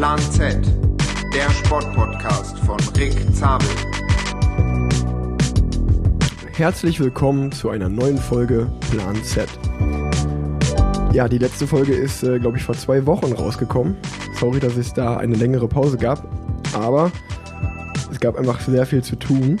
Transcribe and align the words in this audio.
Plan 0.00 0.18
Z, 0.18 0.56
der 1.34 1.50
Sportpodcast 1.50 2.58
von 2.60 2.78
Rick 2.96 3.12
Zabel. 3.34 3.68
Herzlich 6.52 6.98
willkommen 6.98 7.52
zu 7.52 7.68
einer 7.68 7.90
neuen 7.90 8.16
Folge 8.16 8.72
Plan 8.90 9.22
Z. 9.22 9.46
Ja, 11.12 11.28
die 11.28 11.36
letzte 11.36 11.66
Folge 11.66 11.92
ist, 11.92 12.22
äh, 12.22 12.38
glaube 12.38 12.56
ich, 12.56 12.64
vor 12.64 12.74
zwei 12.76 13.04
Wochen 13.04 13.30
rausgekommen. 13.34 13.94
Sorry, 14.38 14.58
dass 14.58 14.78
es 14.78 14.94
da 14.94 15.18
eine 15.18 15.36
längere 15.36 15.68
Pause 15.68 15.98
gab, 15.98 16.26
aber 16.72 17.12
es 18.10 18.20
gab 18.20 18.38
einfach 18.38 18.58
sehr 18.60 18.86
viel 18.86 19.04
zu 19.04 19.16
tun. 19.16 19.60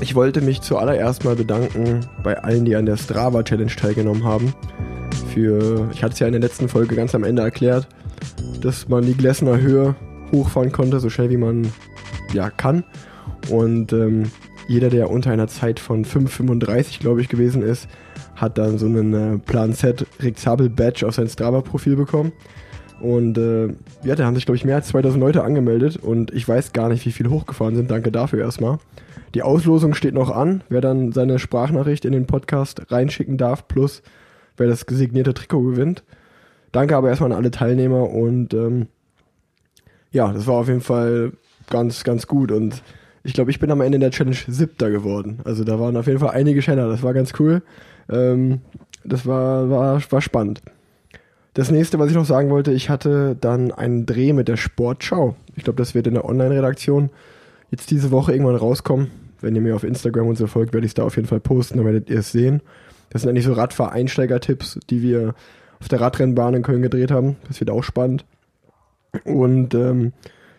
Ich 0.00 0.14
wollte 0.14 0.42
mich 0.42 0.60
zuallererst 0.60 1.24
mal 1.24 1.34
bedanken 1.34 2.06
bei 2.22 2.38
allen, 2.38 2.64
die 2.64 2.76
an 2.76 2.86
der 2.86 2.96
Strava 2.96 3.42
Challenge 3.42 3.74
teilgenommen 3.74 4.22
haben. 4.22 4.54
Für, 5.32 5.90
ich 5.92 6.04
hatte 6.04 6.12
es 6.12 6.20
ja 6.20 6.28
in 6.28 6.34
der 6.34 6.40
letzten 6.40 6.68
Folge 6.68 6.94
ganz 6.94 7.16
am 7.16 7.24
Ende 7.24 7.42
erklärt, 7.42 7.88
dass 8.64 8.88
man 8.88 9.04
die 9.04 9.14
Glessener 9.14 9.60
Höhe 9.60 9.94
hochfahren 10.32 10.72
konnte, 10.72 10.98
so 11.00 11.10
schnell 11.10 11.30
wie 11.30 11.36
man 11.36 11.70
ja 12.32 12.50
kann. 12.50 12.84
Und 13.50 13.92
ähm, 13.92 14.30
jeder, 14.68 14.88
der 14.88 15.10
unter 15.10 15.30
einer 15.30 15.48
Zeit 15.48 15.78
von 15.78 16.04
5,35 16.04 17.00
glaube 17.00 17.20
ich 17.20 17.28
gewesen 17.28 17.62
ist, 17.62 17.88
hat 18.34 18.58
dann 18.58 18.78
so 18.78 18.86
einen 18.86 19.14
äh, 19.14 19.38
Plan 19.38 19.74
Z 19.74 20.06
Rexabel 20.20 20.70
Badge 20.70 21.06
auf 21.06 21.14
sein 21.14 21.28
Strava-Profil 21.28 21.96
bekommen. 21.96 22.32
Und 23.00 23.36
äh, 23.36 23.68
ja, 24.02 24.14
da 24.14 24.24
haben 24.24 24.34
sich 24.34 24.46
glaube 24.46 24.56
ich 24.56 24.64
mehr 24.64 24.76
als 24.76 24.88
2000 24.88 25.20
Leute 25.20 25.44
angemeldet 25.44 25.96
und 25.96 26.32
ich 26.32 26.48
weiß 26.48 26.72
gar 26.72 26.88
nicht, 26.88 27.04
wie 27.04 27.12
viel 27.12 27.28
hochgefahren 27.28 27.76
sind. 27.76 27.90
Danke 27.90 28.10
dafür 28.10 28.40
erstmal. 28.40 28.78
Die 29.34 29.42
Auslosung 29.42 29.94
steht 29.94 30.14
noch 30.14 30.30
an, 30.30 30.62
wer 30.68 30.80
dann 30.80 31.12
seine 31.12 31.38
Sprachnachricht 31.38 32.04
in 32.04 32.12
den 32.12 32.26
Podcast 32.26 32.90
reinschicken 32.90 33.36
darf, 33.36 33.68
plus 33.68 34.02
wer 34.56 34.68
das 34.68 34.86
gesignierte 34.86 35.34
Trikot 35.34 35.62
gewinnt. 35.62 36.04
Danke 36.74 36.96
aber 36.96 37.08
erstmal 37.08 37.30
an 37.30 37.38
alle 37.38 37.52
Teilnehmer 37.52 38.10
und 38.10 38.52
ähm, 38.52 38.88
ja, 40.10 40.32
das 40.32 40.48
war 40.48 40.56
auf 40.56 40.66
jeden 40.66 40.80
Fall 40.80 41.30
ganz, 41.70 42.02
ganz 42.02 42.26
gut 42.26 42.50
und 42.50 42.82
ich 43.22 43.32
glaube, 43.32 43.52
ich 43.52 43.60
bin 43.60 43.70
am 43.70 43.80
Ende 43.80 44.00
der 44.00 44.10
Challenge 44.10 44.36
siebter 44.48 44.90
geworden. 44.90 45.38
Also 45.44 45.62
da 45.62 45.78
waren 45.78 45.96
auf 45.96 46.08
jeden 46.08 46.18
Fall 46.18 46.30
einige 46.30 46.62
Schneller, 46.62 46.88
das 46.88 47.04
war 47.04 47.14
ganz 47.14 47.32
cool. 47.38 47.62
Ähm, 48.10 48.60
das 49.04 49.24
war, 49.24 49.70
war, 49.70 50.02
war 50.10 50.20
spannend. 50.20 50.62
Das 51.52 51.70
nächste, 51.70 52.00
was 52.00 52.10
ich 52.10 52.16
noch 52.16 52.24
sagen 52.24 52.50
wollte, 52.50 52.72
ich 52.72 52.90
hatte 52.90 53.36
dann 53.40 53.70
einen 53.70 54.04
Dreh 54.04 54.32
mit 54.32 54.48
der 54.48 54.56
Sportschau. 54.56 55.36
Ich 55.54 55.62
glaube, 55.62 55.76
das 55.76 55.94
wird 55.94 56.08
in 56.08 56.14
der 56.14 56.24
Online-Redaktion 56.24 57.10
jetzt 57.70 57.92
diese 57.92 58.10
Woche 58.10 58.32
irgendwann 58.32 58.56
rauskommen. 58.56 59.12
Wenn 59.40 59.54
ihr 59.54 59.62
mir 59.62 59.76
auf 59.76 59.84
Instagram 59.84 60.26
und 60.26 60.38
so 60.38 60.48
folgt, 60.48 60.74
werde 60.74 60.86
ich 60.86 60.90
es 60.90 60.94
da 60.94 61.04
auf 61.04 61.14
jeden 61.14 61.28
Fall 61.28 61.38
posten, 61.38 61.76
dann 61.76 61.86
werdet 61.86 62.10
ihr 62.10 62.18
es 62.18 62.32
sehen. 62.32 62.62
Das 63.10 63.22
sind 63.22 63.30
eigentlich 63.30 63.44
so 63.44 63.52
Radfahreinsteiger-Tipps, 63.52 64.80
die 64.90 65.02
wir 65.02 65.34
auf 65.80 65.88
der 65.88 66.00
Radrennbahn 66.00 66.54
in 66.54 66.62
Köln 66.62 66.82
gedreht 66.82 67.10
haben. 67.10 67.36
Das 67.48 67.60
wird 67.60 67.70
auch 67.70 67.82
spannend. 67.82 68.24
Und 69.24 69.74
ähm, 69.74 70.12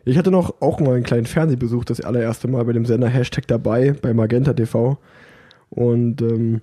ich 0.05 0.17
hatte 0.17 0.31
noch 0.31 0.61
auch 0.61 0.79
mal 0.79 0.95
einen 0.95 1.03
kleinen 1.03 1.25
Fernsehbesuch, 1.25 1.83
das 1.83 2.01
allererste 2.01 2.47
Mal 2.47 2.63
bei 2.65 2.73
dem 2.73 2.85
Sender 2.85 3.09
Hashtag 3.09 3.47
dabei, 3.47 3.95
bei 3.99 4.13
Magenta 4.13 4.53
TV. 4.53 4.97
Und 5.69 6.21
ähm, 6.21 6.61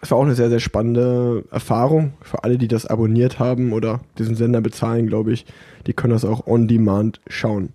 es 0.00 0.10
war 0.10 0.18
auch 0.18 0.24
eine 0.24 0.34
sehr, 0.34 0.48
sehr 0.48 0.58
spannende 0.58 1.44
Erfahrung 1.50 2.14
für 2.22 2.42
alle, 2.42 2.58
die 2.58 2.68
das 2.68 2.86
abonniert 2.86 3.38
haben 3.38 3.72
oder 3.72 4.00
diesen 4.18 4.34
Sender 4.34 4.60
bezahlen, 4.60 5.06
glaube 5.06 5.32
ich. 5.32 5.46
Die 5.86 5.92
können 5.92 6.12
das 6.12 6.24
auch 6.24 6.46
on 6.46 6.66
demand 6.66 7.20
schauen. 7.28 7.70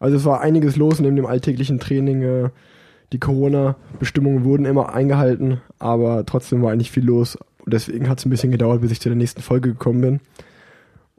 Also 0.00 0.16
es 0.16 0.24
war 0.24 0.40
einiges 0.40 0.76
los 0.76 0.98
neben 0.98 1.14
dem 1.14 1.26
alltäglichen 1.26 1.78
Training. 1.78 2.22
Äh, 2.22 2.48
die 3.12 3.20
Corona-Bestimmungen 3.20 4.44
wurden 4.44 4.64
immer 4.64 4.94
eingehalten, 4.94 5.60
aber 5.78 6.24
trotzdem 6.26 6.62
war 6.62 6.72
eigentlich 6.72 6.90
viel 6.90 7.04
los. 7.04 7.38
Und 7.70 7.74
deswegen 7.74 8.08
hat 8.08 8.18
es 8.18 8.26
ein 8.26 8.30
bisschen 8.30 8.50
gedauert, 8.50 8.80
bis 8.80 8.90
ich 8.90 9.00
zu 9.00 9.08
der 9.08 9.16
nächsten 9.16 9.42
Folge 9.42 9.68
gekommen 9.68 10.00
bin. 10.00 10.20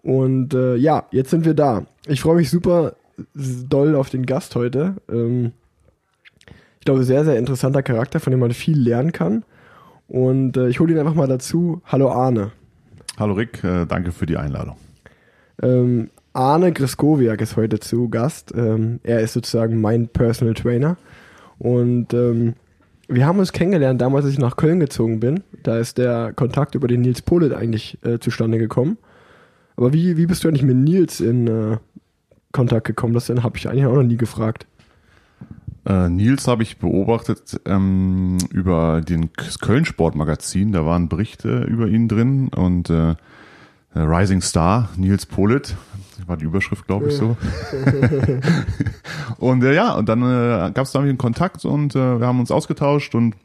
Und 0.03 0.53
äh, 0.53 0.75
ja, 0.75 1.05
jetzt 1.11 1.29
sind 1.29 1.45
wir 1.45 1.53
da. 1.53 1.85
Ich 2.07 2.19
freue 2.19 2.35
mich 2.35 2.49
super 2.49 2.97
doll 3.33 3.95
auf 3.95 4.09
den 4.09 4.25
Gast 4.25 4.57
heute. 4.57 4.95
Ähm, 5.09 5.53
ich 6.79 6.83
glaube, 6.83 7.05
sehr, 7.05 7.23
sehr 7.23 7.39
interessanter 7.39 7.83
Charakter, 7.83 8.19
von 8.19 8.31
dem 8.31 8.41
man 8.41 8.51
viel 8.51 8.77
lernen 8.77 9.13
kann. 9.13 9.45
Und 10.09 10.57
äh, 10.57 10.67
ich 10.67 10.81
hole 10.81 10.91
ihn 10.91 10.99
einfach 10.99 11.13
mal 11.13 11.29
dazu. 11.29 11.81
Hallo 11.85 12.11
Arne. 12.11 12.51
Hallo 13.17 13.33
Rick, 13.33 13.63
äh, 13.63 13.85
danke 13.85 14.11
für 14.11 14.25
die 14.25 14.35
Einladung. 14.35 14.75
Ähm, 15.63 16.09
Arne 16.33 16.73
Griskowiak 16.73 17.39
ist 17.39 17.55
heute 17.55 17.79
zu 17.79 18.09
Gast. 18.09 18.53
Ähm, 18.53 18.99
er 19.03 19.21
ist 19.21 19.31
sozusagen 19.31 19.79
mein 19.79 20.09
Personal 20.09 20.53
Trainer. 20.53 20.97
Und 21.59 22.13
ähm, 22.13 22.55
wir 23.11 23.25
haben 23.25 23.39
uns 23.39 23.51
kennengelernt 23.51 24.01
damals, 24.01 24.25
als 24.25 24.33
ich 24.33 24.39
nach 24.39 24.55
Köln 24.55 24.79
gezogen 24.79 25.19
bin. 25.19 25.43
Da 25.63 25.77
ist 25.77 25.97
der 25.97 26.33
Kontakt 26.33 26.75
über 26.75 26.87
den 26.87 27.01
Nils 27.01 27.21
Polit 27.21 27.53
eigentlich 27.53 27.97
äh, 28.03 28.19
zustande 28.19 28.57
gekommen. 28.57 28.97
Aber 29.75 29.93
wie, 29.93 30.17
wie 30.17 30.25
bist 30.25 30.43
du 30.43 30.47
eigentlich 30.47 30.63
mit 30.63 30.77
Nils 30.77 31.19
in 31.19 31.47
äh, 31.47 31.77
Kontakt 32.51 32.87
gekommen? 32.87 33.13
Das 33.13 33.29
habe 33.29 33.57
ich 33.57 33.67
eigentlich 33.67 33.85
auch 33.85 33.95
noch 33.95 34.03
nie 34.03 34.17
gefragt. 34.17 34.65
Äh, 35.85 36.09
Nils 36.09 36.47
habe 36.47 36.63
ich 36.63 36.77
beobachtet 36.77 37.59
ähm, 37.65 38.37
über 38.51 39.01
den 39.01 39.31
Köln 39.33 39.85
Sportmagazin. 39.85 40.71
Da 40.71 40.85
waren 40.85 41.09
Berichte 41.09 41.63
über 41.63 41.87
ihn 41.87 42.07
drin 42.07 42.49
und 42.49 42.89
äh, 42.89 43.15
Rising 43.93 44.41
Star, 44.41 44.89
Nils 44.95 45.25
Polit, 45.25 45.75
war 46.27 46.37
die 46.37 46.45
Überschrift, 46.45 46.87
glaube 46.87 47.09
ich, 47.09 47.15
so. 47.15 47.35
und 49.37 49.63
äh, 49.63 49.75
ja, 49.75 49.93
und 49.95 50.07
dann 50.07 50.21
äh, 50.21 50.71
gab 50.71 50.85
es 50.85 50.91
da 50.91 50.99
einen 50.99 51.17
Kontakt 51.17 51.65
und 51.65 51.95
äh, 51.95 52.19
wir 52.19 52.27
haben 52.27 52.39
uns 52.39 52.51
ausgetauscht 52.51 53.15
und 53.15 53.35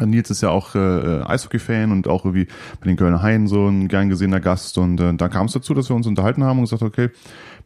Nils 0.00 0.30
ist 0.30 0.42
ja 0.42 0.50
auch 0.50 0.74
äh, 0.74 1.22
Eishockey-Fan 1.24 1.90
und 1.90 2.06
auch 2.06 2.24
irgendwie 2.24 2.46
bei 2.80 2.86
den 2.86 2.96
Kölner 2.96 3.22
Haien 3.22 3.48
so 3.48 3.66
ein 3.66 3.88
gern 3.88 4.08
gesehener 4.08 4.40
Gast. 4.40 4.78
Und 4.78 5.00
äh, 5.00 5.14
dann 5.14 5.30
kam 5.30 5.46
es 5.46 5.52
dazu, 5.52 5.74
dass 5.74 5.88
wir 5.88 5.96
uns 5.96 6.06
unterhalten 6.06 6.44
haben 6.44 6.58
und 6.58 6.64
gesagt, 6.64 6.82
okay, 6.82 7.10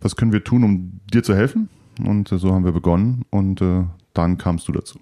was 0.01 0.17
können 0.17 0.33
wir 0.33 0.43
tun, 0.43 0.65
um 0.65 1.01
dir 1.13 1.23
zu 1.23 1.35
helfen? 1.35 1.69
Und 2.05 2.33
äh, 2.33 2.39
so 2.39 2.55
haben 2.55 2.65
wir 2.65 2.73
begonnen 2.73 3.25
und 3.31 3.61
äh, 3.61 3.85
dann 4.15 4.39
kamst 4.39 4.67
du 4.69 4.73
dazu. 4.73 4.99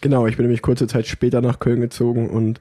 Genau, 0.00 0.26
ich 0.26 0.36
bin 0.36 0.44
nämlich 0.44 0.62
kurze 0.62 0.86
Zeit 0.86 1.06
später 1.06 1.40
nach 1.40 1.58
Köln 1.58 1.80
gezogen 1.80 2.28
und 2.30 2.60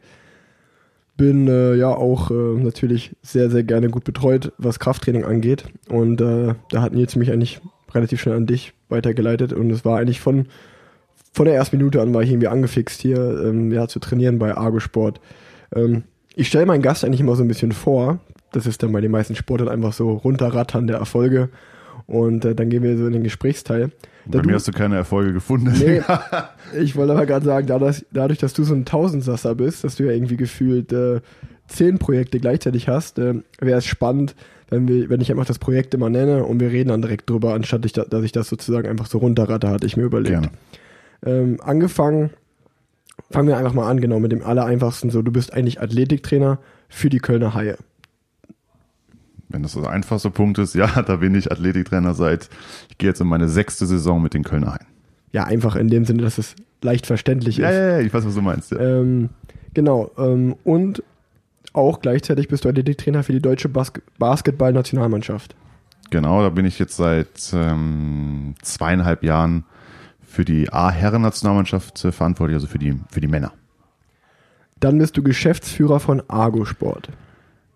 bin 1.21 1.47
äh, 1.47 1.75
ja 1.75 1.89
auch 1.89 2.31
äh, 2.31 2.33
natürlich 2.33 3.15
sehr, 3.21 3.51
sehr 3.51 3.61
gerne 3.61 3.89
gut 3.89 4.03
betreut, 4.03 4.53
was 4.57 4.79
Krafttraining 4.79 5.23
angeht. 5.23 5.65
Und 5.87 6.19
äh, 6.19 6.55
da 6.71 6.81
hat 6.81 6.93
Nils 6.93 7.15
mich 7.15 7.31
eigentlich 7.31 7.61
relativ 7.93 8.19
schnell 8.19 8.35
an 8.35 8.47
dich 8.47 8.73
weitergeleitet 8.89 9.53
und 9.53 9.69
es 9.69 9.85
war 9.85 9.99
eigentlich 9.99 10.19
von 10.19 10.47
von 11.31 11.45
der 11.45 11.53
ersten 11.53 11.77
Minute 11.77 12.01
an 12.01 12.11
war 12.11 12.23
ich 12.23 12.31
irgendwie 12.31 12.47
angefixt 12.47 12.99
hier 13.01 13.19
ähm, 13.45 13.71
ja, 13.71 13.87
zu 13.87 13.99
trainieren 13.99 14.39
bei 14.39 14.57
Argo 14.57 14.79
Sport. 14.79 15.21
Ähm, 15.75 16.05
ich 16.33 16.47
stelle 16.47 16.65
meinen 16.65 16.81
Gast 16.81 17.05
eigentlich 17.05 17.21
immer 17.21 17.35
so 17.35 17.43
ein 17.43 17.47
bisschen 17.47 17.71
vor. 17.71 18.19
Das 18.51 18.65
ist 18.65 18.81
dann 18.81 18.91
bei 18.91 18.99
den 18.99 19.11
meisten 19.11 19.35
Sportlern 19.35 19.69
einfach 19.69 19.93
so 19.93 20.13
runterrattern 20.13 20.87
der 20.87 20.97
Erfolge. 20.97 21.49
Und 22.07 22.45
äh, 22.45 22.55
dann 22.55 22.71
gehen 22.71 22.81
wir 22.81 22.97
so 22.97 23.05
in 23.05 23.13
den 23.13 23.23
Gesprächsteil. 23.23 23.91
Da 24.25 24.39
bei 24.39 24.45
mir 24.45 24.55
hast 24.55 24.67
du 24.67 24.71
keine 24.71 24.95
Erfolge 24.95 25.33
gefunden. 25.33 25.73
Nee, 25.77 26.01
ich 26.79 26.95
wollte 26.95 27.13
aber 27.13 27.25
gerade 27.25 27.45
sagen, 27.45 27.67
dadurch, 27.67 28.05
dadurch, 28.11 28.39
dass 28.39 28.53
du 28.53 28.63
so 28.63 28.73
ein 28.73 28.85
Tausendsasser 28.85 29.55
bist, 29.55 29.83
dass 29.83 29.95
du 29.95 30.03
ja 30.03 30.11
irgendwie 30.11 30.37
gefühlt 30.37 30.91
äh, 30.93 31.21
zehn 31.67 31.97
Projekte 31.97 32.39
gleichzeitig 32.39 32.87
hast, 32.87 33.19
äh, 33.19 33.35
wäre 33.59 33.79
es 33.79 33.85
spannend, 33.85 34.35
wenn, 34.69 34.87
wir, 34.87 35.09
wenn 35.09 35.21
ich 35.21 35.31
einfach 35.31 35.45
das 35.45 35.59
Projekt 35.59 35.93
immer 35.93 36.09
nenne 36.09 36.45
und 36.45 36.59
wir 36.59 36.71
reden 36.71 36.89
dann 36.89 37.01
direkt 37.01 37.29
drüber, 37.29 37.53
anstatt 37.53 37.85
ich, 37.85 37.93
dass 37.93 38.23
ich 38.23 38.31
das 38.31 38.47
sozusagen 38.47 38.87
einfach 38.87 39.07
so 39.07 39.17
runterratte, 39.17 39.69
hatte 39.69 39.85
ich 39.85 39.97
mir 39.97 40.03
überlegt. 40.03 40.49
Ähm, 41.25 41.59
angefangen, 41.61 42.31
fangen 43.29 43.47
wir 43.47 43.57
einfach 43.57 43.73
mal 43.73 43.89
an, 43.89 43.99
genau, 43.99 44.19
mit 44.19 44.31
dem 44.31 44.43
allereinfachsten. 44.43 45.09
So, 45.09 45.21
du 45.21 45.31
bist 45.31 45.53
eigentlich 45.53 45.81
Athletiktrainer 45.81 46.59
für 46.87 47.09
die 47.09 47.19
Kölner 47.19 47.53
Haie. 47.53 47.77
Wenn 49.53 49.63
das 49.63 49.73
der 49.73 49.89
einfachste 49.89 50.29
Punkt 50.29 50.57
ist, 50.57 50.75
ja, 50.75 51.01
da 51.05 51.17
bin 51.17 51.35
ich 51.35 51.51
Athletiktrainer 51.51 52.13
seit, 52.13 52.49
ich 52.89 52.97
gehe 52.97 53.09
jetzt 53.09 53.21
in 53.21 53.27
meine 53.27 53.49
sechste 53.49 53.85
Saison 53.85 54.21
mit 54.21 54.33
den 54.33 54.43
Kölner 54.43 54.73
Haien. 54.73 54.87
Ja, 55.31 55.45
einfach 55.45 55.75
in 55.75 55.87
dem 55.87 56.05
Sinne, 56.05 56.23
dass 56.23 56.37
es 56.37 56.55
leicht 56.81 57.05
verständlich 57.05 57.57
ja, 57.57 57.69
ist. 57.69 57.75
Ja, 57.75 57.87
ja, 57.87 57.99
ich 57.99 58.13
weiß, 58.13 58.25
was 58.25 58.35
du 58.35 58.41
meinst. 58.41 58.71
Ja. 58.71 58.79
Ähm, 58.79 59.29
genau, 59.73 60.11
ähm, 60.17 60.55
und 60.63 61.03
auch 61.73 62.01
gleichzeitig 62.01 62.49
bist 62.49 62.65
du 62.65 62.69
Athletiktrainer 62.69 63.23
für 63.23 63.31
die 63.31 63.41
deutsche 63.41 63.69
Bas 63.69 63.93
Basketball-Nationalmannschaft. 64.17 65.55
Genau, 66.09 66.41
da 66.41 66.49
bin 66.49 66.65
ich 66.65 66.77
jetzt 66.77 66.97
seit 66.97 67.53
ähm, 67.53 68.55
zweieinhalb 68.61 69.23
Jahren 69.23 69.63
für 70.21 70.43
die 70.43 70.71
A-Herren-Nationalmannschaft 70.71 72.03
äh, 72.03 72.11
verantwortlich, 72.11 72.55
also 72.55 72.67
für 72.67 72.79
die, 72.79 72.99
für 73.09 73.21
die 73.21 73.27
Männer. 73.27 73.53
Dann 74.81 74.97
bist 74.97 75.15
du 75.15 75.23
Geschäftsführer 75.23 75.99
von 75.99 76.21
Argo 76.27 76.65
Sport. 76.65 77.09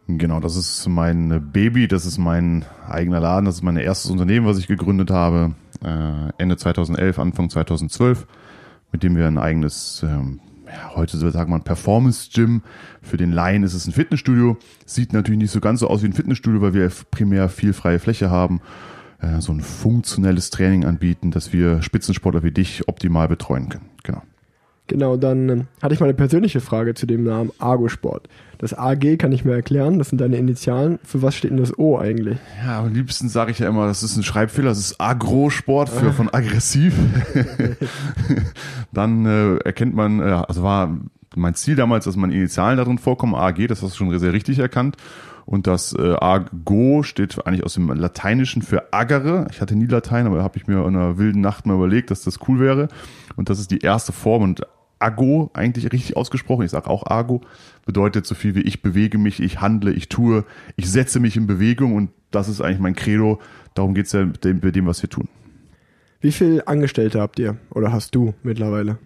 Genau, 0.07 0.39
das 0.39 0.55
ist 0.55 0.87
mein 0.87 1.51
Baby, 1.51 1.87
das 1.87 2.05
ist 2.05 2.17
mein 2.17 2.65
eigener 2.87 3.19
Laden, 3.19 3.45
das 3.45 3.55
ist 3.55 3.63
mein 3.63 3.77
erstes 3.77 4.11
Unternehmen, 4.11 4.45
was 4.45 4.59
ich 4.59 4.67
gegründet 4.67 5.09
habe, 5.09 5.55
äh, 5.83 6.31
Ende 6.37 6.57
2011, 6.57 7.17
Anfang 7.17 7.49
2012, 7.49 8.27
mit 8.91 9.01
dem 9.01 9.15
wir 9.15 9.25
ein 9.25 9.39
eigenes, 9.39 10.05
ähm, 10.07 10.39
ja, 10.67 10.95
heute 10.95 11.17
sagt 11.17 11.49
man 11.49 11.63
Performance-Gym, 11.63 12.61
für 13.01 13.17
den 13.17 13.31
Laien 13.31 13.63
ist 13.63 13.73
es 13.73 13.87
ein 13.87 13.93
Fitnessstudio, 13.93 14.57
sieht 14.85 15.11
natürlich 15.11 15.39
nicht 15.39 15.51
so 15.51 15.59
ganz 15.59 15.79
so 15.79 15.87
aus 15.87 16.03
wie 16.03 16.07
ein 16.07 16.13
Fitnessstudio, 16.13 16.61
weil 16.61 16.75
wir 16.75 16.91
primär 17.09 17.49
viel 17.49 17.73
freie 17.73 17.97
Fläche 17.97 18.29
haben 18.29 18.61
äh, 19.21 19.41
so 19.41 19.51
ein 19.51 19.61
funktionelles 19.61 20.49
Training 20.49 20.85
anbieten, 20.85 21.31
dass 21.31 21.53
wir 21.53 21.81
Spitzensportler 21.81 22.43
wie 22.43 22.51
dich 22.51 22.87
optimal 22.87 23.27
betreuen 23.27 23.69
können. 23.69 23.89
Genau. 24.03 24.21
Genau, 24.87 25.17
dann 25.17 25.49
ähm, 25.49 25.67
hatte 25.81 25.95
ich 25.95 25.99
mal 25.99 26.05
eine 26.05 26.13
persönliche 26.13 26.61
Frage 26.61 26.93
zu 26.93 27.07
dem 27.07 27.23
Namen 27.23 27.51
Argo-Sport. 27.57 28.29
Das 28.57 28.73
AG 28.73 29.17
kann 29.17 29.31
ich 29.31 29.45
mir 29.45 29.53
erklären, 29.53 29.99
das 29.99 30.09
sind 30.09 30.21
deine 30.21 30.37
Initialen. 30.37 30.99
Für 31.03 31.21
was 31.21 31.35
steht 31.35 31.51
denn 31.51 31.57
das 31.57 31.77
O 31.77 31.97
eigentlich? 31.97 32.37
Ja, 32.63 32.79
am 32.79 32.93
liebsten 32.93 33.29
sage 33.29 33.51
ich 33.51 33.59
ja 33.59 33.67
immer, 33.67 33.87
das 33.87 34.03
ist 34.03 34.15
ein 34.17 34.23
Schreibfehler, 34.23 34.69
das 34.69 34.79
ist 34.79 34.99
Agro-Sport 34.99 35.89
für 35.89 36.13
von 36.13 36.33
aggressiv. 36.33 36.95
Dann 38.93 39.25
äh, 39.25 39.57
erkennt 39.57 39.95
man, 39.95 40.19
äh, 40.19 40.43
also 40.47 40.63
war 40.63 40.97
mein 41.35 41.55
Ziel 41.55 41.75
damals, 41.75 42.05
dass 42.05 42.15
meine 42.15 42.33
Initialen 42.33 42.77
darin 42.77 42.97
vorkommen, 42.97 43.35
AG, 43.35 43.67
das 43.67 43.81
hast 43.81 43.93
du 43.93 43.97
schon 43.97 44.19
sehr 44.19 44.33
richtig 44.33 44.59
erkannt. 44.59 44.97
Und 45.45 45.67
das 45.67 45.93
äh, 45.93 46.15
Ago 46.19 47.03
steht 47.03 47.45
eigentlich 47.45 47.63
aus 47.63 47.75
dem 47.75 47.89
Lateinischen 47.89 48.63
für 48.63 48.91
Agere. 48.93 49.47
Ich 49.51 49.61
hatte 49.61 49.75
nie 49.75 49.85
Latein, 49.85 50.25
aber 50.25 50.41
habe 50.41 50.57
ich 50.57 50.65
mir 50.65 50.79
in 50.79 50.95
einer 50.95 51.19
wilden 51.19 51.41
Nacht 51.41 51.67
mal 51.67 51.75
überlegt, 51.75 52.09
dass 52.09 52.23
das 52.23 52.39
cool 52.47 52.59
wäre. 52.59 52.87
Und 53.35 53.49
das 53.49 53.59
ist 53.59 53.69
die 53.69 53.79
erste 53.79 54.11
Form. 54.11 54.41
Und 54.41 54.61
Ago, 54.99 55.51
eigentlich 55.53 55.91
richtig 55.91 56.17
ausgesprochen, 56.17 56.65
ich 56.65 56.71
sage 56.71 56.89
auch 56.89 57.05
Ago, 57.05 57.41
bedeutet 57.85 58.25
so 58.25 58.35
viel 58.35 58.55
wie 58.55 58.61
ich 58.61 58.81
bewege 58.81 59.17
mich, 59.17 59.39
ich 59.39 59.61
handle, 59.61 59.91
ich 59.91 60.09
tue, 60.09 60.45
ich 60.75 60.89
setze 60.89 61.19
mich 61.19 61.35
in 61.37 61.47
Bewegung 61.47 61.95
und 61.95 62.11
das 62.31 62.47
ist 62.47 62.61
eigentlich 62.61 62.79
mein 62.79 62.95
Credo. 62.95 63.39
Darum 63.73 63.93
geht's 63.93 64.11
ja 64.11 64.25
mit 64.25 64.43
dem, 64.43 64.59
mit 64.61 64.75
dem, 64.75 64.85
was 64.85 65.01
wir 65.01 65.09
tun. 65.09 65.27
Wie 66.21 66.31
viele 66.31 66.67
Angestellte 66.67 67.21
habt 67.21 67.39
ihr 67.39 67.57
oder 67.69 67.91
hast 67.91 68.15
du 68.15 68.33
mittlerweile? 68.41 68.97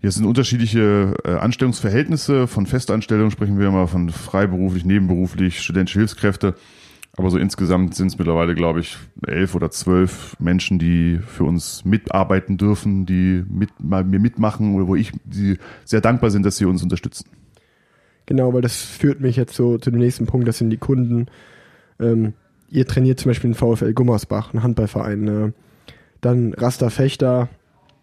Hier 0.00 0.12
sind 0.12 0.26
unterschiedliche 0.26 1.14
äh, 1.24 1.34
Anstellungsverhältnisse. 1.34 2.46
Von 2.46 2.66
Festanstellung 2.66 3.30
sprechen 3.30 3.58
wir 3.58 3.66
immer 3.66 3.88
von 3.88 4.10
freiberuflich, 4.10 4.84
nebenberuflich, 4.84 5.60
studentische 5.60 5.98
Hilfskräfte. 5.98 6.54
Aber 7.18 7.30
so 7.30 7.38
insgesamt 7.38 7.96
sind 7.96 8.06
es 8.06 8.18
mittlerweile, 8.18 8.54
glaube 8.54 8.78
ich, 8.78 8.96
elf 9.26 9.56
oder 9.56 9.72
zwölf 9.72 10.36
Menschen, 10.38 10.78
die 10.78 11.18
für 11.18 11.42
uns 11.42 11.84
mitarbeiten 11.84 12.58
dürfen, 12.58 13.06
die 13.06 13.44
mit, 13.50 13.70
mal 13.80 14.04
mir 14.04 14.20
mitmachen 14.20 14.76
oder 14.76 14.86
wo 14.86 14.94
ich 14.94 15.10
die 15.24 15.58
sehr 15.84 16.00
dankbar 16.00 16.30
sind, 16.30 16.46
dass 16.46 16.58
sie 16.58 16.64
uns 16.64 16.80
unterstützen. 16.80 17.28
Genau, 18.26 18.54
weil 18.54 18.62
das 18.62 18.76
führt 18.76 19.20
mich 19.20 19.34
jetzt 19.34 19.56
so 19.56 19.78
zu 19.78 19.90
dem 19.90 19.98
nächsten 19.98 20.26
Punkt, 20.26 20.46
das 20.46 20.58
sind 20.58 20.70
die 20.70 20.76
Kunden. 20.76 21.26
Ähm, 21.98 22.34
ihr 22.70 22.86
trainiert 22.86 23.18
zum 23.18 23.30
Beispiel 23.30 23.50
den 23.50 23.56
VfL 23.56 23.94
Gummersbach, 23.94 24.52
einen 24.52 24.62
Handballverein. 24.62 25.26
Äh, 25.28 25.52
dann 26.20 26.54
Rasta 26.54 26.88
Fechter, 26.88 27.48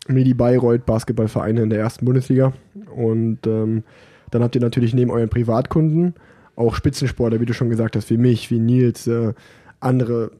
Medi 0.09 0.33
Bayreuth, 0.33 0.85
Basketballvereine 0.85 1.61
in 1.61 1.69
der 1.69 1.79
ersten 1.79 2.03
Bundesliga. 2.03 2.51
Und 2.93 3.47
ähm, 3.47 3.83
dann 4.31 4.43
habt 4.43 4.55
ihr 4.55 4.61
natürlich 4.61 4.93
neben 4.93 5.09
euren 5.09 5.29
Privatkunden 5.29 6.15
auch 6.55 6.75
Spitzensportler, 6.75 7.39
wie 7.39 7.45
du 7.45 7.53
schon 7.53 7.69
gesagt 7.69 7.95
hast, 7.95 8.09
wie 8.09 8.17
mich, 8.17 8.49
wie 8.51 8.59
Nils, 8.59 9.07
äh, 9.07 9.33
andere 9.79 10.31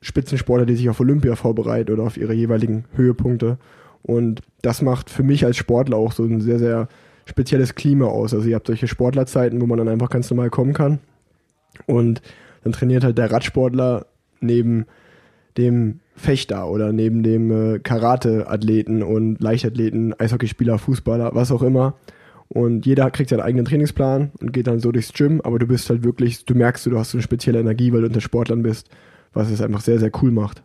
Spitzensportler, 0.00 0.66
die 0.66 0.76
sich 0.76 0.88
auf 0.88 1.00
Olympia 1.00 1.36
vorbereiten 1.36 1.92
oder 1.92 2.02
auf 2.02 2.16
ihre 2.16 2.34
jeweiligen 2.34 2.84
Höhepunkte. 2.94 3.58
Und 4.02 4.40
das 4.62 4.82
macht 4.82 5.10
für 5.10 5.22
mich 5.22 5.44
als 5.44 5.56
Sportler 5.56 5.96
auch 5.96 6.12
so 6.12 6.24
ein 6.24 6.40
sehr, 6.40 6.58
sehr 6.58 6.88
spezielles 7.26 7.74
Klima 7.74 8.06
aus. 8.06 8.34
Also 8.34 8.48
ihr 8.48 8.56
habt 8.56 8.66
solche 8.66 8.88
Sportlerzeiten, 8.88 9.60
wo 9.60 9.66
man 9.66 9.78
dann 9.78 9.88
einfach 9.88 10.10
ganz 10.10 10.30
normal 10.30 10.50
kommen 10.50 10.72
kann. 10.72 10.98
Und 11.86 12.22
dann 12.64 12.72
trainiert 12.72 13.04
halt 13.04 13.18
der 13.18 13.30
Radsportler 13.30 14.06
neben 14.40 14.86
dem 15.56 16.00
Fechter 16.16 16.68
oder 16.68 16.92
neben 16.92 17.22
dem 17.22 17.50
äh, 17.50 17.78
Karate-Athleten 17.78 19.02
und 19.02 19.40
Leichtathleten, 19.40 20.18
Eishockeyspieler, 20.18 20.78
Fußballer, 20.78 21.34
was 21.34 21.50
auch 21.50 21.62
immer. 21.62 21.94
Und 22.52 22.84
jeder 22.84 23.10
kriegt 23.12 23.30
seinen 23.30 23.40
eigenen 23.40 23.64
Trainingsplan 23.64 24.32
und 24.40 24.52
geht 24.52 24.66
dann 24.66 24.80
so 24.80 24.90
durchs 24.90 25.12
Gym, 25.12 25.40
aber 25.42 25.60
du 25.60 25.68
bist 25.68 25.88
halt 25.88 26.02
wirklich, 26.02 26.44
du 26.44 26.54
merkst, 26.54 26.84
du 26.86 26.98
hast 26.98 27.12
so 27.12 27.16
eine 27.16 27.22
spezielle 27.22 27.60
Energie, 27.60 27.92
weil 27.92 28.00
du 28.00 28.08
unter 28.08 28.20
Sportlern 28.20 28.62
bist, 28.62 28.88
was 29.32 29.50
es 29.50 29.62
einfach 29.62 29.80
sehr, 29.80 30.00
sehr 30.00 30.10
cool 30.20 30.32
macht. 30.32 30.64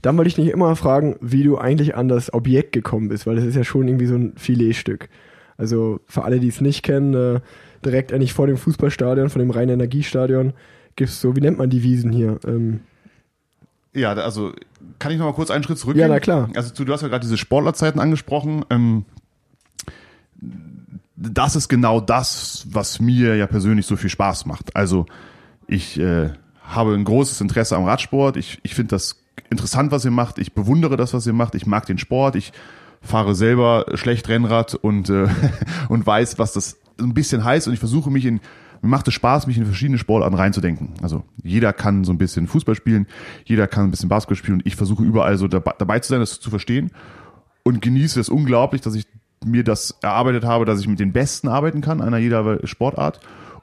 Dann 0.00 0.16
wollte 0.16 0.28
ich 0.28 0.36
dich 0.36 0.48
immer 0.48 0.74
fragen, 0.76 1.16
wie 1.20 1.42
du 1.42 1.58
eigentlich 1.58 1.94
an 1.94 2.08
das 2.08 2.32
Objekt 2.32 2.72
gekommen 2.72 3.08
bist, 3.08 3.26
weil 3.26 3.36
das 3.36 3.44
ist 3.44 3.54
ja 3.54 3.64
schon 3.64 3.86
irgendwie 3.86 4.06
so 4.06 4.14
ein 4.14 4.32
Filetstück. 4.36 5.10
Also 5.58 6.00
für 6.06 6.24
alle, 6.24 6.40
die 6.40 6.48
es 6.48 6.62
nicht 6.62 6.82
kennen, 6.82 7.12
äh, 7.12 7.40
direkt 7.84 8.10
eigentlich 8.10 8.32
vor 8.32 8.46
dem 8.46 8.56
Fußballstadion, 8.56 9.28
von 9.28 9.40
dem 9.40 9.50
reinen 9.50 9.74
Energiestadion, 9.74 10.54
gibt 10.96 11.10
es 11.10 11.20
so, 11.20 11.36
wie 11.36 11.40
nennt 11.42 11.58
man 11.58 11.68
die 11.68 11.82
Wiesen 11.82 12.12
hier? 12.12 12.38
Ähm, 12.46 12.80
ja, 13.92 14.14
also 14.14 14.52
kann 14.98 15.12
ich 15.12 15.18
noch 15.18 15.26
mal 15.26 15.34
kurz 15.34 15.50
einen 15.50 15.64
Schritt 15.64 15.78
zurückgehen? 15.78 16.08
Ja, 16.08 16.14
na 16.14 16.20
klar. 16.20 16.48
Also 16.54 16.72
du, 16.74 16.86
du 16.86 16.92
hast 16.94 17.02
ja 17.02 17.08
gerade 17.08 17.20
diese 17.20 17.36
Sportlerzeiten 17.36 18.00
angesprochen. 18.00 18.64
Ähm, 18.70 19.04
das 21.16 21.56
ist 21.56 21.68
genau 21.68 22.00
das, 22.00 22.66
was 22.70 23.00
mir 23.00 23.36
ja 23.36 23.46
persönlich 23.46 23.86
so 23.86 23.96
viel 23.96 24.10
Spaß 24.10 24.46
macht. 24.46 24.74
Also 24.74 25.06
ich 25.66 25.98
äh, 26.00 26.30
habe 26.62 26.94
ein 26.94 27.04
großes 27.04 27.40
Interesse 27.40 27.76
am 27.76 27.84
Radsport. 27.84 28.36
Ich, 28.36 28.58
ich 28.62 28.74
finde 28.74 28.90
das 28.90 29.22
interessant, 29.50 29.92
was 29.92 30.04
ihr 30.04 30.10
macht. 30.10 30.38
Ich 30.38 30.54
bewundere 30.54 30.96
das, 30.96 31.12
was 31.12 31.26
ihr 31.26 31.32
macht. 31.32 31.54
Ich 31.54 31.66
mag 31.66 31.86
den 31.86 31.98
Sport. 31.98 32.36
Ich 32.36 32.52
fahre 33.02 33.34
selber 33.34 33.86
schlecht 33.94 34.28
Rennrad 34.28 34.74
und, 34.74 35.10
äh, 35.10 35.28
und 35.88 36.06
weiß, 36.06 36.38
was 36.38 36.52
das 36.52 36.78
ein 36.98 37.14
bisschen 37.14 37.44
heißt. 37.44 37.66
Und 37.66 37.74
ich 37.74 37.80
versuche 37.80 38.10
mich 38.10 38.24
in 38.24 38.40
mir 38.82 38.88
macht 38.88 39.08
es 39.08 39.14
Spaß, 39.14 39.46
mich 39.46 39.58
in 39.58 39.66
verschiedene 39.66 39.98
Sportarten 39.98 40.36
reinzudenken. 40.36 40.94
Also 41.02 41.24
jeder 41.42 41.72
kann 41.72 42.04
so 42.04 42.12
ein 42.12 42.18
bisschen 42.18 42.46
Fußball 42.46 42.74
spielen, 42.74 43.06
jeder 43.44 43.66
kann 43.66 43.84
ein 43.84 43.90
bisschen 43.90 44.08
Basketball 44.08 44.36
spielen 44.36 44.54
und 44.60 44.66
ich 44.66 44.76
versuche 44.76 45.02
überall 45.02 45.36
so 45.36 45.48
dabei, 45.48 45.74
dabei 45.76 45.98
zu 45.98 46.08
sein, 46.08 46.20
das 46.20 46.40
zu 46.40 46.48
verstehen 46.48 46.90
und 47.62 47.82
genieße 47.82 48.18
es 48.18 48.28
unglaublich, 48.28 48.80
dass 48.80 48.94
ich 48.94 49.06
mir 49.44 49.64
das 49.64 49.96
erarbeitet 50.02 50.44
habe, 50.44 50.64
dass 50.64 50.80
ich 50.80 50.88
mit 50.88 51.00
den 51.00 51.12
Besten 51.12 51.48
arbeiten 51.48 51.80
kann, 51.80 52.00
einer 52.00 52.18
jeder 52.18 52.66
Sportart 52.66 53.20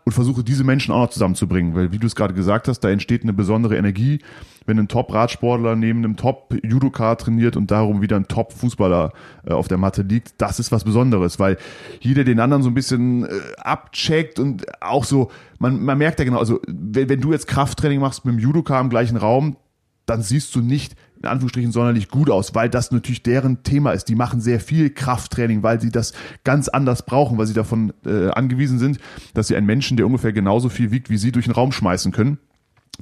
und 0.07 0.13
versuche 0.13 0.41
diese 0.41 0.63
Menschen 0.63 0.93
auch 0.93 1.01
noch 1.01 1.09
zusammenzubringen, 1.09 1.75
weil 1.75 1.91
wie 1.91 1.99
du 1.99 2.07
es 2.07 2.15
gerade 2.15 2.33
gesagt 2.33 2.69
hast, 2.69 2.79
da 2.79 2.89
entsteht 2.89 3.23
eine 3.23 3.33
besondere 3.33 3.75
Energie, 3.75 4.19
wenn 4.65 4.79
ein 4.79 4.87
Top-Radsportler 4.87 5.75
neben 5.75 5.99
einem 5.99 6.15
Top-Judoka 6.15 7.15
trainiert 7.15 7.57
und 7.57 7.71
darum 7.71 8.01
wieder 8.01 8.15
ein 8.15 8.27
Top-Fußballer 8.29 9.11
äh, 9.45 9.51
auf 9.51 9.67
der 9.67 9.77
Matte 9.77 10.03
liegt, 10.03 10.35
das 10.37 10.59
ist 10.59 10.71
was 10.71 10.85
Besonderes, 10.85 11.39
weil 11.39 11.57
jeder 11.99 12.23
den 12.23 12.39
anderen 12.39 12.63
so 12.63 12.69
ein 12.69 12.73
bisschen 12.73 13.25
äh, 13.25 13.29
abcheckt 13.57 14.39
und 14.39 14.65
auch 14.81 15.03
so, 15.03 15.29
man, 15.59 15.83
man 15.83 15.97
merkt 15.97 16.19
ja 16.19 16.25
genau, 16.25 16.39
also 16.39 16.61
wenn, 16.67 17.09
wenn 17.09 17.19
du 17.19 17.33
jetzt 17.33 17.47
Krafttraining 17.47 17.99
machst 17.99 18.23
mit 18.23 18.33
dem 18.33 18.39
Judoka 18.39 18.79
im 18.79 18.89
gleichen 18.89 19.17
Raum, 19.17 19.57
dann 20.05 20.21
siehst 20.21 20.55
du 20.55 20.61
nicht, 20.61 20.95
in 21.21 21.27
Anführungsstrichen 21.27 21.71
sonderlich 21.71 22.09
gut 22.09 22.29
aus, 22.29 22.55
weil 22.55 22.69
das 22.69 22.91
natürlich 22.91 23.23
deren 23.23 23.63
Thema 23.63 23.91
ist. 23.91 24.05
Die 24.05 24.15
machen 24.15 24.41
sehr 24.41 24.59
viel 24.59 24.89
Krafttraining, 24.89 25.63
weil 25.63 25.81
sie 25.81 25.91
das 25.91 26.13
ganz 26.43 26.67
anders 26.67 27.05
brauchen, 27.05 27.37
weil 27.37 27.47
sie 27.47 27.53
davon 27.53 27.93
äh, 28.05 28.29
angewiesen 28.29 28.79
sind, 28.79 28.99
dass 29.33 29.47
sie 29.47 29.55
einen 29.55 29.65
Menschen, 29.65 29.97
der 29.97 30.05
ungefähr 30.05 30.33
genauso 30.33 30.69
viel 30.69 30.91
wiegt 30.91 31.09
wie 31.09 31.17
sie, 31.17 31.31
durch 31.31 31.45
den 31.45 31.53
Raum 31.53 31.71
schmeißen 31.71 32.11
können. 32.11 32.37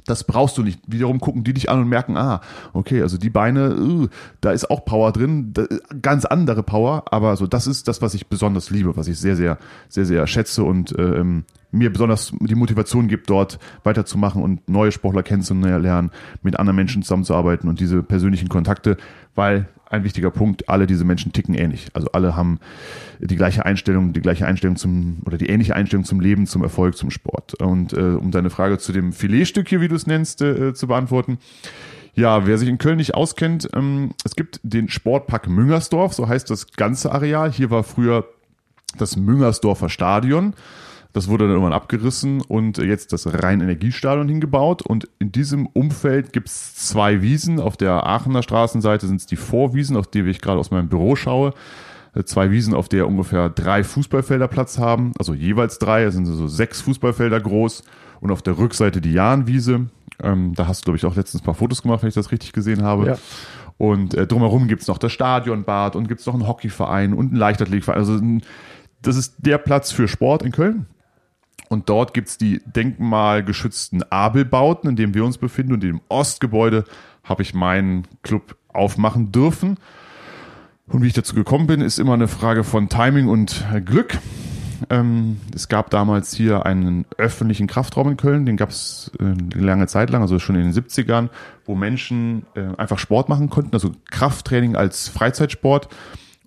Das 0.04 0.24
brauchst 0.24 0.56
du 0.58 0.62
nicht. 0.62 0.80
Wiederum 0.86 1.20
gucken 1.20 1.42
die 1.42 1.54
dich 1.54 1.70
an 1.70 1.80
und 1.80 1.88
merken, 1.88 2.16
ah, 2.16 2.40
okay, 2.72 3.02
also 3.02 3.18
die 3.18 3.30
Beine, 3.30 3.76
uh, 3.76 4.08
da 4.40 4.52
ist 4.52 4.70
auch 4.70 4.84
Power 4.84 5.12
drin, 5.12 5.52
da, 5.52 5.66
ganz 6.00 6.24
andere 6.24 6.62
Power, 6.62 7.04
aber 7.10 7.36
so 7.36 7.46
das 7.46 7.66
ist 7.66 7.88
das, 7.88 8.02
was 8.02 8.14
ich 8.14 8.28
besonders 8.28 8.70
liebe, 8.70 8.96
was 8.96 9.08
ich 9.08 9.18
sehr, 9.18 9.36
sehr, 9.36 9.58
sehr, 9.88 10.04
sehr 10.04 10.26
schätze 10.26 10.62
und 10.62 10.94
ähm, 10.98 11.44
mir 11.72 11.92
besonders 11.92 12.32
die 12.40 12.54
Motivation 12.54 13.08
gibt, 13.08 13.28
dort 13.30 13.58
weiterzumachen 13.84 14.42
und 14.42 14.68
neue 14.68 14.92
Sportler 14.92 15.22
kennenzulernen, 15.22 16.10
mit 16.42 16.58
anderen 16.58 16.76
Menschen 16.76 17.02
zusammenzuarbeiten 17.02 17.68
und 17.68 17.80
diese 17.80 18.02
persönlichen 18.02 18.48
Kontakte, 18.48 18.96
weil 19.34 19.68
ein 19.88 20.04
wichtiger 20.04 20.30
Punkt, 20.30 20.68
alle 20.68 20.86
diese 20.86 21.04
Menschen 21.04 21.32
ticken 21.32 21.54
ähnlich. 21.54 21.88
Also 21.94 22.08
alle 22.12 22.36
haben 22.36 22.58
die 23.20 23.36
gleiche 23.36 23.64
Einstellung, 23.64 24.12
die 24.12 24.20
gleiche 24.20 24.46
Einstellung 24.46 24.76
zum, 24.76 25.18
oder 25.24 25.38
die 25.38 25.46
ähnliche 25.46 25.74
Einstellung 25.74 26.04
zum 26.04 26.20
Leben, 26.20 26.46
zum 26.46 26.62
Erfolg, 26.62 26.96
zum 26.96 27.10
Sport. 27.10 27.54
Und 27.54 27.92
äh, 27.92 28.00
um 28.00 28.30
deine 28.30 28.50
Frage 28.50 28.78
zu 28.78 28.92
dem 28.92 29.12
Filetstück 29.12 29.68
hier, 29.68 29.80
wie 29.80 29.88
du 29.88 29.94
es 29.94 30.06
nennst, 30.06 30.42
äh, 30.42 30.74
zu 30.74 30.86
beantworten. 30.86 31.38
Ja, 32.14 32.46
wer 32.46 32.56
sich 32.58 32.68
in 32.68 32.78
Köln 32.78 32.96
nicht 32.96 33.14
auskennt, 33.14 33.68
ähm, 33.74 34.14
es 34.24 34.36
gibt 34.36 34.58
den 34.62 34.88
Sportpark 34.88 35.48
Müngersdorf, 35.48 36.14
so 36.14 36.26
heißt 36.26 36.48
das 36.50 36.72
ganze 36.72 37.12
Areal. 37.12 37.52
Hier 37.52 37.70
war 37.70 37.84
früher 37.84 38.26
das 38.98 39.16
Müngersdorfer 39.16 39.88
Stadion. 39.88 40.54
Das 41.16 41.28
wurde 41.28 41.44
dann 41.44 41.52
irgendwann 41.52 41.72
abgerissen 41.72 42.42
und 42.42 42.76
jetzt 42.76 43.10
das 43.14 43.26
Rhein-Energiestadion 43.26 44.28
hingebaut. 44.28 44.82
Und 44.82 45.08
in 45.18 45.32
diesem 45.32 45.64
Umfeld 45.64 46.34
gibt 46.34 46.48
es 46.48 46.74
zwei 46.74 47.22
Wiesen. 47.22 47.58
Auf 47.58 47.78
der 47.78 48.04
Aachener 48.04 48.42
Straßenseite 48.42 49.06
sind 49.06 49.22
es 49.22 49.24
die 49.24 49.36
Vorwiesen, 49.36 49.96
auf 49.96 50.08
die 50.08 50.20
ich 50.20 50.42
gerade 50.42 50.60
aus 50.60 50.70
meinem 50.70 50.90
Büro 50.90 51.16
schaue. 51.16 51.54
Äh, 52.14 52.24
zwei 52.24 52.50
Wiesen, 52.50 52.74
auf 52.74 52.90
der 52.90 53.08
ungefähr 53.08 53.48
drei 53.48 53.82
Fußballfelder 53.82 54.46
Platz 54.46 54.76
haben, 54.76 55.14
also 55.18 55.32
jeweils 55.32 55.78
drei, 55.78 56.04
das 56.04 56.12
sind 56.12 56.26
so 56.26 56.48
sechs 56.48 56.82
Fußballfelder 56.82 57.40
groß. 57.40 57.82
Und 58.20 58.30
auf 58.30 58.42
der 58.42 58.58
Rückseite 58.58 59.00
die 59.00 59.14
Jahnwiese. 59.14 59.86
Ähm, 60.22 60.52
da 60.54 60.68
hast 60.68 60.82
du, 60.82 60.84
glaube 60.84 60.98
ich, 60.98 61.06
auch 61.06 61.16
letztens 61.16 61.40
ein 61.40 61.46
paar 61.46 61.54
Fotos 61.54 61.80
gemacht, 61.80 62.02
wenn 62.02 62.10
ich 62.10 62.14
das 62.14 62.30
richtig 62.30 62.52
gesehen 62.52 62.82
habe. 62.82 63.06
Ja. 63.06 63.18
Und 63.78 64.12
äh, 64.12 64.26
drumherum 64.26 64.68
gibt's 64.68 64.86
noch 64.86 64.98
das 64.98 65.12
Stadionbad 65.12 65.96
und 65.96 66.08
gibt's 66.08 66.26
noch 66.26 66.34
einen 66.34 66.46
Hockeyverein 66.46 67.14
und 67.14 67.28
einen 67.28 67.36
Leichtathletikverein. 67.36 67.98
Also 67.98 68.20
das 69.00 69.16
ist 69.16 69.36
der 69.38 69.56
Platz 69.56 69.92
für 69.92 70.08
Sport 70.08 70.42
in 70.42 70.52
Köln. 70.52 70.84
Und 71.68 71.88
dort 71.88 72.14
gibt's 72.14 72.38
die 72.38 72.60
denkmalgeschützten 72.64 74.04
Abelbauten, 74.10 74.90
in 74.90 74.96
dem 74.96 75.14
wir 75.14 75.24
uns 75.24 75.38
befinden. 75.38 75.72
Und 75.72 75.84
im 75.84 76.00
Ostgebäude 76.08 76.84
habe 77.24 77.42
ich 77.42 77.54
meinen 77.54 78.06
Club 78.22 78.56
aufmachen 78.72 79.32
dürfen. 79.32 79.78
Und 80.86 81.02
wie 81.02 81.08
ich 81.08 81.14
dazu 81.14 81.34
gekommen 81.34 81.66
bin, 81.66 81.80
ist 81.80 81.98
immer 81.98 82.14
eine 82.14 82.28
Frage 82.28 82.62
von 82.62 82.88
Timing 82.88 83.28
und 83.28 83.64
Glück. 83.84 84.18
Ähm, 84.90 85.40
es 85.54 85.68
gab 85.68 85.90
damals 85.90 86.34
hier 86.34 86.66
einen 86.66 87.06
öffentlichen 87.16 87.66
Kraftraum 87.66 88.10
in 88.10 88.16
Köln, 88.16 88.46
den 88.46 88.56
gab 88.56 88.70
es 88.70 89.10
äh, 89.18 89.58
lange 89.58 89.86
Zeit 89.86 90.10
lang, 90.10 90.22
also 90.22 90.38
schon 90.38 90.54
in 90.56 90.70
den 90.70 90.72
70ern, 90.72 91.30
wo 91.64 91.74
Menschen 91.74 92.46
äh, 92.54 92.76
einfach 92.76 92.98
Sport 92.98 93.28
machen 93.28 93.50
konnten, 93.50 93.72
also 93.72 93.92
Krafttraining 94.10 94.76
als 94.76 95.08
Freizeitsport. 95.08 95.88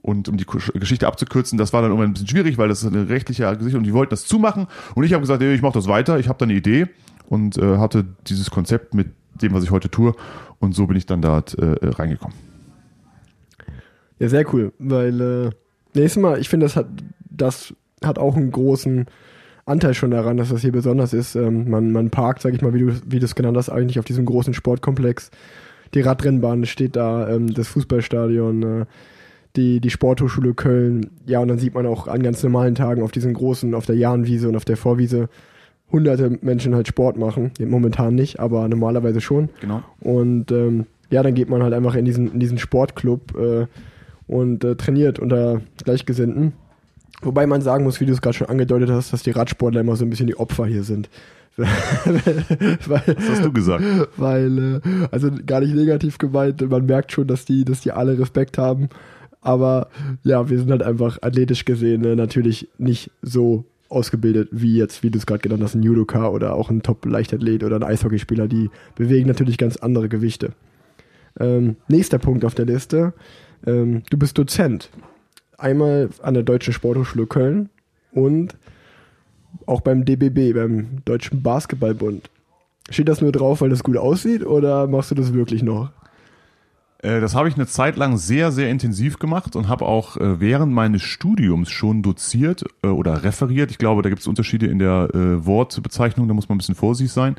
Und 0.02 0.30
um 0.30 0.38
die 0.38 0.46
Geschichte 0.46 1.08
abzukürzen, 1.08 1.58
das 1.58 1.74
war 1.74 1.82
dann 1.82 1.92
irgendwann 1.92 2.12
ein 2.12 2.14
bisschen 2.14 2.30
schwierig, 2.30 2.58
weil 2.58 2.70
das 2.70 2.84
ist 2.84 2.94
eine 2.94 3.10
rechtliche 3.10 3.44
Geschichte 3.58 3.78
und 3.78 3.84
die 3.84 3.94
wollten 3.94 4.12
das 4.12 4.26
zumachen. 4.26 4.68
Und 4.96 5.04
ich 5.04 5.14
habe 5.14 5.22
gesagt, 5.22 5.42
ey, 5.42 5.54
ich 5.54 5.62
mache 5.62 5.74
das 5.74 5.88
weiter, 5.88 6.20
ich 6.20 6.30
habe 6.30 6.40
da 6.40 6.46
eine 6.46 6.54
Idee 6.54 6.88
und 7.28 7.58
äh, 7.58 7.78
hatte 7.78 8.06
dieses 8.28 8.50
Konzept 8.50 8.94
mit 8.94 9.10
dem, 9.42 9.54
was 9.54 9.64
ich 9.64 9.72
heute 9.72 9.90
tue. 9.90 10.14
Und 10.60 10.74
so 10.74 10.88
bin 10.88 10.98
ich 10.98 11.06
dann 11.06 11.22
da 11.22 11.40
äh, 11.58 11.88
reingekommen. 11.88 12.36
Ja, 14.20 14.28
sehr 14.30 14.54
cool, 14.54 14.74
weil 14.80 15.22
äh, 15.22 15.50
nächstes 15.94 16.22
Mal, 16.22 16.40
ich 16.40 16.50
finde, 16.50 16.66
das 16.66 16.76
hat, 16.76 16.88
das 17.30 17.74
hat 18.04 18.20
auch 18.20 18.36
einen 18.36 18.52
großen 18.52 19.06
Anteil 19.66 19.94
schon 19.94 20.12
daran, 20.12 20.38
dass 20.38 20.50
das 20.50 20.62
hier 20.62 20.72
besonders 20.72 21.14
ist. 21.14 21.36
Ähm, 21.36 21.70
man, 21.70 21.92
man 21.92 22.10
parkt, 22.10 22.42
sag 22.42 22.54
ich 22.54 22.62
mal, 22.62 22.74
wie 22.74 22.80
du 22.80 23.02
wie 23.06 23.18
es 23.18 23.36
genannt 23.36 23.56
hast, 23.56 23.70
eigentlich 23.70 24.00
auf 24.00 24.06
diesem 24.06 24.26
großen 24.26 24.54
Sportkomplex. 24.54 25.32
Die 25.94 26.02
Radrennbahn 26.02 26.66
steht 26.66 26.96
da, 26.96 27.30
ähm, 27.30 27.54
das 27.54 27.68
Fußballstadion, 27.70 28.64
äh, 28.64 28.86
die, 29.56 29.80
die 29.80 29.90
Sporthochschule 29.90 30.54
Köln. 30.54 31.10
Ja, 31.26 31.40
und 31.40 31.48
dann 31.48 31.58
sieht 31.58 31.74
man 31.74 31.86
auch 31.86 32.08
an 32.08 32.24
ganz 32.24 32.44
normalen 32.44 32.76
Tagen 32.76 33.02
auf 33.02 33.12
diesen 33.12 33.34
großen, 33.34 33.74
auf 33.74 33.86
der 33.86 33.96
Jahnwiese 33.96 34.48
und 34.48 34.56
auf 34.56 34.66
der 34.66 34.78
Vorwiese 34.78 35.30
hunderte 35.92 36.38
Menschen 36.42 36.76
halt 36.76 36.88
Sport 36.88 37.18
machen. 37.18 37.52
Momentan 37.60 38.16
nicht, 38.16 38.40
aber 38.40 38.68
normalerweise 38.68 39.22
schon. 39.22 39.50
Genau. 39.62 39.82
Und 40.00 40.52
ähm, 40.52 40.86
ja, 41.10 41.24
dann 41.24 41.34
geht 41.34 41.50
man 41.50 41.64
halt 41.64 41.74
einfach 41.74 41.96
in 41.96 42.06
diesen, 42.06 42.32
in 42.34 42.40
diesen 42.40 42.60
Sportclub 42.60 43.36
äh, 43.38 43.66
und 44.28 44.64
äh, 44.64 44.76
trainiert 44.76 45.20
unter 45.20 45.62
Gleichgesinnten. 45.84 46.54
Wobei 47.22 47.48
man 47.48 47.62
sagen 47.62 47.84
muss, 47.84 48.00
wie 48.00 48.06
du 48.06 48.14
es 48.14 48.22
gerade 48.22 48.38
schon 48.38 48.48
angedeutet 48.48 48.90
hast, 48.92 49.12
dass 49.12 49.24
die 49.24 49.32
Radsportler 49.32 49.82
immer 49.82 49.96
so 49.96 50.06
ein 50.06 50.10
bisschen 50.10 50.28
die 50.28 50.38
Opfer 50.38 50.66
hier 50.66 50.84
sind. 50.84 51.10
weil, 51.58 53.04
Was 53.18 53.30
hast 53.30 53.44
du 53.44 53.52
gesagt? 53.52 53.84
Weil, 54.16 54.76
äh, 54.76 55.08
also 55.12 55.30
gar 55.46 55.60
nicht 55.60 55.76
negativ 55.76 56.18
gemeint, 56.18 56.62
man 56.70 56.86
merkt 56.86 57.12
schon, 57.12 57.28
dass 57.28 57.44
die, 57.44 57.66
dass 57.66 57.82
die 57.82 57.92
alle 57.92 58.18
Respekt 58.18 58.58
haben. 58.58 58.88
Aber 59.42 59.90
ja, 60.24 60.50
wir 60.50 60.58
sind 60.60 60.72
halt 60.72 60.84
einfach 60.84 61.20
athletisch 61.22 61.66
gesehen 61.66 62.02
ne, 62.02 62.16
natürlich 62.16 62.68
nicht 62.78 63.12
so 63.22 63.66
ausgebildet 63.88 64.50
wie 64.52 64.78
jetzt, 64.78 65.02
wie 65.02 65.10
du 65.10 65.18
es 65.18 65.26
gerade 65.26 65.42
genannt 65.42 65.64
hast, 65.64 65.76
ein 65.76 65.84
Judoka 65.84 66.30
oder 66.30 66.54
auch 66.54 66.70
ein 66.70 66.84
Top-Leichtathlet 66.84 67.64
oder 67.64 67.78
ein 67.78 67.84
Eishockeyspieler. 67.84 68.48
Die 68.48 68.70
bewegen 68.96 69.28
natürlich 69.28 69.58
ganz 69.58 69.78
andere 69.78 70.10
Gewichte. 70.10 70.54
Ähm, 71.40 71.78
nächster 71.88 72.20
Punkt 72.20 72.46
auf 72.46 72.54
der 72.54 72.66
Liste. 72.66 73.14
Ähm, 73.66 74.04
du 74.10 74.18
bist 74.18 74.38
Dozent 74.38 74.90
einmal 75.58 76.10
an 76.22 76.34
der 76.34 76.44
Deutschen 76.44 76.74
Sporthochschule 76.74 77.28
Köln 77.28 77.70
und 78.12 78.56
auch 79.66 79.82
beim 79.82 80.06
DBB, 80.06 80.54
beim 80.54 81.04
Deutschen 81.06 81.42
Basketballbund. 81.42 82.30
Steht 82.90 83.08
das 83.08 83.22
nur 83.22 83.32
drauf, 83.32 83.62
weil 83.62 83.70
das 83.70 83.84
gut 83.84 83.98
aussieht 83.98 84.46
oder 84.46 84.88
machst 84.88 85.12
du 85.12 85.16
das 85.16 85.34
wirklich 85.34 85.64
noch? 85.64 85.92
Äh, 87.02 87.22
das 87.22 87.36
habe 87.36 87.48
ich 87.48 87.56
eine 87.56 87.68
Zeit 87.68 87.98
lang 87.98 88.18
sehr, 88.18 88.52
sehr 88.52 88.70
intensiv 88.70 89.20
gemacht 89.20 89.56
und 89.56 89.68
habe 89.68 89.86
auch 89.86 90.18
äh, 90.18 90.40
während 90.40 90.74
meines 90.74 91.02
Studiums 91.02 91.70
schon 91.70 92.04
doziert 92.04 92.64
äh, 92.84 92.88
oder 92.88 93.24
referiert. 93.24 93.72
Ich 93.72 93.78
glaube, 93.78 94.02
da 94.02 94.10
gibt 94.10 94.22
es 94.22 94.28
Unterschiede 94.28 94.68
in 94.68 94.80
der 94.80 95.10
Wortbezeichnung, 95.14 96.28
da 96.28 96.34
muss 96.34 96.50
man 96.50 96.56
ein 96.56 96.60
bisschen 96.60 96.76
vorsichtig 96.76 97.14
sein. 97.14 97.36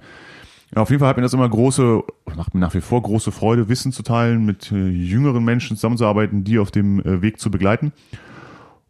Ja, 0.74 0.82
auf 0.82 0.90
jeden 0.90 1.00
Fall 1.00 1.08
hat 1.08 1.16
mir 1.16 1.22
das 1.22 1.32
immer 1.32 1.48
große, 1.48 2.02
macht 2.36 2.54
mir 2.54 2.60
nach 2.60 2.74
wie 2.74 2.80
vor 2.80 3.02
große 3.02 3.32
Freude, 3.32 3.68
Wissen 3.68 3.92
zu 3.92 4.02
teilen, 4.02 4.44
mit 4.44 4.70
jüngeren 4.70 5.44
Menschen 5.44 5.76
zusammenzuarbeiten, 5.76 6.44
die 6.44 6.58
auf 6.58 6.70
dem 6.70 7.02
Weg 7.04 7.40
zu 7.40 7.50
begleiten. 7.50 7.92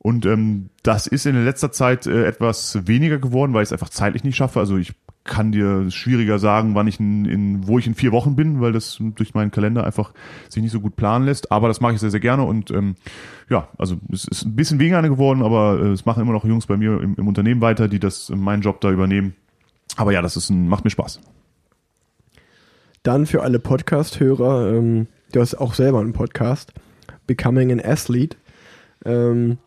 Und 0.02 0.24
ähm, 0.24 0.70
das 0.82 1.06
ist 1.06 1.26
in 1.26 1.44
letzter 1.44 1.72
Zeit 1.72 2.06
äh, 2.06 2.24
etwas 2.24 2.86
weniger 2.86 3.18
geworden, 3.18 3.52
weil 3.52 3.62
ich 3.62 3.68
es 3.68 3.72
einfach 3.72 3.90
zeitlich 3.90 4.24
nicht 4.24 4.36
schaffe. 4.36 4.58
Also 4.58 4.78
ich 4.78 4.94
kann 5.24 5.52
dir 5.52 5.90
schwieriger 5.90 6.38
sagen, 6.38 6.74
wann 6.74 6.86
ich 6.86 6.98
in, 6.98 7.24
in 7.24 7.66
wo 7.66 7.78
ich 7.78 7.86
in 7.86 7.94
vier 7.94 8.10
Wochen 8.12 8.36
bin, 8.36 8.60
weil 8.60 8.72
das 8.72 8.98
durch 9.00 9.34
meinen 9.34 9.50
Kalender 9.50 9.84
einfach 9.84 10.12
sich 10.48 10.62
nicht 10.62 10.72
so 10.72 10.80
gut 10.80 10.96
planen 10.96 11.26
lässt. 11.26 11.52
Aber 11.52 11.68
das 11.68 11.80
mache 11.80 11.92
ich 11.92 12.00
sehr, 12.00 12.10
sehr 12.10 12.20
gerne 12.20 12.44
und 12.44 12.70
ähm, 12.70 12.96
ja, 13.48 13.68
also 13.78 13.96
es 14.12 14.24
ist 14.26 14.44
ein 14.44 14.56
bisschen 14.56 14.78
weniger 14.78 15.02
geworden, 15.02 15.42
aber 15.42 15.78
äh, 15.80 15.88
es 15.88 16.06
machen 16.06 16.22
immer 16.22 16.32
noch 16.32 16.44
Jungs 16.44 16.66
bei 16.66 16.76
mir 16.76 17.00
im, 17.00 17.14
im 17.16 17.28
Unternehmen 17.28 17.60
weiter, 17.60 17.88
die 17.88 17.98
das 17.98 18.30
meinen 18.30 18.62
Job 18.62 18.80
da 18.80 18.90
übernehmen. 18.90 19.34
Aber 19.96 20.12
ja, 20.12 20.22
das 20.22 20.36
ist 20.36 20.50
ein, 20.50 20.68
macht 20.68 20.84
mir 20.84 20.90
Spaß. 20.90 21.20
Dann 23.02 23.26
für 23.26 23.42
alle 23.42 23.58
Podcast-Hörer, 23.58 24.74
ähm, 24.74 25.06
du 25.32 25.40
hast 25.40 25.54
auch 25.54 25.74
selber 25.74 26.00
einen 26.00 26.12
Podcast, 26.12 26.72
Becoming 27.26 27.72
an 27.72 27.80
Athlete. 27.80 28.36
Ähm, 29.04 29.58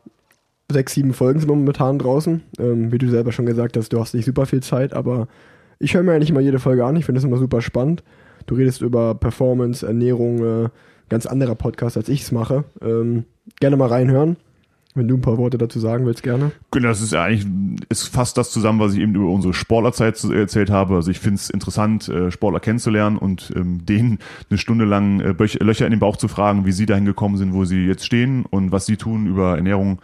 sechs, 0.73 0.93
sieben 0.93 1.13
Folgen 1.13 1.39
sind 1.39 1.49
momentan 1.49 1.99
draußen. 1.99 2.41
Ähm, 2.59 2.91
wie 2.91 2.97
du 2.97 3.09
selber 3.09 3.31
schon 3.31 3.45
gesagt 3.45 3.77
hast, 3.77 3.93
du 3.93 3.99
hast 3.99 4.13
nicht 4.13 4.25
super 4.25 4.45
viel 4.45 4.61
Zeit, 4.61 4.93
aber 4.93 5.27
ich 5.79 5.93
höre 5.93 6.03
mir 6.03 6.13
eigentlich 6.13 6.29
immer 6.29 6.39
jede 6.41 6.59
Folge 6.59 6.85
an. 6.85 6.95
Ich 6.95 7.05
finde 7.05 7.19
das 7.19 7.25
immer 7.25 7.37
super 7.37 7.61
spannend. 7.61 8.03
Du 8.45 8.55
redest 8.55 8.81
über 8.81 9.15
Performance, 9.15 9.85
Ernährung, 9.85 10.65
äh, 10.65 10.69
ganz 11.09 11.25
anderer 11.25 11.55
Podcast, 11.55 11.97
als 11.97 12.09
ich 12.09 12.23
es 12.23 12.31
mache. 12.31 12.65
Ähm, 12.81 13.25
gerne 13.59 13.77
mal 13.77 13.87
reinhören. 13.87 14.37
Wenn 14.95 15.07
du 15.07 15.15
ein 15.15 15.21
paar 15.21 15.39
Worte 15.39 15.57
dazu 15.57 15.79
sagen 15.79 16.05
willst, 16.05 16.21
gerne. 16.21 16.51
Genau, 16.69 16.89
das 16.89 17.01
ist 17.01 17.13
ja 17.13 17.23
eigentlich, 17.23 17.47
ist 17.89 18.07
fast 18.09 18.37
das 18.37 18.51
zusammen, 18.51 18.79
was 18.79 18.93
ich 18.93 18.99
eben 18.99 19.15
über 19.15 19.27
unsere 19.27 19.53
Sportlerzeit 19.53 20.23
erzählt 20.23 20.69
habe. 20.69 20.95
Also 20.95 21.09
ich 21.09 21.19
finde 21.19 21.37
es 21.37 21.49
interessant, 21.49 22.09
äh, 22.09 22.29
Sportler 22.29 22.59
kennenzulernen 22.59 23.17
und 23.17 23.51
ähm, 23.55 23.83
denen 23.85 24.19
eine 24.51 24.59
Stunde 24.59 24.85
lang 24.85 25.19
äh, 25.19 25.33
Löcher 25.63 25.85
in 25.85 25.91
den 25.91 25.99
Bauch 25.99 26.17
zu 26.17 26.27
fragen, 26.27 26.67
wie 26.67 26.71
sie 26.71 26.85
dahin 26.85 27.05
gekommen 27.05 27.37
sind, 27.37 27.53
wo 27.53 27.65
sie 27.65 27.87
jetzt 27.87 28.05
stehen 28.05 28.45
und 28.45 28.71
was 28.71 28.85
sie 28.85 28.97
tun 28.97 29.25
über 29.25 29.55
Ernährung, 29.55 29.97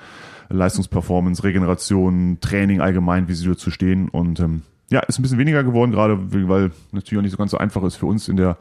Leistungsperformance, 0.50 1.44
Regeneration, 1.44 2.38
Training 2.42 2.82
allgemein, 2.82 3.28
wie 3.28 3.34
sie 3.34 3.48
dazu 3.48 3.72
stehen. 3.72 4.10
Und 4.10 4.40
ähm, 4.40 4.64
ja, 4.92 5.02
ist 5.02 5.20
ein 5.20 5.22
bisschen 5.22 5.38
weniger 5.38 5.64
geworden, 5.64 5.92
gerade 5.92 6.18
weil 6.48 6.72
natürlich 6.92 7.20
auch 7.20 7.24
nicht 7.24 7.32
so 7.32 7.38
ganz 7.38 7.52
so 7.52 7.58
einfach 7.58 7.84
ist 7.84 7.96
für 7.96 8.08
uns 8.08 8.28
in 8.28 8.38
der, 8.38 8.58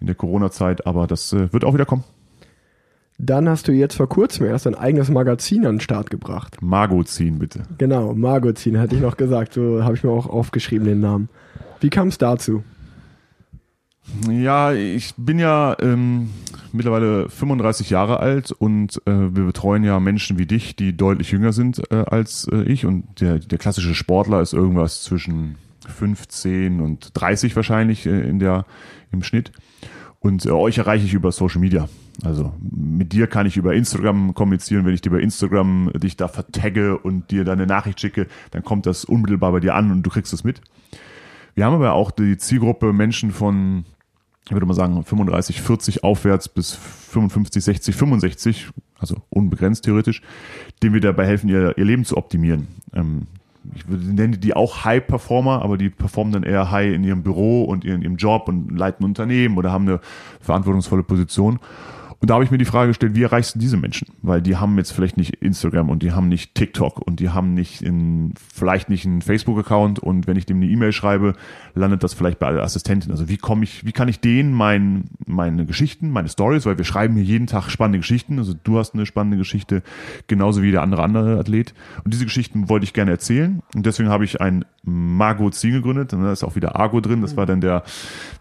in 0.00 0.06
der 0.06 0.14
Corona-Zeit, 0.14 0.86
aber 0.86 1.06
das 1.06 1.32
äh, 1.32 1.52
wird 1.52 1.64
auch 1.64 1.74
wieder 1.74 1.86
kommen. 1.86 2.04
Dann 3.18 3.48
hast 3.48 3.68
du 3.68 3.72
jetzt 3.72 3.96
vor 3.96 4.08
kurzem 4.08 4.46
erst 4.46 4.66
ein 4.66 4.74
eigenes 4.74 5.08
Magazin 5.10 5.66
an 5.66 5.74
den 5.74 5.80
Start 5.80 6.10
gebracht. 6.10 6.56
Magozin, 6.60 7.38
bitte. 7.38 7.62
Genau, 7.78 8.14
Magozin, 8.14 8.78
hatte 8.78 8.96
ich 8.96 9.00
noch 9.00 9.16
gesagt. 9.16 9.52
So 9.52 9.84
habe 9.84 9.94
ich 9.94 10.02
mir 10.02 10.10
auch 10.10 10.26
aufgeschrieben, 10.26 10.86
den 10.86 11.00
Namen. 11.00 11.28
Wie 11.80 11.90
kam 11.90 12.08
es 12.08 12.18
dazu? 12.18 12.64
Ja, 14.28 14.72
ich 14.72 15.14
bin 15.16 15.38
ja 15.38 15.76
ähm, 15.80 16.30
mittlerweile 16.72 17.28
35 17.28 17.90
Jahre 17.90 18.20
alt 18.20 18.52
und 18.52 19.00
äh, 19.06 19.10
wir 19.10 19.44
betreuen 19.44 19.84
ja 19.84 20.00
Menschen 20.00 20.38
wie 20.38 20.46
dich, 20.46 20.76
die 20.76 20.96
deutlich 20.96 21.30
jünger 21.30 21.52
sind 21.52 21.82
äh, 21.90 22.04
als 22.06 22.48
äh, 22.52 22.62
ich. 22.62 22.86
Und 22.86 23.20
der, 23.20 23.38
der 23.38 23.58
klassische 23.58 23.94
Sportler 23.94 24.40
ist 24.40 24.52
irgendwas 24.52 25.02
zwischen 25.02 25.56
15 25.88 26.80
und 26.80 27.10
30 27.14 27.54
wahrscheinlich 27.56 28.06
äh, 28.06 28.28
in 28.28 28.38
der, 28.38 28.66
im 29.10 29.22
Schnitt. 29.22 29.52
Und 30.20 30.46
äh, 30.46 30.50
euch 30.50 30.78
erreiche 30.78 31.04
ich 31.04 31.14
über 31.14 31.32
Social 31.32 31.60
Media. 31.60 31.88
Also 32.22 32.52
mit 32.60 33.12
dir 33.12 33.26
kann 33.26 33.46
ich 33.46 33.56
über 33.56 33.74
Instagram 33.74 34.34
kommunizieren. 34.34 34.84
Wenn 34.84 34.94
ich 34.94 35.00
dir 35.00 35.10
bei 35.10 35.20
Instagram 35.20 35.90
dich 35.94 36.16
da 36.16 36.28
vertagge 36.28 36.98
und 36.98 37.30
dir 37.30 37.44
deine 37.44 37.66
Nachricht 37.66 38.00
schicke, 38.00 38.26
dann 38.50 38.62
kommt 38.62 38.86
das 38.86 39.04
unmittelbar 39.04 39.52
bei 39.52 39.60
dir 39.60 39.74
an 39.74 39.90
und 39.90 40.02
du 40.02 40.10
kriegst 40.10 40.32
es 40.32 40.44
mit. 40.44 40.60
Wir 41.54 41.66
haben 41.66 41.74
aber 41.74 41.92
auch 41.92 42.10
die 42.10 42.36
Zielgruppe 42.36 42.92
Menschen 42.92 43.30
von, 43.30 43.84
ich 44.46 44.52
würde 44.52 44.66
mal 44.66 44.74
sagen, 44.74 45.02
35, 45.02 45.60
40 45.62 46.04
aufwärts 46.04 46.48
bis 46.48 46.72
55, 46.72 47.62
60, 47.62 47.94
65, 47.94 48.70
also 48.98 49.16
unbegrenzt 49.30 49.84
theoretisch, 49.84 50.22
denen 50.82 50.94
wir 50.94 51.00
dabei 51.00 51.26
helfen, 51.26 51.48
ihr, 51.48 51.76
ihr 51.76 51.84
Leben 51.84 52.04
zu 52.04 52.16
optimieren. 52.16 52.68
Ähm, 52.92 53.26
ich 53.74 53.86
nenne 53.86 54.38
die 54.38 54.54
auch 54.54 54.84
High-Performer, 54.84 55.62
aber 55.62 55.78
die 55.78 55.88
performen 55.90 56.32
dann 56.32 56.42
eher 56.42 56.70
high 56.72 56.92
in 56.92 57.04
ihrem 57.04 57.22
Büro 57.22 57.64
und 57.64 57.84
in 57.84 58.02
ihrem 58.02 58.16
Job 58.16 58.48
und 58.48 58.76
leiten 58.76 59.04
Unternehmen 59.04 59.56
oder 59.56 59.70
haben 59.70 59.88
eine 59.88 60.00
verantwortungsvolle 60.40 61.04
Position. 61.04 61.60
Und 62.22 62.30
da 62.30 62.34
habe 62.34 62.44
ich 62.44 62.52
mir 62.52 62.58
die 62.58 62.64
Frage 62.64 62.86
gestellt, 62.86 63.16
wie 63.16 63.24
erreichst 63.24 63.56
du 63.56 63.58
diese 63.58 63.76
Menschen? 63.76 64.06
Weil 64.22 64.40
die 64.40 64.56
haben 64.56 64.78
jetzt 64.78 64.92
vielleicht 64.92 65.16
nicht 65.16 65.42
Instagram 65.42 65.90
und 65.90 66.04
die 66.04 66.12
haben 66.12 66.28
nicht 66.28 66.54
TikTok 66.54 67.04
und 67.04 67.18
die 67.18 67.30
haben 67.30 67.52
nicht 67.52 67.82
in, 67.82 68.34
vielleicht 68.54 68.88
nicht 68.88 69.04
einen 69.04 69.22
Facebook-Account 69.22 69.98
und 69.98 70.28
wenn 70.28 70.36
ich 70.36 70.46
dem 70.46 70.58
eine 70.58 70.66
E-Mail 70.66 70.92
schreibe, 70.92 71.34
landet 71.74 72.04
das 72.04 72.14
vielleicht 72.14 72.38
bei 72.38 72.52
der 72.52 72.62
Assistentin. 72.62 73.10
Also 73.10 73.28
wie 73.28 73.38
komme 73.38 73.64
ich, 73.64 73.84
wie 73.84 73.90
kann 73.90 74.06
ich 74.06 74.20
denen 74.20 74.52
mein, 74.52 75.06
meine 75.26 75.66
Geschichten, 75.66 76.10
meine 76.10 76.28
Stories, 76.28 76.64
weil 76.64 76.78
wir 76.78 76.84
schreiben 76.84 77.16
hier 77.16 77.24
jeden 77.24 77.48
Tag 77.48 77.68
spannende 77.70 77.98
Geschichten. 77.98 78.38
Also 78.38 78.54
du 78.54 78.78
hast 78.78 78.94
eine 78.94 79.04
spannende 79.04 79.36
Geschichte, 79.36 79.82
genauso 80.28 80.62
wie 80.62 80.70
der 80.70 80.82
andere 80.82 81.02
andere 81.02 81.40
Athlet. 81.40 81.74
Und 82.04 82.14
diese 82.14 82.24
Geschichten 82.24 82.68
wollte 82.68 82.84
ich 82.84 82.92
gerne 82.92 83.10
erzählen. 83.10 83.62
Und 83.74 83.84
deswegen 83.84 84.10
habe 84.10 84.24
ich 84.24 84.40
ein 84.40 84.64
Magazin 84.84 85.72
gegründet. 85.72 86.12
Und 86.12 86.22
da 86.22 86.30
ist 86.30 86.44
auch 86.44 86.54
wieder 86.54 86.76
Argo 86.76 87.00
drin. 87.00 87.20
Das 87.20 87.36
war 87.36 87.46
dann 87.46 87.60
der, 87.60 87.82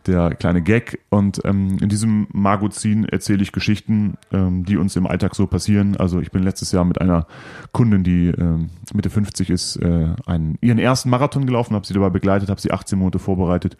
der 0.05 0.35
kleine 0.35 0.61
Gag. 0.61 0.99
Und 1.09 1.41
ähm, 1.45 1.79
in 1.81 1.89
diesem 1.89 2.27
Magazin 2.31 3.05
erzähle 3.05 3.41
ich 3.41 3.51
Geschichten 3.51 3.70
Geschichten, 3.71 4.15
ähm, 4.33 4.65
die 4.65 4.75
uns 4.75 4.97
im 4.97 5.07
Alltag 5.07 5.33
so 5.33 5.47
passieren. 5.47 5.95
Also 5.95 6.19
ich 6.19 6.31
bin 6.31 6.43
letztes 6.43 6.73
Jahr 6.73 6.83
mit 6.83 6.99
einer 6.99 7.25
Kundin, 7.71 8.03
die 8.03 8.27
äh, 8.27 8.57
Mitte 8.93 9.09
50 9.09 9.49
ist, 9.49 9.77
äh, 9.77 10.09
einen, 10.25 10.57
ihren 10.59 10.77
ersten 10.77 11.09
Marathon 11.09 11.45
gelaufen, 11.45 11.73
habe 11.73 11.87
sie 11.87 11.93
dabei 11.93 12.09
begleitet, 12.09 12.49
habe 12.49 12.59
sie 12.59 12.71
18 12.71 12.99
Monate 12.99 13.19
vorbereitet. 13.19 13.77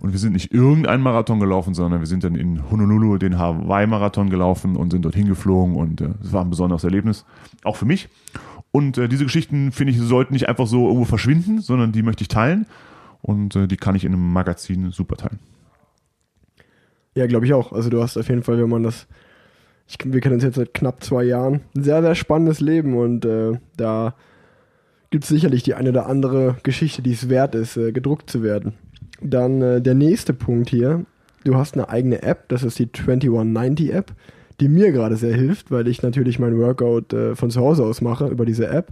Und 0.00 0.12
wir 0.12 0.18
sind 0.18 0.32
nicht 0.32 0.52
irgendein 0.52 1.02
Marathon 1.02 1.38
gelaufen, 1.38 1.74
sondern 1.74 2.00
wir 2.00 2.06
sind 2.06 2.24
dann 2.24 2.34
in 2.34 2.70
Honolulu 2.70 3.18
den 3.18 3.38
Hawaii-Marathon 3.38 4.30
gelaufen 4.30 4.76
und 4.76 4.90
sind 4.90 5.04
dorthin 5.04 5.28
geflogen 5.28 5.76
und 5.76 6.00
äh, 6.00 6.10
es 6.22 6.30
äh, 6.30 6.32
war 6.32 6.42
ein 6.42 6.50
besonderes 6.50 6.84
Erlebnis, 6.84 7.26
auch 7.62 7.76
für 7.76 7.86
mich. 7.86 8.08
Und 8.72 8.96
äh, 8.96 9.08
diese 9.08 9.24
Geschichten, 9.24 9.70
finde 9.70 9.92
ich, 9.92 10.00
sollten 10.00 10.32
nicht 10.32 10.48
einfach 10.48 10.66
so 10.66 10.86
irgendwo 10.86 11.04
verschwinden, 11.04 11.60
sondern 11.60 11.92
die 11.92 12.02
möchte 12.02 12.22
ich 12.22 12.28
teilen 12.28 12.66
und 13.20 13.54
äh, 13.54 13.66
die 13.66 13.76
kann 13.76 13.94
ich 13.94 14.04
in 14.04 14.12
einem 14.12 14.32
Magazin 14.32 14.92
super 14.92 15.16
teilen. 15.16 15.40
Ja, 17.14 17.26
glaube 17.26 17.46
ich 17.46 17.52
auch. 17.52 17.72
Also 17.72 17.90
du 17.90 18.02
hast 18.02 18.16
auf 18.16 18.28
jeden 18.28 18.42
Fall, 18.42 18.58
wenn 18.58 18.68
man 18.68 18.82
das 18.82 19.06
Ich, 19.88 19.98
wir 20.04 20.20
kennen 20.20 20.34
uns 20.34 20.44
jetzt 20.44 20.56
seit 20.56 20.74
knapp 20.74 21.02
zwei 21.02 21.24
Jahren. 21.24 21.60
Ein 21.76 21.84
sehr, 21.84 22.02
sehr 22.02 22.14
spannendes 22.14 22.60
Leben 22.60 22.96
und 22.96 23.24
äh, 23.24 23.52
da 23.76 24.14
gibt 25.10 25.24
es 25.24 25.30
sicherlich 25.30 25.62
die 25.62 25.74
eine 25.74 25.90
oder 25.90 26.06
andere 26.06 26.56
Geschichte, 26.62 27.02
die 27.02 27.12
es 27.12 27.28
wert 27.28 27.54
ist, 27.54 27.76
äh, 27.76 27.92
gedruckt 27.92 28.28
zu 28.28 28.42
werden. 28.42 28.74
Dann 29.20 29.62
äh, 29.62 29.80
der 29.80 29.94
nächste 29.94 30.32
Punkt 30.32 30.70
hier. 30.70 31.04
Du 31.44 31.54
hast 31.54 31.74
eine 31.74 31.88
eigene 31.88 32.22
App, 32.22 32.48
das 32.48 32.64
ist 32.64 32.78
die 32.80 32.90
2190 32.90 33.94
App, 33.94 34.12
die 34.58 34.68
mir 34.68 34.90
gerade 34.90 35.16
sehr 35.16 35.34
hilft, 35.34 35.70
weil 35.70 35.86
ich 35.86 36.02
natürlich 36.02 36.40
mein 36.40 36.58
Workout 36.58 37.12
äh, 37.12 37.36
von 37.36 37.50
zu 37.50 37.60
Hause 37.60 37.84
aus 37.84 38.00
mache 38.00 38.26
über 38.26 38.44
diese 38.44 38.66
App. 38.66 38.88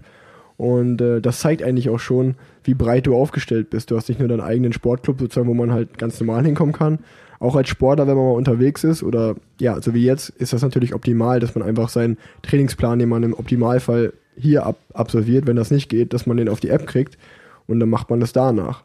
Und 0.57 1.01
äh, 1.01 1.21
das 1.21 1.41
zeigt 1.41 1.65
eigentlich 1.65 1.91
auch 1.91 1.99
schon, 1.99 2.37
wie 2.63 2.75
breit 2.75 3.09
du 3.09 3.17
aufgestellt 3.17 3.71
bist. 3.71 3.91
Du 3.91 3.97
hast 3.97 4.09
nicht 4.09 4.21
nur 4.21 4.29
deinen 4.29 4.41
eigenen 4.41 4.73
Sportclub, 4.73 5.19
sozusagen, 5.19 5.49
wo 5.49 5.55
man 5.55 5.73
halt 5.73 5.99
ganz 5.99 6.21
normal 6.21 6.45
hinkommen 6.45 6.73
kann. 6.73 7.01
Auch 7.41 7.57
als 7.57 7.69
Sportler, 7.69 8.07
wenn 8.07 8.17
man 8.17 8.27
mal 8.27 8.33
unterwegs 8.33 8.85
ist 8.85 9.03
oder 9.03 9.37
ja, 9.61 9.81
so 9.81 9.95
wie 9.95 10.05
jetzt, 10.05 10.31
ist 10.31 10.53
das 10.53 10.63
natürlich 10.63 10.95
optimal, 10.95 11.41
dass 11.41 11.55
man 11.55 11.67
einfach 11.67 11.89
seinen 11.89 12.19
Trainingsplan, 12.43 12.99
den 12.99 13.09
man 13.09 13.23
im 13.23 13.35
Optimalfall 13.35 14.13
hier 14.37 14.67
ab 14.67 14.79
absolviert, 14.93 15.47
wenn 15.47 15.57
das 15.57 15.71
nicht 15.71 15.89
geht, 15.89 16.13
dass 16.13 16.27
man 16.27 16.37
den 16.37 16.49
auf 16.49 16.61
die 16.61 16.71
App 16.71 16.87
kriegt 16.87 17.19
und 17.67 17.81
dann 17.81 17.91
macht 17.91 18.11
man 18.11 18.21
das 18.21 18.33
danach. 18.33 18.83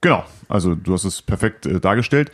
Genau, 0.00 0.24
also 0.48 0.74
du 0.74 0.92
hast 0.92 1.04
es 1.04 1.22
perfekt 1.22 1.66
äh, 1.66 1.80
dargestellt. 1.80 2.30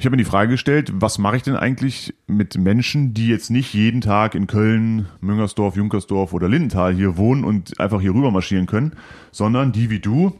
Ich 0.00 0.06
habe 0.06 0.16
mir 0.16 0.22
die 0.22 0.30
Frage 0.30 0.52
gestellt, 0.52 0.92
was 0.94 1.18
mache 1.18 1.36
ich 1.36 1.42
denn 1.42 1.56
eigentlich 1.56 2.14
mit 2.26 2.56
Menschen, 2.56 3.12
die 3.12 3.28
jetzt 3.28 3.50
nicht 3.50 3.74
jeden 3.74 4.00
Tag 4.00 4.34
in 4.34 4.46
Köln, 4.46 5.08
Müngersdorf, 5.20 5.76
Junkersdorf 5.76 6.32
oder 6.32 6.48
Lindenthal 6.48 6.94
hier 6.94 7.18
wohnen 7.18 7.44
und 7.44 7.78
einfach 7.78 8.00
hier 8.00 8.14
rüber 8.14 8.30
marschieren 8.30 8.64
können, 8.64 8.94
sondern 9.30 9.72
die 9.72 9.90
wie 9.90 9.98
du 9.98 10.32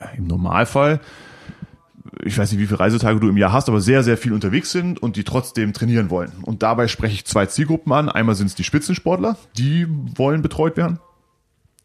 äh, 0.00 0.16
im 0.16 0.26
Normalfall, 0.26 1.00
ich 2.22 2.38
weiß 2.38 2.52
nicht, 2.52 2.60
wie 2.60 2.66
viele 2.66 2.80
Reisetage 2.80 3.20
du 3.20 3.28
im 3.28 3.36
Jahr 3.36 3.52
hast, 3.52 3.68
aber 3.68 3.80
sehr, 3.80 4.02
sehr 4.02 4.16
viel 4.16 4.32
unterwegs 4.32 4.70
sind 4.70 5.02
und 5.02 5.16
die 5.16 5.24
trotzdem 5.24 5.72
trainieren 5.72 6.10
wollen. 6.10 6.32
Und 6.42 6.62
dabei 6.62 6.88
spreche 6.88 7.14
ich 7.14 7.24
zwei 7.24 7.46
Zielgruppen 7.46 7.92
an. 7.92 8.08
Einmal 8.08 8.34
sind 8.34 8.46
es 8.46 8.54
die 8.54 8.64
Spitzensportler, 8.64 9.36
die 9.56 9.86
wollen 9.88 10.42
betreut 10.42 10.76
werden. 10.76 10.98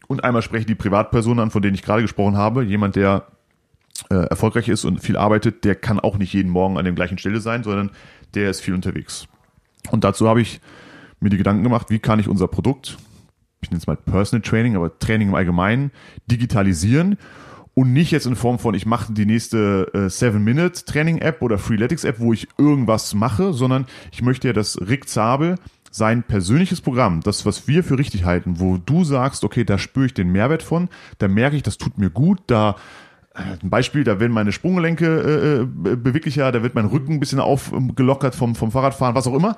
Und 0.08 0.24
einmal 0.24 0.42
spreche 0.42 0.62
ich 0.62 0.66
die 0.68 0.76
Privatpersonen 0.76 1.40
an, 1.40 1.52
von 1.52 1.62
denen 1.62 1.76
ich 1.76 1.84
gerade 1.84 2.02
gesprochen 2.02 2.38
habe. 2.38 2.64
Jemand, 2.64 2.96
der 2.96 3.28
äh, 4.10 4.16
erfolgreich 4.16 4.68
ist 4.68 4.86
und 4.86 5.02
viel 5.02 5.18
arbeitet, 5.18 5.64
der 5.64 5.76
kann 5.76 6.00
auch 6.00 6.18
nicht 6.18 6.34
jeden 6.34 6.50
Morgen 6.50 6.78
an 6.78 6.86
der 6.86 6.94
gleichen 6.94 7.18
Stelle 7.18 7.42
sein, 7.42 7.64
sondern 7.64 7.92
der 8.34 8.50
ist 8.50 8.62
viel 8.62 8.74
unterwegs. 8.74 9.28
Und 9.92 10.04
dazu 10.04 10.28
habe 10.28 10.42
ich 10.42 10.62
mir 11.20 11.30
die 11.30 11.38
Gedanken 11.38 11.64
gemacht, 11.64 11.90
wie 11.90 12.00
kann 12.00 12.20
ich 12.20 12.28
unser 12.28 12.48
Produkt, 12.48 12.98
ich 13.62 13.70
nenne 13.70 13.80
es 13.80 13.88
mal 13.88 13.98
Personal 13.98 14.42
Training, 14.42 14.76
aber 14.76 14.98
Training 15.00 15.30
im 15.30 15.36
Allgemeinen, 15.36 15.92
digitalisieren 16.28 17.18
und 17.80 17.94
nicht 17.94 18.12
jetzt 18.12 18.26
in 18.26 18.36
Form 18.36 18.60
von, 18.60 18.74
ich 18.74 18.86
mache 18.86 19.14
die 19.14 19.26
nächste 19.26 19.90
äh, 19.94 20.08
7-Minute-Training-App 20.08 21.42
oder 21.42 21.58
Freeletics-App, 21.58 22.20
wo 22.20 22.34
ich 22.34 22.50
irgendwas 22.58 23.14
mache, 23.14 23.54
sondern 23.54 23.86
ich 24.12 24.22
möchte 24.22 24.50
ja, 24.50 24.54
dass 24.54 24.82
Rick 24.82 25.08
Zabel 25.08 25.56
sein 25.90 26.24
persönliches 26.24 26.82
Programm, 26.82 27.22
das, 27.22 27.46
was 27.46 27.70
wir 27.70 27.86
für 27.86 27.98
richtig 27.98 28.26
halten, 28.26 28.60
wo 28.60 28.76
du 28.76 29.06
sagst, 29.06 29.46
okay, 29.46 29.64
da 29.64 29.78
spüre 29.78 30.08
ich 30.08 30.14
den 30.14 30.30
Mehrwert 30.30 30.62
von, 30.62 30.90
da 31.20 31.30
merke 31.30 31.56
ich, 31.56 31.64
das 31.64 31.78
tut 31.78 31.98
mir 31.98 32.10
gut, 32.10 32.42
da 32.48 32.76
ein 33.34 33.70
Beispiel, 33.70 34.04
da 34.04 34.20
werden 34.20 34.34
meine 34.34 34.52
Sprunggelenke 34.52 35.06
äh, 35.86 35.92
äh, 35.92 35.96
beweglicher, 35.96 36.52
da 36.52 36.62
wird 36.62 36.76
mein 36.76 36.88
Rücken 36.88 37.14
ein 37.14 37.20
bisschen 37.22 37.40
aufgelockert 37.40 38.36
vom, 38.36 38.56
vom 38.56 38.72
Fahrradfahren, 38.74 39.16
was 39.16 39.26
auch 39.26 39.36
immer. 39.36 39.56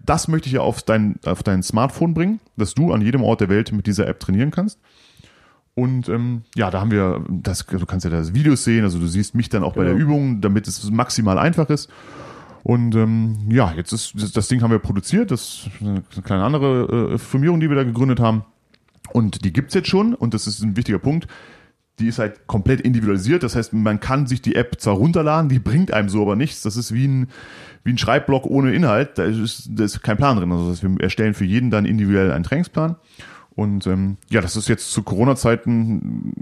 Das 0.00 0.28
möchte 0.28 0.48
ich 0.48 0.52
ja 0.52 0.60
auf 0.60 0.82
dein, 0.82 1.18
auf 1.24 1.42
dein 1.42 1.62
Smartphone 1.62 2.12
bringen, 2.12 2.40
dass 2.58 2.74
du 2.74 2.92
an 2.92 3.00
jedem 3.00 3.22
Ort 3.24 3.40
der 3.40 3.48
Welt 3.48 3.72
mit 3.72 3.86
dieser 3.86 4.06
App 4.06 4.20
trainieren 4.20 4.50
kannst. 4.50 4.78
Und 5.74 6.08
ähm, 6.08 6.42
ja, 6.54 6.70
da 6.70 6.80
haben 6.80 6.90
wir, 6.90 7.24
das, 7.28 7.66
du 7.66 7.86
kannst 7.86 8.04
ja 8.04 8.10
das 8.10 8.32
Videos 8.32 8.62
sehen, 8.62 8.84
also 8.84 8.98
du 8.98 9.06
siehst 9.06 9.34
mich 9.34 9.48
dann 9.48 9.64
auch 9.64 9.74
genau. 9.74 9.82
bei 9.82 9.84
der 9.84 9.94
genau. 9.94 10.06
Übung, 10.06 10.40
damit 10.40 10.68
es 10.68 10.88
maximal 10.90 11.38
einfach 11.38 11.68
ist. 11.68 11.90
Und 12.62 12.94
ähm, 12.94 13.48
ja, 13.50 13.72
jetzt 13.76 13.92
ist 13.92 14.36
das 14.36 14.48
Ding 14.48 14.62
haben 14.62 14.70
wir 14.70 14.78
produziert, 14.78 15.30
das 15.30 15.66
ist 15.66 15.70
eine 15.80 16.02
kleine 16.22 16.44
andere 16.44 17.14
äh, 17.14 17.18
Firmierung, 17.18 17.60
die 17.60 17.68
wir 17.68 17.76
da 17.76 17.84
gegründet 17.84 18.20
haben. 18.20 18.44
Und 19.12 19.44
die 19.44 19.52
gibt's 19.52 19.74
jetzt 19.74 19.88
schon 19.88 20.14
und 20.14 20.32
das 20.32 20.46
ist 20.46 20.62
ein 20.62 20.76
wichtiger 20.76 20.98
Punkt 20.98 21.28
die 21.98 22.08
ist 22.08 22.18
halt 22.18 22.46
komplett 22.46 22.80
individualisiert. 22.80 23.42
Das 23.42 23.54
heißt, 23.54 23.72
man 23.72 24.00
kann 24.00 24.26
sich 24.26 24.42
die 24.42 24.56
App 24.56 24.80
zwar 24.80 24.94
runterladen, 24.94 25.48
die 25.48 25.60
bringt 25.60 25.92
einem 25.92 26.08
so 26.08 26.22
aber 26.22 26.36
nichts. 26.36 26.62
Das 26.62 26.76
ist 26.76 26.92
wie 26.92 27.06
ein, 27.06 27.28
wie 27.84 27.92
ein 27.92 27.98
Schreibblock 27.98 28.46
ohne 28.46 28.74
Inhalt. 28.74 29.18
Da 29.18 29.24
ist, 29.24 29.68
da 29.70 29.84
ist 29.84 30.02
kein 30.02 30.16
Plan 30.16 30.36
drin. 30.36 30.50
Also 30.50 30.64
das 30.68 30.82
heißt, 30.82 30.82
wir 30.82 31.00
erstellen 31.00 31.34
für 31.34 31.44
jeden 31.44 31.70
dann 31.70 31.84
individuell 31.84 32.32
einen 32.32 32.44
Trainingsplan. 32.44 32.96
Und 33.56 33.86
ähm, 33.86 34.16
ja, 34.30 34.40
das 34.40 34.56
ist 34.56 34.68
jetzt 34.68 34.90
zu 34.92 35.02
Corona-Zeiten 35.02 36.32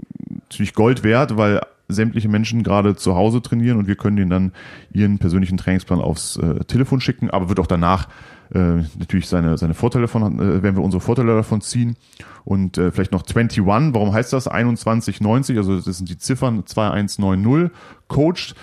natürlich 0.43 0.73
Gold 0.73 1.03
wert, 1.03 1.37
weil 1.37 1.61
sämtliche 1.89 2.29
Menschen 2.29 2.63
gerade 2.63 2.95
zu 2.95 3.15
Hause 3.15 3.41
trainieren 3.41 3.77
und 3.77 3.87
wir 3.87 3.95
können 3.95 4.15
denen 4.15 4.29
dann 4.29 4.51
ihren 4.91 5.19
persönlichen 5.19 5.57
Trainingsplan 5.57 5.99
aufs 5.99 6.37
äh, 6.37 6.63
Telefon 6.65 7.01
schicken, 7.01 7.29
aber 7.29 7.49
wird 7.49 7.59
auch 7.59 7.67
danach 7.67 8.07
äh, 8.53 8.83
natürlich 8.97 9.27
seine, 9.27 9.57
seine 9.57 9.73
Vorteile 9.73 10.07
von, 10.07 10.39
äh, 10.39 10.63
werden 10.63 10.75
wir 10.75 10.83
unsere 10.83 11.01
Vorteile 11.01 11.35
davon 11.35 11.61
ziehen. 11.61 11.97
Und 12.45 12.77
äh, 12.77 12.91
vielleicht 12.91 13.11
noch 13.11 13.23
21, 13.23 13.63
warum 13.65 14.13
heißt 14.13 14.33
das? 14.33 14.45
2190, 14.45 15.57
also 15.57 15.79
das 15.79 15.97
sind 15.97 16.09
die 16.09 16.17
Ziffern 16.17 16.65
2190, 16.65 17.71
Coached. 18.07 18.55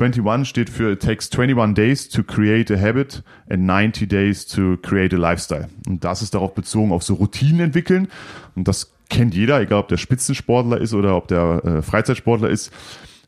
21 0.00 0.48
steht 0.48 0.70
für 0.70 0.92
It 0.92 1.02
takes 1.02 1.30
21 1.30 1.74
days 1.74 2.08
to 2.08 2.22
create 2.22 2.70
a 2.70 2.80
habit 2.80 3.22
and 3.48 3.66
90 3.66 4.06
days 4.06 4.46
to 4.46 4.76
create 4.82 5.14
a 5.14 5.18
lifestyle. 5.18 5.68
Und 5.86 6.04
das 6.04 6.22
ist 6.22 6.34
darauf 6.34 6.54
bezogen, 6.54 6.92
auf 6.92 7.02
so 7.02 7.14
Routinen 7.14 7.60
entwickeln. 7.60 8.08
Und 8.54 8.68
das 8.68 8.92
kennt 9.08 9.34
jeder, 9.34 9.60
egal 9.60 9.80
ob 9.80 9.88
der 9.88 9.96
Spitzensportler 9.96 10.80
ist 10.80 10.94
oder 10.94 11.16
ob 11.16 11.28
der 11.28 11.64
äh, 11.64 11.82
Freizeitsportler 11.82 12.50
ist 12.50 12.72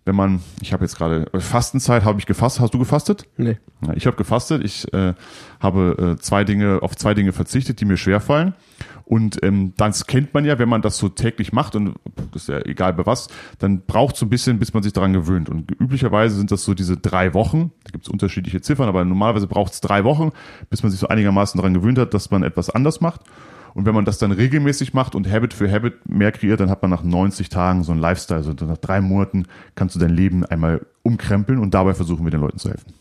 wenn 0.08 0.16
man, 0.16 0.40
ich 0.62 0.72
habe 0.72 0.84
jetzt 0.84 0.96
gerade 0.96 1.26
äh, 1.34 1.38
Fastenzeit, 1.38 2.02
habe 2.02 2.18
ich 2.18 2.24
gefastet. 2.24 2.62
Hast 2.62 2.72
du 2.72 2.78
gefastet? 2.78 3.28
Nee. 3.36 3.58
Ich 3.94 4.06
habe 4.06 4.16
gefastet. 4.16 4.64
Ich 4.64 4.90
äh, 4.94 5.12
habe 5.60 6.16
äh, 6.16 6.20
zwei 6.20 6.44
Dinge 6.44 6.78
auf 6.80 6.96
zwei 6.96 7.12
Dinge 7.12 7.34
verzichtet, 7.34 7.78
die 7.78 7.84
mir 7.84 7.98
schwerfallen. 7.98 8.54
Und 9.04 9.42
ähm, 9.42 9.74
das 9.76 10.06
kennt 10.06 10.32
man 10.32 10.46
ja, 10.46 10.58
wenn 10.58 10.68
man 10.68 10.80
das 10.80 10.96
so 10.96 11.10
täglich 11.10 11.52
macht 11.52 11.76
und 11.76 11.94
das 12.32 12.42
ist 12.42 12.48
ja 12.48 12.58
egal 12.64 12.94
bei 12.94 13.04
was, 13.04 13.28
dann 13.58 13.82
braucht 13.86 14.14
es 14.14 14.20
so 14.20 14.26
ein 14.26 14.30
bisschen, 14.30 14.58
bis 14.58 14.72
man 14.72 14.82
sich 14.82 14.94
daran 14.94 15.12
gewöhnt. 15.12 15.50
Und 15.50 15.70
üblicherweise 15.72 16.36
sind 16.36 16.50
das 16.50 16.64
so 16.64 16.72
diese 16.72 16.96
drei 16.96 17.34
Wochen. 17.34 17.70
Da 17.84 17.90
gibt 17.90 18.06
es 18.06 18.10
unterschiedliche 18.10 18.62
Ziffern, 18.62 18.88
aber 18.88 19.04
normalerweise 19.04 19.46
braucht 19.46 19.74
es 19.74 19.80
drei 19.82 20.04
Wochen, 20.04 20.32
bis 20.70 20.82
man 20.82 20.90
sich 20.90 21.00
so 21.00 21.08
einigermaßen 21.08 21.58
daran 21.58 21.74
gewöhnt 21.74 21.98
hat, 21.98 22.14
dass 22.14 22.30
man 22.30 22.42
etwas 22.42 22.70
anders 22.70 23.02
macht. 23.02 23.20
Und 23.78 23.86
wenn 23.86 23.94
man 23.94 24.04
das 24.04 24.18
dann 24.18 24.32
regelmäßig 24.32 24.92
macht 24.92 25.14
und 25.14 25.30
Habit 25.30 25.54
für 25.54 25.70
Habit 25.70 26.08
mehr 26.08 26.32
kreiert, 26.32 26.58
dann 26.58 26.68
hat 26.68 26.82
man 26.82 26.90
nach 26.90 27.04
90 27.04 27.48
Tagen 27.48 27.84
so 27.84 27.92
einen 27.92 28.00
Lifestyle. 28.00 28.38
Also 28.38 28.52
nach 28.66 28.76
drei 28.76 29.00
Monaten 29.00 29.44
kannst 29.76 29.94
du 29.94 30.00
dein 30.00 30.10
Leben 30.10 30.44
einmal 30.44 30.84
umkrempeln 31.04 31.60
und 31.60 31.74
dabei 31.74 31.94
versuchen 31.94 32.26
wir 32.26 32.32
den 32.32 32.40
Leuten 32.40 32.58
zu 32.58 32.70
helfen. 32.70 32.92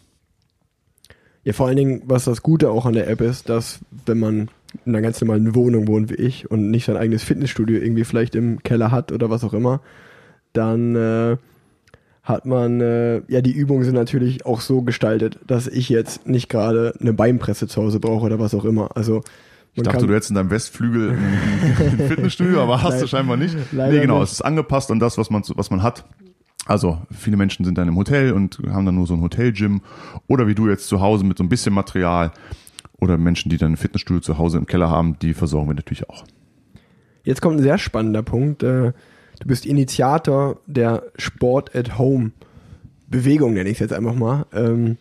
Ja, 1.44 1.54
vor 1.54 1.66
allen 1.66 1.78
Dingen, 1.78 2.04
was 2.06 2.26
das 2.26 2.44
Gute 2.44 2.70
auch 2.70 2.86
an 2.86 2.94
der 2.94 3.10
App 3.10 3.22
ist, 3.22 3.50
dass 3.50 3.80
wenn 4.06 4.20
man 4.20 4.50
in 4.86 4.94
einer 4.94 5.02
ganz 5.02 5.20
normalen 5.20 5.56
Wohnung 5.56 5.88
wohnt 5.88 6.12
wie 6.12 6.16
ich 6.22 6.52
und 6.52 6.70
nicht 6.70 6.86
sein 6.86 6.96
eigenes 6.96 7.24
Fitnessstudio 7.24 7.82
irgendwie 7.82 8.04
vielleicht 8.04 8.36
im 8.36 8.62
Keller 8.62 8.92
hat 8.92 9.12
oder 9.12 9.32
was 9.32 9.44
auch 9.44 9.56
immer, 9.56 9.82
dann 10.54 10.96
äh, 10.96 11.38
hat 12.22 12.46
man, 12.46 12.82
äh, 12.82 13.24
ja, 13.30 13.42
die 13.42 13.54
Übungen 13.54 13.84
sind 13.84 13.96
natürlich 13.96 14.46
auch 14.46 14.62
so 14.62 14.84
gestaltet, 14.84 15.40
dass 15.48 15.66
ich 15.66 15.90
jetzt 15.90 16.28
nicht 16.28 16.50
gerade 16.50 16.94
eine 17.02 17.14
Beinpresse 17.14 17.68
zu 17.68 17.82
Hause 17.82 18.00
brauche 18.00 18.28
oder 18.28 18.38
was 18.38 18.54
auch 18.54 18.66
immer. 18.66 18.96
Also 18.96 19.24
ich 19.78 19.84
dachte, 19.84 20.08
du 20.08 20.14
hättest 20.14 20.32
in 20.32 20.36
deinem 20.36 20.50
Westflügel 20.50 21.12
ein, 21.12 22.08
Fitnessstudio, 22.08 22.64
aber 22.64 22.82
hast 22.82 23.00
du 23.00 23.08
scheinbar 23.08 23.38
nicht. 23.38 23.56
Leider 23.72 23.94
nee, 23.94 24.02
genau, 24.02 24.16
nicht. 24.16 24.30
es 24.30 24.34
ist 24.34 24.42
angepasst 24.42 24.90
an 24.90 25.00
das, 25.00 25.20
was 25.20 25.30
man, 25.30 25.44
was 25.56 25.70
man 25.70 25.84
hat. 25.84 26.04
Also 26.66 27.00
viele 27.12 27.38
Menschen 27.38 27.64
sind 27.64 27.78
dann 27.78 27.88
im 27.88 27.96
Hotel 27.96 28.34
und 28.34 28.60
haben 28.70 28.86
dann 28.88 28.96
nur 28.96 29.06
so 29.06 29.14
ein 29.14 29.22
Hotelgym 29.22 29.82
oder 30.28 30.48
wie 30.48 30.56
du 30.56 30.68
jetzt 30.68 30.88
zu 30.88 31.00
Hause 31.00 31.26
mit 31.26 31.38
so 31.38 31.44
ein 31.44 31.50
bisschen 31.50 31.76
Material 31.76 32.32
oder 33.00 33.20
Menschen, 33.20 33.50
die 33.50 33.58
dann 33.58 33.74
ein 33.74 33.78
Fitnessstudio 33.78 34.20
zu 34.20 34.40
Hause 34.40 34.58
im 34.58 34.66
Keller 34.66 34.90
haben, 34.90 35.20
die 35.20 35.36
versorgen 35.36 35.70
wir 35.70 35.76
natürlich 35.76 36.10
auch. 36.10 36.26
Jetzt 37.24 37.42
kommt 37.42 37.58
ein 37.58 37.64
sehr 37.64 37.78
spannender 37.78 38.24
Punkt. 38.24 38.64
Äh, 38.64 38.94
du 39.40 39.48
bist 39.48 39.68
Initiator 39.68 40.60
der 40.66 41.04
Sport 41.18 41.76
at 41.76 42.00
Home 42.00 42.32
Bewegung, 43.08 43.54
nenne 43.54 43.70
ich 43.70 43.76
es 43.76 43.80
jetzt 43.80 43.94
einfach 43.94 44.16
mal. 44.16 44.48
Ähm, 44.54 44.98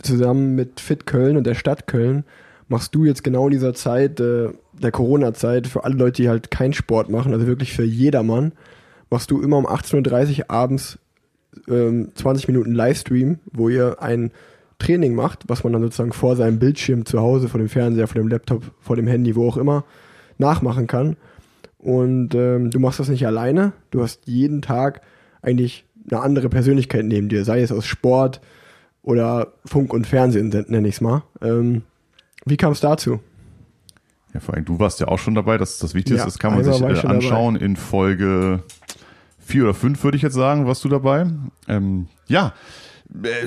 zusammen 0.00 0.54
mit 0.54 0.80
Fit 0.80 1.04
Köln 1.06 1.36
und 1.36 1.46
der 1.46 1.54
Stadt 1.54 1.86
Köln 1.86 2.24
machst 2.68 2.94
du 2.94 3.04
jetzt 3.04 3.24
genau 3.24 3.46
in 3.46 3.52
dieser 3.52 3.74
Zeit, 3.74 4.20
äh, 4.20 4.50
der 4.72 4.92
Corona-Zeit, 4.92 5.66
für 5.66 5.84
alle 5.84 5.94
Leute, 5.94 6.22
die 6.22 6.28
halt 6.28 6.50
keinen 6.50 6.74
Sport 6.74 7.10
machen, 7.10 7.32
also 7.32 7.46
wirklich 7.46 7.72
für 7.72 7.84
jedermann, 7.84 8.52
machst 9.10 9.30
du 9.30 9.40
immer 9.40 9.56
um 9.56 9.66
18.30 9.66 10.38
Uhr 10.38 10.50
abends 10.50 10.98
ähm, 11.68 12.10
20 12.14 12.48
Minuten 12.48 12.72
Livestream, 12.72 13.38
wo 13.52 13.68
ihr 13.68 14.00
ein 14.00 14.30
Training 14.78 15.14
macht, 15.14 15.44
was 15.48 15.64
man 15.64 15.72
dann 15.72 15.82
sozusagen 15.82 16.12
vor 16.12 16.36
seinem 16.36 16.58
Bildschirm 16.58 17.04
zu 17.04 17.20
Hause, 17.20 17.48
vor 17.48 17.58
dem 17.58 17.68
Fernseher, 17.68 18.06
vor 18.06 18.20
dem 18.20 18.28
Laptop, 18.28 18.62
vor 18.80 18.96
dem 18.96 19.08
Handy, 19.08 19.34
wo 19.34 19.48
auch 19.48 19.56
immer, 19.56 19.84
nachmachen 20.36 20.86
kann. 20.86 21.16
Und 21.78 22.34
ähm, 22.34 22.70
du 22.70 22.78
machst 22.78 23.00
das 23.00 23.08
nicht 23.08 23.26
alleine, 23.26 23.72
du 23.90 24.02
hast 24.02 24.26
jeden 24.26 24.62
Tag 24.62 25.00
eigentlich 25.42 25.84
eine 26.10 26.20
andere 26.20 26.48
Persönlichkeit 26.48 27.04
neben 27.04 27.28
dir, 27.28 27.44
sei 27.44 27.60
es 27.60 27.72
aus 27.72 27.86
Sport 27.86 28.40
oder 29.02 29.52
Funk 29.64 29.92
und 29.92 30.06
Fernsehen, 30.06 30.48
nenne 30.68 30.88
ich 30.88 30.96
es 30.96 31.00
mal. 31.00 31.22
Ähm, 31.42 31.82
wie 32.44 32.56
kam 32.56 32.72
es 32.72 32.80
dazu? 32.80 33.20
Ja, 34.34 34.40
vor 34.40 34.54
allem, 34.54 34.64
du 34.64 34.78
warst 34.78 35.00
ja 35.00 35.08
auch 35.08 35.18
schon 35.18 35.34
dabei, 35.34 35.56
das 35.58 35.72
ist 35.72 35.82
das 35.82 35.94
Wichtigste, 35.94 36.18
ja, 36.18 36.24
das 36.24 36.38
kann 36.38 36.54
man 36.54 36.64
sich 36.64 36.80
äh, 36.80 37.06
anschauen 37.06 37.54
dabei. 37.54 37.66
in 37.66 37.76
Folge 37.76 38.62
vier 39.38 39.64
oder 39.64 39.74
fünf, 39.74 40.04
würde 40.04 40.16
ich 40.16 40.22
jetzt 40.22 40.34
sagen, 40.34 40.66
warst 40.66 40.84
du 40.84 40.88
dabei. 40.88 41.26
Ähm, 41.66 42.08
ja, 42.26 42.52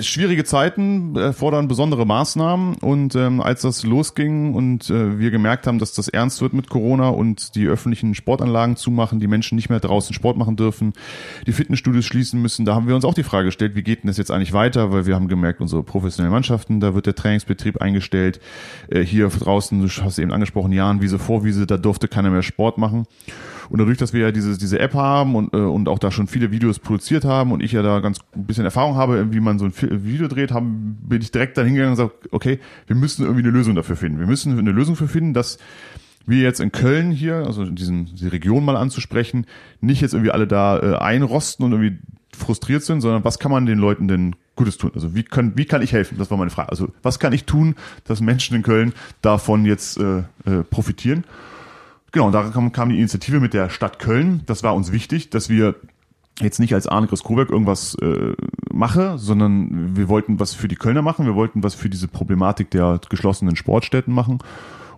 schwierige 0.02 0.44
Zeiten 0.44 1.16
erfordern 1.16 1.68
besondere 1.68 2.06
Maßnahmen. 2.06 2.76
Und 2.76 3.16
ähm, 3.16 3.42
als 3.42 3.62
das 3.62 3.84
losging 3.84 4.54
und 4.54 4.90
äh, 4.90 5.20
wir 5.20 5.32
gemerkt 5.32 5.68
haben, 5.68 5.80
dass 5.80 5.94
das 5.94 6.08
ernst 6.08 6.42
wird 6.42 6.54
mit 6.54 6.70
Corona 6.70 7.10
und 7.10 7.56
die 7.56 7.68
öffentlichen 7.68 8.16
Sportanlagen 8.16 8.76
zumachen, 8.76 9.20
die 9.20 9.28
Menschen 9.28 9.56
nicht 9.56 9.70
mehr 9.70 9.80
draußen 9.80 10.14
Sport 10.14 10.38
machen 10.38 10.56
dürfen, 10.56 10.94
die 11.46 11.52
Fitnessstudios 11.52 12.06
schließen 12.06 12.42
müssen, 12.42 12.66
da 12.66 12.74
haben 12.74 12.88
wir 12.88 12.96
uns 12.96 13.06
auch 13.06 13.14
die 13.14 13.24
Frage 13.24 13.46
gestellt, 13.46 13.76
wie 13.76 13.84
geht 13.84 14.04
denn 14.04 14.08
das 14.08 14.18
jetzt 14.18 14.32
eigentlich 14.32 14.54
weiter, 14.54 14.92
weil 14.92 15.06
wir 15.06 15.16
haben 15.16 15.28
gemerkt, 15.28 15.62
unsere 15.62 15.84
professionellen 15.84 16.34
Mannschaften, 16.34 16.80
da 16.80 16.96
wird 16.96 17.06
der 17.06 17.16
Trainingsbetrieb 17.16 17.82
eingestellt, 17.82 18.40
äh, 18.90 19.02
hier 19.02 19.28
draußen, 19.28 19.80
du 19.80 19.88
hast 20.04 20.18
eben 20.18 20.34
angesprochen, 20.34 20.72
Jahren, 20.72 21.02
Wiese, 21.02 21.20
Vorwiese, 21.20 21.68
da 21.68 21.78
durfte 21.78 22.08
keiner 22.08 22.32
mehr 22.32 22.44
Sport 22.44 22.78
machen 22.78 23.06
und 23.72 23.80
dadurch, 23.80 23.98
dass 23.98 24.12
wir 24.12 24.20
ja 24.20 24.32
diese, 24.34 24.58
diese 24.58 24.80
App 24.80 24.94
haben 24.96 25.34
und, 25.34 25.54
äh, 25.54 25.58
und 25.58 25.88
auch 25.88 25.98
da 25.98 26.12
schon 26.12 26.28
viele 26.28 26.52
Videos 26.52 26.80
produziert 26.80 27.24
haben 27.24 27.54
und 27.54 27.64
ich 27.64 27.72
ja 27.72 27.82
da 27.82 28.02
ganz 28.02 28.20
ein 28.36 28.46
bisschen 28.46 28.66
Erfahrung 28.66 28.96
habe, 28.96 29.32
wie 29.32 29.40
man 29.40 29.60
so 29.60 29.66
ein 29.66 29.74
Video 29.74 30.28
dreht, 30.28 30.52
haben, 30.52 30.98
bin 31.02 31.22
ich 31.22 31.32
direkt 31.32 31.58
dann 31.58 31.66
hingegangen 31.66 31.94
und 31.94 31.98
gesagt, 31.98 32.34
okay, 32.34 32.60
wir 32.88 32.98
müssen 32.98 33.24
irgendwie 33.24 33.44
eine 33.44 33.52
Lösung 33.52 33.76
dafür 33.76 33.96
finden. 33.96 34.20
Wir 34.20 34.28
müssen 34.28 34.60
eine 34.60 34.72
Lösung 34.72 34.96
dafür 34.96 35.08
finden, 35.08 35.34
dass 35.34 35.58
wir 36.26 36.42
jetzt 36.42 36.60
in 36.60 36.74
Köln 36.74 37.12
hier, 37.12 37.46
also 37.46 37.64
in 37.64 37.76
diesen, 37.76 38.08
diese 38.14 38.34
Region 38.34 38.66
mal 38.66 38.76
anzusprechen, 38.76 39.46
nicht 39.80 40.02
jetzt 40.02 40.14
irgendwie 40.14 40.32
alle 40.32 40.48
da 40.48 40.78
äh, 40.78 40.98
einrosten 40.98 41.66
und 41.66 41.72
irgendwie 41.72 41.98
frustriert 42.38 42.84
sind, 42.84 43.00
sondern 43.00 43.24
was 43.24 43.40
kann 43.40 43.52
man 43.52 43.66
den 43.66 43.80
Leuten 43.80 44.10
denn 44.10 44.36
Gutes 44.58 44.78
tun? 44.78 44.92
Also 44.94 45.16
wie 45.16 45.24
kann, 45.24 45.54
wie 45.56 45.66
kann 45.66 45.82
ich 45.82 45.94
helfen? 45.94 46.18
Das 46.18 46.30
war 46.30 46.38
meine 46.38 46.52
Frage. 46.52 46.70
Also 46.70 46.90
was 47.04 47.20
kann 47.20 47.32
ich 47.32 47.46
tun, 47.46 47.76
dass 48.04 48.20
Menschen 48.20 48.58
in 48.58 48.64
Köln 48.64 48.92
davon 49.22 49.64
jetzt 49.66 49.98
äh, 49.98 50.20
äh, 50.46 50.64
profitieren? 50.70 51.24
Genau, 52.12 52.28
und 52.28 52.34
da 52.34 52.44
kam, 52.50 52.72
kam 52.72 52.90
die 52.90 52.98
Initiative 52.98 53.40
mit 53.40 53.54
der 53.54 53.70
Stadt 53.70 54.00
Köln. 54.00 54.42
Das 54.46 54.64
war 54.64 54.76
uns 54.76 54.92
wichtig, 54.92 55.30
dass 55.30 55.50
wir 55.50 55.76
jetzt 56.40 56.60
nicht 56.60 56.74
als 56.74 56.88
Arne 56.88 57.08
Chris 57.08 57.24
Koberg 57.24 57.50
irgendwas 57.50 57.96
äh, 57.96 58.34
mache, 58.72 59.18
sondern 59.18 59.96
wir 59.96 60.10
wollten 60.10 60.40
was 60.40 60.54
für 60.54 60.68
die 60.68 60.76
Kölner 60.76 61.02
machen, 61.02 61.26
wir 61.26 61.36
wollten 61.36 61.64
was 61.64 61.76
für 61.76 61.90
diese 61.90 62.08
Problematik 62.08 62.72
der 62.72 63.00
geschlossenen 63.10 63.56
Sportstätten 63.56 64.14
machen 64.14 64.40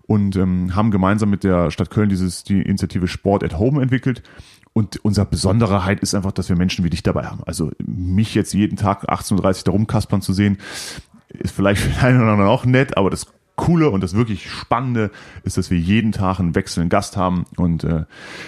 und 0.08 0.36
ähm, 0.36 0.76
haben 0.76 0.92
gemeinsam 0.92 1.30
mit 1.30 1.44
der 1.44 1.72
Stadt 1.72 1.90
Köln 1.90 2.10
dieses 2.10 2.44
die 2.44 2.62
Initiative 2.62 3.08
Sport 3.08 3.44
at 3.44 3.58
Home 3.58 3.82
entwickelt. 3.82 4.24
Und 4.74 5.04
unsere 5.06 5.28
Besonderheit 5.28 6.00
ist 6.00 6.16
einfach, 6.16 6.32
dass 6.32 6.50
wir 6.50 6.56
Menschen 6.56 6.84
wie 6.84 6.90
dich 6.90 7.04
dabei 7.04 7.26
haben. 7.26 7.44
Also 7.46 7.72
mich 7.86 8.34
jetzt 8.34 8.54
jeden 8.54 8.76
Tag 8.76 9.08
18.30 9.08 9.36
Uhr 9.36 9.64
da 9.66 9.72
rumkaspern 9.72 10.22
zu 10.22 10.34
sehen, 10.34 10.58
ist 11.30 11.56
vielleicht 11.56 11.82
für 11.82 11.90
den 11.90 12.00
einen 12.00 12.22
oder 12.22 12.32
anderen 12.32 12.50
auch 12.50 12.66
nett, 12.66 12.98
aber 12.98 13.12
das 13.12 13.28
Coole 13.56 13.90
und 13.92 14.02
das 14.02 14.16
wirklich 14.16 14.50
Spannende 14.50 15.12
ist, 15.44 15.58
dass 15.58 15.70
wir 15.70 15.78
jeden 15.78 16.12
Tag 16.12 16.40
einen 16.40 16.56
wechselnden 16.56 16.90
Gast 16.90 17.18
haben. 17.18 17.46
Und 17.56 17.84
äh, 17.84 18.06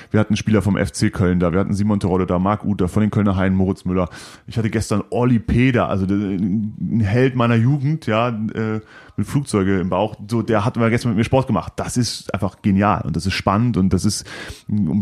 wir 0.10 0.20
hatten 0.20 0.36
Spieler 0.36 0.62
vom 0.62 0.78
FC 0.78 1.14
Köln 1.14 1.40
da, 1.40 1.52
wir 1.52 1.60
hatten 1.60 1.74
Simon 1.74 2.00
Terodde 2.00 2.26
da, 2.26 2.40
Marc 2.40 2.66
Uter 2.66 2.88
von 2.88 3.02
den 3.02 3.12
Kölner 3.12 3.36
Haien, 3.36 3.54
Moritz 3.54 3.86
Müller. 3.86 4.10
Ich 4.48 4.58
hatte 4.58 4.70
gestern 4.70 5.04
Olli 5.12 5.40
Peder, 5.40 5.90
also 5.90 6.06
ein 6.06 7.02
Held 7.02 7.36
meiner 7.36 7.56
Jugend, 7.56 8.08
ja, 8.08 8.30
äh, 8.30 8.82
mit 9.18 9.28
Flugzeuge 9.28 9.80
im 9.80 9.90
Bauch. 9.90 10.16
So, 10.30 10.42
der 10.42 10.66
hat 10.66 10.76
mal 10.78 10.90
gestern 10.90 11.10
mit 11.10 11.18
mir 11.18 11.24
Sport 11.24 11.48
gemacht. 11.48 11.74
Das 11.76 11.98
ist 11.98 12.34
einfach 12.34 12.62
genial 12.62 13.04
und 13.06 13.16
das 13.16 13.26
ist 13.26 13.34
spannend 13.34 13.78
und 13.78 13.94
das 13.94 14.06
ist 14.06 14.26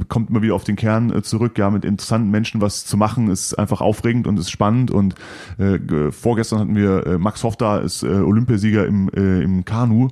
kommt 0.07 0.29
immer 0.29 0.41
wieder 0.41 0.55
auf 0.55 0.63
den 0.63 0.75
Kern 0.75 1.11
äh, 1.11 1.21
zurück. 1.21 1.57
Ja, 1.57 1.69
mit 1.69 1.85
interessanten 1.85 2.29
Menschen 2.31 2.61
was 2.61 2.85
zu 2.85 2.97
machen 2.97 3.29
ist 3.29 3.53
einfach 3.55 3.81
aufregend 3.81 4.27
und 4.27 4.37
ist 4.37 4.51
spannend. 4.51 4.91
Und 4.91 5.15
äh, 5.57 6.11
vorgestern 6.11 6.59
hatten 6.59 6.75
wir 6.75 7.05
äh, 7.05 7.17
Max 7.17 7.43
Hofda 7.43 7.79
ist 7.79 8.03
äh, 8.03 8.07
Olympiasieger 8.07 8.85
im 8.85 9.09
äh, 9.09 9.41
im 9.41 9.65
Kanu. 9.65 10.09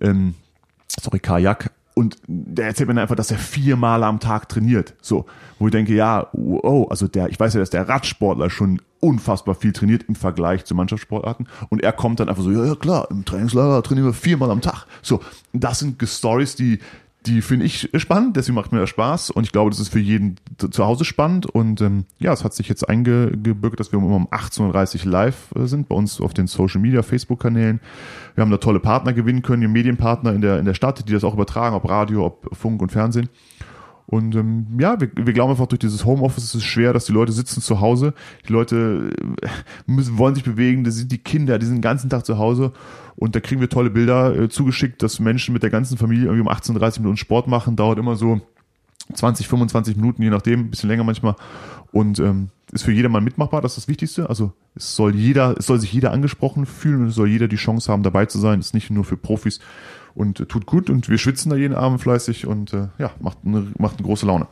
Ähm, 0.00 0.34
sorry, 1.00 1.20
Kajak 1.20 1.70
und 1.98 2.18
der 2.26 2.66
erzählt 2.66 2.92
mir 2.92 3.00
einfach, 3.00 3.16
dass 3.16 3.30
er 3.30 3.38
viermal 3.38 4.04
am 4.04 4.20
Tag 4.20 4.50
trainiert. 4.50 4.94
So, 5.00 5.24
wo 5.58 5.68
ich 5.68 5.72
denke, 5.72 5.94
ja, 5.94 6.28
oh, 6.34 6.86
also 6.90 7.08
der, 7.08 7.30
ich 7.30 7.40
weiß 7.40 7.54
ja, 7.54 7.60
dass 7.60 7.70
der 7.70 7.88
Radsportler 7.88 8.50
schon 8.50 8.82
unfassbar 9.00 9.54
viel 9.54 9.72
trainiert 9.72 10.02
im 10.02 10.14
Vergleich 10.14 10.66
zu 10.66 10.74
Mannschaftssportarten. 10.74 11.48
Und 11.70 11.82
er 11.82 11.92
kommt 11.92 12.20
dann 12.20 12.28
einfach 12.28 12.42
so, 12.42 12.50
ja, 12.50 12.66
ja 12.66 12.74
klar, 12.74 13.08
im 13.10 13.24
Trainingslager 13.24 13.82
trainieren 13.82 14.08
wir 14.08 14.12
viermal 14.12 14.50
am 14.50 14.60
Tag. 14.60 14.84
So, 15.00 15.22
das 15.54 15.78
sind 15.78 16.02
Stories, 16.06 16.54
die, 16.54 16.80
die 17.26 17.42
finde 17.42 17.66
ich 17.66 17.90
spannend, 17.96 18.36
deswegen 18.36 18.54
macht 18.54 18.72
mir 18.72 18.80
das 18.80 18.90
Spaß 18.90 19.30
und 19.30 19.44
ich 19.44 19.52
glaube, 19.52 19.70
das 19.70 19.80
ist 19.80 19.88
für 19.88 19.98
jeden 19.98 20.36
zu 20.58 20.84
Hause 20.84 21.04
spannend 21.04 21.46
und 21.46 21.80
ähm, 21.80 22.04
ja, 22.18 22.32
es 22.32 22.44
hat 22.44 22.54
sich 22.54 22.68
jetzt 22.68 22.88
eingebürgert, 22.88 23.80
dass 23.80 23.92
wir 23.92 23.98
um 23.98 24.28
18.30 24.28 25.04
Uhr 25.04 25.12
live 25.12 25.52
äh, 25.56 25.66
sind, 25.66 25.88
bei 25.88 25.96
uns 25.96 26.20
auf 26.20 26.34
den 26.34 26.46
Social 26.46 26.80
Media, 26.80 27.02
Facebook-Kanälen. 27.02 27.80
Wir 28.34 28.42
haben 28.42 28.50
da 28.50 28.58
tolle 28.58 28.80
Partner 28.80 29.12
gewinnen 29.12 29.42
können, 29.42 29.62
die 29.62 29.68
Medienpartner 29.68 30.32
in 30.32 30.40
der, 30.40 30.58
in 30.58 30.64
der 30.64 30.74
Stadt, 30.74 31.08
die 31.08 31.12
das 31.12 31.24
auch 31.24 31.34
übertragen, 31.34 31.74
ob 31.74 31.88
Radio, 31.88 32.26
ob 32.26 32.56
Funk 32.56 32.80
und 32.80 32.92
Fernsehen. 32.92 33.28
Und 34.06 34.36
ähm, 34.36 34.66
ja, 34.78 35.00
wir, 35.00 35.10
wir 35.14 35.32
glauben 35.32 35.50
einfach, 35.50 35.66
durch 35.66 35.80
dieses 35.80 36.04
Homeoffice 36.04 36.44
ist 36.44 36.54
es 36.54 36.64
schwer, 36.64 36.92
dass 36.92 37.06
die 37.06 37.12
Leute 37.12 37.32
sitzen 37.32 37.60
zu 37.60 37.80
Hause, 37.80 38.14
die 38.48 38.52
Leute 38.52 39.10
äh, 39.42 39.48
müssen, 39.86 40.16
wollen 40.16 40.36
sich 40.36 40.44
bewegen, 40.44 40.84
das 40.84 40.94
sind 40.94 41.10
die 41.10 41.18
Kinder, 41.18 41.58
die 41.58 41.66
sind 41.66 41.76
den 41.76 41.82
ganzen 41.82 42.08
Tag 42.08 42.24
zu 42.24 42.38
Hause. 42.38 42.72
Und 43.16 43.34
da 43.34 43.40
kriegen 43.40 43.60
wir 43.60 43.68
tolle 43.68 43.90
Bilder 43.90 44.36
äh, 44.36 44.48
zugeschickt, 44.48 45.02
dass 45.02 45.18
Menschen 45.18 45.52
mit 45.52 45.62
der 45.62 45.70
ganzen 45.70 45.98
Familie 45.98 46.26
irgendwie 46.26 46.42
um 46.42 46.48
18, 46.48 46.76
30 46.76 47.00
Minuten 47.00 47.16
Sport 47.16 47.48
machen, 47.48 47.74
dauert 47.74 47.98
immer 47.98 48.14
so 48.14 48.40
20, 49.12 49.48
25 49.48 49.96
Minuten, 49.96 50.22
je 50.22 50.30
nachdem, 50.30 50.60
ein 50.60 50.70
bisschen 50.70 50.88
länger 50.88 51.04
manchmal. 51.04 51.34
Und 51.92 52.18
ähm, 52.20 52.50
ist 52.72 52.84
für 52.84 52.92
jedermann 52.92 53.24
mitmachbar, 53.24 53.60
das 53.60 53.72
ist 53.72 53.84
das 53.84 53.88
Wichtigste. 53.88 54.28
Also 54.28 54.52
es 54.74 54.96
soll 54.96 55.14
jeder, 55.14 55.56
es 55.58 55.66
soll 55.66 55.80
sich 55.80 55.92
jeder 55.92 56.12
angesprochen 56.12 56.66
fühlen 56.66 57.02
und 57.02 57.08
es 57.08 57.14
soll 57.14 57.28
jeder 57.28 57.48
die 57.48 57.56
Chance 57.56 57.90
haben, 57.90 58.02
dabei 58.02 58.26
zu 58.26 58.38
sein. 58.38 58.58
Es 58.58 58.66
ist 58.66 58.74
nicht 58.74 58.90
nur 58.90 59.04
für 59.04 59.16
Profis 59.16 59.60
und 60.16 60.40
äh, 60.40 60.46
tut 60.46 60.66
gut 60.66 60.90
und 60.90 61.08
wir 61.08 61.18
schwitzen 61.18 61.50
da 61.50 61.56
jeden 61.56 61.74
Abend 61.74 62.00
fleißig 62.00 62.46
und 62.46 62.72
äh, 62.72 62.88
ja, 62.98 63.12
macht 63.20 63.38
eine, 63.44 63.68
macht 63.78 63.98
eine 63.98 64.06
große 64.06 64.26
Laune. 64.26 64.46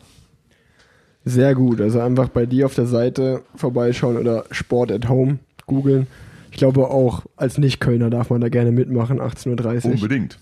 Sehr 1.25 1.55
gut. 1.55 1.81
Also 1.81 2.01
einfach 2.01 2.29
bei 2.29 2.45
dir 2.45 2.67
auf 2.67 2.75
der 2.75 2.87
Seite 2.87 3.43
vorbeischauen 3.57 4.19
oder 4.19 4.45
Sport 4.51 4.93
at 4.93 5.09
Home 5.09 5.39
googeln. 5.67 6.07
Ich 6.51 6.59
glaube 6.59 6.89
auch 6.89 7.25
als 7.37 7.57
Nicht-Kölner 7.57 8.11
darf 8.11 8.31
man 8.31 8.43
da 8.43 8.49
gerne 8.51 8.73
mitmachen, 8.73 9.21
18.30 9.21 9.87
Uhr. 9.87 9.93
Unbedingt. 9.95 10.39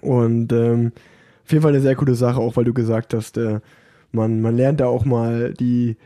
Und 0.00 0.52
ähm, 0.52 0.92
auf 1.44 1.52
jeden 1.52 1.62
Fall 1.62 1.72
eine 1.72 1.80
sehr 1.80 1.94
coole 1.94 2.16
Sache, 2.16 2.40
auch 2.40 2.56
weil 2.56 2.64
du 2.64 2.74
gesagt 2.74 3.14
hast, 3.14 3.36
äh, 3.36 3.60
man, 4.10 4.40
man 4.40 4.56
lernt 4.56 4.80
da 4.80 4.86
auch 4.86 5.04
mal 5.04 5.54
die, 5.54 5.96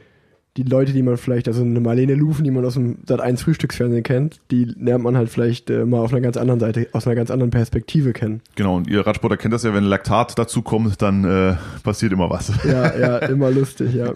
die 0.59 0.65
Leute, 0.65 0.93
die 0.93 1.05
man 1.05 1.17
vielleicht, 1.17 1.47
also 1.47 1.63
eine 1.63 1.79
Marlene 1.79 2.15
Lufen, 2.17 2.43
die 2.43 2.51
man 2.51 2.65
aus 2.65 2.75
dem 2.75 2.99
Sat 3.07 3.21
1 3.21 3.43
Frühstücksfernsehen 3.43 4.03
kennt, 4.03 4.41
die 4.51 4.65
lernt 4.65 5.05
man 5.05 5.17
halt 5.17 5.31
vielleicht 5.31 5.71
äh, 5.71 5.85
mal 5.85 6.01
auf 6.01 6.13
einer 6.13 6.21
ganz 6.21 6.37
anderen 6.37 6.59
Seite, 6.59 6.89
aus 6.91 7.07
einer 7.07 7.15
ganz 7.15 7.31
anderen 7.31 7.53
Perspektive 7.53 8.13
kennen. 8.13 8.41
Genau, 8.57 8.75
und 8.75 8.89
ihr 8.89 9.07
Radsportler 9.07 9.37
kennt 9.37 9.55
das 9.55 9.63
ja, 9.63 9.73
wenn 9.73 9.85
Laktat 9.85 10.37
dazu 10.37 10.63
kommt, 10.63 11.01
dann 11.01 11.25
äh, 11.25 11.55
passiert 11.85 12.13
immer 12.13 12.29
was. 12.29 12.53
Ja, 12.65 12.99
ja, 12.99 13.19
immer 13.29 13.53
lustig, 13.53 13.95
ja. 13.95 14.15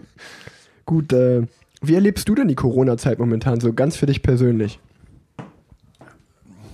Gut, 0.85 1.13
äh, 1.13 1.47
wie 1.81 1.95
erlebst 1.95 2.29
du 2.29 2.35
denn 2.35 2.49
die 2.49 2.57
Corona-Zeit 2.57 3.21
momentan 3.21 3.61
so 3.61 3.73
ganz 3.73 3.97
für 3.97 4.07
dich 4.07 4.23
persönlich? 4.23 4.81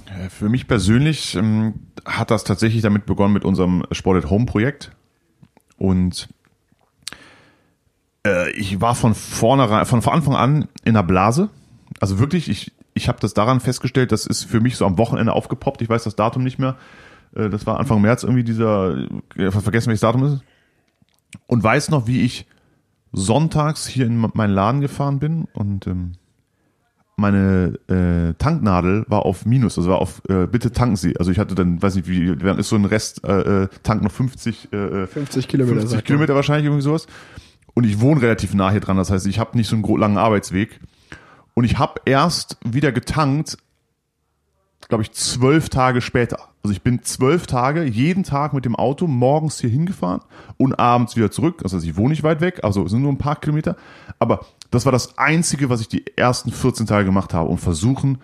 Äh, 0.07 0.31
für 0.31 0.49
mich 0.49 0.67
persönlich 0.67 1.35
ähm, 1.35 1.75
hat 2.07 2.31
das 2.31 2.45
tatsächlich 2.45 2.81
damit 2.81 3.05
begonnen 3.05 3.35
mit 3.35 3.45
unserem 3.45 3.85
Sport 3.93 4.25
at 4.25 4.31
Home 4.31 4.47
Projekt. 4.47 4.93
Und 5.77 6.29
äh, 8.27 8.51
ich 8.53 8.81
war 8.81 8.95
von 8.95 9.15
vornherein, 9.15 9.87
von 9.87 10.03
Anfang 10.05 10.35
an 10.35 10.69
in 10.85 10.95
der 10.95 11.03
Blase. 11.03 11.51
Also 12.01 12.19
wirklich, 12.19 12.49
ich, 12.49 12.73
ich 12.95 13.09
habe 13.09 13.19
das 13.21 13.35
daran 13.35 13.61
festgestellt, 13.61 14.13
das 14.13 14.27
ist 14.27 14.45
für 14.45 14.61
mich 14.61 14.77
so 14.77 14.87
am 14.87 14.99
Wochenende 14.99 15.33
aufgepoppt. 15.33 15.83
Ich 15.83 15.89
weiß 15.89 16.05
das 16.05 16.17
Datum 16.17 16.43
nicht 16.43 16.59
mehr. 16.59 16.77
Äh, 17.35 17.49
das 17.49 17.67
war 17.67 17.79
Anfang 17.79 18.01
März 18.01 18.23
irgendwie 18.23 18.45
dieser, 18.45 18.97
äh, 19.37 19.51
vergessen 19.51 19.89
welches 19.89 20.01
Datum 20.01 20.25
ist. 20.25 20.43
Und 21.47 21.63
weiß 21.63 21.91
noch, 21.91 22.07
wie 22.07 22.23
ich 22.23 22.47
sonntags 23.13 23.87
hier 23.87 24.07
in 24.07 24.31
meinen 24.35 24.55
Laden 24.55 24.81
gefahren 24.81 25.19
bin 25.19 25.47
und 25.53 25.87
ähm, 25.87 26.13
meine 27.17 27.79
äh, 27.89 28.35
Tanknadel 28.35 29.05
war 29.09 29.27
auf 29.27 29.45
Minus, 29.45 29.77
also 29.77 29.91
war 29.91 29.99
auf 29.99 30.23
äh, 30.29 30.47
bitte 30.47 30.71
tanken 30.71 30.95
Sie. 30.95 31.17
Also 31.19 31.33
ich 31.33 31.39
hatte 31.39 31.57
dann, 31.57 31.83
weiß 31.83 31.97
nicht 31.97 32.09
wie, 32.09 32.37
dann 32.37 32.59
ist 32.59 32.69
so 32.69 32.77
ein 32.77 32.85
Rest 32.85 33.25
äh, 33.25 33.65
äh 33.65 33.69
Tank 33.83 34.03
noch 34.03 34.13
50 34.13 34.73
äh, 34.73 35.07
50 35.07 35.49
Kilometer, 35.49 35.81
50 35.81 36.05
Kilometer 36.05 36.37
wahrscheinlich 36.37 36.67
irgendwie 36.67 36.83
sowas. 36.83 37.09
Und 37.75 37.85
ich 37.85 38.01
wohne 38.01 38.23
relativ 38.23 38.55
nah 38.55 38.71
hier 38.71 38.81
dran, 38.81 38.97
das 38.97 39.11
heißt, 39.11 39.27
ich 39.27 39.39
habe 39.39 39.57
nicht 39.57 39.69
so 39.69 39.77
einen 39.77 39.85
langen 39.99 40.19
Arbeitsweg. 40.19 40.81
Und 41.55 41.65
ich 41.65 41.79
habe 41.79 42.01
erst 42.05 42.57
wieder 42.65 42.93
getankt, 42.93 43.59
glaube 44.89 45.03
ich, 45.03 45.13
zwölf 45.13 45.69
Tage 45.69 46.01
später. 46.01 46.39
Also 46.63 46.73
ich 46.73 46.83
bin 46.83 47.03
zwölf 47.03 47.47
Tage 47.47 47.85
jeden 47.85 48.25
Tag 48.25 48.53
mit 48.53 48.65
dem 48.65 48.77
Auto 48.77 49.07
morgens 49.07 49.61
hier 49.61 49.71
hingefahren 49.71 50.23
und 50.57 50.79
abends 50.79 51.17
wieder 51.17 51.31
zurück. 51.31 51.61
Also 51.63 51.79
ich 51.79 51.97
wohne 51.97 52.11
nicht 52.11 52.23
weit 52.23 52.41
weg, 52.41 52.61
also 52.63 52.85
es 52.85 52.91
sind 52.91 53.03
nur 53.03 53.13
ein 53.13 53.19
paar 53.19 53.37
Kilometer. 53.37 53.77
Aber 54.19 54.47
das 54.71 54.85
war 54.85 54.93
das 54.93 55.19
Einzige, 55.19 55.71
was 55.71 55.81
ich 55.81 55.89
die 55.89 56.05
ersten 56.17 56.51
14 56.51 56.87
Tage 56.87 57.05
gemacht 57.05 57.35
habe, 57.35 57.49
um 57.49 57.59
versuchen, 57.59 58.19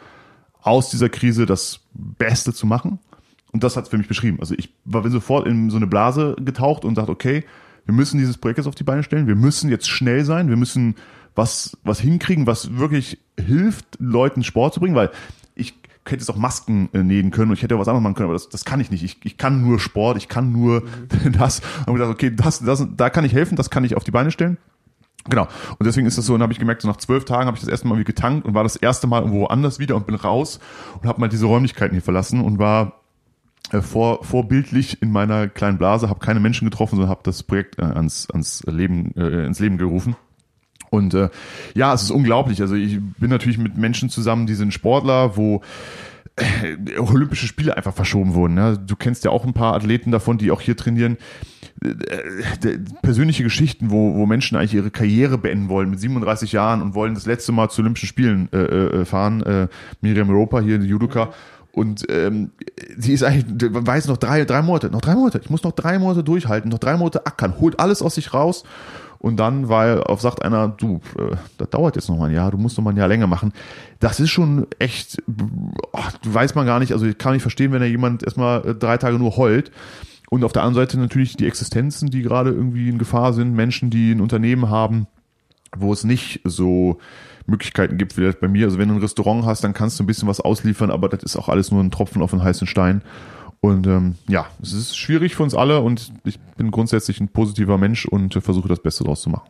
aus 0.63 0.91
dieser 0.91 1.09
Krise 1.09 1.47
das 1.47 1.81
Beste 1.93 2.53
zu 2.53 2.67
machen. 2.67 2.99
Und 3.53 3.63
das 3.63 3.77
hat 3.77 3.85
es 3.85 3.91
für 3.91 3.99
mich 3.99 4.09
beschrieben. 4.09 4.39
Also 4.41 4.55
ich 4.57 4.75
war 4.85 5.09
sofort 5.11 5.47
in 5.47 5.71
so 5.71 5.77
eine 5.77 5.87
Blase 5.87 6.35
getaucht 6.41 6.85
und 6.85 6.97
dachte, 6.97 7.13
okay, 7.13 7.45
wir 7.87 7.95
müssen 7.95 8.19
dieses 8.19 8.39
Projekt 8.39 8.59
jetzt 8.59 8.67
auf 8.67 8.75
die 8.75 8.85
Beine 8.85 9.03
stellen, 9.03 9.27
wir 9.27 9.37
müssen 9.37 9.71
jetzt 9.71 9.89
schnell 9.89 10.25
sein, 10.25 10.49
wir 10.49 10.57
müssen 10.57 10.97
was, 11.35 11.77
was 11.83 12.01
hinkriegen, 12.01 12.47
was 12.47 12.77
wirklich 12.77 13.19
hilft, 13.39 13.99
Leuten 13.99 14.45
Sport 14.45 14.75
zu 14.75 14.81
bringen, 14.81 14.95
weil 14.95 15.11
ich 15.55 15.75
hätte 16.07 16.21
jetzt 16.21 16.31
auch 16.31 16.37
Masken 16.37 16.89
äh, 16.93 17.03
nähen 17.03 17.31
können 17.31 17.51
und 17.51 17.57
ich 17.57 17.63
hätte 17.63 17.75
auch 17.75 17.81
was 17.81 17.89
anderes 17.89 18.03
machen 18.03 18.15
können, 18.15 18.29
aber 18.29 18.35
das, 18.35 18.49
das 18.49 18.65
kann 18.65 18.81
ich 18.81 18.91
nicht. 18.91 19.03
Ich, 19.03 19.19
ich 19.25 19.37
kann 19.37 19.63
nur 19.63 19.79
Sport, 19.79 20.17
ich 20.17 20.29
kann 20.29 20.53
nur 20.53 20.83
mhm. 20.83 21.33
das. 21.39 21.61
Und 21.87 21.95
ich 21.95 22.01
dachte, 22.01 22.13
okay, 22.13 22.31
das, 22.35 22.61
das, 22.61 22.87
da 22.97 23.11
kann 23.11 23.25
ich 23.25 23.33
helfen, 23.33 23.57
das 23.57 23.71
kann 23.71 23.85
ich 23.85 23.97
auf 23.97 24.05
die 24.05 24.11
Beine 24.11 24.31
stellen. 24.31 24.59
Genau. 25.29 25.49
Und 25.79 25.87
deswegen 25.87 26.07
ist 26.07 26.19
das 26.19 26.27
so, 26.27 26.35
und 26.35 26.43
habe 26.43 26.53
ich 26.53 26.59
gemerkt, 26.59 26.83
so 26.83 26.89
nach 26.89 26.99
zwölf 26.99 27.25
Tagen 27.25 27.47
habe 27.47 27.57
ich 27.57 27.63
das 27.63 27.71
erste 27.71 27.89
Mal 27.89 27.99
wie 27.99 28.05
getankt 28.05 28.47
und 28.47 28.53
war 28.53 28.63
das 28.63 28.77
erste 28.77 29.07
Mal 29.07 29.21
irgendwo 29.21 29.47
anders 29.47 29.79
wieder 29.79 29.97
und 29.97 30.07
bin 30.07 30.15
raus 30.15 30.61
und 31.01 31.09
habe 31.09 31.19
mal 31.21 31.29
diese 31.29 31.47
Räumlichkeiten 31.47 31.95
hier 31.95 32.03
verlassen 32.03 32.43
und 32.43 32.59
war 32.59 33.01
vor, 33.71 34.25
vorbildlich 34.25 35.01
in 35.03 35.11
meiner 35.11 35.49
kleinen 35.49 35.79
Blase, 35.79 36.09
habe 36.09 36.21
keine 36.21 36.41
Menschen 36.41 36.69
getroffen, 36.69 36.97
sondern 36.97 37.11
habe 37.11 37.23
das 37.25 37.43
Projekt 37.43 37.79
äh, 37.79 37.83
ans, 37.83 38.29
ans 38.31 38.63
Leben, 38.67 39.13
äh, 39.17 39.47
ins 39.47 39.61
Leben 39.61 39.79
gerufen. 39.79 40.17
Und 40.91 41.15
äh, 41.15 41.29
ja, 41.75 41.93
es 41.93 42.03
ist 42.03 42.11
unglaublich. 42.11 42.61
Also 42.61 42.75
ich 42.75 43.01
bin 43.19 43.31
natürlich 43.31 43.59
mit 43.59 43.77
Menschen 43.77 44.11
zusammen, 44.11 44.47
die 44.47 44.55
sind 44.55 44.73
Sportler, 44.73 45.37
wo 45.37 45.63
äh, 46.37 46.99
Olympische 46.99 47.47
Spiele 47.47 47.77
einfach 47.77 47.95
verschoben 47.95 48.35
wurden. 48.35 48.55
Ne? 48.55 48.79
Du 48.79 48.95
kennst 48.97 49.25
ja 49.25 49.31
auch 49.31 49.45
ein 49.45 49.55
paar 49.55 49.75
Athleten 49.75 50.13
davon, 50.13 50.39
die 50.39 50.51
auch 50.51 50.61
hier 50.61 50.77
trainieren 50.77 51.17
äh, 51.83 52.79
persönliche 53.03 53.43
Geschichten, 53.43 53.91
wo, 53.91 54.15
wo 54.15 54.27
Menschen 54.27 54.57
eigentlich 54.57 54.75
ihre 54.75 54.91
Karriere 54.91 55.39
beenden 55.39 55.69
wollen 55.69 55.91
mit 55.91 56.01
37 56.01 56.53
Jahren 56.53 56.81
und 56.83 56.95
wollen 56.95 57.15
das 57.15 57.27
letzte 57.27 57.53
Mal 57.53 57.69
zu 57.69 57.83
Olympischen 57.83 58.07
Spielen 58.07 58.49
äh, 58.53 58.59
äh, 58.59 59.05
fahren. 59.05 59.43
Äh, 59.43 59.69
Miriam 60.01 60.31
Europa 60.31 60.61
hier, 60.61 60.79
die 60.79 60.87
Judoka. 60.87 61.33
Und 61.75 62.05
ähm, 62.09 62.53
sie 62.97 63.13
ist 63.13 63.25
eigentlich, 63.25 63.71
weiß 63.73 64.07
noch 64.07 64.17
drei, 64.17 64.45
drei 64.45 64.63
Monate, 64.63 64.91
noch 64.91 65.01
drei 65.01 65.15
Monate, 65.15 65.41
ich 65.43 65.51
muss 65.51 65.65
noch 65.65 65.73
drei 65.73 65.99
Monate 65.99 66.23
durchhalten, 66.23 66.71
noch 66.71 66.79
drei 66.79 66.97
Monate 66.97 67.27
ackern, 67.27 67.59
holt 67.59 67.81
alles 67.81 68.01
aus 68.01 68.15
sich 68.15 68.33
raus. 68.33 68.63
Und 69.19 69.39
dann, 69.39 69.71
weil 69.71 70.03
auf 70.03 70.21
sagt 70.21 70.45
einer, 70.45 70.69
du, 70.69 71.01
äh, 71.19 71.35
das 71.59 71.71
dauert 71.71 71.97
jetzt 71.97 72.09
noch 72.09 72.19
mal 72.19 72.27
ein 72.27 72.35
Jahr, 72.35 72.51
du 72.51 72.59
musst 72.59 72.77
noch 72.77 72.85
mal 72.85 72.91
ein 72.91 72.97
Jahr 72.97 73.09
länger 73.09 73.27
machen. 73.27 73.53
Das 73.99 74.21
ist 74.21 74.31
schon 74.31 74.67
echt, 74.79 75.21
oh, 75.93 75.99
weiß 76.25 76.55
man 76.55 76.67
gar 76.67 76.79
nicht, 76.79 76.93
also 76.93 77.07
ich 77.07 77.19
kann 77.19 77.33
nicht 77.33 77.43
verstehen, 77.43 77.73
wenn 77.73 77.81
da 77.81 77.87
jemand 77.87 78.23
erstmal 78.23 78.65
äh, 78.69 78.75
drei 78.75 78.97
Tage 78.99 79.19
nur 79.19 79.37
heult. 79.37 79.73
Und 80.31 80.45
auf 80.45 80.53
der 80.53 80.63
anderen 80.63 80.87
Seite 80.87 80.99
natürlich 80.99 81.37
die 81.37 81.47
Existenzen, 81.47 82.11
die 82.11 82.23
gerade 82.23 82.51
irgendwie 82.51 82.89
in 82.89 82.99
Gefahr 82.99 83.33
sind, 83.33 83.55
Menschen, 83.55 83.91
die 83.91 84.13
ein 84.13 84.21
Unternehmen 84.21 84.69
haben, 84.69 85.07
wo 85.77 85.93
es 85.93 86.05
nicht 86.05 86.41
so 86.45 86.99
Möglichkeiten 87.47 87.99
gibt, 87.99 88.17
wie 88.17 88.23
das 88.23 88.37
bei 88.37 88.49
mir. 88.49 88.67
Also 88.67 88.79
wenn 88.79 88.89
du 88.89 88.95
ein 88.95 89.01
Restaurant 89.01 89.45
hast, 89.45 89.65
dann 89.65 89.75
kannst 89.75 89.99
du 89.99 90.05
ein 90.05 90.07
bisschen 90.07 90.29
was 90.29 90.41
ausliefern, 90.41 90.91
aber 90.91 91.09
das 91.09 91.23
ist 91.23 91.37
auch 91.37 91.49
alles 91.49 91.71
nur 91.71 91.83
ein 91.83 91.91
Tropfen 91.91 92.23
auf 92.23 92.33
einen 92.33 92.43
heißen 92.43 92.67
Stein. 92.67 93.03
Und 93.61 93.87
ähm, 93.87 94.17
ja, 94.29 94.47
es 94.63 94.73
ist 94.73 94.97
schwierig 94.97 95.37
für 95.37 95.43
uns 95.43 95.55
alle 95.55 95.81
und 95.81 96.13
ich 96.25 96.39
bin 96.57 96.71
grundsätzlich 96.71 97.21
ein 97.21 97.29
positiver 97.29 97.79
Mensch 97.79 98.05
und 98.05 98.35
versuche 98.35 98.69
das 98.69 98.81
Beste 98.81 99.05
draus 99.05 99.23
zu 99.23 99.31
machen. 99.31 99.49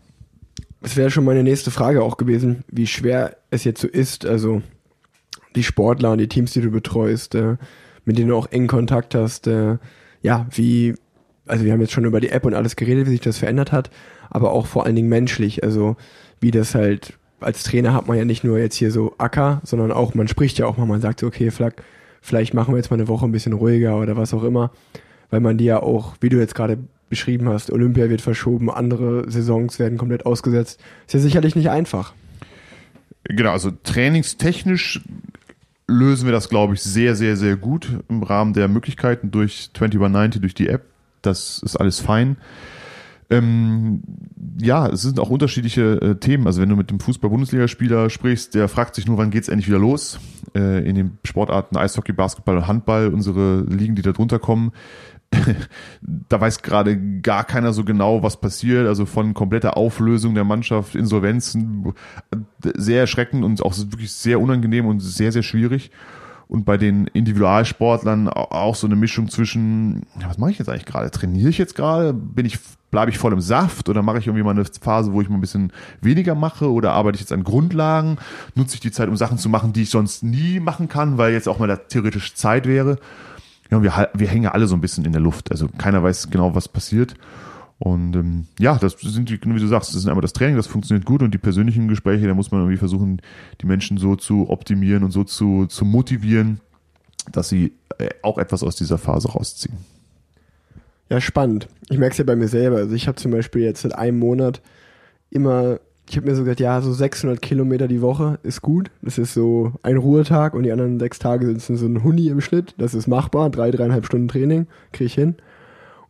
Es 0.83 0.97
wäre 0.97 1.11
schon 1.11 1.25
meine 1.25 1.43
nächste 1.43 1.71
Frage 1.71 2.03
auch 2.03 2.17
gewesen, 2.17 2.63
wie 2.69 2.87
schwer 2.87 3.37
es 3.51 3.65
jetzt 3.65 3.81
so 3.81 3.89
ist, 3.89 4.27
also 4.27 4.63
die 5.57 5.63
Sportler 5.63 6.13
und 6.13 6.19
die 6.19 6.29
Teams, 6.29 6.53
die 6.53 6.61
du 6.61 6.71
betreust, 6.71 7.35
äh, 7.35 7.57
mit 8.05 8.19
denen 8.19 8.29
du 8.29 8.37
auch 8.37 8.47
eng 8.53 8.67
Kontakt 8.67 9.15
hast, 9.15 9.47
äh, 9.47 9.79
ja, 10.23 10.47
wie, 10.51 10.95
also 11.47 11.65
wir 11.65 11.73
haben 11.73 11.81
jetzt 11.81 11.93
schon 11.93 12.05
über 12.05 12.21
die 12.21 12.29
App 12.29 12.45
und 12.45 12.55
alles 12.55 12.77
geredet, 12.77 13.07
wie 13.07 13.13
sich 13.13 13.21
das 13.21 13.39
verändert 13.39 13.73
hat, 13.73 13.91
aber 14.31 14.53
auch 14.53 14.67
vor 14.67 14.85
allen 14.85 14.97
Dingen 14.97 15.09
menschlich, 15.09 15.65
also 15.65 15.97
wie 16.41 16.51
das 16.51 16.75
halt, 16.75 17.19
als 17.45 17.63
Trainer 17.63 17.95
hat 17.95 18.09
man 18.09 18.17
ja 18.17 18.25
nicht 18.25 18.45
nur 18.45 18.59
jetzt 18.59 18.77
hier 18.77 18.91
so 18.91 19.15
Acker, 19.19 19.61
sondern 19.65 19.93
auch, 19.93 20.15
man 20.15 20.29
spricht 20.29 20.59
ja 20.59 20.67
auch 20.67 20.77
mal, 20.77 20.87
man 20.87 21.01
sagt 21.01 21.21
so, 21.21 21.27
okay, 21.27 21.51
Flack, 21.51 21.83
vielleicht 22.21 22.55
machen 22.55 22.75
wir 22.75 22.79
jetzt 22.79 22.91
mal 22.91 22.97
eine 22.97 23.09
Woche 23.09 23.25
ein 23.25 23.33
bisschen 23.33 23.53
ruhiger 23.53 23.99
oder 23.99 24.17
was 24.17 24.35
auch 24.35 24.45
immer, 24.45 24.71
weil 25.31 25.41
man 25.41 25.59
die 25.59 25.65
ja 25.65 25.83
auch, 25.83 26.17
wie 26.21 26.29
du 26.29 26.39
jetzt 26.39 26.55
gerade 26.55 26.79
beschrieben 27.09 27.49
hast, 27.49 27.71
Olympia 27.71 28.09
wird 28.09 28.23
verschoben, 28.23 28.71
andere 28.71 29.31
Saisons 29.31 29.79
werden 29.79 29.99
komplett 29.99 30.27
ausgesetzt. 30.27 30.81
Ist 31.07 31.15
ja 31.15 31.21
sicherlich 31.21 31.55
nicht 31.55 31.71
einfach. 31.71 32.15
Genau, 33.25 33.53
also 33.53 33.71
trainingstechnisch 33.71 35.01
lösen 35.87 36.27
wir 36.27 36.33
das, 36.33 36.49
glaube 36.49 36.75
ich, 36.75 36.83
sehr, 36.83 37.15
sehr, 37.15 37.37
sehr 37.37 37.57
gut 37.57 37.89
im 38.09 38.23
Rahmen 38.23 38.53
der 38.53 38.69
Möglichkeiten 38.69 39.31
durch 39.31 39.71
2190, 39.75 40.41
durch 40.41 40.55
die 40.55 40.69
App. 40.69 40.83
Das 41.23 41.63
ist 41.63 41.77
alles 41.77 42.01
fein. 42.01 42.37
Ähm, 43.31 44.03
ja, 44.61 44.87
es 44.89 45.03
sind 45.03 45.19
auch 45.19 45.31
unterschiedliche 45.31 46.01
äh, 46.01 46.15
Themen. 46.17 46.47
Also 46.47 46.61
wenn 46.61 46.69
du 46.69 46.77
mit 46.77 46.91
dem 46.91 47.01
Fußball-Bundesligaspieler 47.01 48.11
sprichst, 48.11 48.55
der 48.55 48.69
fragt 48.69 48.95
sich 48.95 49.07
nur, 49.07 49.19
wann 49.19 49.31
geht's 49.31 49.49
endlich 49.49 49.69
wieder 49.69 49.79
los? 49.79 50.21
Äh, 50.55 50.89
in 50.89 50.95
den 50.95 51.19
Sportarten 51.25 51.77
Eishockey, 51.77 52.13
Basketball 52.13 52.59
und 52.59 52.67
Handball, 52.67 53.09
unsere 53.09 53.63
Ligen, 53.63 53.95
die 53.95 54.03
da 54.03 54.13
drunter 54.13 54.39
kommen, 54.39 54.73
da 56.29 56.41
weiß 56.41 56.63
gerade 56.63 57.21
gar 57.21 57.45
keiner 57.45 57.73
so 57.73 57.85
genau, 57.85 58.23
was 58.23 58.41
passiert. 58.41 58.87
Also 58.87 59.07
von 59.07 59.35
kompletter 59.35 59.77
Auflösung 59.77 60.35
der 60.35 60.45
Mannschaft, 60.45 60.95
Insolvenzen, 60.95 61.93
sehr 62.63 63.01
erschreckend 63.01 63.45
und 63.45 63.63
auch 63.63 63.77
wirklich 63.77 64.13
sehr 64.13 64.41
unangenehm 64.41 64.87
und 64.87 65.01
sehr, 65.01 65.33
sehr 65.33 65.43
schwierig. 65.43 65.91
Und 66.47 66.65
bei 66.65 66.77
den 66.77 67.07
Individualsportlern 67.07 68.29
auch 68.29 68.75
so 68.75 68.87
eine 68.87 68.97
Mischung 68.97 69.29
zwischen, 69.29 70.03
was 70.27 70.39
mache 70.39 70.51
ich 70.51 70.59
jetzt 70.59 70.69
eigentlich 70.69 70.85
gerade? 70.85 71.11
Trainiere 71.11 71.49
ich 71.49 71.59
jetzt 71.59 71.75
gerade? 71.75 72.13
Bin 72.13 72.45
ich, 72.45 72.59
bleibe 72.95 73.11
ich 73.11 73.19
voll 73.19 73.33
im 73.33 73.41
Saft 73.41 73.89
oder 73.89 74.03
mache 74.03 74.19
ich 74.19 74.27
irgendwie 74.27 74.45
mal 74.45 74.53
eine 74.53 74.65
Phase, 74.65 75.13
wo 75.13 75.21
ich 75.21 75.29
mal 75.29 75.37
ein 75.37 75.41
bisschen 75.43 75.73
weniger 76.01 76.35
mache 76.35 76.71
oder 76.71 76.93
arbeite 76.93 77.17
ich 77.17 77.21
jetzt 77.21 77.33
an 77.33 77.45
Grundlagen? 77.45 78.19
Nutze 78.55 78.75
ich 78.75 78.81
die 78.81 78.93
Zeit, 78.93 79.09
um 79.09 79.17
Sachen 79.17 79.37
zu 79.37 79.49
machen, 79.49 79.73
die 79.73 79.83
ich 79.83 79.91
sonst 79.91 80.23
nie 80.23 80.61
machen 80.61 80.89
kann, 80.89 81.19
weil 81.19 81.33
jetzt 81.33 81.49
auch 81.49 81.59
mal 81.59 81.69
da 81.69 81.77
theoretisch 81.77 82.35
Zeit 82.35 82.67
wäre? 82.67 82.99
ja, 83.71 83.83
wir, 83.83 84.09
wir 84.15 84.29
hängen 84.29 84.45
ja 84.45 84.53
alle 84.53 84.67
so 84.67 84.75
ein 84.75 84.81
bisschen 84.81 85.05
in 85.05 85.13
der 85.13 85.21
Luft. 85.21 85.51
Also 85.51 85.69
keiner 85.69 86.03
weiß 86.03 86.31
genau, 86.31 86.55
was 86.55 86.69
passiert. 86.69 87.15
Und 87.79 88.15
ähm, 88.15 88.47
ja, 88.59 88.77
das 88.77 88.97
sind, 89.01 89.31
wie 89.31 89.39
du 89.39 89.67
sagst, 89.67 89.91
das 89.91 89.97
ist 89.97 90.07
einmal 90.07 90.23
das 90.23 90.33
Training, 90.33 90.57
das 90.57 90.67
funktioniert 90.67 91.05
gut 91.05 91.23
und 91.23 91.35
die 91.35 91.39
persönlichen 91.39 91.89
Gespräche, 91.89 92.27
da 92.27 92.35
muss 92.35 92.51
man 92.51 92.61
irgendwie 92.61 92.79
versuchen, 92.79 93.21
die 93.61 93.67
Menschen 93.67 93.99
so 93.99 94.17
zu 94.17 94.49
optimieren 94.49 95.03
und 95.03 95.11
so 95.11 95.25
zu, 95.25 95.67
zu 95.67 95.85
motivieren, 95.85 96.61
dass 97.33 97.49
sie 97.49 97.73
äh, 97.99 98.11
auch 98.23 98.39
etwas 98.39 98.63
aus 98.63 98.77
dieser 98.77 98.97
Phase 98.97 99.33
rausziehen. 99.33 99.77
Ja, 101.11 101.21
spannend. 101.21 101.69
Ich 101.91 101.99
merke 101.99 102.13
es 102.13 102.19
ja 102.19 102.25
bei 102.25 102.37
mir 102.37 102.49
selber. 102.49 102.77
Also 102.77 102.95
ich 102.95 103.07
habe 103.09 103.17
zum 103.17 103.31
Beispiel 103.31 103.63
jetzt 103.63 103.83
seit 103.83 103.95
einem 103.95 104.19
Monat 104.19 104.63
immer 105.31 105.79
ich 106.09 106.17
habe 106.17 106.29
mir 106.29 106.37
so 106.37 106.43
gesagt, 106.43 106.61
ja, 106.61 106.81
so 106.81 106.93
600 106.93 107.41
Kilometer 107.41 107.89
die 107.89 108.03
Woche 108.03 108.39
ist 108.43 108.61
gut. 108.61 108.91
Das 109.01 109.17
ist 109.19 109.33
so 109.33 109.73
ein 109.83 109.97
Ruhetag 109.97 110.55
und 110.55 110.65
die 110.65 110.73
anderen 110.73 110.99
sechs 110.99 111.19
Tage 111.19 111.47
sind 111.59 111.77
so 111.77 111.87
ein 111.87 112.05
Huni 112.05 112.29
im 112.29 112.41
Schnitt. 112.41 112.75
Das 112.79 112.95
ist 112.95 113.07
machbar. 113.07 113.51
Drei, 113.51 113.71
dreieinhalb 113.71 114.05
Stunden 114.05 114.29
Training 114.29 114.67
kriege 114.93 115.07
ich 115.07 115.15
hin. 115.15 115.37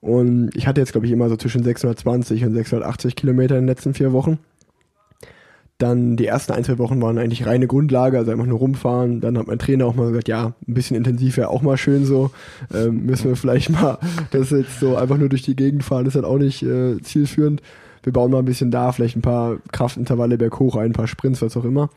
Und 0.01 0.51
ich 0.55 0.67
hatte 0.67 0.81
jetzt, 0.81 0.93
glaube 0.93 1.07
ich, 1.07 1.13
immer 1.13 1.29
so 1.29 1.37
zwischen 1.37 1.63
620 1.63 2.45
und 2.45 2.55
680 2.55 3.17
Kilometer 3.17 3.55
in 3.55 3.63
den 3.63 3.69
letzten 3.69 3.95
vier 3.95 4.13
Wochen. 4.13 4.39
Dann 5.79 6.17
die 6.17 6.27
ersten 6.27 6.53
ein, 6.53 6.63
zwei 6.63 6.79
Wochen 6.79 7.03
waren 7.03 7.19
eigentlich 7.19 7.47
reine 7.47 7.67
Grundlage, 7.67 8.17
also 8.17 8.31
einfach 8.31 8.47
nur 8.47 8.59
rumfahren. 8.59 9.21
Dann 9.21 9.37
hat 9.37 9.49
mein 9.49 9.59
Trainer 9.59 9.87
auch 9.87 9.95
mal 9.95 10.09
gesagt, 10.09 10.29
ja, 10.29 10.55
ein 10.69 10.75
bisschen 10.75 10.97
intensiv 10.97 11.37
wäre 11.37 11.49
auch 11.49 11.63
mal 11.63 11.77
schön 11.77 12.05
so. 12.05 12.31
Ähm, 12.73 13.07
müssen 13.07 13.29
wir 13.29 13.37
vielleicht 13.37 13.71
mal, 13.71 13.99
das 14.31 14.51
jetzt 14.51 14.79
so 14.79 14.97
einfach 14.97 15.19
nur 15.19 15.29
durch 15.29 15.43
die 15.43 15.57
Gegend 15.57 15.83
fahren, 15.83 16.07
ist 16.07 16.15
halt 16.15 16.25
auch 16.25 16.39
nicht 16.39 16.63
äh, 16.63 17.01
zielführend 17.03 17.61
wir 18.05 18.13
bauen 18.13 18.31
mal 18.31 18.39
ein 18.39 18.45
bisschen 18.45 18.71
da, 18.71 18.93
vielleicht 18.93 19.17
ein 19.17 19.23
paar 19.23 19.59
Kraftintervalle 19.73 20.39
berghoch 20.39 20.77
ein, 20.77 20.93
paar 20.93 21.07
Sprints, 21.07 21.43
was 21.43 21.57
auch 21.57 21.65
immer. 21.65 21.89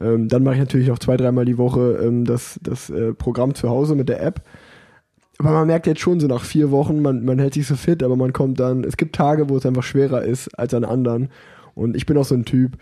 Ähm, 0.00 0.28
dann 0.28 0.42
mache 0.42 0.54
ich 0.54 0.60
natürlich 0.60 0.90
auch 0.90 0.98
zwei, 0.98 1.16
dreimal 1.16 1.44
die 1.44 1.58
Woche 1.58 2.00
ähm, 2.02 2.24
das, 2.24 2.58
das 2.62 2.90
äh, 2.90 3.12
Programm 3.12 3.54
zu 3.54 3.68
Hause 3.68 3.94
mit 3.94 4.08
der 4.08 4.22
App. 4.22 4.42
Aber 5.38 5.50
man 5.50 5.66
merkt 5.66 5.86
jetzt 5.86 6.00
schon 6.00 6.20
so 6.20 6.26
nach 6.26 6.44
vier 6.44 6.70
Wochen, 6.70 7.02
man, 7.02 7.24
man 7.24 7.38
hält 7.38 7.54
sich 7.54 7.66
so 7.66 7.76
fit, 7.76 8.02
aber 8.02 8.16
man 8.16 8.32
kommt 8.32 8.60
dann, 8.60 8.84
es 8.84 8.96
gibt 8.96 9.14
Tage, 9.14 9.48
wo 9.48 9.56
es 9.56 9.66
einfach 9.66 9.82
schwerer 9.82 10.22
ist 10.22 10.58
als 10.58 10.72
an 10.72 10.84
anderen. 10.84 11.28
Und 11.74 11.96
ich 11.96 12.06
bin 12.06 12.16
auch 12.16 12.24
so 12.24 12.34
ein 12.34 12.44
Typ, 12.44 12.78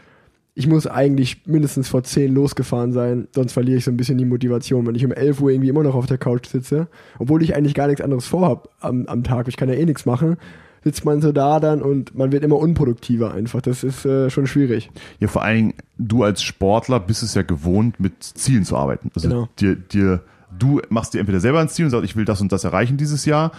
ich 0.54 0.66
muss 0.66 0.86
eigentlich 0.86 1.46
mindestens 1.46 1.88
vor 1.88 2.02
zehn 2.02 2.34
losgefahren 2.34 2.92
sein, 2.92 3.28
sonst 3.34 3.52
verliere 3.52 3.78
ich 3.78 3.84
so 3.84 3.90
ein 3.90 3.96
bisschen 3.96 4.18
die 4.18 4.24
Motivation, 4.24 4.86
wenn 4.86 4.94
ich 4.94 5.04
um 5.04 5.12
11 5.12 5.40
Uhr 5.40 5.50
irgendwie 5.50 5.68
immer 5.68 5.82
noch 5.82 5.94
auf 5.94 6.06
der 6.06 6.18
Couch 6.18 6.46
sitze, 6.46 6.88
obwohl 7.18 7.42
ich 7.42 7.54
eigentlich 7.54 7.74
gar 7.74 7.86
nichts 7.86 8.02
anderes 8.02 8.26
vorhab 8.26 8.68
am, 8.80 9.06
am 9.06 9.24
Tag. 9.24 9.48
Ich 9.48 9.56
kann 9.56 9.68
ja 9.68 9.74
eh 9.74 9.84
nichts 9.84 10.06
machen 10.06 10.36
sitzt 10.82 11.04
man 11.04 11.20
so 11.20 11.32
da 11.32 11.60
dann 11.60 11.82
und 11.82 12.14
man 12.14 12.32
wird 12.32 12.44
immer 12.44 12.56
unproduktiver 12.56 13.32
einfach. 13.34 13.60
Das 13.60 13.84
ist 13.84 14.04
äh, 14.04 14.30
schon 14.30 14.46
schwierig. 14.46 14.90
Ja, 15.18 15.28
vor 15.28 15.42
allen 15.42 15.56
Dingen, 15.56 15.74
du 15.98 16.22
als 16.22 16.42
Sportler 16.42 17.00
bist 17.00 17.22
es 17.22 17.34
ja 17.34 17.42
gewohnt, 17.42 18.00
mit 18.00 18.22
Zielen 18.22 18.64
zu 18.64 18.76
arbeiten. 18.76 19.10
Also 19.14 19.28
genau. 19.28 19.48
dir, 19.58 19.76
dir, 19.76 20.22
du 20.58 20.80
machst 20.88 21.14
dir 21.14 21.20
entweder 21.20 21.40
selber 21.40 21.60
ein 21.60 21.68
Ziel 21.68 21.84
und 21.84 21.90
sagst, 21.90 22.04
ich 22.04 22.16
will 22.16 22.24
das 22.24 22.40
und 22.40 22.50
das 22.52 22.64
erreichen 22.64 22.96
dieses 22.96 23.24
Jahr, 23.24 23.52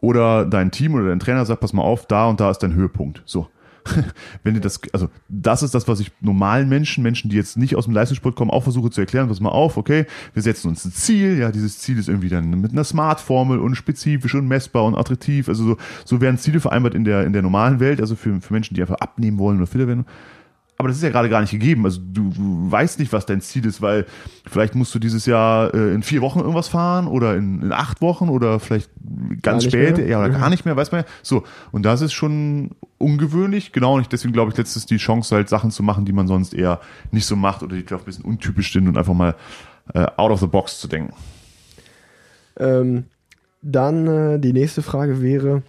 oder 0.00 0.44
dein 0.44 0.70
Team 0.70 0.94
oder 0.94 1.08
dein 1.08 1.20
Trainer 1.20 1.46
sagt, 1.46 1.60
pass 1.60 1.72
mal 1.72 1.82
auf, 1.82 2.06
da 2.06 2.26
und 2.26 2.40
da 2.40 2.50
ist 2.50 2.58
dein 2.58 2.74
Höhepunkt. 2.74 3.22
So. 3.24 3.48
wenn 4.42 4.54
ihr 4.54 4.60
das, 4.60 4.80
also 4.92 5.08
das 5.28 5.62
ist 5.62 5.74
das, 5.74 5.86
was 5.88 6.00
ich 6.00 6.12
normalen 6.20 6.68
Menschen, 6.68 7.02
Menschen, 7.02 7.30
die 7.30 7.36
jetzt 7.36 7.56
nicht 7.56 7.76
aus 7.76 7.84
dem 7.84 7.94
Leistungssport 7.94 8.36
kommen, 8.36 8.50
auch 8.50 8.62
versuche 8.62 8.90
zu 8.90 9.00
erklären, 9.00 9.28
pass 9.28 9.40
mal 9.40 9.50
auf, 9.50 9.76
okay, 9.76 10.06
wir 10.32 10.42
setzen 10.42 10.68
uns 10.68 10.84
ein 10.84 10.92
Ziel, 10.92 11.38
ja, 11.38 11.50
dieses 11.52 11.78
Ziel 11.78 11.98
ist 11.98 12.08
irgendwie 12.08 12.28
dann 12.28 12.48
mit 12.60 12.72
einer 12.72 12.84
Smart-Formel 12.84 13.58
und 13.58 13.74
spezifisch 13.74 14.34
und 14.34 14.48
messbar 14.48 14.84
und 14.84 14.94
attraktiv, 14.94 15.48
also 15.48 15.64
so, 15.64 15.76
so 16.04 16.20
werden 16.20 16.38
Ziele 16.38 16.60
vereinbart 16.60 16.94
in 16.94 17.04
der, 17.04 17.24
in 17.24 17.32
der 17.32 17.42
normalen 17.42 17.80
Welt, 17.80 18.00
also 18.00 18.16
für, 18.16 18.40
für 18.40 18.52
Menschen, 18.52 18.74
die 18.74 18.80
einfach 18.80 18.96
abnehmen 18.96 19.38
wollen 19.38 19.58
oder 19.58 19.66
fitter 19.66 19.86
werden. 19.88 20.06
Aber 20.76 20.88
das 20.88 20.96
ist 20.96 21.04
ja 21.04 21.10
gerade 21.10 21.28
gar 21.28 21.40
nicht 21.40 21.52
gegeben. 21.52 21.84
Also 21.84 22.00
du, 22.02 22.30
du 22.30 22.70
weißt 22.70 22.98
nicht, 22.98 23.12
was 23.12 23.26
dein 23.26 23.40
Ziel 23.40 23.64
ist, 23.64 23.80
weil 23.80 24.06
vielleicht 24.44 24.74
musst 24.74 24.92
du 24.94 24.98
dieses 24.98 25.24
Jahr 25.24 25.72
äh, 25.72 25.94
in 25.94 26.02
vier 26.02 26.20
Wochen 26.20 26.40
irgendwas 26.40 26.66
fahren 26.66 27.06
oder 27.06 27.36
in, 27.36 27.62
in 27.62 27.72
acht 27.72 28.02
Wochen 28.02 28.28
oder 28.28 28.58
vielleicht 28.58 28.90
ganz 29.40 29.64
spät, 29.64 29.98
mehr. 29.98 30.08
ja, 30.08 30.18
oder 30.18 30.32
ja. 30.32 30.38
gar 30.38 30.50
nicht 30.50 30.64
mehr, 30.64 30.76
weiß 30.76 30.90
man 30.90 31.02
ja. 31.02 31.06
So, 31.22 31.44
und 31.70 31.84
das 31.84 32.00
ist 32.00 32.12
schon 32.12 32.72
ungewöhnlich, 32.98 33.70
genau, 33.72 33.96
und 33.96 34.10
deswegen 34.12 34.32
glaube 34.32 34.50
ich, 34.50 34.56
letztes 34.56 34.86
die 34.86 34.96
Chance, 34.96 35.34
halt 35.36 35.48
Sachen 35.48 35.70
zu 35.70 35.82
machen, 35.82 36.06
die 36.06 36.12
man 36.12 36.26
sonst 36.26 36.54
eher 36.54 36.80
nicht 37.12 37.26
so 37.26 37.36
macht 37.36 37.62
oder 37.62 37.76
die 37.76 37.82
vielleicht 37.82 38.02
ein 38.02 38.06
bisschen 38.06 38.24
untypisch 38.24 38.72
sind 38.72 38.88
und 38.88 38.98
einfach 38.98 39.14
mal 39.14 39.36
äh, 39.92 40.06
out 40.16 40.32
of 40.32 40.40
the 40.40 40.46
box 40.46 40.80
zu 40.80 40.88
denken. 40.88 41.14
Ähm, 42.58 43.04
dann 43.62 44.06
äh, 44.06 44.38
die 44.40 44.52
nächste 44.52 44.82
Frage 44.82 45.22
wäre, 45.22 45.62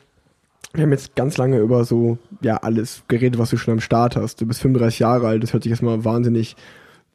Wir 0.76 0.84
haben 0.84 0.92
jetzt 0.92 1.16
ganz 1.16 1.38
lange 1.38 1.60
über 1.60 1.86
so, 1.86 2.18
ja, 2.42 2.58
alles 2.58 3.04
geredet, 3.08 3.40
was 3.40 3.50
du 3.50 3.58
schon 3.58 3.72
am 3.72 3.80
Start 3.80 4.18
hast. 4.18 4.42
Du 4.42 4.46
bist 4.46 4.62
35 4.62 5.00
Jahre 5.00 5.28
alt, 5.28 5.42
das 5.42 5.54
hört 5.54 5.64
sich 5.64 5.70
erstmal 5.70 6.04
wahnsinnig 6.04 6.58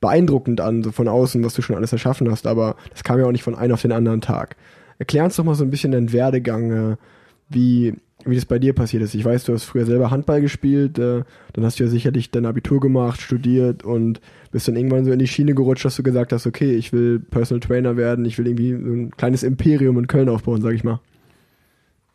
beeindruckend 0.00 0.62
an, 0.62 0.82
so 0.82 0.92
von 0.92 1.08
außen, 1.08 1.44
was 1.44 1.54
du 1.54 1.60
schon 1.60 1.76
alles 1.76 1.92
erschaffen 1.92 2.30
hast, 2.30 2.46
aber 2.46 2.76
das 2.90 3.04
kam 3.04 3.18
ja 3.18 3.26
auch 3.26 3.32
nicht 3.32 3.42
von 3.42 3.54
einem 3.54 3.74
auf 3.74 3.82
den 3.82 3.92
anderen 3.92 4.22
Tag. 4.22 4.56
Erklär 4.98 5.24
uns 5.24 5.36
doch 5.36 5.44
mal 5.44 5.54
so 5.54 5.64
ein 5.64 5.70
bisschen 5.70 5.92
deinen 5.92 6.12
Werdegang, 6.12 6.70
äh, 6.70 6.96
wie, 7.50 7.96
wie 8.24 8.34
das 8.34 8.46
bei 8.46 8.58
dir 8.58 8.72
passiert 8.72 9.02
ist. 9.02 9.14
Ich 9.14 9.24
weiß, 9.24 9.44
du 9.44 9.52
hast 9.52 9.64
früher 9.64 9.84
selber 9.84 10.10
Handball 10.10 10.40
gespielt, 10.40 10.98
äh, 10.98 11.22
dann 11.52 11.64
hast 11.64 11.78
du 11.78 11.84
ja 11.84 11.90
sicherlich 11.90 12.30
dein 12.30 12.46
Abitur 12.46 12.80
gemacht, 12.80 13.20
studiert 13.20 13.82
und 13.82 14.22
bist 14.52 14.68
dann 14.68 14.76
irgendwann 14.76 15.04
so 15.04 15.12
in 15.12 15.18
die 15.18 15.28
Schiene 15.28 15.54
gerutscht, 15.54 15.84
dass 15.84 15.96
du 15.96 16.02
gesagt 16.02 16.32
hast, 16.32 16.46
okay, 16.46 16.74
ich 16.74 16.94
will 16.94 17.20
Personal 17.20 17.60
Trainer 17.60 17.98
werden, 17.98 18.24
ich 18.24 18.38
will 18.38 18.46
irgendwie 18.46 18.72
so 18.72 18.92
ein 18.92 19.10
kleines 19.10 19.42
Imperium 19.42 19.98
in 19.98 20.06
Köln 20.06 20.30
aufbauen, 20.30 20.62
sag 20.62 20.72
ich 20.72 20.84
mal. 20.84 21.00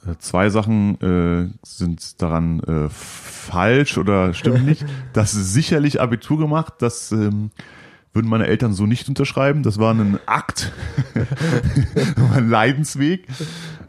Äh, 0.05 0.17
zwei 0.19 0.49
Sachen 0.49 0.99
äh, 1.01 1.49
sind 1.63 2.21
daran 2.21 2.59
äh, 2.61 2.89
falsch 2.89 3.97
oder 3.97 4.33
stimmen 4.33 4.65
nicht. 4.65 4.85
Das 5.13 5.33
ist 5.33 5.53
sicherlich 5.53 6.01
Abitur 6.01 6.37
gemacht, 6.37 6.73
das 6.79 7.11
ähm, 7.11 7.51
würden 8.13 8.29
meine 8.29 8.47
Eltern 8.47 8.73
so 8.73 8.85
nicht 8.85 9.07
unterschreiben. 9.07 9.63
Das 9.63 9.77
war 9.77 9.93
ein 9.93 10.19
Akt, 10.25 10.71
ein 12.33 12.49
Leidensweg. 12.49 13.27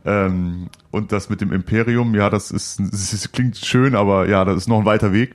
Ähm, 0.04 0.68
und 0.90 1.12
das 1.12 1.28
mit 1.28 1.40
dem 1.40 1.52
Imperium, 1.52 2.14
ja, 2.14 2.30
das 2.30 2.50
ist, 2.50 2.80
das 2.80 3.12
ist, 3.12 3.32
klingt 3.32 3.56
schön, 3.56 3.94
aber 3.94 4.28
ja, 4.28 4.44
das 4.44 4.56
ist 4.56 4.68
noch 4.68 4.78
ein 4.78 4.84
weiter 4.84 5.12
Weg. 5.12 5.34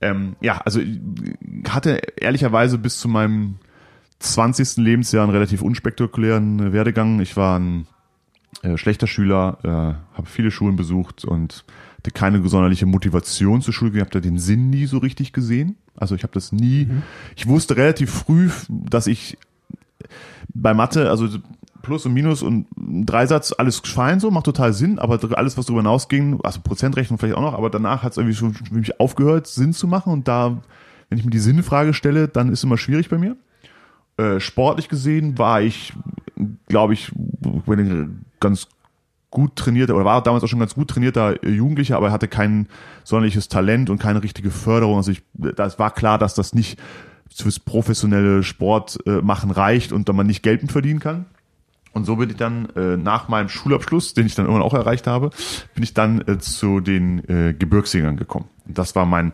Ähm, 0.00 0.36
ja, 0.40 0.58
also 0.64 0.80
ich 0.80 0.94
hatte 1.68 2.00
ehrlicherweise 2.16 2.78
bis 2.78 2.98
zu 2.98 3.08
meinem 3.08 3.56
20. 4.20 4.76
Lebensjahr 4.78 5.24
einen 5.24 5.32
relativ 5.32 5.62
unspektakulären 5.62 6.72
Werdegang. 6.72 7.20
Ich 7.20 7.36
war 7.36 7.58
ein 7.58 7.86
äh, 8.62 8.76
schlechter 8.76 9.06
Schüler, 9.06 9.58
äh, 9.62 9.68
habe 10.16 10.26
viele 10.26 10.50
Schulen 10.50 10.76
besucht 10.76 11.24
und 11.24 11.64
hatte 11.98 12.10
keine 12.10 12.46
sonderliche 12.48 12.86
Motivation 12.86 13.62
zur 13.62 13.74
Schule 13.74 13.90
gehabt, 13.90 14.14
habe 14.14 14.22
den 14.22 14.38
Sinn 14.38 14.70
nie 14.70 14.86
so 14.86 14.98
richtig 14.98 15.32
gesehen. 15.32 15.76
Also 15.96 16.14
ich 16.14 16.22
habe 16.22 16.32
das 16.32 16.52
nie, 16.52 16.86
mhm. 16.86 17.02
ich 17.36 17.46
wusste 17.46 17.76
relativ 17.76 18.10
früh, 18.10 18.50
dass 18.68 19.06
ich 19.06 19.38
bei 20.54 20.74
Mathe, 20.74 21.10
also 21.10 21.28
Plus 21.82 22.06
und 22.06 22.12
Minus 22.12 22.42
und 22.42 22.66
Dreisatz, 22.76 23.54
alles 23.56 23.80
fein 23.80 24.20
so, 24.20 24.30
macht 24.30 24.44
total 24.44 24.72
Sinn, 24.72 24.98
aber 24.98 25.18
alles, 25.36 25.56
was 25.56 25.66
darüber 25.66 25.82
hinausging, 25.82 26.40
also 26.42 26.60
Prozentrechnung 26.60 27.18
vielleicht 27.18 27.36
auch 27.36 27.42
noch, 27.42 27.54
aber 27.54 27.70
danach 27.70 28.02
hat 28.02 28.12
es 28.12 28.18
irgendwie 28.18 28.36
schon 28.36 28.54
für 28.54 28.74
mich 28.74 29.00
aufgehört, 29.00 29.46
Sinn 29.46 29.72
zu 29.72 29.86
machen 29.86 30.12
und 30.12 30.28
da, 30.28 30.62
wenn 31.08 31.18
ich 31.18 31.24
mir 31.24 31.30
die 31.30 31.38
Sinnfrage 31.38 31.94
stelle, 31.94 32.28
dann 32.28 32.50
ist 32.50 32.64
immer 32.64 32.76
schwierig 32.76 33.08
bei 33.08 33.18
mir. 33.18 33.36
Äh, 34.16 34.40
sportlich 34.40 34.88
gesehen 34.88 35.38
war 35.38 35.62
ich, 35.62 35.94
glaube 36.66 36.94
ich, 36.94 37.12
ganz 38.40 38.68
gut 39.30 39.54
trainierter 39.56 39.94
oder 39.94 40.04
war 40.04 40.22
damals 40.22 40.42
auch 40.42 40.48
schon 40.48 40.58
ganz 40.58 40.74
gut 40.74 40.88
trainierter 40.88 41.46
Jugendlicher, 41.46 41.96
aber 41.96 42.08
er 42.08 42.12
hatte 42.12 42.28
kein 42.28 42.66
sonderliches 43.04 43.48
Talent 43.48 43.88
und 43.88 43.98
keine 43.98 44.22
richtige 44.22 44.50
Förderung. 44.50 44.96
Also 44.96 45.12
ich, 45.12 45.22
das 45.34 45.78
war 45.78 45.92
klar, 45.92 46.18
dass 46.18 46.34
das 46.34 46.52
nicht 46.52 46.80
fürs 47.32 47.60
professionelle 47.60 48.42
Sport 48.42 48.98
äh, 49.06 49.22
machen 49.22 49.50
reicht 49.50 49.92
und 49.92 50.08
da 50.08 50.12
man 50.12 50.26
nicht 50.26 50.42
Geld 50.42 50.70
verdienen 50.72 50.98
kann. 50.98 51.26
Und 51.92 52.04
so 52.04 52.16
bin 52.16 52.30
ich 52.30 52.36
dann 52.36 52.68
äh, 52.76 52.96
nach 52.96 53.28
meinem 53.28 53.48
Schulabschluss, 53.48 54.14
den 54.14 54.26
ich 54.26 54.34
dann 54.34 54.46
irgendwann 54.46 54.66
auch 54.66 54.74
erreicht 54.74 55.06
habe, 55.06 55.30
bin 55.74 55.82
ich 55.82 55.94
dann 55.94 56.20
äh, 56.26 56.38
zu 56.38 56.80
den 56.80 57.28
äh, 57.28 57.52
Gebirgsjägern 57.52 58.16
gekommen. 58.16 58.48
Und 58.66 58.78
das 58.78 58.94
war 58.94 59.06
mein 59.06 59.32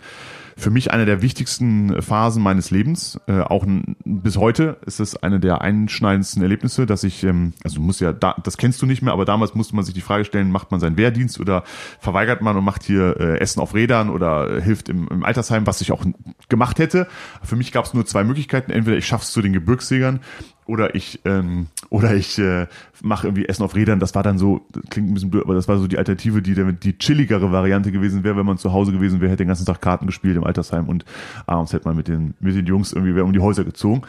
für 0.59 0.71
mich 0.71 0.90
eine 0.90 1.05
der 1.05 1.21
wichtigsten 1.21 2.01
Phasen 2.01 2.42
meines 2.42 2.71
Lebens. 2.71 3.21
Äh, 3.27 3.40
auch 3.40 3.66
bis 4.05 4.38
heute 4.38 4.79
ist 4.87 5.01
es 5.01 5.14
eine 5.23 5.38
der 5.38 5.61
einschneidendsten 5.61 6.42
Erlebnisse, 6.42 6.87
dass 6.87 7.05
ich, 7.05 7.23
ähm, 7.25 7.53
also 7.62 7.79
muss 7.81 8.01
ja, 8.01 8.14
da, 8.14 8.35
das 8.42 8.57
kennst 8.57 8.81
du 8.81 8.87
nicht 8.87 9.03
mehr, 9.03 9.12
aber 9.12 9.27
damals 9.27 9.55
musste 9.55 9.77
man 9.77 9.85
sich 9.85 9.95
die 9.95 10.01
Frage 10.01 10.25
stellen, 10.25 10.51
macht 10.51 10.71
man 10.71 10.81
seinen 10.81 10.97
Wehrdienst 10.97 11.38
oder 11.40 11.62
verweigert 12.01 12.40
man 12.40 12.57
und 12.57 12.64
macht 12.64 12.85
hier 12.85 13.21
äh, 13.21 13.38
Essen 13.38 13.61
auf 13.61 13.75
Rädern 13.75 14.09
oder 14.09 14.62
hilft 14.62 14.88
im, 14.88 15.07
im 15.09 15.25
Altersheim, 15.25 15.66
was 15.66 15.83
ich 15.83 15.92
auch 15.92 16.05
gemacht 16.49 16.79
hätte. 16.79 17.07
Für 17.42 17.57
mich 17.57 17.71
gab 17.71 17.85
es 17.85 17.92
nur 17.92 18.07
zwei 18.07 18.25
Möglichkeiten. 18.25 18.71
Entweder 18.71 18.97
ich 18.97 19.07
schaff's 19.07 19.33
zu 19.33 19.42
den 19.42 19.53
Gebirgsjägern 19.53 20.21
oder 20.66 20.94
ich 20.94 21.20
ähm, 21.24 21.66
oder 21.90 22.14
ich 22.14 22.38
äh, 22.38 22.66
mache 23.02 23.26
irgendwie 23.26 23.46
Essen 23.46 23.62
auf 23.62 23.74
Rädern. 23.74 24.00
Das 24.00 24.14
war 24.14 24.22
dann 24.22 24.38
so 24.38 24.66
klingt 24.90 25.11
ein 25.11 25.14
bisschen 25.14 25.31
blöd, 25.31 25.44
aber 25.44 25.55
das 25.55 25.68
war 25.68 25.79
so 25.79 25.87
die 25.87 25.98
Alternative, 25.98 26.42
die 26.42 26.55
damit 26.55 26.85
die 26.85 26.98
chilligere 26.98 27.52
Variante 27.52 27.92
gewesen 27.92 28.24
wäre, 28.24 28.37
wenn 28.37 28.46
man 28.46 28.59
zu 28.59 28.72
Hause 28.72 28.92
gewesen 28.92 29.20
wäre, 29.20 29.31
hätte 29.31 29.44
den 29.44 29.48
ganzen 29.48 29.66
Tag 29.66 29.81
Karten 29.81 30.07
gespielt 30.07 30.37
im 30.37 30.44
Altersheim 30.44 30.88
und 30.88 31.05
abends 31.46 31.72
hätte 31.72 31.87
man 31.87 31.96
mit 31.96 32.09
den 32.09 32.35
mit 32.40 32.57
den 32.57 32.66
Jungs 32.66 32.92
irgendwie 32.92 33.20
um 33.20 33.33
die 33.33 33.40
Häuser 33.40 33.64
gezogen. 33.64 34.02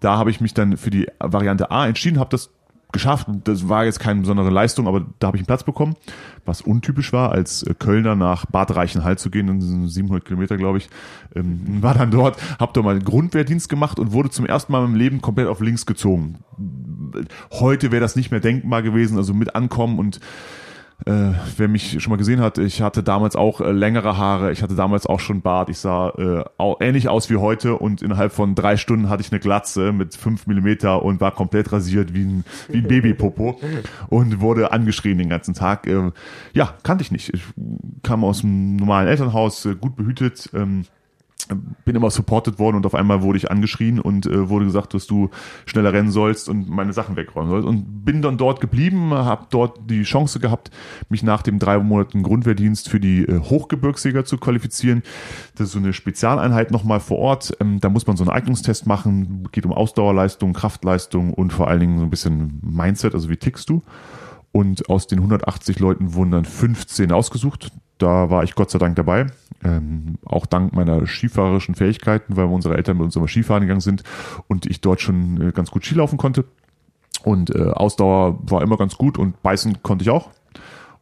Da 0.00 0.16
habe 0.16 0.30
ich 0.30 0.40
mich 0.40 0.54
dann 0.54 0.76
für 0.76 0.90
die 0.90 1.06
Variante 1.18 1.70
A 1.70 1.86
entschieden, 1.86 2.18
habe 2.18 2.30
das 2.30 2.50
geschafft. 2.92 3.28
Das 3.44 3.68
war 3.68 3.84
jetzt 3.84 4.00
keine 4.00 4.20
besondere 4.20 4.50
Leistung, 4.50 4.86
aber 4.86 5.04
da 5.18 5.28
habe 5.28 5.36
ich 5.36 5.40
einen 5.40 5.46
Platz 5.46 5.64
bekommen, 5.64 5.96
was 6.44 6.60
untypisch 6.60 7.12
war, 7.12 7.32
als 7.32 7.62
äh, 7.62 7.74
Kölner 7.74 8.16
nach 8.16 8.46
Bad 8.46 8.74
Reichenhall 8.74 9.18
zu 9.18 9.30
gehen, 9.30 9.88
700 9.88 10.24
Kilometer, 10.24 10.56
glaube 10.56 10.78
ich. 10.78 10.88
Ähm, 11.34 11.60
war 11.82 11.94
dann 11.94 12.10
dort, 12.10 12.38
habe 12.58 12.72
da 12.74 12.82
mal 12.82 12.98
Grundwehrdienst 12.98 13.68
gemacht 13.68 13.98
und 13.98 14.12
wurde 14.12 14.30
zum 14.30 14.46
ersten 14.46 14.72
Mal 14.72 14.82
meinem 14.82 14.96
Leben 14.96 15.20
komplett 15.20 15.48
auf 15.48 15.60
links 15.60 15.86
gezogen. 15.86 16.40
Heute 17.52 17.90
wäre 17.90 18.00
das 18.00 18.16
nicht 18.16 18.30
mehr 18.30 18.40
denkbar 18.40 18.82
gewesen, 18.82 19.16
also 19.16 19.34
mit 19.34 19.54
ankommen 19.54 19.98
und 19.98 20.20
äh, 21.06 21.32
wer 21.56 21.68
mich 21.68 22.02
schon 22.02 22.10
mal 22.10 22.16
gesehen 22.16 22.40
hat, 22.40 22.58
ich 22.58 22.82
hatte 22.82 23.02
damals 23.02 23.36
auch 23.36 23.60
äh, 23.60 23.72
längere 23.72 24.16
Haare, 24.16 24.52
ich 24.52 24.62
hatte 24.62 24.74
damals 24.74 25.06
auch 25.06 25.20
schon 25.20 25.40
Bart, 25.40 25.70
ich 25.70 25.78
sah 25.78 26.10
äh, 26.10 26.44
auch 26.58 26.80
ähnlich 26.80 27.08
aus 27.08 27.30
wie 27.30 27.36
heute 27.36 27.76
und 27.76 28.02
innerhalb 28.02 28.32
von 28.32 28.54
drei 28.54 28.76
Stunden 28.76 29.08
hatte 29.08 29.22
ich 29.22 29.32
eine 29.32 29.40
Glatze 29.40 29.92
mit 29.92 30.14
fünf 30.14 30.46
Millimeter 30.46 31.02
und 31.02 31.20
war 31.20 31.32
komplett 31.32 31.72
rasiert 31.72 32.14
wie 32.14 32.24
ein, 32.24 32.44
wie 32.68 32.78
ein 32.78 32.88
Babypopo 32.88 33.60
und 34.08 34.40
wurde 34.40 34.72
angeschrien 34.72 35.18
den 35.18 35.28
ganzen 35.28 35.54
Tag. 35.54 35.86
Äh, 35.86 36.10
ja, 36.52 36.74
kannte 36.82 37.02
ich 37.02 37.10
nicht. 37.10 37.32
Ich 37.34 37.42
kam 38.02 38.24
aus 38.24 38.44
einem 38.44 38.76
normalen 38.76 39.08
Elternhaus, 39.08 39.64
äh, 39.66 39.74
gut 39.74 39.96
behütet. 39.96 40.50
Ähm, 40.54 40.84
bin 41.48 41.96
immer 41.96 42.10
supported 42.10 42.58
worden 42.58 42.76
und 42.76 42.86
auf 42.86 42.94
einmal 42.94 43.22
wurde 43.22 43.38
ich 43.38 43.50
angeschrien 43.50 44.00
und 44.00 44.26
äh, 44.26 44.48
wurde 44.48 44.64
gesagt, 44.64 44.94
dass 44.94 45.06
du 45.06 45.30
schneller 45.66 45.92
rennen 45.92 46.10
sollst 46.10 46.48
und 46.48 46.68
meine 46.68 46.92
Sachen 46.92 47.16
wegräumen 47.16 47.50
sollst. 47.50 47.66
Und 47.66 48.04
bin 48.04 48.22
dann 48.22 48.38
dort 48.38 48.60
geblieben, 48.60 49.12
habe 49.12 49.46
dort 49.50 49.90
die 49.90 50.02
Chance 50.02 50.40
gehabt, 50.40 50.70
mich 51.08 51.22
nach 51.22 51.42
dem 51.42 51.58
drei 51.58 51.78
Monaten 51.78 52.22
Grundwehrdienst 52.22 52.88
für 52.88 53.00
die 53.00 53.24
äh, 53.24 53.38
Hochgebirgsjäger 53.38 54.24
zu 54.24 54.38
qualifizieren. 54.38 55.02
Das 55.56 55.68
ist 55.68 55.72
so 55.72 55.78
eine 55.78 55.92
Spezialeinheit 55.92 56.70
nochmal 56.70 57.00
vor 57.00 57.18
Ort. 57.18 57.56
Ähm, 57.60 57.80
da 57.80 57.88
muss 57.88 58.06
man 58.06 58.16
so 58.16 58.24
einen 58.24 58.30
Eignungstest 58.30 58.86
machen, 58.86 59.48
geht 59.52 59.66
um 59.66 59.72
Ausdauerleistung, 59.72 60.52
Kraftleistung 60.52 61.34
und 61.34 61.52
vor 61.52 61.68
allen 61.68 61.80
Dingen 61.80 61.98
so 61.98 62.04
ein 62.04 62.10
bisschen 62.10 62.60
Mindset, 62.62 63.14
also 63.14 63.28
wie 63.28 63.36
tickst 63.36 63.68
du. 63.68 63.82
Und 64.52 64.88
aus 64.88 65.06
den 65.06 65.18
180 65.18 65.78
Leuten 65.78 66.14
wurden 66.14 66.32
dann 66.32 66.44
15 66.44 67.12
ausgesucht. 67.12 67.70
Da 67.98 68.30
war 68.30 68.42
ich 68.42 68.54
Gott 68.54 68.70
sei 68.70 68.78
Dank 68.78 68.96
dabei. 68.96 69.26
Ähm, 69.62 70.16
auch 70.24 70.46
dank 70.46 70.72
meiner 70.72 71.06
skifahrerischen 71.06 71.74
Fähigkeiten, 71.74 72.36
weil 72.36 72.46
unsere 72.46 72.76
Eltern 72.76 72.96
mit 72.96 73.04
uns 73.04 73.16
immer 73.16 73.28
Skifahren 73.28 73.62
gegangen 73.62 73.80
sind 73.80 74.02
und 74.48 74.66
ich 74.66 74.80
dort 74.80 75.00
schon 75.00 75.40
äh, 75.40 75.52
ganz 75.52 75.70
gut 75.70 75.84
Skilaufen 75.84 76.18
konnte. 76.18 76.44
Und 77.22 77.54
äh, 77.54 77.68
Ausdauer 77.68 78.38
war 78.42 78.62
immer 78.62 78.76
ganz 78.76 78.96
gut 78.96 79.18
und 79.18 79.42
beißen 79.42 79.82
konnte 79.82 80.02
ich 80.02 80.10
auch. 80.10 80.30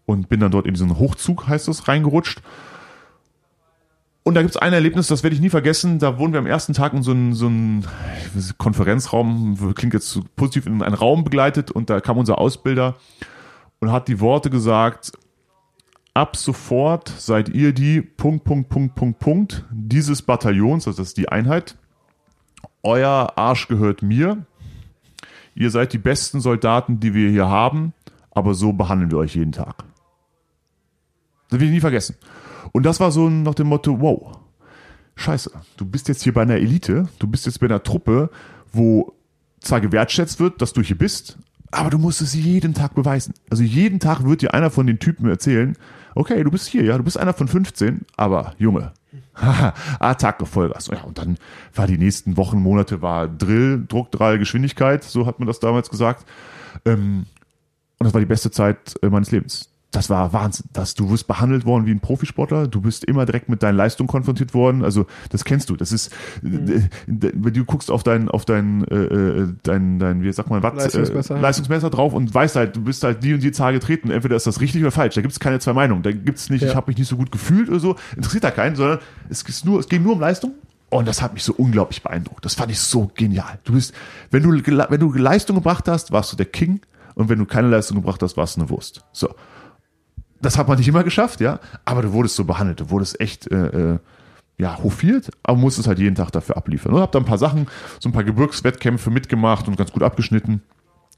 Und 0.05 0.29
bin 0.29 0.41
dann 0.41 0.51
dort 0.51 0.67
in 0.67 0.75
diesen 0.75 0.99
Hochzug, 0.99 1.47
heißt 1.47 1.69
das, 1.69 1.87
reingerutscht. 1.87 2.43
Und 4.25 4.35
da 4.35 4.43
gibt 4.43 4.55
es 4.55 4.61
ein 4.61 4.73
Erlebnis, 4.73 5.07
das 5.07 5.23
werde 5.23 5.35
ich 5.35 5.41
nie 5.41 5.49
vergessen. 5.49 5.99
Da 5.99 6.19
wurden 6.19 6.33
wir 6.33 6.41
am 6.41 6.47
ersten 6.47 6.75
Tag 6.75 6.93
in 6.93 7.03
so 7.03 7.13
einen, 7.13 7.33
so 7.33 7.47
einen 7.47 7.87
Konferenzraum, 8.59 9.75
klingt 9.75 9.95
jetzt 9.95 10.21
positiv, 10.37 10.67
in 10.67 10.83
einen 10.83 10.95
Raum 10.95 11.25
begleitet 11.25 11.71
und 11.71 11.89
da 11.89 12.01
kam 12.01 12.19
unser 12.19 12.39
Ausbilder 12.39 12.97
und 13.81 13.93
hat 13.93 14.09
die 14.09 14.21
Worte 14.21 14.51
gesagt, 14.51 15.13
ab 16.15 16.37
sofort 16.37 17.09
seid 17.09 17.49
ihr 17.49 17.73
die 17.73 18.01
Punkt, 18.01 18.45
Punkt, 18.45 18.69
Punkt, 18.69 18.95
Punkt, 18.95 19.19
Punkt 19.19 19.65
dieses 19.71 20.23
Bataillons, 20.23 20.87
also 20.87 21.03
das 21.03 21.09
ist 21.09 21.17
die 21.17 21.29
Einheit. 21.29 21.77
Euer 22.83 23.33
Arsch 23.37 23.69
gehört 23.69 24.03
mir. 24.03 24.47
Ihr 25.55 25.71
seid 25.71 25.93
die 25.93 25.99
besten 25.99 26.41
Soldaten, 26.41 27.01
die 27.01 27.15
wir 27.15 27.31
hier 27.31 27.49
haben, 27.49 27.93
aber 28.31 28.55
so 28.55 28.73
behandeln 28.73 29.11
wir 29.11 29.19
euch 29.19 29.35
jeden 29.35 29.53
Tag. 29.53 29.85
Das 31.51 31.59
will 31.59 31.67
ich 31.67 31.73
nie 31.73 31.81
vergessen. 31.81 32.17
Und 32.73 32.85
das 32.85 33.01
war 33.01 33.11
so 33.11 33.29
nach 33.29 33.55
dem 33.55 33.69
Motto, 33.69 34.01
wow, 34.01 34.39
scheiße, 35.17 35.51
du 35.77 35.85
bist 35.85 36.09
jetzt 36.09 36.23
hier 36.23 36.35
bei 36.35 36.43
einer 36.43 36.57
Elite, 36.57 37.09
du 37.19 37.27
bist 37.27 37.47
jetzt 37.47 37.61
bei 37.61 37.67
einer 37.67 37.83
Truppe, 37.83 38.31
wo 38.73 39.15
zwar 39.61 39.81
gewertschätzt 39.81 40.39
wird, 40.41 40.63
dass 40.63 40.73
du 40.73 40.83
hier 40.83 40.99
bist, 40.99 41.39
aber 41.71 41.91
du 41.91 41.99
musst 41.99 42.21
es 42.21 42.35
jeden 42.35 42.75
Tag 42.75 42.95
beweisen. 42.95 43.35
Also 43.51 43.63
jeden 43.63 44.01
Tag 44.01 44.25
wird 44.25 44.43
dir 44.43 44.55
einer 44.55 44.71
von 44.71 44.87
den 44.87 44.99
Typen 44.99 45.29
erzählen, 45.29 45.77
okay, 46.15 46.43
du 46.43 46.51
bist 46.51 46.67
hier, 46.69 46.85
ja, 46.85 46.97
du 46.97 47.05
bist 47.05 47.19
einer 47.19 47.33
von 47.33 47.49
15, 47.49 48.03
aber 48.17 48.55
Junge, 48.59 48.93
Attacke, 50.01 50.47
Vollgas. 50.47 50.89
Ja, 50.89 51.03
und 51.03 51.19
dann 51.19 51.39
war 51.75 51.87
die 51.87 51.99
nächsten 51.99 52.37
Wochen, 52.37 52.61
Monate 52.61 53.03
war 53.03 53.29
Drill, 53.29 53.85
Druckdrall, 53.87 54.39
Geschwindigkeit, 54.39 55.05
so 55.05 55.27
hat 55.27 55.39
man 55.39 55.47
das 55.47 55.61
damals 55.61 55.91
gesagt. 55.91 56.27
Ähm, 56.85 57.27
und 57.99 58.05
das 58.05 58.15
war 58.15 58.21
die 58.21 58.27
beste 58.27 58.51
Zeit 58.51 58.95
äh, 59.03 59.09
meines 59.09 59.31
Lebens. 59.31 59.71
Das 59.91 60.11
war 60.11 60.35
Wahnsinn. 60.35 60.67
Das, 60.75 60.95
du 60.95 61.09
wirst 61.11 61.27
behandelt 61.27 61.65
worden 61.65 61.87
wie 61.87 61.93
ein 61.93 62.01
Profisportler, 62.01 62.69
du 62.69 62.83
bist 62.83 63.05
immer 63.05 63.25
direkt 63.25 63.49
mit 63.49 63.63
deinen 63.63 63.77
Leistungen 63.77 64.07
konfrontiert 64.07 64.53
worden. 64.53 64.85
Also 64.85 65.07
das 65.31 65.45
kennst 65.45 65.71
du. 65.71 65.77
Das 65.77 65.93
ist, 65.93 66.13
mhm. 66.43 66.91
wenn 67.07 67.55
du 67.55 67.65
guckst 67.65 67.91
auf 67.91 68.03
dein, 68.03 68.29
auf 68.29 68.45
dein, 68.45 68.87
äh, 68.89 68.95
äh, 68.95 69.49
dein, 69.63 69.99
dein, 69.99 70.23
wie 70.23 70.33
sagt 70.33 70.51
man, 70.51 70.63
Watt, 70.63 70.77
Leistungsmesser. 70.77 71.37
Äh, 71.37 71.41
Leistungsmesser 71.41 71.89
drauf 71.89 72.13
und 72.13 72.35
weißt 72.35 72.57
halt, 72.57 72.77
du 72.77 72.83
bist 72.83 73.03
halt 73.03 73.25
die 73.25 73.33
und 73.33 73.43
die 73.43 73.51
Zahl 73.51 73.73
getreten. 73.73 74.11
Entweder 74.11 74.37
ist 74.37 74.47
das 74.47 74.61
richtig 74.61 74.83
oder 74.83 74.91
falsch. 74.91 75.15
Da 75.15 75.23
gibt 75.23 75.33
es 75.33 75.41
keine 75.41 75.59
zwei 75.59 75.73
Meinungen. 75.73 76.03
Da 76.03 76.13
gibt 76.13 76.39
es 76.39 76.51
nicht, 76.51 76.63
ja. 76.63 76.69
ich 76.69 76.77
habe 76.77 76.91
mich 76.91 76.99
nicht 76.99 77.09
so 77.09 77.17
gut 77.17 77.33
gefühlt 77.33 77.71
oder 77.71 77.81
so. 77.81 77.97
Interessiert 78.15 78.45
da 78.45 78.51
keinen, 78.51 78.77
sondern 78.77 78.99
es 79.31 79.43
ist 79.43 79.65
nur, 79.65 79.81
es 79.81 79.89
geht 79.89 80.03
nur 80.03 80.13
um 80.13 80.21
Leistung. 80.21 80.53
Und 80.91 81.09
das 81.09 81.23
hat 81.23 81.35
mich 81.35 81.45
so 81.45 81.55
unglaublich 81.55 82.03
beeindruckt. 82.03 82.45
Das 82.45 82.55
fand 82.55 82.71
ich 82.71 82.81
so 82.81 83.11
genial. 83.15 83.59
Du 83.65 83.73
bist, 83.75 83.95
wenn 84.31 84.43
du, 84.43 84.51
wenn 84.51 85.01
du 85.01 85.13
Leistung 85.13 85.57
gebracht 85.57 85.89
hast, 85.89 86.13
warst 86.13 86.33
du 86.33 86.37
der 86.37 86.47
King. 86.47 86.81
Und 87.15 87.29
wenn 87.29 87.39
du 87.39 87.47
keine 87.47 87.69
Leistung 87.69 87.97
gebracht 87.97 88.23
hast, 88.23 88.37
warst 88.37 88.57
du 88.57 88.61
eine 88.61 88.71
Wurst. 88.71 89.05
So 89.13 89.29
das 90.41 90.59
hat 90.59 90.69
man 90.69 90.79
nicht 90.79 90.89
immer 90.89 91.05
geschafft, 91.05 91.41
ja, 91.41 91.61
aber 91.85 92.03
du 92.03 92.13
wurdest 92.13 92.37
so 92.37 92.45
behandelt, 92.45 92.81
du 92.81 92.91
wurdest 92.91 93.21
echt 93.21 93.51
äh, 93.51 93.95
äh, 93.95 93.99
ja, 94.59 94.83
hofiert, 94.83 95.31
aber 95.43 95.57
musstest 95.57 95.89
halt 95.89 95.99
jeden 95.99 96.17
Tag 96.17 96.31
dafür 96.33 96.57
abliefern. 96.57 96.93
Und 96.93 97.01
hab 97.01 97.13
da 97.13 97.19
ein 97.19 97.25
paar 97.25 97.39
Sachen, 97.39 97.69
so 98.01 98.09
ein 98.09 98.13
paar 98.13 98.25
Gebirgswettkämpfe 98.25 99.11
mitgemacht 99.11 99.69
und 99.69 99.77
ganz 99.77 99.93
gut 99.93 100.03
abgeschnitten 100.03 100.63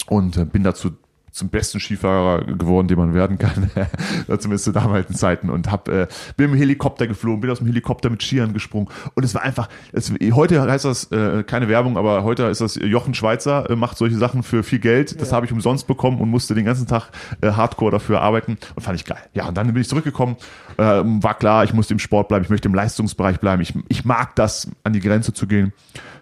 und 0.06 0.36
äh, 0.36 0.44
bin 0.44 0.62
dazu 0.62 0.92
zum 1.32 1.48
besten 1.48 1.80
Skifahrer 1.80 2.44
geworden, 2.44 2.88
den 2.88 2.98
man 2.98 3.14
werden 3.14 3.38
kann, 3.38 3.70
zumindest 4.38 4.64
zu 4.64 4.72
damaligen 4.72 5.14
Zeiten 5.14 5.50
und 5.50 5.70
hab, 5.70 5.88
äh, 5.88 6.06
bin 6.36 6.50
im 6.50 6.56
Helikopter 6.56 7.06
geflogen, 7.06 7.40
bin 7.40 7.50
aus 7.50 7.58
dem 7.58 7.66
Helikopter 7.66 8.10
mit 8.10 8.22
Skiern 8.22 8.52
gesprungen 8.52 8.88
und 9.14 9.24
es 9.24 9.34
war 9.34 9.42
einfach, 9.42 9.68
es, 9.92 10.12
heute 10.32 10.60
heißt 10.60 10.84
das 10.84 11.10
äh, 11.12 11.42
keine 11.44 11.68
Werbung, 11.68 11.96
aber 11.96 12.24
heute 12.24 12.44
ist 12.44 12.60
das 12.60 12.76
Jochen 12.76 13.14
Schweizer, 13.14 13.70
äh, 13.70 13.76
macht 13.76 13.96
solche 13.96 14.16
Sachen 14.16 14.42
für 14.42 14.62
viel 14.62 14.78
Geld, 14.78 15.20
das 15.20 15.30
ja. 15.30 15.36
habe 15.36 15.46
ich 15.46 15.52
umsonst 15.52 15.86
bekommen 15.86 16.20
und 16.20 16.30
musste 16.30 16.54
den 16.54 16.64
ganzen 16.64 16.86
Tag 16.86 17.10
äh, 17.40 17.52
Hardcore 17.52 17.90
dafür 17.90 18.20
arbeiten 18.20 18.58
und 18.74 18.82
fand 18.82 18.98
ich 18.98 19.04
geil. 19.04 19.22
Ja, 19.34 19.48
und 19.48 19.56
dann 19.56 19.72
bin 19.72 19.80
ich 19.80 19.88
zurückgekommen, 19.88 20.36
äh, 20.76 20.82
war 20.82 21.34
klar, 21.34 21.64
ich 21.64 21.72
musste 21.72 21.94
im 21.94 21.98
Sport 21.98 22.28
bleiben, 22.28 22.44
ich 22.44 22.50
möchte 22.50 22.68
im 22.68 22.74
Leistungsbereich 22.74 23.40
bleiben, 23.40 23.62
ich, 23.62 23.74
ich 23.88 24.04
mag 24.04 24.34
das, 24.36 24.68
an 24.84 24.92
die 24.92 25.00
Grenze 25.00 25.32
zu 25.32 25.46
gehen 25.46 25.72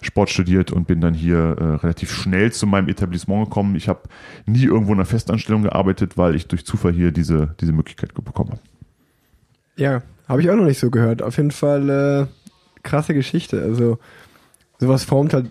Sport 0.00 0.30
studiert 0.30 0.70
und 0.70 0.86
bin 0.86 1.00
dann 1.00 1.14
hier 1.14 1.56
äh, 1.59 1.64
relativ 1.76 2.12
schnell 2.12 2.52
zu 2.52 2.66
meinem 2.66 2.88
Etablissement 2.88 3.46
gekommen. 3.46 3.74
Ich 3.76 3.88
habe 3.88 4.02
nie 4.46 4.64
irgendwo 4.64 4.94
einer 4.99 5.07
Festanstellung 5.07 5.62
gearbeitet, 5.62 6.16
weil 6.16 6.34
ich 6.34 6.46
durch 6.49 6.64
Zufall 6.64 6.92
hier 6.92 7.12
diese, 7.12 7.55
diese 7.61 7.72
Möglichkeit 7.72 8.14
bekommen 8.14 8.51
habe. 8.51 8.61
Ja, 9.76 10.03
habe 10.28 10.42
ich 10.42 10.51
auch 10.51 10.57
noch 10.57 10.64
nicht 10.64 10.78
so 10.78 10.90
gehört. 10.90 11.22
Auf 11.22 11.36
jeden 11.36 11.53
Fall 11.53 11.88
äh, 11.88 12.26
krasse 12.82 13.14
Geschichte. 13.14 13.62
Also 13.62 13.99
sowas 14.78 15.05
formt 15.05 15.32
halt 15.32 15.51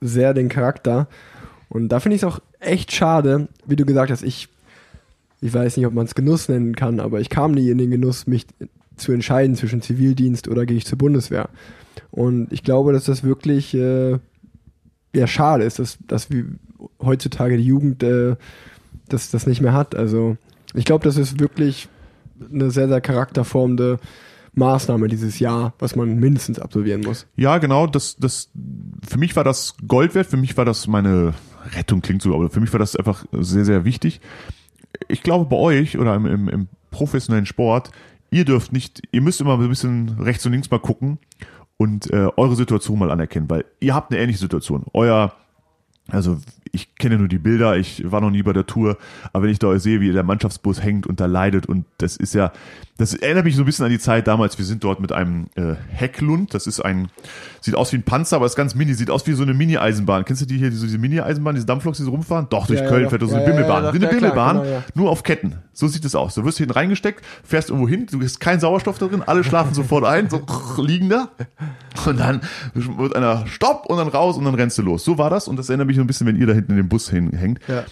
sehr 0.00 0.34
den 0.34 0.48
Charakter. 0.48 1.08
Und 1.68 1.88
da 1.88 2.00
finde 2.00 2.16
ich 2.16 2.22
es 2.22 2.28
auch 2.28 2.40
echt 2.60 2.92
schade, 2.92 3.48
wie 3.66 3.76
du 3.76 3.84
gesagt 3.84 4.10
hast, 4.10 4.22
ich, 4.22 4.48
ich 5.40 5.52
weiß 5.52 5.76
nicht, 5.76 5.86
ob 5.86 5.94
man 5.94 6.06
es 6.06 6.14
Genuss 6.14 6.48
nennen 6.48 6.74
kann, 6.74 7.00
aber 7.00 7.20
ich 7.20 7.30
kam 7.30 7.52
nie 7.52 7.70
in 7.70 7.78
den 7.78 7.90
Genuss, 7.90 8.26
mich 8.26 8.46
zu 8.96 9.12
entscheiden 9.12 9.56
zwischen 9.56 9.82
Zivildienst 9.82 10.48
oder 10.48 10.66
gehe 10.66 10.76
ich 10.76 10.86
zur 10.86 10.98
Bundeswehr. 10.98 11.48
Und 12.10 12.52
ich 12.52 12.62
glaube, 12.62 12.92
dass 12.92 13.04
das 13.04 13.22
wirklich 13.22 13.74
äh, 13.74 14.18
ja 15.14 15.26
schade 15.26 15.64
ist, 15.64 15.78
dass, 15.78 15.98
dass 16.06 16.30
wie 16.30 16.44
heutzutage 17.00 17.56
die 17.56 17.64
Jugend 17.64 18.02
äh, 18.02 18.36
das, 19.08 19.30
das 19.30 19.46
nicht 19.46 19.60
mehr 19.60 19.72
hat. 19.72 19.94
Also 19.94 20.36
ich 20.74 20.84
glaube, 20.84 21.04
das 21.04 21.16
ist 21.16 21.40
wirklich 21.40 21.88
eine 22.52 22.70
sehr, 22.70 22.88
sehr 22.88 23.00
charakterformende 23.00 23.98
Maßnahme 24.54 25.08
dieses 25.08 25.38
Jahr, 25.38 25.74
was 25.78 25.96
man 25.96 26.16
mindestens 26.16 26.58
absolvieren 26.58 27.02
muss. 27.02 27.26
Ja, 27.36 27.58
genau. 27.58 27.86
Das, 27.86 28.16
das, 28.16 28.50
für 29.06 29.18
mich 29.18 29.36
war 29.36 29.44
das 29.44 29.76
Gold 29.86 30.14
wert. 30.14 30.26
Für 30.26 30.36
mich 30.36 30.56
war 30.56 30.64
das 30.64 30.86
meine 30.86 31.34
Rettung 31.74 32.02
klingt 32.02 32.22
so, 32.22 32.34
aber 32.34 32.50
für 32.50 32.60
mich 32.60 32.72
war 32.72 32.80
das 32.80 32.96
einfach 32.96 33.24
sehr, 33.32 33.64
sehr 33.64 33.84
wichtig. 33.84 34.20
Ich 35.06 35.22
glaube, 35.22 35.44
bei 35.46 35.56
euch 35.56 35.98
oder 35.98 36.14
im, 36.14 36.26
im, 36.26 36.48
im 36.48 36.68
professionellen 36.90 37.46
Sport, 37.46 37.90
ihr 38.30 38.44
dürft 38.44 38.72
nicht, 38.72 39.02
ihr 39.12 39.20
müsst 39.20 39.40
immer 39.40 39.58
ein 39.58 39.68
bisschen 39.68 40.16
rechts 40.20 40.44
und 40.46 40.52
links 40.52 40.70
mal 40.70 40.80
gucken 40.80 41.18
und 41.78 42.12
äh, 42.12 42.28
eure 42.36 42.56
Situation 42.56 42.98
mal 42.98 43.10
anerkennen, 43.10 43.48
weil 43.48 43.64
ihr 43.80 43.94
habt 43.94 44.12
eine 44.12 44.20
ähnliche 44.20 44.40
Situation. 44.40 44.84
Euer 44.92 45.32
also 46.10 46.38
ich 46.72 46.94
kenne 46.96 47.18
nur 47.18 47.28
die 47.28 47.38
Bilder, 47.38 47.76
ich 47.76 48.10
war 48.10 48.20
noch 48.20 48.30
nie 48.30 48.42
bei 48.42 48.52
der 48.52 48.66
Tour, 48.66 48.96
aber 49.32 49.44
wenn 49.44 49.50
ich 49.50 49.58
da 49.58 49.78
sehe, 49.78 50.00
wie 50.00 50.10
der 50.10 50.22
Mannschaftsbus 50.22 50.82
hängt 50.82 51.06
und 51.06 51.20
da 51.20 51.26
leidet 51.26 51.66
und 51.66 51.84
das 51.98 52.16
ist 52.16 52.34
ja, 52.34 52.52
das 52.98 53.14
erinnert 53.14 53.44
mich 53.44 53.54
so 53.54 53.62
ein 53.62 53.64
bisschen 53.64 53.84
an 53.84 53.92
die 53.92 54.00
Zeit 54.00 54.26
damals, 54.26 54.58
wir 54.58 54.64
sind 54.64 54.82
dort 54.82 54.98
mit 54.98 55.12
einem 55.12 55.46
äh, 55.54 55.74
Hecklund, 55.88 56.52
das 56.52 56.66
ist 56.66 56.80
ein, 56.80 57.08
sieht 57.60 57.76
aus 57.76 57.92
wie 57.92 57.96
ein 57.96 58.02
Panzer, 58.02 58.36
aber 58.36 58.46
ist 58.46 58.56
ganz 58.56 58.74
mini, 58.74 58.92
sieht 58.92 59.08
aus 59.08 59.24
wie 59.28 59.34
so 59.34 59.44
eine 59.44 59.54
Mini-Eisenbahn. 59.54 60.24
Kennst 60.24 60.42
du 60.42 60.46
die 60.46 60.58
hier, 60.58 60.70
diese, 60.70 60.84
diese 60.84 60.98
Mini-Eisenbahn, 60.98 61.54
diese 61.54 61.66
Dampfloks, 61.66 61.98
die 61.98 62.04
so 62.04 62.10
rumfahren? 62.10 62.48
Doch, 62.50 62.66
durch 62.66 62.80
ja, 62.80 62.88
Köln 62.88 63.04
ja, 63.04 63.08
fährt 63.08 63.22
so 63.22 63.28
eine 63.28 63.44
ja, 63.44 63.46
Bimmelbahn, 63.46 63.84
ja, 63.84 63.92
wie 63.94 63.98
eine 63.98 64.08
Bimmelbahn, 64.08 64.56
klar, 64.56 64.64
genau, 64.64 64.82
nur 64.94 65.10
auf 65.10 65.22
Ketten. 65.22 65.54
So 65.72 65.86
sieht 65.86 66.04
es 66.04 66.16
aus. 66.16 66.34
Du 66.34 66.44
wirst 66.44 66.58
hinten 66.58 66.72
reingesteckt, 66.72 67.24
fährst 67.44 67.70
irgendwo 67.70 67.88
hin, 67.88 68.06
du 68.10 68.20
hast 68.20 68.40
keinen 68.40 68.58
Sauerstoff 68.58 68.98
da 68.98 69.06
drin, 69.06 69.22
alle 69.24 69.44
schlafen 69.44 69.74
sofort 69.74 70.04
ein, 70.04 70.28
so 70.28 70.42
liegen 70.82 71.08
da 71.08 71.28
und 72.04 72.18
dann 72.18 72.40
wird 72.74 73.14
einer 73.14 73.46
Stopp 73.46 73.86
und 73.86 73.98
dann 73.98 74.08
raus 74.08 74.36
und 74.36 74.44
dann 74.44 74.56
rennst 74.56 74.76
du 74.76 74.82
los. 74.82 75.04
So 75.04 75.18
war 75.18 75.30
das 75.30 75.46
und 75.46 75.56
das 75.56 75.68
erinnert 75.68 75.86
mich 75.86 75.96
so 75.96 76.02
ein 76.02 76.08
bisschen, 76.08 76.26
wenn 76.26 76.34
ihr 76.34 76.48
da 76.48 76.52
hinten 76.52 76.72
in 76.72 76.78
dem 76.78 76.88
Bus 76.88 77.12
hängt. 77.12 77.60
Ja. 77.68 77.84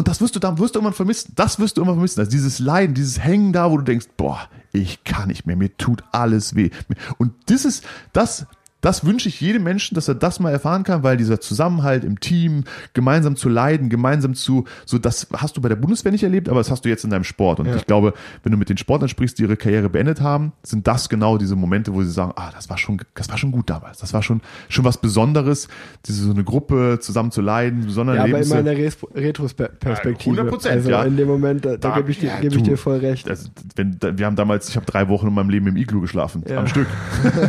Und 0.00 0.08
das 0.08 0.22
wirst 0.22 0.34
du 0.34 0.40
da 0.40 0.56
wirst 0.56 0.76
du 0.76 0.78
immer 0.78 0.94
vermissen. 0.94 1.34
Das 1.36 1.58
wirst 1.58 1.76
du 1.76 1.82
immer 1.82 1.92
vermissen. 1.92 2.20
Also 2.20 2.30
dieses 2.30 2.58
Leiden, 2.58 2.94
dieses 2.94 3.22
Hängen 3.22 3.52
da, 3.52 3.70
wo 3.70 3.76
du 3.76 3.84
denkst, 3.84 4.06
boah, 4.16 4.48
ich 4.72 5.04
kann 5.04 5.28
nicht 5.28 5.44
mehr, 5.44 5.56
mir 5.56 5.76
tut 5.76 6.02
alles 6.10 6.54
weh. 6.54 6.70
Und 7.18 7.34
das 7.50 7.66
ist, 7.66 7.84
das 8.14 8.46
das 8.80 9.04
wünsche 9.04 9.28
ich 9.28 9.40
jedem 9.40 9.62
Menschen, 9.62 9.94
dass 9.94 10.08
er 10.08 10.14
das 10.14 10.40
mal 10.40 10.50
erfahren 10.50 10.84
kann, 10.84 11.02
weil 11.02 11.16
dieser 11.16 11.40
Zusammenhalt 11.40 12.04
im 12.04 12.20
Team, 12.20 12.64
gemeinsam 12.94 13.36
zu 13.36 13.48
leiden, 13.48 13.88
gemeinsam 13.88 14.34
zu, 14.34 14.64
so 14.86 14.98
das 14.98 15.28
hast 15.34 15.56
du 15.56 15.60
bei 15.60 15.68
der 15.68 15.76
Bundeswehr 15.76 16.12
nicht 16.12 16.24
erlebt, 16.24 16.48
aber 16.48 16.60
das 16.60 16.70
hast 16.70 16.84
du 16.84 16.88
jetzt 16.88 17.04
in 17.04 17.10
deinem 17.10 17.24
Sport. 17.24 17.60
Und 17.60 17.66
ja. 17.66 17.76
ich 17.76 17.86
glaube, 17.86 18.14
wenn 18.42 18.52
du 18.52 18.58
mit 18.58 18.68
den 18.68 18.76
Sportlern 18.76 19.08
sprichst, 19.08 19.38
die 19.38 19.42
ihre 19.42 19.56
Karriere 19.56 19.90
beendet 19.90 20.20
haben, 20.20 20.52
sind 20.62 20.86
das 20.86 21.08
genau 21.08 21.38
diese 21.38 21.56
Momente, 21.56 21.94
wo 21.94 22.02
sie 22.02 22.10
sagen, 22.10 22.32
ah, 22.36 22.50
das 22.52 22.70
war 22.70 22.78
schon, 22.78 23.00
das 23.14 23.28
war 23.28 23.38
schon 23.38 23.52
gut 23.52 23.68
damals. 23.68 23.98
Das 23.98 24.12
war 24.12 24.22
schon, 24.22 24.40
schon 24.68 24.84
was 24.84 24.98
Besonderes, 24.98 25.68
diese 26.06 26.24
so 26.24 26.30
eine 26.30 26.44
Gruppe 26.44 26.98
zusammen 27.00 27.30
zu 27.30 27.40
leiden, 27.40 27.84
besondere 27.86 28.16
Ja, 28.16 28.24
aber 28.24 28.40
in 28.40 28.48
meiner 28.48 28.76
Retrospektive. 28.76 30.00
100 30.20 30.48
Prozent, 30.48 30.74
also 30.76 30.90
ja. 30.90 31.02
in 31.04 31.16
dem 31.16 31.28
Moment, 31.28 31.64
da, 31.64 31.76
da 31.76 31.96
gebe 31.96 32.10
ich, 32.10 32.20
dir, 32.20 32.28
ja, 32.28 32.40
geb 32.40 32.54
ich 32.54 32.62
dir 32.62 32.76
voll 32.76 32.98
recht. 32.98 33.28
Das, 33.28 33.50
wenn, 33.76 33.98
wir 34.00 34.26
haben 34.26 34.36
damals, 34.36 34.68
ich 34.68 34.76
habe 34.76 34.86
drei 34.86 35.08
Wochen 35.08 35.28
in 35.28 35.34
meinem 35.34 35.50
Leben 35.50 35.66
im 35.66 35.76
Iglu 35.76 36.00
geschlafen, 36.00 36.42
ja. 36.48 36.58
am 36.58 36.66
Stück. 36.66 36.86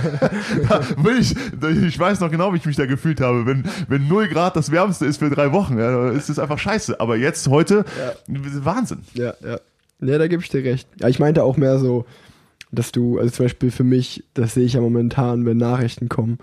da 0.70 0.82
will 0.98 1.21
ich, 1.22 1.84
ich 1.84 2.00
weiß 2.00 2.20
noch 2.20 2.32
genau, 2.32 2.54
wie 2.54 2.58
ich 2.58 2.66
mich 2.66 2.76
da 2.76 2.86
gefühlt 2.86 3.22
habe. 3.22 3.46
Wenn, 3.46 3.64
wenn 3.88 4.08
0 4.08 4.28
Grad 4.28 4.56
das 4.56 4.72
Wärmste 4.72 5.06
ist 5.06 5.18
für 5.18 5.30
drei 5.30 5.52
Wochen, 5.52 5.78
ja, 5.78 6.10
ist 6.10 6.30
es 6.30 6.40
einfach 6.40 6.60
scheiße. 6.60 7.00
Aber 7.00 7.18
jetzt, 7.18 7.48
heute, 7.48 7.86
ja. 7.98 8.36
Wahnsinn. 8.66 9.00
Ja, 9.14 9.34
ja. 9.44 9.60
Ja, 10.04 10.18
da 10.18 10.28
gebe 10.28 10.42
ich 10.42 10.50
dir 10.50 10.64
recht. 10.64 10.88
Ja, 11.00 11.08
ich 11.08 11.20
meinte 11.20 11.44
auch 11.44 11.58
mehr 11.58 11.78
so, 11.78 12.06
dass 12.72 12.92
du, 12.92 13.20
also 13.20 13.30
zum 13.32 13.46
Beispiel 13.46 13.72
für 13.72 13.84
mich, 13.84 14.24
das 14.34 14.56
sehe 14.56 14.66
ich 14.66 14.74
ja 14.74 14.82
momentan, 14.82 15.46
wenn 15.46 15.58
Nachrichten 15.58 16.10
kommen, 16.10 16.40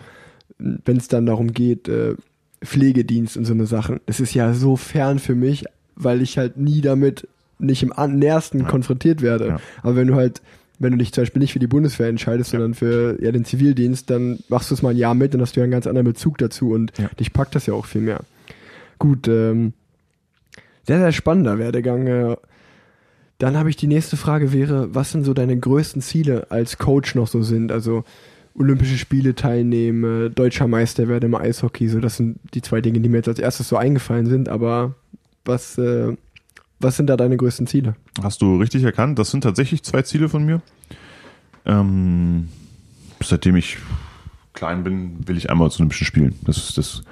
wenn 0.58 0.96
es 0.96 1.08
dann 1.08 1.26
darum 1.26 1.52
geht, 1.52 1.88
äh, 1.88 2.14
Pflegedienst 2.64 3.36
und 3.36 3.44
so 3.44 3.52
eine 3.52 3.66
Sachen. 3.66 4.00
Das 4.06 4.20
ist 4.20 4.34
ja 4.34 4.52
so 4.52 4.76
fern 4.76 5.18
für 5.18 5.34
mich, 5.34 5.64
weil 5.96 6.22
ich 6.22 6.38
halt 6.38 6.56
nie 6.56 6.80
damit 6.80 7.28
nicht 7.58 7.82
im 7.82 7.92
nähersten 8.18 8.60
ja. 8.60 8.64
konfrontiert 8.66 9.22
werde. 9.22 9.48
Ja. 9.48 9.60
Aber 9.82 9.96
wenn 9.96 10.08
du 10.08 10.14
halt 10.14 10.42
wenn 10.78 10.92
du 10.92 10.98
dich 10.98 11.12
zum 11.12 11.22
Beispiel 11.22 11.40
nicht 11.40 11.52
für 11.52 11.58
die 11.58 11.66
Bundeswehr 11.66 12.08
entscheidest, 12.08 12.52
ja. 12.52 12.58
sondern 12.58 12.74
für 12.74 13.22
ja, 13.22 13.32
den 13.32 13.44
Zivildienst, 13.44 14.10
dann 14.10 14.38
machst 14.48 14.70
du 14.70 14.74
es 14.74 14.82
mal 14.82 14.90
ein 14.90 14.96
Jahr 14.96 15.14
mit, 15.14 15.34
dann 15.34 15.40
hast 15.40 15.56
du 15.56 15.60
ja 15.60 15.64
einen 15.64 15.72
ganz 15.72 15.86
anderen 15.86 16.06
Bezug 16.06 16.38
dazu 16.38 16.70
und 16.70 16.96
ja. 16.98 17.08
dich 17.20 17.32
packt 17.32 17.54
das 17.54 17.66
ja 17.66 17.74
auch 17.74 17.86
viel 17.86 18.02
mehr. 18.02 18.20
Gut, 18.98 19.28
ähm, 19.28 19.72
sehr, 20.86 20.98
sehr 20.98 21.12
spannender 21.12 21.58
Werdegang. 21.58 22.06
Äh, 22.06 22.36
dann 23.38 23.56
habe 23.56 23.70
ich 23.70 23.76
die 23.76 23.86
nächste 23.86 24.16
Frage 24.16 24.52
wäre, 24.52 24.94
was 24.94 25.12
sind 25.12 25.24
so 25.24 25.34
deine 25.34 25.56
größten 25.56 26.02
Ziele 26.02 26.50
als 26.50 26.78
Coach 26.78 27.14
noch 27.14 27.28
so 27.28 27.42
sind? 27.42 27.70
Also 27.70 28.04
Olympische 28.54 28.98
Spiele 28.98 29.36
teilnehmen, 29.36 30.34
deutscher 30.34 30.66
Meister 30.66 31.06
werden 31.06 31.26
im 31.26 31.34
Eishockey, 31.36 31.88
so 31.88 32.00
das 32.00 32.16
sind 32.16 32.38
die 32.54 32.62
zwei 32.62 32.80
Dinge, 32.80 32.98
die 32.98 33.08
mir 33.08 33.18
jetzt 33.18 33.28
als 33.28 33.38
erstes 33.38 33.68
so 33.68 33.76
eingefallen 33.76 34.26
sind, 34.26 34.48
aber 34.48 34.94
was 35.44 35.78
äh, 35.78 36.16
was 36.80 36.96
sind 36.96 37.08
da 37.08 37.16
deine 37.16 37.36
größten 37.36 37.66
Ziele? 37.66 37.96
Hast 38.22 38.42
du 38.42 38.56
richtig 38.56 38.84
erkannt. 38.84 39.18
Das 39.18 39.30
sind 39.30 39.42
tatsächlich 39.42 39.82
zwei 39.82 40.02
Ziele 40.02 40.28
von 40.28 40.44
mir. 40.44 40.62
Ähm, 41.66 42.48
seitdem 43.20 43.56
ich 43.56 43.78
klein 44.52 44.84
bin, 44.84 45.26
will 45.26 45.36
ich 45.36 45.50
einmal 45.50 45.70
zu 45.70 45.80
Olympischen 45.80 46.06
Spielen. 46.06 46.38
Das 46.42 46.56
ist 46.56 46.78
das, 46.78 47.02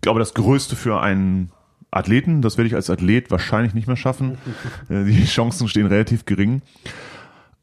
glaube, 0.00 0.20
das 0.20 0.34
Größte 0.34 0.76
für 0.76 1.00
einen 1.00 1.50
Athleten. 1.90 2.42
Das 2.42 2.56
werde 2.56 2.68
ich 2.68 2.74
als 2.74 2.90
Athlet 2.90 3.30
wahrscheinlich 3.30 3.74
nicht 3.74 3.86
mehr 3.86 3.96
schaffen. 3.96 4.38
Äh, 4.88 5.04
die 5.04 5.24
Chancen 5.24 5.68
stehen 5.68 5.86
relativ 5.86 6.24
gering. 6.24 6.62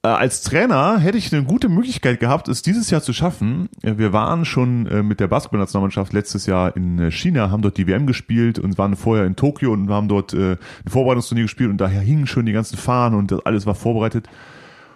Äh, 0.01 0.07
als 0.07 0.43
Trainer 0.43 0.97
hätte 0.99 1.17
ich 1.17 1.33
eine 1.33 1.43
gute 1.43 1.67
Möglichkeit 1.67 2.21
gehabt, 2.21 2.47
es 2.47 2.61
dieses 2.61 2.89
Jahr 2.89 3.01
zu 3.01 3.11
schaffen. 3.11 3.67
Äh, 3.81 3.97
wir 3.97 4.13
waren 4.13 4.45
schon 4.45 4.87
äh, 4.87 5.03
mit 5.03 5.19
der 5.19 5.27
Basketballnationalmannschaft 5.27 6.13
letztes 6.13 6.45
Jahr 6.45 6.75
in 6.77 7.11
China, 7.11 7.51
haben 7.51 7.61
dort 7.61 7.77
die 7.77 7.85
WM 7.85 8.07
gespielt 8.07 8.59
und 8.59 8.77
waren 8.77 8.95
vorher 8.95 9.25
in 9.25 9.35
Tokio 9.35 9.73
und 9.73 9.89
haben 9.89 10.07
dort 10.07 10.33
ein 10.33 10.57
Vorbereitungsturnier 10.87 11.43
gespielt 11.43 11.69
und 11.69 11.77
daher 11.77 12.01
hingen 12.01 12.27
schon 12.27 12.45
die 12.45 12.53
ganzen 12.53 12.77
Fahnen 12.77 13.17
und 13.17 13.45
alles 13.45 13.65
war 13.65 13.75
vorbereitet. 13.75 14.29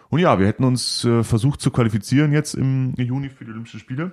Und 0.10 0.20
ja, 0.20 0.40
wir 0.40 0.48
hätten 0.48 0.64
uns 0.64 1.08
versucht 1.24 1.60
zu 1.60 1.72
qualifizieren 1.72 2.32
jetzt 2.32 2.54
im 2.54 2.94
Juni 2.98 3.30
für 3.30 3.46
die 3.46 3.52
Olympischen 3.52 3.80
Spiele. 3.80 4.12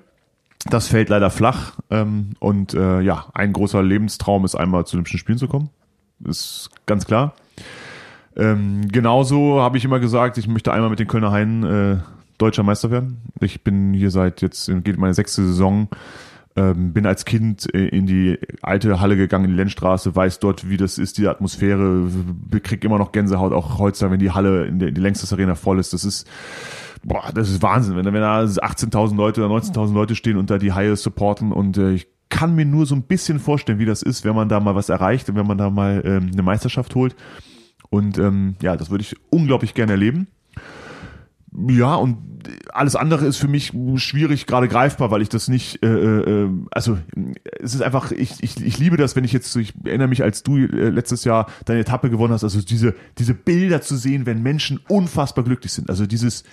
Das 0.71 0.89
fällt 0.89 1.09
leider 1.09 1.31
flach 1.31 1.75
ähm, 1.91 2.31
und 2.39 2.73
ja, 2.73 3.27
ein 3.35 3.53
großer 3.53 3.83
Lebenstraum 3.83 4.45
ist 4.45 4.55
einmal 4.55 4.87
zu 4.87 4.97
Olympischen 4.97 5.19
Spielen 5.19 5.39
zu 5.39 5.49
kommen. 5.49 5.71
Ist 6.25 6.71
ganz 6.87 7.07
klar. 7.07 7.35
Ähm, 8.41 8.89
genauso 8.89 9.61
habe 9.61 9.77
ich 9.77 9.85
immer 9.85 10.01
gesagt, 10.01 10.39
ich 10.39 10.49
möchte 10.49 10.73
einmal 10.73 10.89
mit 10.89 10.99
den 10.99 11.07
Kölner 11.07 11.31
Haien 11.31 11.63
äh, 11.63 11.97
deutscher 12.39 12.63
Meister 12.63 12.91
werden. 12.91 13.19
Ich 13.41 13.63
bin 13.63 13.93
hier 13.93 14.11
seit 14.11 14.41
jetzt 14.41 14.71
geht 14.83 14.99
meine 14.99 15.13
sechste 15.13 15.45
Saison. 15.47 15.89
Ähm, 16.57 16.93
bin 16.93 17.07
als 17.07 17.27
Kind 17.27 17.73
äh, 17.75 17.87
in 17.89 18.07
die 18.07 18.39
alte 18.63 18.99
Halle 18.99 19.17
gegangen, 19.17 19.45
in 19.45 19.51
die 19.53 19.57
Lenzstraße, 19.59 20.17
weiß 20.17 20.41
dort, 20.41 20.69
wie 20.69 20.79
das 20.79 20.99
ist, 20.99 21.19
die 21.19 21.29
Atmosphäre, 21.29 22.09
krieg 22.63 22.83
immer 22.83 22.99
noch 22.99 23.13
Gänsehaut, 23.13 23.53
auch 23.53 23.79
heutzutage, 23.79 24.15
wenn 24.15 24.21
die 24.21 24.33
Halle 24.33 24.65
in 24.67 24.81
der 24.81 24.91
die 24.91 25.01
längste 25.01 25.33
Arena 25.33 25.55
voll 25.55 25.79
ist. 25.79 25.93
Das 25.93 26.05
ist, 26.05 26.27
boah, 27.05 27.31
das 27.33 27.51
ist 27.51 27.63
Wahnsinn, 27.63 27.95
wenn, 27.95 28.07
wenn 28.07 28.15
da 28.15 28.41
18.000 28.41 29.17
Leute 29.17 29.45
oder 29.45 29.55
19.000 29.55 29.93
Leute 29.93 30.17
stehen 30.17 30.39
und 30.39 30.51
da 30.51 30.59
die 30.59 30.73
Haie 30.73 30.97
supporten 30.97 31.53
und 31.53 31.77
äh, 31.77 31.93
ich 31.93 32.09
kann 32.31 32.55
mir 32.55 32.65
nur 32.65 32.87
so 32.87 32.95
ein 32.95 33.03
bisschen 33.03 33.39
vorstellen, 33.39 33.79
wie 33.79 33.87
das 33.87 34.03
ist, 34.03 34.25
wenn 34.25 34.35
man 34.35 34.49
da 34.49 34.61
mal 34.61 34.75
was 34.75 34.89
erreicht 34.89 35.29
und 35.29 35.37
wenn 35.37 35.47
man 35.47 35.59
da 35.59 35.69
mal 35.69 36.03
ähm, 36.05 36.31
eine 36.33 36.43
Meisterschaft 36.43 36.95
holt. 36.95 37.15
Und 37.91 38.19
ähm, 38.19 38.57
ja, 38.63 38.77
das 38.77 38.91
würde 38.91 39.03
ich 39.03 39.17
unglaublich 39.31 39.75
gerne 39.75 39.93
erleben. 39.93 40.29
Ja, 41.53 41.97
und 41.97 42.19
alles 42.73 42.97
andere 42.97 43.27
ist 43.27 43.39
für 43.39 43.49
mich 43.49 43.73
schwierig, 43.97 44.47
gerade 44.47 44.69
greifbar, 44.69 45.11
weil 45.11 45.23
ich 45.23 45.29
das 45.29 45.49
nicht, 45.49 45.83
äh, 45.83 45.89
äh, 45.89 46.49
also 46.71 46.99
es 47.61 47.75
ist 47.75 47.83
einfach, 47.83 48.13
ich, 48.13 48.43
ich, 48.43 48.65
ich 48.65 48.79
liebe 48.79 48.97
das, 48.97 49.17
wenn 49.17 49.25
ich 49.25 49.33
jetzt, 49.33 49.55
ich 49.57 49.75
erinnere 49.85 50.09
mich, 50.09 50.23
als 50.23 50.43
du 50.43 50.59
äh, 50.59 50.89
letztes 50.89 51.25
Jahr 51.25 51.51
deine 51.65 51.81
Etappe 51.81 52.09
gewonnen 52.09 52.33
hast, 52.33 52.45
also 52.45 52.63
diese, 52.63 52.95
diese 53.19 53.35
Bilder 53.35 53.83
zu 53.83 53.97
sehen, 53.97 54.27
wenn 54.27 54.43
Menschen 54.43 54.81
unfassbar 54.89 55.45
glücklich 55.45 55.73
sind. 55.73 55.91
Also 55.91 56.07
dieses, 56.07 56.45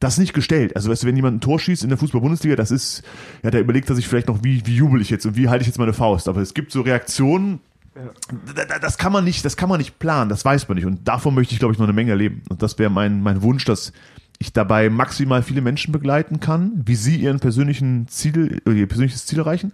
das 0.00 0.18
nicht 0.18 0.34
gestellt. 0.34 0.74
Also 0.76 0.90
weißt 0.90 1.04
du, 1.04 1.06
wenn 1.06 1.16
jemand 1.16 1.36
ein 1.36 1.40
Tor 1.40 1.58
schießt 1.58 1.84
in 1.84 1.88
der 1.88 1.98
Fußball-Bundesliga, 1.98 2.56
das 2.56 2.70
ist, 2.70 3.02
ja, 3.42 3.50
da 3.50 3.58
überlegt 3.58 3.88
er 3.88 3.96
sich 3.96 4.08
vielleicht 4.08 4.28
noch, 4.28 4.42
wie, 4.42 4.66
wie 4.66 4.76
jubel 4.76 5.00
ich 5.00 5.10
jetzt 5.10 5.24
und 5.26 5.36
wie 5.36 5.48
halte 5.48 5.62
ich 5.62 5.68
jetzt 5.68 5.78
meine 5.78 5.92
Faust. 5.92 6.28
Aber 6.28 6.40
es 6.40 6.54
gibt 6.54 6.72
so 6.72 6.82
Reaktionen, 6.82 7.60
ja. 7.94 8.78
das 8.80 8.98
kann 8.98 9.12
man 9.12 9.24
nicht, 9.24 9.44
das 9.44 9.56
kann 9.56 9.68
man 9.68 9.78
nicht 9.78 9.98
planen, 9.98 10.28
das 10.28 10.44
weiß 10.44 10.68
man 10.68 10.76
nicht. 10.76 10.86
Und 10.86 11.06
davon 11.06 11.34
möchte 11.34 11.54
ich, 11.54 11.58
glaube 11.58 11.72
ich, 11.72 11.78
noch 11.78 11.86
eine 11.86 11.92
Menge 11.92 12.10
erleben. 12.10 12.42
Und 12.48 12.62
das 12.62 12.78
wäre 12.78 12.90
mein, 12.90 13.22
mein 13.22 13.42
Wunsch, 13.42 13.64
dass 13.64 13.92
ich 14.38 14.52
dabei 14.52 14.90
maximal 14.90 15.42
viele 15.42 15.60
Menschen 15.60 15.92
begleiten 15.92 16.40
kann, 16.40 16.72
wie 16.84 16.96
sie 16.96 17.16
ihren 17.16 17.40
persönlichen 17.40 18.08
Ziel, 18.08 18.60
ihr 18.66 18.88
persönliches 18.88 19.26
Ziel 19.26 19.38
erreichen. 19.38 19.72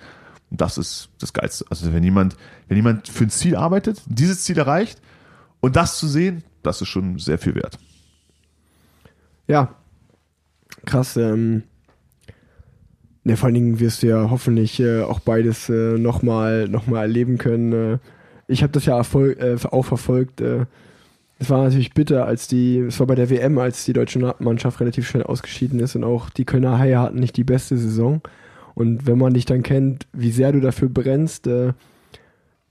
Und 0.50 0.60
das 0.60 0.78
ist 0.78 1.08
das 1.18 1.32
Geilste. 1.32 1.64
Also 1.70 1.92
wenn 1.92 2.02
jemand, 2.02 2.36
wenn 2.68 2.76
jemand 2.76 3.08
für 3.08 3.24
ein 3.24 3.30
Ziel 3.30 3.56
arbeitet, 3.56 4.02
dieses 4.06 4.42
Ziel 4.44 4.58
erreicht 4.58 5.00
und 5.60 5.76
das 5.76 5.98
zu 5.98 6.08
sehen, 6.08 6.44
das 6.62 6.82
ist 6.82 6.88
schon 6.88 7.18
sehr 7.18 7.38
viel 7.38 7.54
wert. 7.54 7.78
Ja, 9.46 9.74
krass. 10.84 11.16
Ähm, 11.16 11.62
ne, 13.30 13.36
vor 13.36 13.46
allen 13.46 13.54
Dingen 13.54 13.80
wirst 13.80 14.02
du 14.02 14.08
ja 14.08 14.30
hoffentlich 14.30 14.80
äh, 14.80 15.02
auch 15.02 15.20
beides 15.20 15.68
äh, 15.68 15.98
nochmal 15.98 16.68
noch 16.68 16.86
mal 16.86 17.02
erleben 17.02 17.38
können. 17.38 17.72
Äh, 17.72 17.98
ich 18.48 18.62
habe 18.62 18.72
das 18.72 18.86
ja 18.86 18.96
Erfolg, 18.96 19.40
äh, 19.40 19.56
auch 19.70 19.84
verfolgt. 19.84 20.40
Äh, 20.40 20.66
es 21.38 21.48
war 21.48 21.62
natürlich 21.62 21.94
bitter, 21.94 22.26
als 22.26 22.48
die, 22.48 22.78
es 22.78 23.00
war 23.00 23.06
bei 23.06 23.14
der 23.14 23.30
WM, 23.30 23.58
als 23.58 23.84
die 23.84 23.94
deutsche 23.94 24.18
Mannschaft 24.40 24.80
relativ 24.80 25.08
schnell 25.08 25.22
ausgeschieden 25.22 25.80
ist 25.80 25.96
und 25.96 26.04
auch 26.04 26.28
die 26.28 26.44
Kölner 26.44 26.78
Haie 26.78 26.98
hatten 26.98 27.18
nicht 27.18 27.36
die 27.36 27.44
beste 27.44 27.78
Saison. 27.78 28.20
Und 28.74 29.06
wenn 29.06 29.18
man 29.18 29.34
dich 29.34 29.46
dann 29.46 29.62
kennt, 29.62 30.06
wie 30.12 30.32
sehr 30.32 30.52
du 30.52 30.60
dafür 30.60 30.88
brennst, 30.88 31.46
äh, 31.46 31.72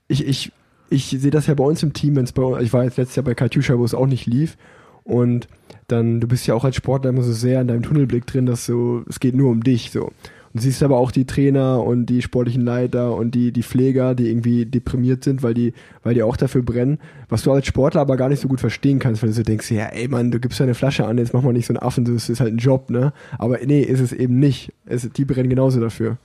ich, 0.06 0.26
ich, 0.26 0.52
ich 0.88 1.06
sehe 1.06 1.30
das 1.30 1.46
ja 1.46 1.54
bei 1.54 1.64
uns 1.64 1.82
im 1.82 1.92
Team, 1.92 2.16
wenn 2.16 2.24
es 2.24 2.32
bei 2.32 2.42
uns, 2.42 2.62
ich 2.62 2.72
war 2.72 2.84
jetzt 2.84 2.96
letztes 2.96 3.16
Jahr 3.16 3.24
bei 3.24 3.34
Katjuscha, 3.34 3.78
wo 3.78 3.84
es 3.84 3.94
auch 3.94 4.06
nicht 4.06 4.26
lief. 4.26 4.56
Und 5.04 5.48
dann, 5.88 6.20
du 6.20 6.28
bist 6.28 6.46
ja 6.46 6.54
auch 6.54 6.64
als 6.64 6.76
Sportler 6.76 7.10
immer 7.10 7.22
so 7.22 7.32
sehr 7.32 7.60
in 7.60 7.68
deinem 7.68 7.82
Tunnelblick 7.82 8.26
drin, 8.26 8.46
dass 8.46 8.66
so, 8.66 9.02
es 9.08 9.18
geht 9.18 9.34
nur 9.34 9.50
um 9.50 9.62
dich, 9.62 9.90
so. 9.90 10.12
Und 10.52 10.60
siehst 10.60 10.82
aber 10.82 10.98
auch 10.98 11.12
die 11.12 11.26
Trainer 11.26 11.82
und 11.82 12.06
die 12.06 12.22
sportlichen 12.22 12.64
Leiter 12.64 13.14
und 13.14 13.36
die, 13.36 13.52
die 13.52 13.62
Pfleger, 13.62 14.16
die 14.16 14.28
irgendwie 14.28 14.66
deprimiert 14.66 15.22
sind, 15.22 15.44
weil 15.44 15.54
die, 15.54 15.74
weil 16.02 16.14
die 16.14 16.24
auch 16.24 16.36
dafür 16.36 16.62
brennen, 16.62 16.98
was 17.28 17.42
du 17.42 17.52
als 17.52 17.66
Sportler 17.66 18.00
aber 18.00 18.16
gar 18.16 18.28
nicht 18.28 18.40
so 18.40 18.48
gut 18.48 18.58
verstehen 18.58 18.98
kannst, 18.98 19.22
weil 19.22 19.28
du 19.30 19.34
so 19.34 19.42
denkst, 19.44 19.70
ja, 19.70 19.86
ey 19.86 20.08
Mann, 20.08 20.32
du 20.32 20.40
gibst 20.40 20.58
ja 20.58 20.64
eine 20.64 20.74
Flasche 20.74 21.06
an, 21.06 21.18
jetzt 21.18 21.32
mach 21.34 21.42
mal 21.42 21.52
nicht 21.52 21.66
so 21.66 21.72
einen 21.72 21.82
Affen, 21.82 22.04
das 22.04 22.28
ist 22.28 22.40
halt 22.40 22.52
ein 22.52 22.58
Job, 22.58 22.90
ne? 22.90 23.12
Aber 23.38 23.58
nee, 23.64 23.82
ist 23.82 24.00
es 24.00 24.12
eben 24.12 24.40
nicht. 24.40 24.72
Es, 24.86 25.08
die 25.08 25.24
brennen 25.24 25.50
genauso 25.50 25.80
dafür. 25.80 26.18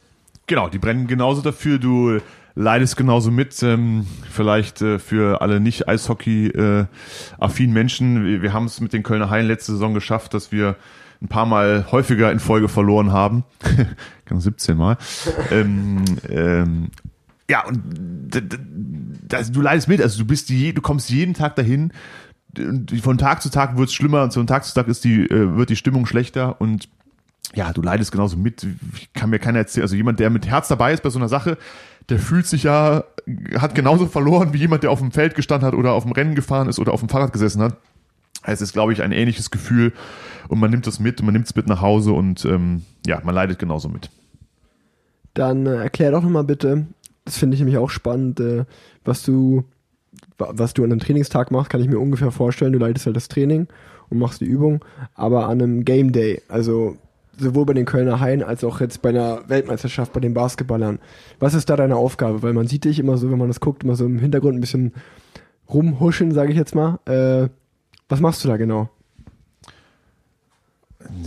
Genau, 0.48 0.70
die 0.70 0.80
brennen 0.80 1.06
genauso 1.06 1.42
dafür, 1.42 1.78
du 1.78 2.20
leidest 2.56 2.98
genauso 2.98 3.30
mit. 3.32 3.62
Ähm, 3.62 4.08
vielleicht 4.32 4.82
äh, 4.82 4.98
für 4.98 5.42
alle 5.42 5.60
nicht 5.60 5.88
Eishockey-affinen 5.88 6.90
äh, 7.72 7.74
Menschen. 7.74 8.26
Wir, 8.26 8.42
wir 8.42 8.54
haben 8.54 8.66
es 8.66 8.82
mit 8.82 8.94
den 8.94 9.04
Kölner 9.04 9.30
Haien 9.30 9.46
letzte 9.48 9.74
Saison 9.74 9.94
geschafft, 9.94 10.34
dass 10.34 10.52
wir 10.52 10.76
ein 11.22 11.28
paar 11.28 11.46
Mal 11.46 11.88
häufiger 11.92 12.32
in 12.32 12.40
Folge 12.40 12.68
verloren 12.68 13.12
haben. 13.12 13.44
17 14.30 14.76
Mal. 14.76 14.98
ähm, 15.52 16.04
ähm, 16.30 16.90
ja, 17.50 17.66
und 17.66 17.82
das, 19.28 19.52
du 19.52 19.62
leidest 19.62 19.88
mit, 19.88 20.02
also 20.02 20.18
du 20.18 20.26
bist 20.26 20.50
die, 20.50 20.74
du 20.74 20.82
kommst 20.82 21.10
jeden 21.10 21.34
Tag 21.34 21.56
dahin. 21.56 21.92
Von 23.02 23.18
Tag 23.18 23.42
zu 23.42 23.50
Tag 23.50 23.78
wird 23.78 23.90
es 23.90 23.94
schlimmer 23.94 24.24
und 24.24 24.34
von 24.34 24.48
Tag 24.48 24.66
zu 24.66 24.74
Tag 24.74 24.88
ist 24.88 25.04
die, 25.04 25.26
äh, 25.26 25.56
wird 25.56 25.70
die 25.70 25.76
Stimmung 25.76 26.06
schlechter 26.06 26.60
und 26.60 26.90
ja, 27.54 27.72
du 27.72 27.82
leidest 27.82 28.12
genauso 28.12 28.38
mit. 28.38 28.66
Ich 28.96 29.14
kann 29.14 29.30
mir 29.30 29.40
keiner 29.40 29.60
erzählen. 29.60 29.84
Also 29.84 29.96
jemand, 29.96 30.20
der 30.20 30.30
mit 30.30 30.48
Herz 30.48 30.68
dabei 30.68 30.94
ist 30.94 31.04
bei 31.04 31.10
so 31.10 31.20
einer 31.20 31.30
Sache, 31.30 31.58
der 32.10 32.20
fühlt 32.20 32.48
sich 32.48 32.64
ja, 32.64 33.04
hat 33.58 33.76
genauso 33.76 34.08
verloren 34.08 34.54
wie 34.54 34.58
jemand, 34.58 34.84
der 34.84 34.92
auf 34.92 35.00
dem 35.00 35.12
Feld 35.12 35.36
gestanden 35.36 35.68
hat 35.68 35.74
oder 35.74 35.94
auf 35.94 36.04
dem 36.04 36.12
Rennen 36.12 36.36
gefahren 36.36 36.68
ist 36.68 36.80
oder 36.80 36.94
auf 36.94 37.00
dem 37.00 37.10
Fahrrad 37.10 37.34
gesessen 37.34 37.62
hat. 37.62 37.78
Es 38.46 38.62
ist, 38.62 38.74
glaube 38.74 38.94
ich, 38.94 39.02
ein 39.02 39.12
ähnliches 39.12 39.52
Gefühl 39.52 39.94
und 40.48 40.60
man 40.60 40.72
nimmt 40.72 40.88
das 40.88 41.00
mit 41.00 41.22
man 41.22 41.34
nimmt 41.34 41.46
es 41.48 41.56
mit 41.56 41.68
nach 41.68 41.82
Hause 41.82 42.12
und 42.12 42.46
ähm, 42.46 42.84
ja, 43.06 43.22
man 43.24 43.36
leidet 43.36 43.60
genauso 43.60 43.90
mit. 43.90 44.10
Dann 45.34 45.66
äh, 45.66 45.76
erklär 45.76 46.12
doch 46.12 46.24
nochmal 46.24 46.44
bitte, 46.44 46.88
das 47.26 47.38
finde 47.38 47.56
ich 47.56 47.62
nämlich 47.62 47.78
auch 47.78 47.90
spannend, 47.90 48.40
äh, 48.40 48.66
was 49.04 49.24
du 49.24 49.66
was 50.38 50.74
du 50.74 50.84
an 50.84 50.92
einem 50.92 51.00
Trainingstag 51.00 51.52
machst, 51.52 51.70
kann 51.70 51.82
ich 51.82 51.88
mir 51.88 52.00
ungefähr 52.00 52.32
vorstellen. 52.32 52.74
Du 52.74 52.80
leitest 52.80 53.06
halt 53.06 53.16
das 53.16 53.28
Training 53.28 53.68
und 54.10 54.18
machst 54.18 54.42
die 54.42 54.46
Übung, 54.46 54.84
aber 55.14 55.48
an 55.48 55.62
einem 55.62 55.86
Game 55.86 56.12
Day, 56.12 56.42
also 56.48 56.98
sowohl 57.38 57.66
bei 57.66 57.74
den 57.74 57.86
Kölner 57.86 58.20
Haien 58.20 58.44
als 58.44 58.64
auch 58.64 58.80
jetzt 58.80 59.02
bei 59.02 59.10
einer 59.10 59.48
Weltmeisterschaft 59.50 60.14
bei 60.14 60.20
den 60.20 60.34
Basketballern. 60.34 61.00
Was 61.40 61.54
ist 61.54 61.70
da 61.70 61.76
deine 61.76 61.96
Aufgabe? 61.96 62.44
Weil 62.44 62.54
man 62.54 62.68
sieht 62.68 62.86
dich 62.86 63.00
immer 63.00 63.18
so, 63.18 63.30
wenn 63.32 63.38
man 63.38 63.50
das 63.50 63.60
guckt, 63.60 63.84
immer 63.84 63.96
so 63.96 64.06
im 64.06 64.20
Hintergrund 64.20 64.56
ein 64.56 64.62
bisschen 64.62 64.94
rumhuschen, 65.70 66.32
sage 66.32 66.52
ich 66.52 66.58
jetzt 66.58 66.76
mal. 66.76 67.00
Äh, 67.06 67.50
was 68.10 68.20
machst 68.20 68.44
du 68.44 68.48
da 68.48 68.58
genau? 68.58 68.90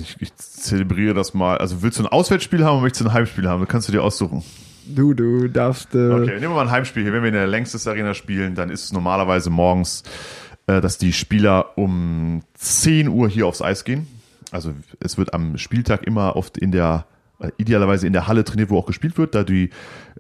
Ich, 0.01 0.17
ich, 0.21 0.35
zelebriere 0.37 1.15
das 1.15 1.35
mal. 1.35 1.59
Also 1.59 1.83
willst 1.83 1.99
du 1.99 2.05
ein 2.05 2.09
Auswärtsspiel 2.09 2.65
haben 2.65 2.75
oder 2.75 2.83
möchtest 2.83 3.03
du 3.03 3.09
ein 3.09 3.13
Heimspiel 3.13 3.49
haben? 3.49 3.61
Das 3.61 3.69
kannst 3.69 3.89
du 3.89 3.93
dir 3.93 4.03
aussuchen. 4.03 4.43
Du, 4.87 5.15
du 5.15 5.49
darfst. 5.49 5.95
Äh 5.95 6.11
okay, 6.11 6.35
nehmen 6.35 6.43
wir 6.43 6.57
mal 6.57 6.63
ein 6.63 6.71
Heimspiel 6.71 7.03
hier. 7.03 7.13
Wenn 7.13 7.23
wir 7.23 7.29
in 7.29 7.35
der 7.35 7.47
längstes 7.47 7.87
Arena 7.87 8.15
spielen, 8.15 8.55
dann 8.55 8.71
ist 8.71 8.85
es 8.85 8.93
normalerweise 8.93 9.51
morgens, 9.51 10.03
äh, 10.67 10.81
dass 10.81 10.99
die 10.99 11.13
Spieler 11.13 11.77
um 11.77 12.43
10 12.55 13.09
Uhr 13.09 13.29
hier 13.29 13.47
aufs 13.47 13.63
Eis 13.63 13.85
gehen. 13.85 14.09
Also 14.51 14.73
es 15.01 15.19
wird 15.19 15.35
am 15.35 15.59
Spieltag 15.59 16.05
immer 16.05 16.37
oft 16.37 16.59
in 16.59 16.73
der 16.73 17.07
idealerweise 17.57 18.07
in 18.07 18.13
der 18.13 18.27
Halle 18.27 18.45
trainiert, 18.45 18.71
wo 18.71 18.79
auch 18.79 18.87
gespielt 18.87 19.17
wird, 19.17 19.35
da 19.35 19.45
die 19.45 19.71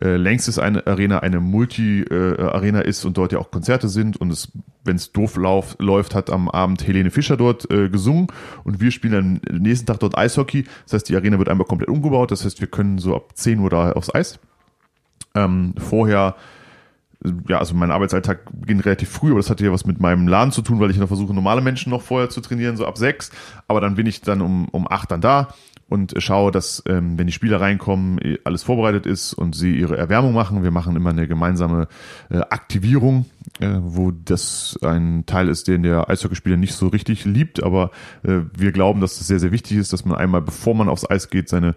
äh, 0.01 0.17
längstes 0.17 0.59
eine 0.59 0.87
Arena 0.87 1.19
eine 1.19 1.41
Multi-Arena 1.41 2.83
äh, 2.83 2.89
ist 2.89 3.05
und 3.05 3.17
dort 3.17 3.33
ja 3.33 3.39
auch 3.41 3.51
Konzerte 3.51 3.89
sind 3.89 4.17
und 4.17 4.31
es, 4.31 4.53
wenn 4.85 4.97
es 4.97 5.11
doof 5.13 5.37
lauf, 5.37 5.77
läuft, 5.81 6.15
hat 6.15 6.31
am 6.31 6.49
Abend 6.49 6.87
Helene 6.87 7.11
Fischer 7.11 7.37
dort 7.37 7.69
äh, 7.71 7.89
gesungen 7.89 8.29
und 8.63 8.81
wir 8.81 8.93
spielen 8.93 9.41
am 9.49 9.59
nächsten 9.59 9.87
Tag 9.87 9.99
dort 9.99 10.17
Eishockey. 10.17 10.65
Das 10.85 10.93
heißt, 10.93 11.09
die 11.09 11.17
Arena 11.17 11.39
wird 11.39 11.49
einmal 11.49 11.67
komplett 11.67 11.91
umgebaut, 11.91 12.31
das 12.31 12.45
heißt, 12.45 12.61
wir 12.61 12.69
können 12.69 12.99
so 12.99 13.17
ab 13.17 13.31
10 13.35 13.59
Uhr 13.59 13.71
da 13.71 13.93
aufs 13.93 14.15
Eis. 14.15 14.39
Ähm, 15.35 15.75
vorher 15.77 16.37
ja, 17.49 17.59
also 17.59 17.75
mein 17.75 17.91
Arbeitsalltag 17.91 18.43
beginnt 18.53 18.87
relativ 18.87 19.09
früh, 19.09 19.31
aber 19.31 19.41
das 19.41 19.51
hatte 19.51 19.65
ja 19.65 19.73
was 19.73 19.85
mit 19.85 20.01
meinem 20.01 20.29
Laden 20.29 20.53
zu 20.53 20.63
tun, 20.63 20.79
weil 20.79 20.93
ich 20.93 20.99
noch 20.99 21.09
versuche, 21.09 21.35
normale 21.35 21.61
Menschen 21.61 21.91
noch 21.91 22.03
vorher 22.03 22.31
zu 22.31 22.41
trainieren, 22.41 22.77
so 22.77 22.87
ab 22.87 22.97
sechs. 22.97 23.33
Aber 23.67 23.81
dann 23.81 23.97
bin 23.97 24.07
ich 24.07 24.21
dann 24.21 24.41
um, 24.41 24.69
um 24.69 24.87
acht 24.89 25.11
dann 25.11 25.21
da 25.21 25.49
und 25.89 26.15
schaue, 26.19 26.51
dass, 26.53 26.83
ähm, 26.87 27.19
wenn 27.19 27.27
die 27.27 27.33
Spieler 27.33 27.61
reinkommen, 27.61 28.19
eh 28.23 28.39
alles 28.45 28.63
vorbereitet 28.63 29.07
ist 29.07 29.33
und 29.33 29.55
sie 29.55 29.75
ihre 29.75 29.97
Erwärmung 29.97 30.35
machen. 30.35 30.63
Wir 30.63 30.71
machen 30.71 30.97
immer 30.97 31.11
eine 31.11 31.27
gemeinsame 31.27 31.89
äh, 32.31 32.39
Aktivierung, 32.39 33.25
äh, 33.61 33.79
wo 33.81 34.11
das 34.11 34.79
ein 34.83 35.25
Teil 35.27 35.49
ist, 35.49 35.67
den 35.67 35.83
der 35.83 36.11
Eishockeyspieler 36.11 36.57
nicht 36.57 36.75
so 36.75 36.89
richtig 36.89 37.25
liebt, 37.25 37.63
aber 37.63 37.91
äh, 38.23 38.41
wir 38.57 38.73
glauben, 38.73 39.01
dass 39.01 39.19
das 39.19 39.27
sehr, 39.27 39.41
sehr 39.41 39.53
wichtig 39.53 39.79
ist, 39.79 39.93
dass 39.93 40.05
man 40.05 40.19
einmal, 40.19 40.43
bevor 40.43 40.75
man 40.75 40.89
aufs 40.89 41.09
Eis 41.09 41.31
geht, 41.31 41.49
seine 41.49 41.75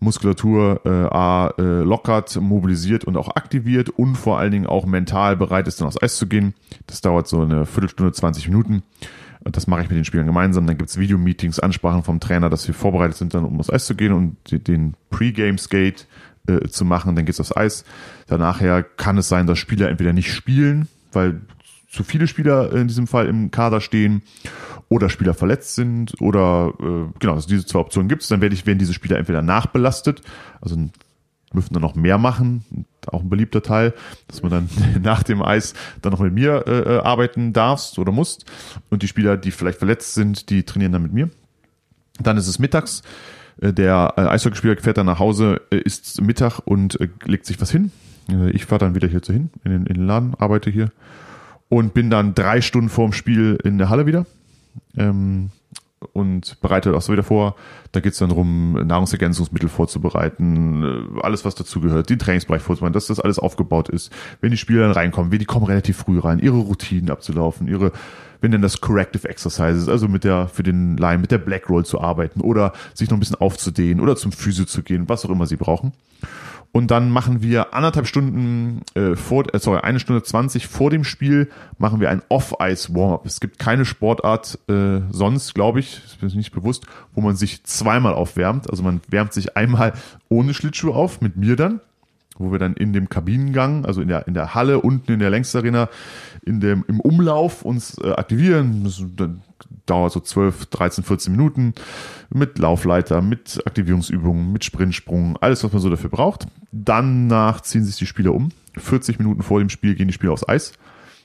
Muskulatur 0.00 0.80
äh, 0.84 0.88
A, 0.88 1.52
äh, 1.58 1.82
lockert, 1.82 2.36
mobilisiert 2.40 3.04
und 3.04 3.16
auch 3.16 3.36
aktiviert 3.36 3.90
und 3.90 4.16
vor 4.16 4.38
allen 4.38 4.52
Dingen 4.52 4.66
auch 4.66 4.86
mental 4.86 5.36
bereit 5.36 5.68
ist, 5.68 5.80
dann 5.80 5.88
aufs 5.88 6.02
Eis 6.02 6.16
zu 6.16 6.26
gehen. 6.26 6.54
Das 6.86 7.00
dauert 7.00 7.28
so 7.28 7.40
eine 7.42 7.66
Viertelstunde, 7.66 8.12
20 8.12 8.48
Minuten. 8.48 8.82
Und 9.44 9.56
das 9.56 9.66
mache 9.66 9.82
ich 9.82 9.88
mit 9.88 9.96
den 9.96 10.04
Spielern 10.04 10.26
gemeinsam. 10.26 10.66
Dann 10.66 10.78
gibt's 10.78 10.98
Videomeetings, 10.98 11.60
Ansprachen 11.60 12.02
vom 12.02 12.18
Trainer, 12.18 12.50
dass 12.50 12.66
wir 12.66 12.74
vorbereitet 12.74 13.16
sind, 13.16 13.34
dann 13.34 13.44
um 13.44 13.60
aufs 13.60 13.70
Eis 13.70 13.86
zu 13.86 13.94
gehen 13.94 14.12
und 14.12 14.36
den 14.68 14.94
Pre-Game-Skate 15.10 16.06
äh, 16.46 16.68
zu 16.68 16.84
machen. 16.84 17.14
Dann 17.14 17.26
geht's 17.26 17.40
aufs 17.40 17.54
Eis. 17.54 17.84
Danach 18.26 18.62
kann 18.96 19.18
es 19.18 19.28
sein, 19.28 19.46
dass 19.46 19.58
Spieler 19.58 19.90
entweder 19.90 20.12
nicht 20.12 20.32
spielen, 20.32 20.88
weil 21.12 21.42
zu 21.90 22.02
viele 22.02 22.26
Spieler 22.26 22.72
in 22.72 22.88
diesem 22.88 23.06
Fall 23.06 23.26
im 23.28 23.50
Kader 23.50 23.80
stehen 23.80 24.22
oder 24.88 25.08
Spieler 25.08 25.34
verletzt 25.34 25.74
sind 25.74 26.20
oder 26.20 26.72
äh, 26.80 27.12
genau, 27.18 27.34
also 27.34 27.48
diese 27.48 27.66
zwei 27.66 27.78
Optionen 27.78 28.08
gibt 28.08 28.22
es. 28.22 28.28
Dann 28.28 28.40
werde 28.40 28.54
ich, 28.54 28.66
werden 28.66 28.78
diese 28.78 28.94
Spieler 28.94 29.18
entweder 29.18 29.42
nachbelastet, 29.42 30.22
also 30.60 30.76
müssen 31.52 31.72
dann 31.72 31.82
noch 31.82 31.94
mehr 31.94 32.18
machen. 32.18 32.64
Auch 33.08 33.22
ein 33.22 33.28
beliebter 33.28 33.62
Teil, 33.62 33.94
dass 34.28 34.42
man 34.42 34.50
dann 34.50 34.68
nach 35.02 35.22
dem 35.22 35.42
Eis 35.42 35.74
dann 36.02 36.12
noch 36.12 36.20
mit 36.20 36.32
mir 36.32 36.66
äh, 36.66 36.98
arbeiten 36.98 37.52
darfst 37.52 37.98
oder 37.98 38.12
musst. 38.12 38.44
Und 38.90 39.02
die 39.02 39.08
Spieler, 39.08 39.36
die 39.36 39.50
vielleicht 39.50 39.78
verletzt 39.78 40.14
sind, 40.14 40.50
die 40.50 40.64
trainieren 40.64 40.92
dann 40.92 41.02
mit 41.02 41.12
mir. 41.12 41.30
Dann 42.20 42.36
ist 42.36 42.48
es 42.48 42.58
mittags. 42.58 43.02
Der 43.56 44.18
Eishockeyspieler 44.18 44.76
fährt 44.78 44.98
dann 44.98 45.06
nach 45.06 45.20
Hause, 45.20 45.60
isst 45.70 46.20
Mittag 46.20 46.58
und 46.64 46.98
legt 47.24 47.46
sich 47.46 47.60
was 47.60 47.70
hin. 47.70 47.92
Ich 48.52 48.66
fahre 48.66 48.80
dann 48.80 48.94
wieder 48.96 49.06
hier 49.06 49.22
zu 49.22 49.32
hin, 49.32 49.50
in 49.62 49.70
den, 49.70 49.86
in 49.86 49.94
den 49.94 50.06
Laden, 50.06 50.34
arbeite 50.34 50.70
hier 50.70 50.90
und 51.68 51.94
bin 51.94 52.10
dann 52.10 52.34
drei 52.34 52.60
Stunden 52.60 52.88
vorm 52.88 53.12
Spiel 53.12 53.58
in 53.64 53.78
der 53.78 53.88
Halle 53.88 54.06
wieder. 54.06 54.26
Ähm, 54.96 55.50
und 56.12 56.60
bereite 56.60 56.94
auch 56.94 57.02
so 57.02 57.12
wieder 57.12 57.22
vor. 57.22 57.56
Da 57.92 58.00
geht's 58.00 58.18
dann 58.18 58.28
darum, 58.28 58.72
Nahrungsergänzungsmittel 58.72 59.68
vorzubereiten, 59.68 61.16
äh, 61.16 61.20
alles, 61.22 61.44
was 61.44 61.54
dazugehört, 61.54 62.10
den 62.10 62.18
Trainingsbereich 62.18 62.62
vorzubereiten, 62.62 62.94
dass 62.94 63.06
das 63.06 63.20
alles 63.20 63.38
aufgebaut 63.38 63.88
ist. 63.88 64.12
Wenn 64.40 64.50
die 64.50 64.56
Spieler 64.56 64.82
dann 64.82 64.92
reinkommen, 64.92 65.30
die 65.30 65.44
kommen 65.44 65.66
relativ 65.66 65.96
früh 65.98 66.18
rein, 66.18 66.38
ihre 66.38 66.56
Routinen 66.56 67.10
abzulaufen, 67.10 67.68
ihre, 67.68 67.92
wenn 68.40 68.50
denn 68.50 68.62
das 68.62 68.80
Corrective 68.80 69.28
Exercises, 69.28 69.88
also 69.88 70.08
mit 70.08 70.24
der, 70.24 70.48
für 70.48 70.62
den 70.62 70.96
Line, 70.96 71.18
mit 71.18 71.30
der 71.30 71.38
Black 71.38 71.68
Roll 71.68 71.84
zu 71.84 72.00
arbeiten 72.00 72.40
oder 72.40 72.72
sich 72.94 73.10
noch 73.10 73.16
ein 73.16 73.20
bisschen 73.20 73.40
aufzudehnen 73.40 74.00
oder 74.00 74.16
zum 74.16 74.32
Physio 74.32 74.64
zu 74.64 74.82
gehen, 74.82 75.08
was 75.08 75.24
auch 75.24 75.30
immer 75.30 75.46
sie 75.46 75.56
brauchen. 75.56 75.92
Und 76.76 76.90
dann 76.90 77.08
machen 77.08 77.40
wir 77.40 77.72
anderthalb 77.72 78.08
Stunden 78.08 78.80
äh, 78.96 79.14
vor, 79.14 79.44
äh, 79.54 79.60
sorry, 79.60 79.82
eine 79.82 80.00
Stunde 80.00 80.24
zwanzig 80.24 80.66
vor 80.66 80.90
dem 80.90 81.04
Spiel 81.04 81.48
machen 81.78 82.00
wir 82.00 82.10
ein 82.10 82.20
Off-Ice-Warm-Up. 82.28 83.24
Es 83.26 83.38
gibt 83.38 83.60
keine 83.60 83.84
Sportart 83.84 84.58
äh, 84.68 85.02
sonst, 85.08 85.54
glaube 85.54 85.78
ich, 85.78 86.02
ist 86.04 86.20
mir 86.20 86.28
nicht 86.36 86.50
bewusst, 86.50 86.86
wo 87.14 87.20
man 87.20 87.36
sich 87.36 87.62
zweimal 87.62 88.12
aufwärmt. 88.12 88.68
Also 88.68 88.82
man 88.82 89.00
wärmt 89.08 89.32
sich 89.32 89.56
einmal 89.56 89.92
ohne 90.28 90.52
Schlittschuh 90.52 90.92
auf, 90.92 91.20
mit 91.20 91.36
mir 91.36 91.54
dann, 91.54 91.78
wo 92.38 92.50
wir 92.50 92.58
dann 92.58 92.74
in 92.74 92.92
dem 92.92 93.08
Kabinengang, 93.08 93.84
also 93.84 94.00
in 94.00 94.08
der, 94.08 94.26
in 94.26 94.34
der 94.34 94.56
Halle, 94.56 94.80
unten 94.80 95.12
in 95.12 95.20
der 95.20 95.30
Längstarena, 95.30 95.88
in 96.44 96.58
dem, 96.58 96.84
im 96.88 96.98
Umlauf 96.98 97.62
uns 97.62 97.98
äh, 98.02 98.10
aktivieren. 98.10 98.82
Das, 98.82 99.00
dann 99.14 99.42
dauert 99.86 100.12
so 100.12 100.20
12, 100.20 100.66
13, 100.66 101.04
14 101.04 101.32
Minuten 101.32 101.74
mit 102.30 102.58
Laufleiter, 102.58 103.20
mit 103.20 103.62
Aktivierungsübungen, 103.66 104.52
mit 104.52 104.64
Sprintsprung, 104.64 105.36
alles, 105.40 105.64
was 105.64 105.72
man 105.72 105.82
so 105.82 105.90
dafür 105.90 106.10
braucht. 106.10 106.46
Danach 106.72 107.60
ziehen 107.60 107.84
sich 107.84 107.96
die 107.96 108.06
Spieler 108.06 108.34
um. 108.34 108.50
40 108.76 109.18
Minuten 109.18 109.42
vor 109.42 109.60
dem 109.60 109.68
Spiel 109.68 109.94
gehen 109.94 110.08
die 110.08 110.14
Spieler 110.14 110.32
aufs 110.32 110.48
Eis. 110.48 110.72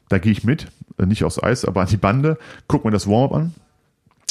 Da 0.10 0.18
gehe 0.18 0.32
ich 0.32 0.44
mit, 0.44 0.68
äh, 0.98 1.06
nicht 1.06 1.24
aufs 1.24 1.42
Eis, 1.42 1.66
aber 1.66 1.82
an 1.82 1.88
die 1.88 1.98
Bande, 1.98 2.38
guck 2.68 2.86
mir 2.86 2.92
das 2.92 3.08
Warm-up 3.08 3.34
an, 3.34 3.54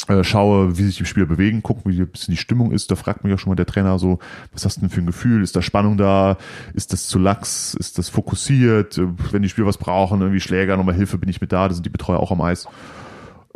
äh, 0.09 0.23
schaue, 0.23 0.77
wie 0.77 0.83
sich 0.83 0.97
die 0.97 1.05
Spieler 1.05 1.25
bewegen, 1.25 1.61
gucke, 1.61 1.89
wie 1.89 1.99
ein 1.99 2.07
bisschen 2.07 2.33
die 2.33 2.37
Stimmung 2.37 2.71
ist. 2.71 2.89
Da 2.89 2.95
fragt 2.95 3.23
mich 3.23 3.31
ja 3.31 3.37
schon 3.37 3.51
mal 3.51 3.55
der 3.55 3.65
Trainer 3.65 3.99
so, 3.99 4.19
was 4.53 4.65
hast 4.65 4.77
du 4.77 4.81
denn 4.81 4.89
für 4.89 5.01
ein 5.01 5.05
Gefühl? 5.05 5.43
Ist 5.43 5.55
da 5.55 5.61
Spannung 5.61 5.97
da? 5.97 6.37
Ist 6.73 6.93
das 6.93 7.07
zu 7.07 7.19
lax? 7.19 7.75
Ist 7.75 7.97
das 7.97 8.09
fokussiert? 8.09 8.97
Äh, 8.97 9.07
wenn 9.31 9.41
die 9.41 9.49
Spieler 9.49 9.67
was 9.67 9.77
brauchen, 9.77 10.21
irgendwie 10.21 10.39
Schläger, 10.39 10.77
nochmal 10.77 10.95
Hilfe, 10.95 11.17
bin 11.17 11.29
ich 11.29 11.41
mit 11.41 11.51
da. 11.51 11.67
Da 11.67 11.73
sind 11.73 11.85
die 11.85 11.91
Betreuer 11.91 12.19
auch 12.19 12.31
am 12.31 12.41
Eis. 12.41 12.67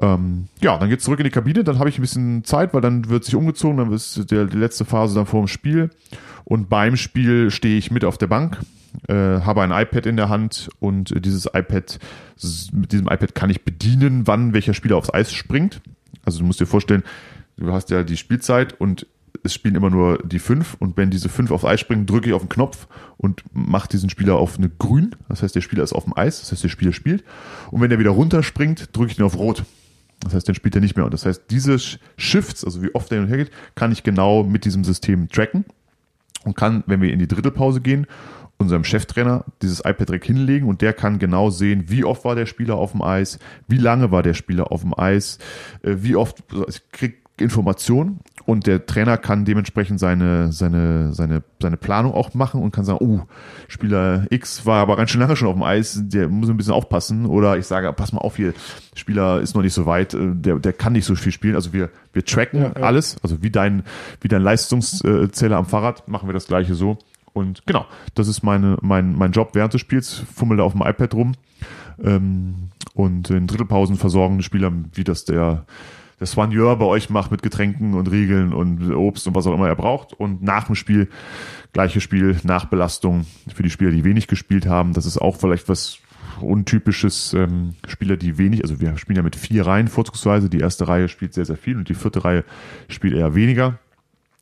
Ähm, 0.03 0.47
ja, 0.59 0.77
dann 0.77 0.89
geht's 0.89 1.05
zurück 1.05 1.19
in 1.19 1.23
die 1.23 1.29
Kabine, 1.29 1.63
dann 1.63 1.79
habe 1.79 1.87
ich 1.87 1.97
ein 1.97 2.01
bisschen 2.01 2.43
Zeit, 2.43 2.73
weil 2.73 2.81
dann 2.81 3.07
wird 3.07 3.23
sich 3.23 3.35
umgezogen, 3.35 3.77
dann 3.77 3.93
ist 3.93 4.29
der, 4.31 4.45
die 4.45 4.57
letzte 4.57 4.83
Phase 4.83 5.15
dann 5.15 5.25
vor 5.25 5.41
dem 5.41 5.47
Spiel. 5.47 5.91
Und 6.43 6.67
beim 6.67 6.97
Spiel 6.97 7.51
stehe 7.51 7.77
ich 7.77 7.89
mit 7.89 8.03
auf 8.03 8.17
der 8.17 8.27
Bank, 8.27 8.59
äh, 9.07 9.13
habe 9.13 9.61
ein 9.61 9.71
iPad 9.71 10.05
in 10.05 10.17
der 10.17 10.27
Hand 10.27 10.69
und 10.79 11.13
dieses 11.23 11.45
iPad, 11.45 11.99
mit 12.73 12.91
diesem 12.91 13.07
iPad 13.07 13.33
kann 13.33 13.49
ich 13.49 13.63
bedienen, 13.63 14.27
wann 14.27 14.53
welcher 14.53 14.73
Spieler 14.73 14.97
aufs 14.97 15.13
Eis 15.13 15.31
springt. 15.31 15.79
Also 16.25 16.39
du 16.39 16.45
musst 16.45 16.59
dir 16.59 16.65
vorstellen, 16.65 17.03
du 17.55 17.71
hast 17.71 17.89
ja 17.89 18.03
die 18.03 18.17
Spielzeit 18.17 18.79
und 18.81 19.07
es 19.41 19.53
spielen 19.53 19.75
immer 19.75 19.89
nur 19.89 20.19
die 20.19 20.39
fünf 20.39 20.75
und 20.79 20.97
wenn 20.97 21.11
diese 21.11 21.29
fünf 21.29 21.51
aufs 21.51 21.65
Eis 21.65 21.79
springen, 21.79 22.05
drücke 22.05 22.27
ich 22.27 22.33
auf 22.33 22.43
den 22.43 22.49
Knopf 22.49 22.87
und 23.15 23.43
mache 23.53 23.87
diesen 23.87 24.09
Spieler 24.09 24.35
auf 24.35 24.57
eine 24.57 24.69
grün. 24.69 25.15
Das 25.29 25.43
heißt, 25.43 25.55
der 25.55 25.61
Spieler 25.61 25.83
ist 25.83 25.93
auf 25.93 26.03
dem 26.03 26.15
Eis, 26.15 26.41
das 26.41 26.51
heißt, 26.51 26.63
der 26.63 26.69
Spieler 26.69 26.91
spielt. 26.91 27.23
Und 27.71 27.79
wenn 27.79 27.91
er 27.91 27.99
wieder 27.99 28.11
runterspringt, 28.11 28.89
drücke 28.95 29.11
ich 29.13 29.19
ihn 29.19 29.23
auf 29.23 29.37
rot. 29.37 29.63
Das 30.23 30.33
heißt, 30.33 30.47
den 30.47 30.55
spielt 30.55 30.75
er 30.75 30.81
nicht 30.81 30.95
mehr. 30.95 31.05
Und 31.05 31.13
das 31.13 31.25
heißt, 31.25 31.43
diese 31.49 31.77
Shifts, 32.17 32.63
also 32.63 32.81
wie 32.81 32.93
oft 32.95 33.11
er 33.11 33.17
hin 33.17 33.25
und 33.25 33.29
her 33.29 33.37
geht, 33.37 33.51
kann 33.75 33.91
ich 33.91 34.03
genau 34.03 34.43
mit 34.43 34.65
diesem 34.65 34.83
System 34.83 35.29
tracken 35.29 35.65
und 36.43 36.55
kann, 36.55 36.83
wenn 36.87 37.01
wir 37.01 37.11
in 37.11 37.19
die 37.19 37.27
Drittelpause 37.27 37.81
gehen, 37.81 38.07
unserem 38.57 38.83
Cheftrainer 38.83 39.45
dieses 39.61 39.79
iPad 39.79 40.09
direkt 40.09 40.25
hinlegen 40.25 40.67
und 40.67 40.81
der 40.81 40.93
kann 40.93 41.19
genau 41.19 41.49
sehen, 41.49 41.85
wie 41.87 42.05
oft 42.05 42.23
war 42.23 42.35
der 42.35 42.45
Spieler 42.45 42.75
auf 42.75 42.91
dem 42.91 43.01
Eis, 43.01 43.39
wie 43.67 43.77
lange 43.77 44.11
war 44.11 44.23
der 44.23 44.33
Spieler 44.33 44.71
auf 44.71 44.81
dem 44.81 44.97
Eis, 44.97 45.39
äh, 45.81 45.95
wie 45.97 46.15
oft, 46.15 46.43
also 46.51 46.65
ich 46.67 46.89
krieg 46.91 47.17
Informationen 47.39 48.19
und 48.45 48.67
der 48.67 48.85
Trainer 48.85 49.17
kann 49.17 49.45
dementsprechend 49.45 49.99
seine, 49.99 50.51
seine, 50.51 51.13
seine, 51.13 51.43
seine 51.61 51.77
Planung 51.77 52.13
auch 52.13 52.33
machen 52.33 52.61
und 52.61 52.71
kann 52.71 52.83
sagen, 52.83 52.99
oh, 53.01 53.21
Spieler 53.67 54.25
X 54.29 54.65
war 54.65 54.81
aber 54.81 54.97
ganz 54.97 55.11
schön 55.11 55.21
lange 55.21 55.35
schon 55.35 55.47
auf 55.47 55.53
dem 55.53 55.63
Eis, 55.63 55.99
der 56.03 56.27
muss 56.27 56.49
ein 56.49 56.57
bisschen 56.57 56.73
aufpassen. 56.73 57.25
Oder 57.25 57.57
ich 57.57 57.65
sage, 57.65 57.91
pass 57.93 58.11
mal 58.11 58.19
auf 58.19 58.35
hier, 58.35 58.53
Spieler 58.95 59.39
ist 59.39 59.55
noch 59.55 59.61
nicht 59.61 59.73
so 59.73 59.85
weit, 59.85 60.13
äh, 60.13 60.33
der, 60.33 60.59
der 60.59 60.73
kann 60.73 60.93
nicht 60.93 61.05
so 61.05 61.15
viel 61.15 61.31
spielen. 61.31 61.55
Also 61.55 61.71
wir, 61.71 61.89
wir 62.11 62.25
tracken 62.25 62.61
ja, 62.61 62.71
ja. 62.75 62.85
alles, 62.85 63.15
also 63.23 63.41
wie 63.41 63.49
dein, 63.49 63.83
wie 64.19 64.27
dein 64.27 64.41
Leistungszähler 64.41 65.57
am 65.57 65.65
Fahrrad, 65.65 66.07
machen 66.07 66.27
wir 66.27 66.33
das 66.33 66.47
gleiche 66.47 66.75
so. 66.75 66.97
Und 67.31 67.65
genau, 67.65 67.85
das 68.13 68.27
ist 68.27 68.43
meine, 68.43 68.77
mein, 68.81 69.15
mein 69.15 69.31
Job 69.31 69.51
während 69.53 69.73
des 69.73 69.81
Spiels, 69.81 70.23
fummel 70.35 70.57
da 70.57 70.63
auf 70.63 70.73
dem 70.73 70.81
iPad 70.81 71.13
rum. 71.13 71.33
Ähm, 72.03 72.69
und 72.93 73.29
in 73.29 73.47
Drittelpausen 73.47 73.95
versorgen 73.95 74.37
die 74.37 74.43
Spieler, 74.43 74.71
wie 74.93 75.03
das 75.03 75.25
der 75.25 75.65
der 76.19 76.27
Soigneur 76.27 76.75
bei 76.77 76.85
euch 76.85 77.09
macht 77.09 77.31
mit 77.31 77.41
Getränken 77.41 77.93
und 77.93 78.09
Riegeln 78.11 78.53
und 78.53 78.93
Obst 78.93 79.27
und 79.27 79.35
was 79.35 79.47
auch 79.47 79.53
immer 79.53 79.67
er 79.67 79.75
braucht. 79.75 80.13
Und 80.13 80.41
nach 80.43 80.65
dem 80.65 80.75
Spiel, 80.75 81.09
gleiches 81.73 82.03
Spiel, 82.03 82.37
Nachbelastung 82.43 83.25
für 83.53 83.63
die 83.63 83.69
Spieler, 83.69 83.91
die 83.91 84.03
wenig 84.03 84.27
gespielt 84.27 84.67
haben. 84.67 84.93
Das 84.93 85.05
ist 85.05 85.17
auch 85.17 85.37
vielleicht 85.37 85.69
was 85.69 85.99
untypisches 86.41 87.33
ähm, 87.33 87.75
Spieler, 87.87 88.17
die 88.17 88.37
wenig, 88.37 88.63
also 88.63 88.79
wir 88.79 88.97
spielen 88.97 89.17
ja 89.17 89.23
mit 89.23 89.35
vier 89.35 89.65
Reihen 89.65 89.87
vorzugsweise. 89.87 90.49
Die 90.49 90.59
erste 90.59 90.87
Reihe 90.87 91.07
spielt 91.07 91.33
sehr, 91.33 91.45
sehr 91.45 91.57
viel 91.57 91.77
und 91.77 91.89
die 91.89 91.93
vierte 91.93 92.23
Reihe 92.23 92.43
spielt 92.87 93.13
eher 93.13 93.35
weniger. 93.35 93.79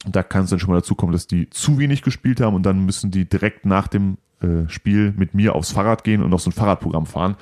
Da 0.05 0.24
kann 0.24 0.45
es 0.45 0.49
dann 0.49 0.59
schon 0.59 0.72
mal 0.72 0.78
dazu 0.78 0.95
kommen, 0.95 1.13
dass 1.13 1.28
die 1.28 1.49
zu 1.49 1.78
wenig 1.78 2.01
gespielt 2.01 2.41
haben 2.41 2.55
und 2.55 2.63
dann 2.63 2.86
müssen 2.86 3.11
die 3.11 3.26
direkt 3.26 3.65
nach 3.65 3.88
dem 3.88 4.17
äh, 4.41 4.67
Spiel 4.67 5.13
mit 5.15 5.36
mir 5.36 5.53
aufs 5.55 5.72
Fahrrad 5.72 6.03
gehen 6.03 6.24
und 6.24 6.32
noch 6.32 6.39
so 6.39 6.49
ein 6.49 6.53
Fahrradprogramm 6.53 7.05
fahren. 7.05 7.36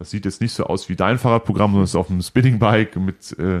Das 0.00 0.10
sieht 0.10 0.24
jetzt 0.24 0.40
nicht 0.40 0.54
so 0.54 0.64
aus 0.64 0.88
wie 0.88 0.96
dein 0.96 1.18
Fahrradprogramm, 1.18 1.72
sondern 1.72 1.84
es 1.84 1.90
ist 1.90 1.96
auf 1.96 2.10
einem 2.10 2.22
Spinningbike 2.22 2.98
mit 2.98 3.38
äh, 3.38 3.60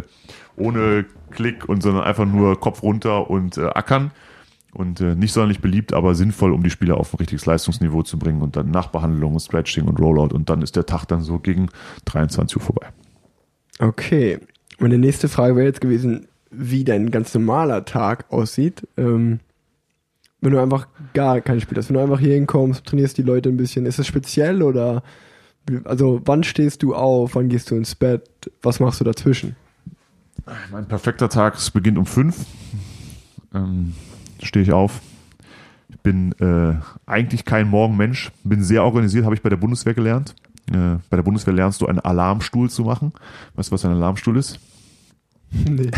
ohne 0.56 1.04
Klick 1.30 1.68
und 1.68 1.82
sondern 1.82 2.02
einfach 2.02 2.24
nur 2.24 2.58
Kopf 2.58 2.82
runter 2.82 3.28
und 3.28 3.58
äh, 3.58 3.66
ackern. 3.66 4.10
Und 4.72 5.02
äh, 5.02 5.14
nicht 5.14 5.34
sonderlich 5.34 5.60
beliebt, 5.60 5.92
aber 5.92 6.14
sinnvoll, 6.14 6.54
um 6.54 6.62
die 6.62 6.70
Spieler 6.70 6.96
auf 6.96 7.12
ein 7.12 7.18
richtiges 7.18 7.44
Leistungsniveau 7.44 8.04
zu 8.04 8.18
bringen 8.18 8.40
und 8.40 8.56
dann 8.56 8.70
Nachbehandlung, 8.70 9.38
Stretching 9.38 9.84
und 9.86 10.00
Rollout 10.00 10.34
und 10.34 10.48
dann 10.48 10.62
ist 10.62 10.76
der 10.76 10.86
Tag 10.86 11.04
dann 11.06 11.20
so 11.20 11.40
gegen 11.40 11.68
23 12.06 12.56
Uhr 12.56 12.62
vorbei. 12.62 12.86
Okay. 13.78 14.38
Meine 14.78 14.96
nächste 14.96 15.28
Frage 15.28 15.56
wäre 15.56 15.66
jetzt 15.66 15.82
gewesen, 15.82 16.26
wie 16.50 16.84
dein 16.84 17.10
ganz 17.10 17.34
normaler 17.34 17.84
Tag 17.84 18.24
aussieht. 18.32 18.88
Ähm, 18.96 19.40
wenn 20.40 20.52
du 20.52 20.62
einfach 20.62 20.88
gar 21.12 21.42
kein 21.42 21.60
Spiel 21.60 21.76
hast, 21.76 21.90
wenn 21.90 21.96
du 21.96 22.00
einfach 22.00 22.20
hier 22.20 22.32
hinkommst, 22.32 22.86
trainierst 22.86 23.18
die 23.18 23.22
Leute 23.22 23.50
ein 23.50 23.58
bisschen, 23.58 23.84
ist 23.84 23.98
es 23.98 24.06
speziell 24.06 24.62
oder 24.62 25.02
also 25.84 26.20
wann 26.24 26.42
stehst 26.42 26.82
du 26.82 26.94
auf, 26.94 27.34
wann 27.34 27.48
gehst 27.48 27.70
du 27.70 27.76
ins 27.76 27.94
Bett, 27.94 28.50
was 28.62 28.80
machst 28.80 29.00
du 29.00 29.04
dazwischen? 29.04 29.56
Mein 30.70 30.86
perfekter 30.86 31.28
Tag 31.28 31.56
es 31.56 31.70
beginnt 31.70 31.98
um 31.98 32.06
fünf. 32.06 32.46
Ähm, 33.54 33.94
stehe 34.42 34.62
ich 34.62 34.72
auf. 34.72 35.00
Ich 35.88 35.98
bin 36.00 36.32
äh, 36.40 36.74
eigentlich 37.06 37.44
kein 37.44 37.68
Morgenmensch, 37.68 38.30
bin 38.44 38.62
sehr 38.62 38.84
organisiert, 38.84 39.24
habe 39.24 39.34
ich 39.34 39.42
bei 39.42 39.48
der 39.48 39.56
Bundeswehr 39.56 39.94
gelernt. 39.94 40.34
Äh, 40.70 40.98
bei 41.10 41.16
der 41.16 41.22
Bundeswehr 41.22 41.52
lernst 41.52 41.80
du 41.80 41.86
einen 41.86 41.98
Alarmstuhl 42.00 42.70
zu 42.70 42.84
machen. 42.84 43.12
Weißt 43.54 43.70
du, 43.70 43.74
was 43.74 43.84
ein 43.84 43.92
Alarmstuhl 43.92 44.36
ist? 44.36 44.58
Nee, 45.52 45.90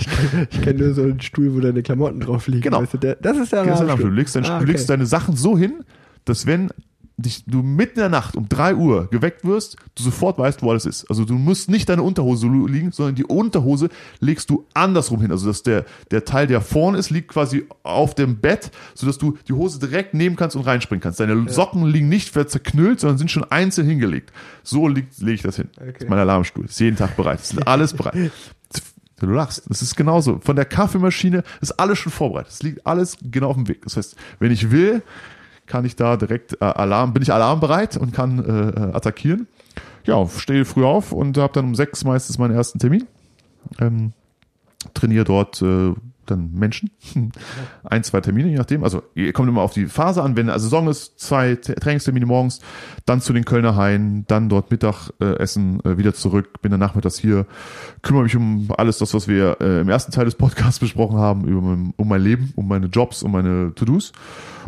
ich 0.00 0.08
kenne 0.08 0.46
kenn 0.46 0.76
nur 0.78 0.92
so 0.92 1.02
einen 1.02 1.20
Stuhl, 1.20 1.54
wo 1.54 1.60
deine 1.60 1.80
Klamotten 1.84 2.18
drauf 2.18 2.48
liegen. 2.48 2.62
Genau. 2.62 2.82
Weißt 2.82 2.94
du, 2.94 2.98
der, 2.98 3.14
das 3.14 3.36
ist 3.36 3.52
der 3.52 3.60
Alarmstuhl. 3.60 4.10
Du 4.10 4.16
legst, 4.16 4.34
dein, 4.34 4.44
ah, 4.46 4.56
okay. 4.56 4.66
du 4.66 4.72
legst 4.72 4.90
deine 4.90 5.06
Sachen 5.06 5.36
so 5.36 5.56
hin, 5.56 5.84
dass 6.24 6.44
wenn 6.46 6.70
dich, 7.18 7.44
du 7.46 7.62
mitten 7.62 7.94
in 7.94 8.02
der 8.02 8.08
Nacht 8.08 8.36
um 8.36 8.48
drei 8.48 8.74
Uhr 8.74 9.08
geweckt 9.10 9.44
wirst, 9.44 9.76
du 9.94 10.02
sofort 10.02 10.38
weißt, 10.38 10.62
wo 10.62 10.70
alles 10.70 10.84
ist. 10.84 11.08
Also 11.08 11.24
du 11.24 11.34
musst 11.34 11.70
nicht 11.70 11.88
deine 11.88 12.02
Unterhose 12.02 12.46
liegen, 12.46 12.92
sondern 12.92 13.14
die 13.14 13.24
Unterhose 13.24 13.88
legst 14.20 14.50
du 14.50 14.66
andersrum 14.74 15.22
hin. 15.22 15.30
Also 15.30 15.46
dass 15.46 15.62
der, 15.62 15.86
der 16.10 16.24
Teil, 16.24 16.46
der 16.46 16.60
vorne 16.60 16.98
ist, 16.98 17.10
liegt 17.10 17.28
quasi 17.28 17.66
auf 17.82 18.14
dem 18.14 18.36
Bett, 18.40 18.70
sodass 18.94 19.16
du 19.16 19.38
die 19.48 19.54
Hose 19.54 19.78
direkt 19.78 20.12
nehmen 20.12 20.36
kannst 20.36 20.56
und 20.56 20.62
reinspringen 20.62 21.00
kannst. 21.00 21.18
Deine 21.18 21.34
ja. 21.34 21.48
Socken 21.48 21.86
liegen 21.86 22.08
nicht 22.08 22.34
zerknüllt, 22.34 23.00
sondern 23.00 23.16
sind 23.18 23.30
schon 23.30 23.44
einzeln 23.44 23.86
hingelegt. 23.86 24.32
So 24.62 24.86
lege 24.86 25.08
ich 25.20 25.42
das 25.42 25.56
hin. 25.56 25.70
Okay. 25.76 25.92
Das 25.92 26.02
ist 26.02 26.10
mein 26.10 26.18
Alarmstuhl. 26.18 26.66
Ist 26.66 26.80
jeden 26.80 26.96
Tag 26.96 27.16
bereit. 27.16 27.40
Ist 27.40 27.66
alles 27.66 27.94
bereit. 27.94 28.30
Du 29.18 29.26
lachst. 29.26 29.62
Das 29.68 29.80
ist 29.80 29.96
genauso. 29.96 30.40
Von 30.44 30.56
der 30.56 30.66
Kaffeemaschine 30.66 31.42
ist 31.62 31.72
alles 31.80 31.98
schon 31.98 32.12
vorbereitet. 32.12 32.52
Es 32.52 32.62
liegt 32.62 32.86
alles 32.86 33.16
genau 33.22 33.48
auf 33.48 33.56
dem 33.56 33.66
Weg. 33.66 33.82
Das 33.82 33.96
heißt, 33.96 34.14
wenn 34.40 34.50
ich 34.52 34.70
will, 34.70 35.02
kann 35.66 35.84
ich 35.84 35.96
da 35.96 36.16
direkt 36.16 36.60
äh, 36.60 36.64
Alarm, 36.64 37.12
bin 37.12 37.22
ich 37.22 37.32
alarmbereit 37.32 37.96
und 37.96 38.12
kann 38.12 38.38
äh, 38.44 38.68
äh 38.68 38.92
attackieren. 38.94 39.46
Ja, 40.04 40.26
stehe 40.28 40.64
früh 40.64 40.84
auf 40.84 41.12
und 41.12 41.36
habe 41.38 41.52
dann 41.52 41.64
um 41.64 41.74
sechs 41.74 42.04
meistens 42.04 42.38
meinen 42.38 42.54
ersten 42.54 42.78
Termin. 42.78 43.06
Ähm, 43.80 44.12
trainiere 44.94 45.24
dort 45.24 45.60
äh, 45.62 45.94
dann 46.30 46.52
Menschen. 46.52 46.90
Ein, 47.84 48.04
zwei 48.04 48.20
Termine, 48.20 48.48
je 48.48 48.56
nachdem. 48.56 48.84
Also 48.84 49.02
kommt 49.32 49.48
immer 49.48 49.62
auf 49.62 49.72
die 49.72 49.86
Phase 49.86 50.22
an. 50.22 50.36
Wenn 50.36 50.50
eine 50.50 50.60
Saison 50.60 50.88
ist, 50.88 51.18
zwei 51.18 51.56
Trainingstermine 51.56 52.26
morgens, 52.26 52.60
dann 53.04 53.20
zu 53.20 53.32
den 53.32 53.44
Kölner 53.44 53.76
Haien, 53.76 54.24
dann 54.28 54.48
dort 54.48 54.70
Mittag 54.70 55.10
äh, 55.20 55.32
äh, 55.34 55.98
wieder 55.98 56.14
zurück, 56.14 56.60
bin 56.62 56.70
dann 56.70 56.80
nachmittags 56.80 57.18
hier, 57.18 57.46
kümmere 58.02 58.24
mich 58.24 58.36
um 58.36 58.68
alles 58.76 58.98
das, 58.98 59.14
was 59.14 59.28
wir 59.28 59.58
äh, 59.60 59.80
im 59.80 59.88
ersten 59.88 60.12
Teil 60.12 60.24
des 60.24 60.34
Podcasts 60.34 60.78
besprochen 60.80 61.18
haben, 61.18 61.46
über 61.46 61.60
mein, 61.60 61.94
um 61.96 62.08
mein 62.08 62.22
Leben, 62.22 62.52
um 62.56 62.68
meine 62.68 62.86
Jobs, 62.86 63.22
um 63.22 63.32
meine 63.32 63.74
To-Dos 63.74 64.12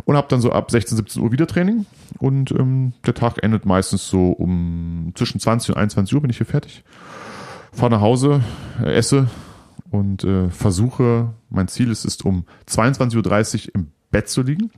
und 0.04 0.16
habe 0.16 0.28
dann 0.28 0.40
so 0.40 0.52
ab 0.52 0.70
16, 0.70 0.96
17 0.96 1.22
Uhr 1.22 1.32
wieder 1.32 1.46
Training 1.46 1.86
und 2.18 2.50
ähm, 2.52 2.92
der 3.06 3.14
Tag 3.14 3.42
endet 3.42 3.66
meistens 3.66 4.08
so 4.08 4.30
um 4.30 5.12
zwischen 5.14 5.40
20 5.40 5.70
und 5.70 5.76
21 5.76 6.14
Uhr 6.14 6.20
bin 6.22 6.30
ich 6.30 6.38
hier 6.38 6.46
fertig. 6.46 6.84
Fahre 7.72 7.90
nach 7.90 8.00
Hause, 8.00 8.40
äh, 8.82 8.94
esse, 8.94 9.28
und 9.90 10.24
äh, 10.24 10.50
versuche, 10.50 11.34
mein 11.50 11.68
Ziel 11.68 11.90
ist 11.90 12.04
es, 12.04 12.16
um 12.18 12.44
22.30 12.68 13.68
Uhr 13.68 13.74
im 13.74 13.86
Bett 14.10 14.28
zu 14.28 14.42
liegen. 14.42 14.70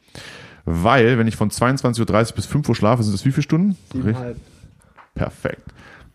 Weil, 0.64 1.18
wenn 1.18 1.26
ich 1.26 1.36
von 1.36 1.50
22.30 1.50 2.30
Uhr 2.30 2.36
bis 2.36 2.46
5 2.46 2.68
Uhr 2.68 2.74
schlafe, 2.74 3.02
sind 3.02 3.12
das 3.12 3.24
wie 3.24 3.32
viele 3.32 3.42
Stunden? 3.42 3.76
Siebenhalb. 3.92 4.36
Perfekt. 5.14 5.62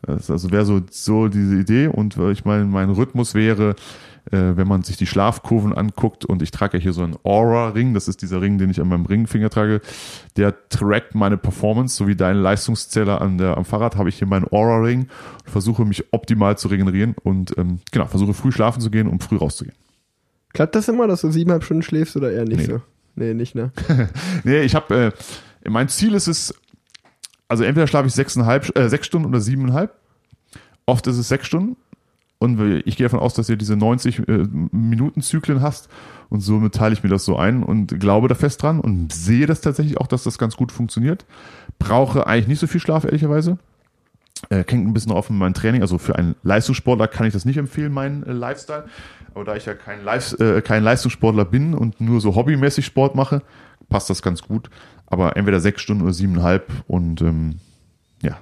Das 0.02 0.30
also 0.30 0.52
wäre 0.52 0.66
so, 0.66 0.82
so 0.90 1.28
diese 1.28 1.56
Idee 1.56 1.88
und 1.88 2.18
äh, 2.18 2.32
ich 2.32 2.46
meine, 2.46 2.66
mein 2.66 2.90
Rhythmus 2.90 3.34
wäre, 3.34 3.76
wenn 4.32 4.68
man 4.68 4.84
sich 4.84 4.98
die 4.98 5.06
Schlafkurven 5.06 5.74
anguckt 5.74 6.26
und 6.26 6.42
ich 6.42 6.52
trage 6.52 6.78
ja 6.78 6.82
hier 6.84 6.94
so 6.94 7.04
einen 7.04 7.16
Aura-Ring, 7.24 7.94
das 7.94 8.08
ist 8.08 8.22
dieser 8.22 8.42
Ring, 8.42 8.58
den 8.58 8.70
ich 8.70 8.82
an 8.82 8.88
meinem 8.88 9.06
Ringfinger 9.06 9.50
trage, 9.50 9.82
der 10.36 10.56
trackt 10.70 11.14
meine 11.16 11.38
Performance, 11.38 11.96
so 11.96 12.08
wie 12.08 12.16
dein 12.16 12.38
Leistungszähler 12.38 13.22
an 13.22 13.38
der, 13.38 13.58
am 13.58 13.66
Fahrrad 13.66 13.98
habe 13.98 14.10
ich 14.10 14.18
hier 14.18 14.28
meinen 14.28 14.48
Aura-Ring 14.52 15.02
und 15.46 15.50
versuche 15.52 15.86
mich 15.86 16.06
optimal 16.12 16.58
zu 16.58 16.68
regenerieren 16.70 17.16
und 17.24 17.56
ähm, 17.58 17.80
genau, 17.92 18.08
versuche 18.08 18.34
früh 18.34 18.52
schlafen 18.52 18.82
zu 18.82 18.90
gehen, 18.90 19.08
um 19.08 19.20
früh 19.20 19.38
rauszugehen. 19.38 19.76
Klappt 20.54 20.76
das 20.76 20.88
immer, 20.88 21.08
dass 21.08 21.22
du 21.22 21.32
siebeneinhalb 21.32 21.64
Stunden 21.64 21.84
schläfst 21.84 22.16
oder 22.16 22.32
eher 22.32 22.46
nicht 22.46 22.60
Nee. 22.60 22.66
so? 22.66 22.82
Nee, 23.16 23.34
nicht, 23.34 23.56
ne? 23.56 23.72
nee, 24.44 24.62
ich 24.62 24.76
habe, 24.76 25.14
äh, 25.64 25.70
mein 25.70 25.88
Ziel 25.88 26.14
ist 26.16 26.28
es, 26.28 26.54
also 27.48 27.64
entweder 27.64 27.88
schlafe 27.88 28.08
ich 28.08 28.14
sechseinhalb, 28.14 28.78
äh, 28.78 28.90
sechs 28.90 29.06
Stunden 29.06 29.28
oder 29.28 29.40
siebeneinhalb. 29.40 29.94
Oft 30.88 31.08
ist 31.08 31.18
es 31.18 31.28
sechs 31.28 31.48
Stunden. 31.48 31.78
Und 32.46 32.84
ich 32.86 32.96
gehe 32.96 33.06
davon 33.06 33.20
aus, 33.20 33.34
dass 33.34 33.50
ihr 33.50 33.58
diese 33.58 33.76
90 33.76 34.20
äh, 34.28 34.48
hast. 35.62 35.90
Und 36.30 36.40
somit 36.40 36.74
teile 36.74 36.94
ich 36.94 37.04
mir 37.04 37.10
das 37.10 37.26
so 37.26 37.38
ein 37.38 37.64
und 37.64 38.00
glaube 38.00 38.28
da 38.28 38.36
fest 38.36 38.64
dran 38.64 38.80
und 38.80 39.14
sehe 39.14 39.46
das 39.46 39.62
tatsächlich 39.62 39.98
auch, 40.00 40.08
dass 40.08 40.24
das 40.24 40.38
ganz 40.38 40.56
gut 40.56 40.72
funktioniert. 40.72 41.26
Brauche 41.78 42.26
eigentlich 42.26 42.48
nicht 42.48 42.60
so 42.60 42.68
viel 42.68 42.82
Schlaf, 42.82 43.04
ehrlicherweise. 43.04 43.58
Äh, 44.50 44.64
hängt 44.68 44.88
ein 44.88 44.94
bisschen 44.94 45.12
auf 45.12 45.30
mein 45.30 45.54
Training. 45.54 45.82
Also 45.82 45.98
für 45.98 46.16
einen 46.16 46.36
Leistungssportler 46.44 47.08
kann 47.08 47.28
ich 47.28 47.34
das 47.34 47.46
nicht 47.46 47.58
empfehlen, 47.58 47.92
meinen 47.92 48.24
äh, 48.24 48.32
Lifestyle. 48.32 48.86
Aber 49.34 49.44
da 49.44 49.56
ich 49.56 49.66
ja 49.66 49.74
kein, 49.74 50.04
Live, 50.04 50.40
äh, 50.40 50.62
kein 50.62 50.84
Leistungssportler 50.84 51.46
bin 51.46 51.74
und 51.74 52.00
nur 52.00 52.22
so 52.22 52.36
hobbymäßig 52.36 52.86
Sport 52.86 53.16
mache, 53.16 53.42
passt 53.90 54.10
das 54.10 54.22
ganz 54.22 54.42
gut. 54.42 54.70
Aber 55.08 55.36
entweder 55.36 55.60
sechs 55.60 55.82
Stunden 55.82 56.04
oder 56.04 56.14
siebeneinhalb 56.14 56.72
und 56.88 57.22
ähm, 57.22 57.56
ja. 58.22 58.38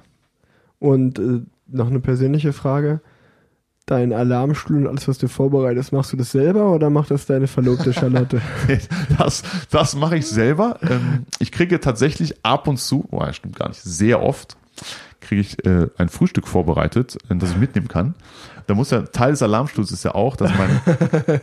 Und 0.78 1.18
äh, 1.18 1.40
noch 1.66 1.88
eine 1.88 2.00
persönliche 2.00 2.52
Frage. 2.52 3.00
Dein 3.86 4.14
Alarmstuhl 4.14 4.78
und 4.78 4.86
alles, 4.86 5.06
was 5.08 5.18
du 5.18 5.28
vorbereitest, 5.28 5.92
machst 5.92 6.12
du 6.12 6.16
das 6.16 6.32
selber 6.32 6.72
oder 6.72 6.88
macht 6.88 7.10
das 7.10 7.26
deine 7.26 7.46
Verlobte 7.46 7.92
Charlotte? 7.92 8.40
Das, 9.18 9.42
das 9.70 9.94
mache 9.94 10.16
ich 10.16 10.26
selber. 10.26 10.78
Ähm, 10.82 11.26
ich 11.38 11.52
kriege 11.52 11.78
tatsächlich 11.78 12.44
ab 12.44 12.66
und 12.66 12.78
zu, 12.78 13.06
oh, 13.10 13.20
das 13.20 13.36
stimmt 13.36 13.56
gar 13.56 13.68
nicht, 13.68 13.82
sehr 13.82 14.22
oft, 14.22 14.56
kriege 15.20 15.42
ich 15.42 15.64
äh, 15.66 15.88
ein 15.98 16.08
Frühstück 16.08 16.48
vorbereitet, 16.48 17.18
das 17.28 17.50
ich 17.50 17.56
mitnehmen 17.58 17.88
kann. 17.88 18.14
Da 18.66 18.74
muss 18.74 18.90
ja, 18.90 19.02
Teil 19.02 19.32
des 19.32 19.42
Alarmstuhls 19.42 19.92
ist 19.92 20.04
ja 20.04 20.14
auch, 20.14 20.36
dass 20.36 20.50
meine, 20.56 20.80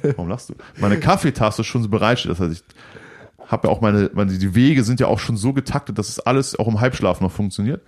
warum 0.15 0.29
lachst 0.29 0.49
du? 0.49 0.55
Meine 0.79 0.99
Kaffeetasse 0.99 1.63
schon 1.63 1.83
so 1.83 1.89
bereitsteht. 1.89 2.31
Das 2.31 2.39
heißt, 2.39 2.65
ich 2.65 3.51
habe 3.51 3.67
ja 3.67 3.73
auch 3.73 3.81
meine, 3.81 4.09
meine, 4.13 4.35
die 4.35 4.55
Wege 4.55 4.83
sind 4.83 4.99
ja 4.99 5.07
auch 5.07 5.19
schon 5.19 5.37
so 5.37 5.53
getaktet, 5.53 5.99
dass 5.99 6.09
es 6.09 6.19
alles 6.19 6.57
auch 6.57 6.67
im 6.67 6.79
Halbschlaf 6.79 7.21
noch 7.21 7.31
funktioniert. 7.31 7.81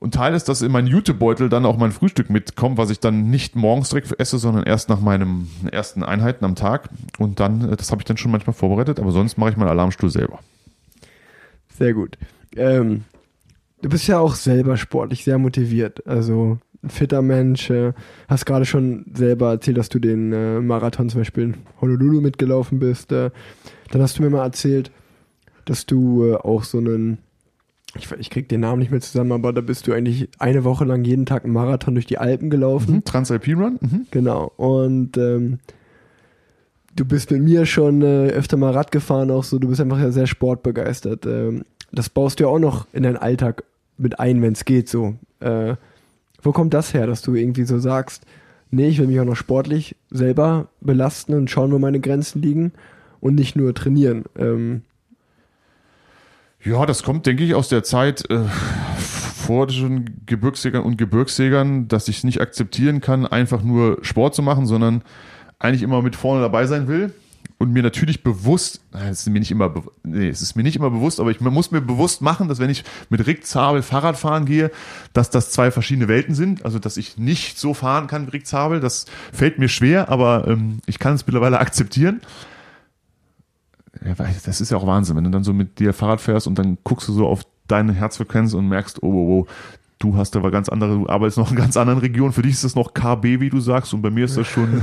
Und 0.00 0.14
Teil 0.14 0.34
ist, 0.34 0.48
dass 0.48 0.62
in 0.62 0.70
meinen 0.70 0.86
Jutebeutel 0.86 1.48
dann 1.48 1.66
auch 1.66 1.76
mein 1.76 1.90
Frühstück 1.90 2.30
mitkommt, 2.30 2.78
was 2.78 2.90
ich 2.90 3.00
dann 3.00 3.30
nicht 3.30 3.56
morgens 3.56 3.88
direkt 3.88 4.18
esse, 4.20 4.38
sondern 4.38 4.62
erst 4.62 4.88
nach 4.88 5.00
meinen 5.00 5.50
ersten 5.72 6.04
Einheiten 6.04 6.44
am 6.44 6.54
Tag. 6.54 6.88
Und 7.18 7.40
dann, 7.40 7.72
äh, 7.72 7.76
das 7.76 7.90
habe 7.90 8.00
ich 8.00 8.04
dann 8.04 8.16
schon 8.16 8.30
manchmal 8.30 8.54
vorbereitet, 8.54 9.00
aber 9.00 9.10
sonst 9.10 9.38
mache 9.38 9.50
ich 9.50 9.56
meinen 9.56 9.70
Alarmstuhl 9.70 10.10
selber. 10.10 10.38
Sehr 11.76 11.94
gut. 11.94 12.16
Ähm, 12.56 13.04
du 13.82 13.88
bist 13.88 14.06
ja 14.06 14.20
auch 14.20 14.34
selber 14.34 14.76
sportlich 14.76 15.24
sehr 15.24 15.38
motiviert. 15.38 16.06
Also 16.06 16.58
fitter 16.86 17.22
Mensch. 17.22 17.70
Äh, 17.70 17.92
hast 18.28 18.46
gerade 18.46 18.66
schon 18.66 19.06
selber 19.14 19.50
erzählt, 19.50 19.78
dass 19.78 19.88
du 19.88 19.98
den 19.98 20.32
äh, 20.32 20.60
Marathon 20.60 21.08
zum 21.08 21.20
Beispiel 21.20 21.44
in 21.44 21.56
Honolulu 21.80 22.20
mitgelaufen 22.20 22.78
bist. 22.78 23.12
Äh, 23.12 23.30
dann 23.90 24.02
hast 24.02 24.18
du 24.18 24.22
mir 24.22 24.30
mal 24.30 24.44
erzählt, 24.44 24.90
dass 25.64 25.86
du 25.86 26.24
äh, 26.24 26.34
auch 26.36 26.64
so 26.64 26.78
einen, 26.78 27.18
ich, 27.96 28.10
ich 28.18 28.30
krieg 28.30 28.48
den 28.48 28.60
Namen 28.60 28.80
nicht 28.80 28.90
mehr 28.90 29.00
zusammen, 29.00 29.32
aber 29.32 29.52
da 29.52 29.60
bist 29.60 29.86
du 29.86 29.92
eigentlich 29.92 30.28
eine 30.38 30.64
Woche 30.64 30.84
lang 30.84 31.04
jeden 31.04 31.26
Tag 31.26 31.44
einen 31.44 31.52
Marathon 31.52 31.94
durch 31.94 32.06
die 32.06 32.18
Alpen 32.18 32.50
gelaufen. 32.50 32.96
Mhm. 32.96 33.04
Transalpine 33.04 33.62
Run? 33.62 33.78
Mhm. 33.80 34.06
Genau. 34.10 34.52
Und 34.56 35.16
ähm, 35.16 35.58
du 36.94 37.04
bist 37.04 37.30
mit 37.30 37.42
mir 37.42 37.66
schon 37.66 38.02
äh, 38.02 38.28
öfter 38.28 38.56
mal 38.56 38.72
Rad 38.72 38.92
gefahren, 38.92 39.30
auch 39.30 39.44
so. 39.44 39.58
Du 39.58 39.68
bist 39.68 39.80
einfach 39.80 39.98
ja 39.98 40.10
sehr 40.10 40.26
sportbegeistert. 40.26 41.26
Ähm, 41.26 41.64
das 41.92 42.10
baust 42.10 42.38
du 42.38 42.44
ja 42.44 42.50
auch 42.50 42.58
noch 42.58 42.86
in 42.92 43.04
deinen 43.04 43.16
Alltag 43.16 43.64
mit 43.96 44.20
ein, 44.20 44.42
wenn 44.42 44.52
es 44.52 44.64
geht, 44.64 44.88
so. 44.88 45.14
Äh, 45.40 45.74
wo 46.42 46.52
kommt 46.52 46.74
das 46.74 46.94
her, 46.94 47.06
dass 47.06 47.22
du 47.22 47.34
irgendwie 47.34 47.64
so 47.64 47.78
sagst, 47.78 48.24
nee, 48.70 48.88
ich 48.88 48.98
will 48.98 49.06
mich 49.06 49.18
auch 49.18 49.24
noch 49.24 49.36
sportlich 49.36 49.96
selber 50.10 50.68
belasten 50.80 51.34
und 51.34 51.50
schauen, 51.50 51.72
wo 51.72 51.78
meine 51.78 52.00
Grenzen 52.00 52.42
liegen 52.42 52.72
und 53.20 53.34
nicht 53.34 53.56
nur 53.56 53.74
trainieren? 53.74 54.24
Ähm, 54.38 54.82
Ja, 56.64 56.86
das 56.86 57.02
kommt, 57.02 57.26
denke 57.26 57.44
ich, 57.44 57.54
aus 57.54 57.68
der 57.68 57.84
Zeit 57.84 58.28
äh, 58.30 58.44
vor 58.98 59.66
den 59.66 60.22
Gebirgsjägern 60.26 60.82
und 60.82 60.98
Gebirgsjägern, 60.98 61.88
dass 61.88 62.08
ich 62.08 62.18
es 62.18 62.24
nicht 62.24 62.40
akzeptieren 62.40 63.00
kann, 63.00 63.26
einfach 63.26 63.62
nur 63.62 63.98
Sport 64.02 64.34
zu 64.34 64.42
machen, 64.42 64.66
sondern 64.66 65.02
eigentlich 65.58 65.82
immer 65.82 66.02
mit 66.02 66.16
vorne 66.16 66.42
dabei 66.42 66.66
sein 66.66 66.88
will 66.88 67.12
und 67.58 67.72
mir 67.72 67.82
natürlich 67.82 68.22
bewusst, 68.22 68.80
es 68.92 69.20
ist 69.20 69.30
mir 69.30 69.40
nicht 69.40 69.50
immer, 69.50 69.74
nee, 70.04 70.28
es 70.28 70.42
ist 70.42 70.54
mir 70.54 70.62
nicht 70.62 70.76
immer 70.76 70.90
bewusst, 70.90 71.18
aber 71.18 71.30
ich 71.30 71.40
muss 71.40 71.70
mir 71.70 71.80
bewusst 71.80 72.22
machen, 72.22 72.48
dass 72.48 72.60
wenn 72.60 72.70
ich 72.70 72.84
mit 73.08 73.26
Rick 73.26 73.46
Zabel 73.46 73.82
Fahrrad 73.82 74.16
fahren 74.16 74.44
gehe, 74.44 74.70
dass 75.12 75.30
das 75.30 75.50
zwei 75.50 75.70
verschiedene 75.70 76.08
Welten 76.08 76.34
sind, 76.34 76.64
also 76.64 76.78
dass 76.78 76.96
ich 76.96 77.18
nicht 77.18 77.58
so 77.58 77.74
fahren 77.74 78.06
kann 78.06 78.26
wie 78.26 78.30
Rick 78.30 78.46
Zabel, 78.46 78.80
das 78.80 79.06
fällt 79.32 79.58
mir 79.58 79.68
schwer, 79.68 80.08
aber 80.08 80.46
ähm, 80.46 80.78
ich 80.86 80.98
kann 80.98 81.14
es 81.14 81.26
mittlerweile 81.26 81.58
akzeptieren. 81.58 82.20
Ja, 84.04 84.14
das 84.44 84.60
ist 84.60 84.70
ja 84.70 84.76
auch 84.76 84.86
Wahnsinn, 84.86 85.16
wenn 85.16 85.24
du 85.24 85.30
dann 85.30 85.44
so 85.44 85.52
mit 85.52 85.78
dir 85.78 85.92
Fahrrad 85.92 86.20
fährst 86.20 86.46
und 86.46 86.58
dann 86.58 86.78
guckst 86.84 87.08
du 87.08 87.12
so 87.12 87.26
auf 87.26 87.42
deine 87.66 87.92
Herzfrequenz 87.92 88.54
und 88.54 88.68
merkst, 88.68 89.02
oh, 89.02 89.06
oh, 89.06 89.40
oh, 89.40 89.46
du 89.98 90.16
hast 90.16 90.36
aber 90.36 90.50
ganz 90.50 90.68
andere, 90.68 90.94
du 90.94 91.08
arbeitest 91.08 91.38
noch 91.38 91.50
in 91.50 91.56
ganz 91.56 91.76
anderen 91.76 91.98
Regionen. 91.98 92.32
Für 92.32 92.42
dich 92.42 92.52
ist 92.52 92.64
das 92.64 92.74
noch 92.74 92.94
KB, 92.94 93.40
wie 93.40 93.50
du 93.50 93.60
sagst, 93.60 93.92
und 93.94 94.02
bei 94.02 94.10
mir 94.10 94.24
ist 94.24 94.36
das 94.36 94.46
schon 94.46 94.82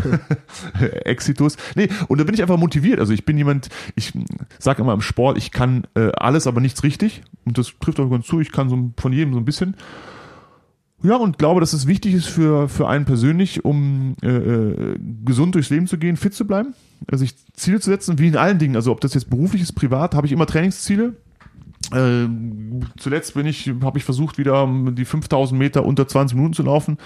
Exitus. 1.06 1.58
Nee, 1.76 1.90
und 2.08 2.20
da 2.20 2.24
bin 2.24 2.36
ich 2.36 2.42
einfach 2.42 2.58
motiviert. 2.58 3.00
Also 3.00 3.14
ich 3.14 3.26
bin 3.26 3.38
jemand, 3.38 3.70
ich 3.96 4.14
sag 4.60 4.80
immer 4.80 4.94
im 4.94 5.02
Sport, 5.02 5.38
ich 5.38 5.52
kann 5.52 5.88
äh, 5.96 6.12
alles, 6.18 6.48
aber 6.48 6.62
nichts 6.62 6.84
richtig. 6.84 7.22
Und 7.46 7.58
das 7.58 7.74
trifft 7.80 8.00
auch 8.00 8.10
ganz 8.10 8.26
zu. 8.28 8.40
Ich 8.40 8.52
kann 8.52 8.70
so 8.70 8.92
von 8.98 9.14
jedem 9.14 9.34
so 9.34 9.40
ein 9.40 9.46
bisschen. 9.46 9.76
Ja, 11.06 11.18
und 11.18 11.38
glaube, 11.38 11.60
dass 11.60 11.74
es 11.74 11.86
wichtig 11.86 12.16
ist 12.16 12.26
für, 12.26 12.68
für 12.68 12.88
einen 12.88 13.06
persönlich, 13.06 13.64
um 13.64 14.16
äh, 14.24 14.28
äh, 14.28 14.98
gesund 15.24 15.54
durchs 15.54 15.70
Leben 15.70 15.86
zu 15.86 16.00
gehen, 16.00 16.18
fit 16.18 16.34
zu 16.34 16.48
bleiben, 16.48 16.74
also 17.08 17.24
sich 17.24 17.36
Ziele 17.54 17.80
zu 17.80 17.92
setzen, 17.92 18.18
wie 18.18 18.28
in 18.28 18.38
allen 18.38 18.58
Dingen. 18.58 18.76
Also 18.76 18.92
ob 18.92 19.02
das 19.02 19.14
jetzt 19.14 19.30
beruflich 19.30 19.62
ist, 19.62 19.74
privat, 19.74 20.16
habe 20.16 20.26
ich 20.26 20.34
immer 20.34 20.48
Trainingsziele. 20.48 21.14
Äh, 21.92 22.28
zuletzt 22.98 23.36
bin 23.36 23.46
ich, 23.46 23.72
habe 23.84 24.00
ich 24.00 24.04
versucht, 24.04 24.40
wieder 24.40 24.68
die 24.94 25.06
5000 25.06 25.60
Meter 25.60 25.86
unter 25.86 26.08
20 26.08 26.36
Minuten 26.36 26.56
zu 26.56 26.64
laufen. 26.64 26.98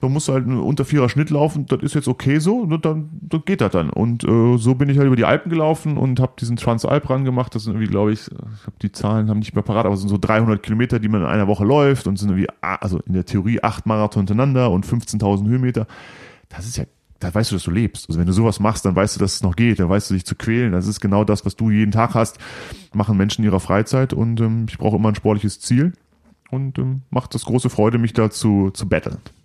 Da 0.00 0.08
muss 0.08 0.28
halt 0.28 0.46
ein 0.46 0.58
unter 0.58 0.84
vierer 0.84 1.08
Schnitt 1.08 1.30
laufen, 1.30 1.66
das 1.66 1.82
ist 1.82 1.94
jetzt 1.94 2.06
okay 2.06 2.38
so, 2.38 2.58
und 2.58 2.84
dann, 2.84 3.08
dann 3.20 3.42
geht 3.44 3.60
das 3.60 3.72
dann. 3.72 3.90
Und 3.90 4.22
äh, 4.22 4.56
so 4.56 4.74
bin 4.76 4.88
ich 4.88 4.96
halt 4.96 5.08
über 5.08 5.16
die 5.16 5.24
Alpen 5.24 5.50
gelaufen 5.50 5.96
und 5.96 6.20
habe 6.20 6.34
diesen 6.38 6.56
Transalp 6.56 7.10
ran 7.10 7.24
gemacht. 7.24 7.54
Das 7.54 7.64
sind 7.64 7.72
irgendwie, 7.72 7.90
glaube 7.90 8.12
ich, 8.12 8.28
ich 8.28 8.66
habe 8.66 8.76
die 8.80 8.92
Zahlen 8.92 9.28
haben 9.28 9.40
nicht 9.40 9.54
mehr 9.54 9.64
parat, 9.64 9.86
aber 9.86 9.94
es 9.94 10.00
sind 10.00 10.08
so 10.08 10.18
300 10.18 10.62
Kilometer, 10.62 11.00
die 11.00 11.08
man 11.08 11.22
in 11.22 11.26
einer 11.26 11.48
Woche 11.48 11.64
läuft 11.64 12.06
und 12.06 12.16
sind 12.16 12.28
irgendwie, 12.28 12.48
ah, 12.60 12.76
also 12.76 13.00
in 13.06 13.14
der 13.14 13.24
Theorie 13.24 13.60
acht 13.62 13.86
Marathon 13.86 14.20
hintereinander 14.20 14.70
und 14.70 14.86
15.000 14.86 15.48
Höhenmeter. 15.48 15.88
Das 16.48 16.66
ist 16.66 16.76
ja, 16.76 16.84
da 17.18 17.34
weißt 17.34 17.50
du, 17.50 17.56
dass 17.56 17.64
du 17.64 17.72
lebst. 17.72 18.08
Also 18.08 18.20
wenn 18.20 18.26
du 18.26 18.32
sowas 18.32 18.60
machst, 18.60 18.84
dann 18.84 18.94
weißt 18.94 19.16
du, 19.16 19.20
dass 19.20 19.34
es 19.34 19.42
noch 19.42 19.56
geht, 19.56 19.80
dann 19.80 19.88
weißt 19.88 20.10
du, 20.10 20.14
dich 20.14 20.24
zu 20.24 20.36
quälen. 20.36 20.72
Das 20.72 20.86
ist 20.86 21.00
genau 21.00 21.24
das, 21.24 21.44
was 21.44 21.56
du 21.56 21.70
jeden 21.70 21.90
Tag 21.90 22.14
hast, 22.14 22.38
machen 22.94 23.16
Menschen 23.16 23.42
in 23.42 23.50
ihrer 23.50 23.60
Freizeit 23.60 24.12
und 24.12 24.40
ähm, 24.40 24.66
ich 24.68 24.78
brauche 24.78 24.96
immer 24.96 25.08
ein 25.08 25.16
sportliches 25.16 25.60
Ziel 25.60 25.92
und 26.50 26.78
ähm, 26.78 27.02
macht 27.10 27.34
das 27.34 27.44
große 27.44 27.70
Freude, 27.70 27.98
mich 27.98 28.12
dazu 28.12 28.70
zu 28.70 28.88
betteln. 28.88 29.18
Ja, 29.18 29.37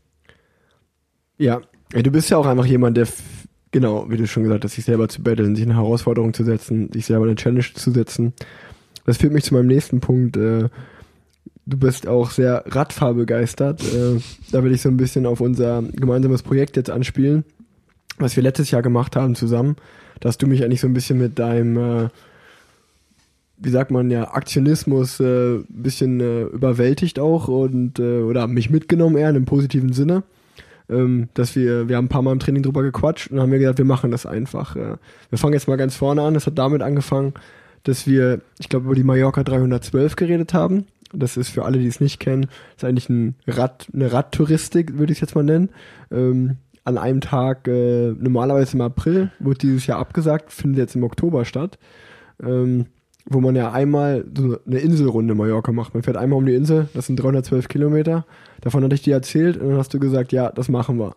Ja, 1.38 1.62
du 1.92 2.12
bist 2.12 2.30
ja 2.30 2.38
auch 2.38 2.46
einfach 2.46 2.66
jemand, 2.66 2.98
der, 2.98 3.08
genau, 3.72 4.10
wie 4.10 4.18
du 4.18 4.28
schon 4.28 4.44
gesagt 4.44 4.64
hast, 4.64 4.74
sich 4.74 4.86
selber 4.86 5.10
zu 5.10 5.22
betteln, 5.22 5.56
sich 5.56 5.66
eine 5.66 5.76
Herausforderung 5.76 6.34
zu 6.34 6.44
setzen, 6.44 6.92
sich 6.92 7.06
selber 7.06 7.26
eine 7.26 7.36
Challenge 7.36 7.66
zu 7.74 7.92
setzen. 7.92 8.34
Das 9.06 9.18
führt 9.18 9.34
mich 9.34 9.44
zu 9.44 9.54
meinem 9.54 9.68
nächsten 9.68 10.00
Punkt. 10.00 10.38
Äh, 10.38 10.70
du 11.66 11.78
bist 11.78 12.08
auch 12.08 12.32
sehr 12.32 12.64
Radfahrbegeistert. 12.68 13.84
Äh, 13.84 14.20
da 14.52 14.64
will 14.64 14.74
ich 14.74 14.82
so 14.82 14.90
ein 14.90 14.98
bisschen 14.98 15.26
auf 15.26 15.42
unser 15.42 15.82
gemeinsames 15.82 16.44
Projekt 16.44 16.78
jetzt 16.78 16.90
anspielen. 16.90 17.44
was 18.20 18.36
wir 18.36 18.44
letztes 18.44 18.70
Jahr 18.72 18.82
gemacht 18.82 19.16
haben 19.16 19.36
zusammen. 19.36 19.76
Da 20.20 20.30
hast 20.30 20.42
du 20.42 20.48
mich 20.48 20.64
eigentlich 20.64 20.82
so 20.82 20.88
ein 20.88 20.94
bisschen 20.94 21.18
mit 21.18 21.40
deinem, 21.40 21.78
äh, 21.78 22.10
wie 23.58 23.70
sagt 23.70 23.92
man 23.92 24.12
ja, 24.12 24.32
Aktionismus 24.34 25.20
ein 25.20 25.66
bisschen 25.70 26.20
überwältigt 26.50 27.18
auch 27.18 27.48
und 27.48 28.00
oder 28.00 28.46
mich 28.48 28.70
mitgenommen 28.70 29.16
eher 29.16 29.30
in 29.30 29.38
einem 29.38 29.46
positiven 29.46 29.94
Sinne. 29.94 30.24
Ähm, 30.94 31.30
dass 31.34 31.56
wir, 31.56 31.90
wir 31.90 31.98
haben 31.98 32.06
ein 32.06 32.10
paar 32.10 32.22
Mal 32.22 32.32
im 32.32 32.40
Training 32.40 32.64
drüber 32.64 32.84
gequatscht 32.84 33.32
und 33.32 33.40
haben 33.40 33.50
mir 33.50 33.60
gesagt, 33.60 33.80
wir 33.80 33.86
machen 33.86 34.12
das 34.12 34.26
einfach. 34.26 34.76
Äh. 34.76 34.98
Wir 35.30 35.38
fangen 35.38 35.54
jetzt 35.54 35.68
mal 35.68 35.78
ganz 35.78 35.96
vorne 35.96 36.22
an. 36.22 36.34
Das 36.34 36.46
hat 36.46 36.58
damit 36.58 36.82
angefangen, 36.82 37.34
dass 37.84 38.08
wir, 38.08 38.42
ich 38.60 38.70
glaube, 38.70 38.86
über 38.86 38.96
die 38.96 39.04
Mallorca 39.04 39.44
312 39.44 40.16
geredet 40.16 40.54
haben. 40.54 40.86
Das 41.14 41.38
ist 41.38 41.50
für 41.50 41.64
alle, 41.66 41.78
die 41.78 41.88
es 41.88 42.00
nicht 42.00 42.20
kennen, 42.20 42.48
ist 42.76 42.84
eigentlich 42.84 43.10
ein 43.10 43.36
Rad, 43.46 43.88
eine 43.94 44.12
Radtouristik, 44.12 44.98
würde 44.98 45.12
ich 45.12 45.18
es 45.18 45.22
jetzt 45.22 45.36
mal 45.36 45.44
nennen. 45.44 45.70
Ähm, 46.12 46.58
an 46.86 46.98
einem 46.98 47.22
Tag, 47.22 47.68
äh, 47.68 48.12
normalerweise 48.12 48.76
im 48.76 48.82
April, 48.82 49.32
wird 49.40 49.62
dieses 49.62 49.88
Jahr 49.88 50.00
abgesagt, 50.00 50.52
findet 50.52 50.80
jetzt 50.80 50.96
im 50.96 51.04
Oktober 51.04 51.46
statt. 51.46 51.78
Ähm, 52.42 52.88
wo 53.26 53.40
man 53.40 53.56
ja 53.56 53.72
einmal 53.72 54.26
so 54.38 54.58
eine 54.68 54.80
Inselrunde 54.80 55.34
Mallorca 55.34 55.72
macht. 55.72 55.94
Man 55.94 56.04
fährt 56.04 56.18
einmal 56.18 56.40
um 56.40 56.46
die 56.46 56.56
Insel, 56.56 56.90
das 56.94 57.08
sind 57.08 57.18
312 57.18 57.68
Kilometer. 57.68 58.26
Davon 58.62 58.84
hatte 58.84 58.96
ich 58.96 59.02
dir 59.02 59.14
erzählt 59.14 59.58
und 59.58 59.70
dann 59.70 59.78
hast 59.78 59.94
du 59.94 60.00
gesagt, 60.00 60.32
ja, 60.32 60.52
das 60.52 60.70
machen 60.70 61.00
wir. 61.00 61.16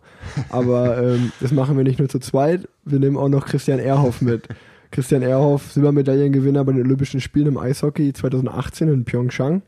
Aber 0.49 0.97
ähm, 1.03 1.31
das 1.41 1.51
machen 1.51 1.77
wir 1.77 1.83
nicht 1.83 1.99
nur 1.99 2.09
zu 2.09 2.19
zweit, 2.19 2.67
wir 2.85 2.99
nehmen 2.99 3.17
auch 3.17 3.29
noch 3.29 3.45
Christian 3.45 3.79
Erhoff 3.79 4.21
mit. 4.21 4.47
Christian 4.91 5.21
Erhoff, 5.21 5.71
Silbermedaillengewinner 5.73 6.63
bei 6.63 6.71
den 6.71 6.81
Olympischen 6.83 7.19
Spielen 7.19 7.47
im 7.47 7.57
Eishockey 7.57 8.13
2018 8.13 8.87
in 8.87 9.03
Pyeongchang. 9.03 9.61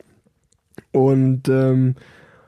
Und 0.94 1.50
ähm, 1.50 1.96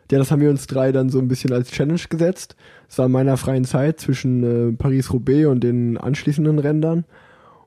ja, 0.10 0.20
das 0.20 0.32
haben 0.32 0.42
wir 0.42 0.50
uns 0.50 0.68
drei 0.68 0.92
dann 0.92 1.10
so 1.10 1.20
ein 1.20 1.28
bisschen 1.28 1.54
als 1.54 1.72
Challenge 1.72 2.02
gesetzt. 2.10 2.56
Das 2.88 2.98
war 2.98 3.06
in 3.06 3.12
meiner 3.12 3.38
freien 3.38 3.66
Zeit 3.66 4.00
zwischen 4.00 4.44
äh, 4.44 4.74
Paris-Roubaix 4.74 5.48
und 5.48 5.64
den 5.64 5.98
anschließenden 5.98 6.60
Rändern. 6.60 7.06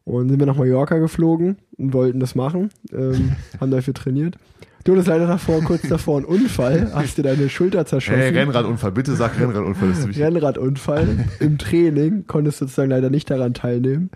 Und 0.05 0.29
sind 0.29 0.39
wir 0.39 0.47
nach 0.47 0.57
Mallorca 0.57 0.99
geflogen 0.99 1.57
und 1.79 1.95
wollten 1.95 2.21
das 2.21 2.35
machen, 2.35 2.71
ähm, 2.93 3.33
haben 3.61 3.71
dafür 3.71 3.95
trainiert. 3.95 4.37
Du 4.85 4.93
hattest 4.93 5.09
leider 5.09 5.27
davor, 5.27 5.63
kurz 5.63 5.89
davor 5.89 6.19
einen 6.19 6.27
Unfall, 6.27 6.93
hast 6.95 7.17
dir 7.17 7.23
deine 7.23 7.49
Schulter 7.49 7.87
zerschossen. 7.87 8.21
Hey, 8.21 8.35
Rennradunfall, 8.35 8.93
bitte 8.93 9.15
sag 9.15 9.41
Rennradunfall. 9.41 9.89
Das 9.89 10.01
ist 10.01 10.09
wichtig. 10.09 10.23
Rennradunfall 10.23 11.25
im 11.41 11.57
Training, 11.57 12.27
konntest 12.27 12.59
sozusagen 12.59 12.91
leider 12.91 13.09
nicht 13.09 13.31
daran 13.31 13.55
teilnehmen. 13.55 14.11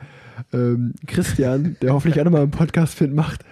Ähm, 0.53 0.93
Christian, 1.07 1.77
der 1.81 1.95
hoffentlich 1.95 2.21
auch 2.21 2.25
nochmal 2.25 2.43
einen 2.43 2.51
Podcast 2.51 3.01
macht, 3.01 3.47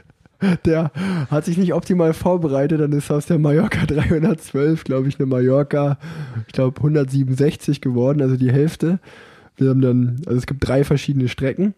der 0.67 0.91
hat 1.31 1.47
sich 1.47 1.57
nicht 1.57 1.73
optimal 1.73 2.13
vorbereitet, 2.13 2.81
dann 2.81 2.93
ist 2.93 3.11
aus 3.11 3.25
der 3.25 3.39
Mallorca 3.39 3.87
312, 3.87 4.85
glaube 4.85 5.09
ich, 5.09 5.19
eine 5.19 5.27
Mallorca, 5.27 5.99
ich 6.47 6.53
glaube 6.53 6.77
167 6.77 7.81
geworden, 7.81 8.21
also 8.21 8.37
die 8.37 8.53
Hälfte. 8.53 8.99
Wir 9.57 9.71
haben 9.71 9.81
dann, 9.81 10.21
also 10.27 10.39
es 10.39 10.47
gibt 10.47 10.67
drei 10.69 10.85
verschiedene 10.85 11.29
Strecken. 11.29 11.75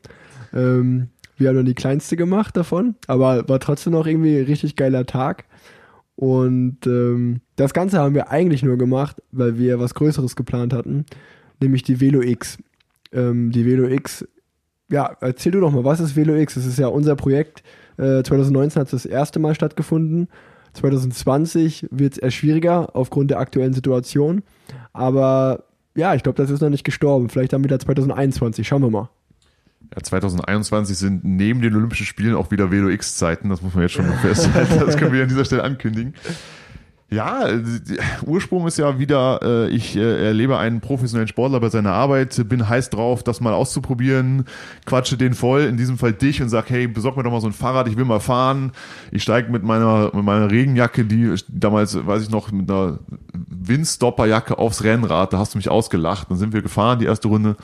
Ähm, 0.52 1.08
wir 1.36 1.48
haben 1.48 1.56
dann 1.56 1.66
die 1.66 1.74
kleinste 1.74 2.16
gemacht 2.16 2.56
davon, 2.56 2.96
aber 3.06 3.48
war 3.48 3.60
trotzdem 3.60 3.92
noch 3.92 4.06
irgendwie 4.06 4.38
ein 4.38 4.44
richtig 4.44 4.76
geiler 4.76 5.06
Tag. 5.06 5.44
Und 6.16 6.78
ähm, 6.86 7.40
das 7.54 7.72
Ganze 7.72 7.98
haben 8.00 8.14
wir 8.14 8.30
eigentlich 8.30 8.64
nur 8.64 8.76
gemacht, 8.76 9.22
weil 9.30 9.56
wir 9.56 9.78
was 9.78 9.94
Größeres 9.94 10.34
geplant 10.34 10.72
hatten, 10.72 11.06
nämlich 11.60 11.84
die 11.84 12.00
Velo 12.00 12.22
X. 12.22 12.58
Ähm, 13.12 13.52
die 13.52 13.64
Velo 13.64 13.86
X, 13.86 14.26
ja, 14.90 15.16
erzähl 15.20 15.52
du 15.52 15.60
doch 15.60 15.70
mal, 15.70 15.84
was 15.84 16.00
ist 16.00 16.16
Velo 16.16 16.34
X? 16.34 16.54
Das 16.54 16.66
ist 16.66 16.78
ja 16.78 16.88
unser 16.88 17.14
Projekt. 17.14 17.62
Äh, 17.98 18.24
2019 18.24 18.80
hat 18.80 18.86
es 18.92 19.02
das 19.02 19.06
erste 19.06 19.38
Mal 19.38 19.54
stattgefunden. 19.54 20.28
2020 20.72 21.86
wird 21.92 22.14
es 22.14 22.18
eher 22.18 22.30
schwieriger 22.32 22.96
aufgrund 22.96 23.30
der 23.30 23.38
aktuellen 23.38 23.72
Situation. 23.72 24.42
Aber 24.92 25.64
ja, 25.94 26.14
ich 26.14 26.24
glaube, 26.24 26.36
das 26.36 26.50
ist 26.50 26.60
noch 26.60 26.70
nicht 26.70 26.84
gestorben. 26.84 27.28
Vielleicht 27.28 27.52
dann 27.52 27.64
wieder 27.64 27.78
2021. 27.78 28.66
Schauen 28.66 28.82
wir 28.82 28.90
mal. 28.90 29.08
Ja, 29.94 30.02
2021 30.02 30.96
sind 30.98 31.24
neben 31.24 31.62
den 31.62 31.74
Olympischen 31.74 32.06
Spielen 32.06 32.34
auch 32.34 32.50
wieder 32.50 32.70
Velo 32.70 32.88
X-Zeiten, 32.88 33.48
das 33.48 33.62
muss 33.62 33.74
man 33.74 33.82
jetzt 33.82 33.92
schon 33.92 34.12
festhalten, 34.18 34.80
das 34.80 34.96
können 34.96 35.12
wir 35.12 35.22
an 35.22 35.28
dieser 35.28 35.44
Stelle 35.44 35.64
ankündigen. 35.64 36.14
Ja, 37.10 37.48
Ursprung 38.26 38.66
ist 38.66 38.76
ja 38.76 38.98
wieder, 38.98 39.40
äh, 39.42 39.70
ich 39.70 39.96
äh, 39.96 40.26
erlebe 40.26 40.58
einen 40.58 40.82
professionellen 40.82 41.26
Sportler 41.28 41.58
bei 41.58 41.70
seiner 41.70 41.92
Arbeit, 41.92 42.46
bin 42.50 42.68
heiß 42.68 42.90
drauf, 42.90 43.22
das 43.22 43.40
mal 43.40 43.54
auszuprobieren, 43.54 44.44
quatsche 44.84 45.16
den 45.16 45.32
voll, 45.32 45.62
in 45.62 45.78
diesem 45.78 45.96
Fall 45.96 46.12
dich 46.12 46.42
und 46.42 46.50
sag, 46.50 46.68
hey, 46.68 46.86
besorg 46.86 47.16
mir 47.16 47.22
doch 47.22 47.30
mal 47.30 47.40
so 47.40 47.46
ein 47.46 47.54
Fahrrad, 47.54 47.88
ich 47.88 47.96
will 47.96 48.04
mal 48.04 48.20
fahren. 48.20 48.72
Ich 49.10 49.22
steige 49.22 49.50
mit 49.50 49.62
meiner, 49.62 50.10
mit 50.12 50.22
meiner 50.22 50.50
Regenjacke, 50.50 51.06
die 51.06 51.34
damals, 51.48 52.06
weiß 52.06 52.24
ich 52.24 52.30
noch, 52.30 52.52
mit 52.52 52.70
einer 52.70 52.98
Windstopperjacke 53.32 54.58
aufs 54.58 54.84
Rennrad, 54.84 55.32
da 55.32 55.38
hast 55.38 55.54
du 55.54 55.58
mich 55.58 55.70
ausgelacht. 55.70 56.30
Dann 56.30 56.36
sind 56.36 56.52
wir 56.52 56.60
gefahren, 56.60 56.98
die 56.98 57.06
erste 57.06 57.28
Runde. 57.28 57.56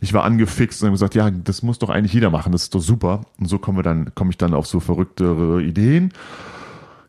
Ich 0.00 0.14
war 0.14 0.24
angefixt 0.24 0.82
und 0.82 0.86
habe 0.86 0.94
gesagt, 0.94 1.14
ja, 1.14 1.30
das 1.30 1.62
muss 1.62 1.78
doch 1.78 1.90
eigentlich 1.90 2.14
jeder 2.14 2.30
machen, 2.30 2.52
das 2.52 2.62
ist 2.62 2.74
doch 2.74 2.80
super. 2.80 3.26
Und 3.38 3.48
so 3.48 3.58
kommen 3.58 3.76
wir 3.76 3.82
dann, 3.82 4.14
komme 4.14 4.30
ich 4.30 4.38
dann 4.38 4.54
auf 4.54 4.66
so 4.66 4.80
verrücktere 4.80 5.62
Ideen. 5.62 6.12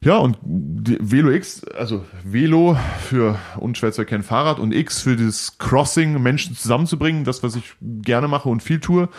Ja, 0.02 0.18
und 0.18 0.38
Velo 0.43 1.32
X, 1.32 1.64
also 1.66 2.06
Velo 2.24 2.78
für 3.00 3.38
unschwer 3.58 3.91
zu 3.91 4.02
erkennen 4.02 4.24
Fahrrad 4.24 4.60
und 4.60 4.74
X 4.74 5.02
für 5.02 5.16
das 5.16 5.58
Crossing, 5.58 6.22
Menschen 6.22 6.56
zusammenzubringen, 6.56 7.24
das, 7.24 7.41
was 7.41 7.56
ich 7.56 7.76
gerne 7.82 8.28
mache 8.28 8.48
und 8.50 8.62
viel 8.62 8.80
tue. 8.80 9.10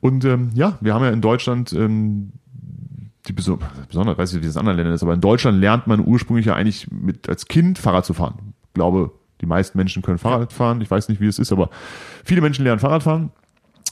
Und 0.00 0.24
ähm, 0.24 0.50
ja, 0.54 0.78
wir 0.80 0.94
haben 0.94 1.04
ja 1.04 1.10
in 1.10 1.20
Deutschland 1.20 1.72
ähm, 1.72 2.32
die 3.28 3.32
besonders, 3.32 4.18
weiß 4.18 4.34
ich, 4.34 4.42
wie 4.42 4.46
das 4.46 4.54
in 4.54 4.60
anderen 4.60 4.76
Ländern 4.76 4.94
ist, 4.94 5.02
aber 5.02 5.14
in 5.14 5.20
Deutschland 5.20 5.60
lernt 5.60 5.86
man 5.86 6.04
ursprünglich 6.04 6.46
ja 6.46 6.54
eigentlich 6.54 6.90
mit 6.90 7.28
als 7.28 7.46
Kind 7.46 7.78
Fahrrad 7.78 8.04
zu 8.04 8.14
fahren. 8.14 8.54
Ich 8.68 8.74
glaube, 8.74 9.12
die 9.40 9.46
meisten 9.46 9.76
Menschen 9.78 10.02
können 10.02 10.18
Fahrrad 10.18 10.52
fahren. 10.52 10.80
Ich 10.80 10.90
weiß 10.90 11.08
nicht, 11.08 11.20
wie 11.20 11.26
es 11.26 11.38
ist, 11.38 11.52
aber 11.52 11.70
viele 12.24 12.40
Menschen 12.40 12.64
lernen 12.64 12.80
Fahrrad 12.80 13.02
fahren. 13.02 13.30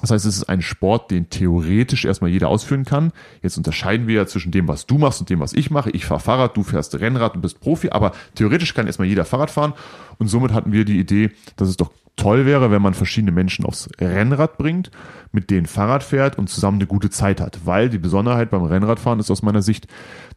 Das 0.05 0.11
heißt, 0.11 0.26
es 0.26 0.36
ist 0.36 0.50
ein 0.50 0.61
Sport, 0.61 1.11
den 1.11 1.30
theoretisch 1.30 2.05
erstmal 2.05 2.28
jeder 2.28 2.48
ausführen 2.48 2.84
kann. 2.84 3.11
Jetzt 3.40 3.57
unterscheiden 3.57 4.07
wir 4.07 4.16
ja 4.16 4.26
zwischen 4.26 4.52
dem, 4.52 4.68
was 4.68 4.84
du 4.84 4.98
machst 4.98 5.20
und 5.20 5.30
dem, 5.30 5.40
was 5.40 5.55
ich 5.55 5.70
mache. 5.70 5.88
Ich 5.92 6.05
fahre 6.05 6.20
Fahrrad, 6.20 6.59
du 6.59 6.62
fährst 6.62 7.00
Rennrad 7.00 7.36
und 7.36 7.40
bist 7.40 7.59
Profi, 7.59 7.88
aber 7.88 8.12
theoretisch 8.34 8.74
kann 8.74 8.86
erstmal 8.86 9.09
jeder 9.09 9.24
Fahrrad 9.24 9.50
fahren. 9.50 9.72
Und 10.18 10.28
somit 10.28 10.52
hatten 10.52 10.72
wir 10.72 10.84
die 10.84 10.98
Idee, 10.98 11.30
dass 11.57 11.70
es 11.70 11.78
doch 11.78 11.90
toll 12.16 12.46
wäre, 12.46 12.70
wenn 12.70 12.82
man 12.82 12.94
verschiedene 12.94 13.32
Menschen 13.32 13.64
aufs 13.64 13.88
Rennrad 14.00 14.56
bringt, 14.56 14.90
mit 15.32 15.50
denen 15.50 15.66
Fahrrad 15.66 16.02
fährt 16.02 16.38
und 16.38 16.48
zusammen 16.48 16.78
eine 16.78 16.86
gute 16.86 17.10
Zeit 17.10 17.40
hat. 17.40 17.60
Weil 17.64 17.88
die 17.88 17.98
Besonderheit 17.98 18.50
beim 18.50 18.62
Rennradfahren 18.62 19.18
ist 19.20 19.30
aus 19.30 19.42
meiner 19.42 19.62
Sicht, 19.62 19.88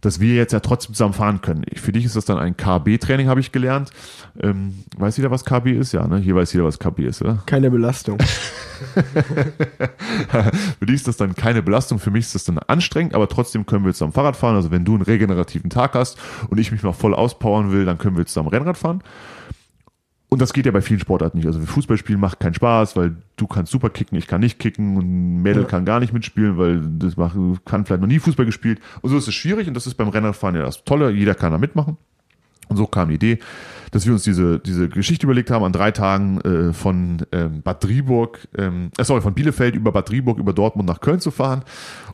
dass 0.01 0.19
wir 0.19 0.35
jetzt 0.35 0.53
ja 0.53 0.59
trotzdem 0.59 0.95
zusammen 0.95 1.13
fahren 1.13 1.41
können. 1.41 1.63
Für 1.75 1.91
dich 1.91 2.05
ist 2.05 2.15
das 2.15 2.25
dann 2.25 2.39
ein 2.39 2.57
KB-Training, 2.57 3.27
habe 3.27 3.39
ich 3.39 3.51
gelernt. 3.51 3.91
Ähm, 4.39 4.83
weiß 4.97 5.17
jeder, 5.17 5.31
was 5.31 5.45
KB 5.45 5.67
ist? 5.71 5.91
Ja, 5.91 6.07
ne? 6.07 6.17
Hier 6.17 6.35
weiß 6.35 6.51
jeder, 6.53 6.65
was 6.65 6.79
KB 6.79 6.99
ist, 7.05 7.21
oder? 7.21 7.43
Keine 7.45 7.69
Belastung. 7.69 8.17
Für 10.79 10.85
dich 10.85 10.95
ist 10.95 11.07
das 11.07 11.17
dann 11.17 11.35
keine 11.35 11.61
Belastung, 11.61 11.99
für 11.99 12.11
mich 12.11 12.25
ist 12.25 12.35
das 12.35 12.43
dann 12.43 12.59
anstrengend, 12.59 13.15
aber 13.15 13.27
trotzdem 13.27 13.65
können 13.65 13.85
wir 13.85 13.93
zusammen 13.93 14.13
Fahrrad 14.13 14.35
fahren. 14.35 14.55
Also 14.55 14.71
wenn 14.71 14.85
du 14.85 14.93
einen 14.93 15.03
regenerativen 15.03 15.69
Tag 15.69 15.93
hast 15.95 16.17
und 16.49 16.57
ich 16.57 16.71
mich 16.71 16.83
mal 16.83 16.93
voll 16.93 17.13
auspowern 17.13 17.71
will, 17.71 17.85
dann 17.85 17.97
können 17.97 18.17
wir 18.17 18.25
zusammen 18.25 18.49
Rennrad 18.49 18.77
fahren. 18.77 19.01
Und 20.29 20.41
das 20.41 20.51
geht 20.51 20.65
ja 20.65 20.73
bei 20.73 20.81
vielen 20.81 20.99
Sportarten 20.99 21.37
nicht. 21.37 21.47
Also 21.47 21.59
Fußballspielen 21.61 22.19
macht 22.19 22.41
keinen 22.41 22.53
Spaß, 22.53 22.97
weil 22.97 23.15
du 23.37 23.47
kannst 23.47 23.71
super 23.71 23.89
kicken, 23.89 24.17
ich 24.17 24.27
kann 24.27 24.41
nicht 24.41 24.59
kicken 24.59 24.97
und 24.97 25.05
ein 25.05 25.41
Mädel 25.41 25.63
ja. 25.63 25.69
kann 25.69 25.85
gar 25.85 26.01
nicht 26.01 26.11
mitspielen, 26.11 26.57
weil 26.57 26.81
das 26.81 27.15
macht, 27.15 27.37
kann 27.63 27.85
vielleicht 27.85 28.01
noch 28.01 28.09
nie 28.09 28.19
Fußball 28.19 28.45
gespielt. 28.45 28.81
Und 29.01 29.09
so 29.09 29.17
ist 29.17 29.27
es 29.27 29.33
schwierig 29.33 29.69
und 29.69 29.73
das 29.73 29.87
ist 29.87 29.95
beim 29.95 30.09
Rennradfahren 30.09 30.55
ja 30.55 30.63
das 30.63 30.83
Tolle. 30.83 31.11
Jeder 31.11 31.33
kann 31.33 31.53
da 31.53 31.57
mitmachen. 31.57 31.97
Und 32.67 32.75
so 32.75 32.85
kam 32.85 33.07
die 33.07 33.15
Idee, 33.15 33.39
dass 33.91 34.05
wir 34.05 34.13
uns 34.13 34.23
diese, 34.23 34.59
diese 34.59 34.89
Geschichte 34.89 35.25
überlegt 35.25 35.51
haben, 35.51 35.63
an 35.63 35.73
drei 35.73 35.91
Tagen 35.91 36.41
äh, 36.41 36.73
von 36.73 37.25
ähm, 37.31 37.61
Bad 37.61 37.83
Driburg, 37.83 38.47
ähm, 38.57 38.91
äh, 38.97 39.03
sorry, 39.03 39.21
von 39.21 39.33
Bielefeld 39.33 39.75
über 39.75 39.91
Bad 39.91 40.09
Driburg, 40.09 40.39
über 40.39 40.53
Dortmund 40.53 40.87
nach 40.87 40.99
Köln 40.99 41.19
zu 41.19 41.31
fahren. 41.31 41.63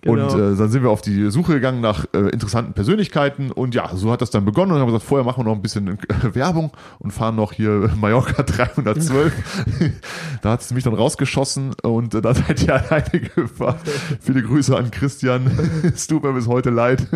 Genau. 0.04 0.34
Und 0.34 0.40
äh, 0.40 0.56
dann 0.58 0.70
sind 0.70 0.84
wir 0.84 0.90
auf 0.90 1.02
die 1.02 1.32
Suche 1.32 1.54
gegangen 1.54 1.80
nach 1.80 2.06
äh, 2.14 2.30
interessanten 2.30 2.74
Persönlichkeiten. 2.74 3.52
Und 3.52 3.74
ja, 3.74 3.96
so 3.96 4.12
hat 4.12 4.22
das 4.22 4.32
dann 4.32 4.44
begonnen. 4.44 4.74
Und 4.74 4.80
haben 4.80 4.88
gesagt, 4.88 5.06
vorher 5.06 5.26
machen 5.26 5.40
wir 5.40 5.50
noch 5.50 5.56
ein 5.56 5.62
bisschen 5.62 5.88
äh, 5.88 5.98
Werbung 6.36 6.72
und 7.00 7.12
fahren 7.12 7.36
noch 7.36 7.54
hier 7.54 7.90
Mallorca 8.00 8.44
312. 8.44 9.34
da 10.42 10.52
hat 10.52 10.62
es 10.62 10.72
mich 10.72 10.84
dann 10.84 10.94
rausgeschossen 10.94 11.74
und 11.84 12.14
äh, 12.16 12.22
da 12.22 12.34
seid 12.34 12.64
ihr 12.64 12.76
alleine 12.76 13.20
gefahren. 13.34 13.78
Viele 14.20 14.44
Grüße 14.44 14.76
an 14.76 14.92
Christian. 14.92 15.50
es 15.84 16.08
tut 16.08 16.24
mir 16.24 16.34
bis 16.34 16.48
heute 16.48 16.70
leid. 16.70 17.08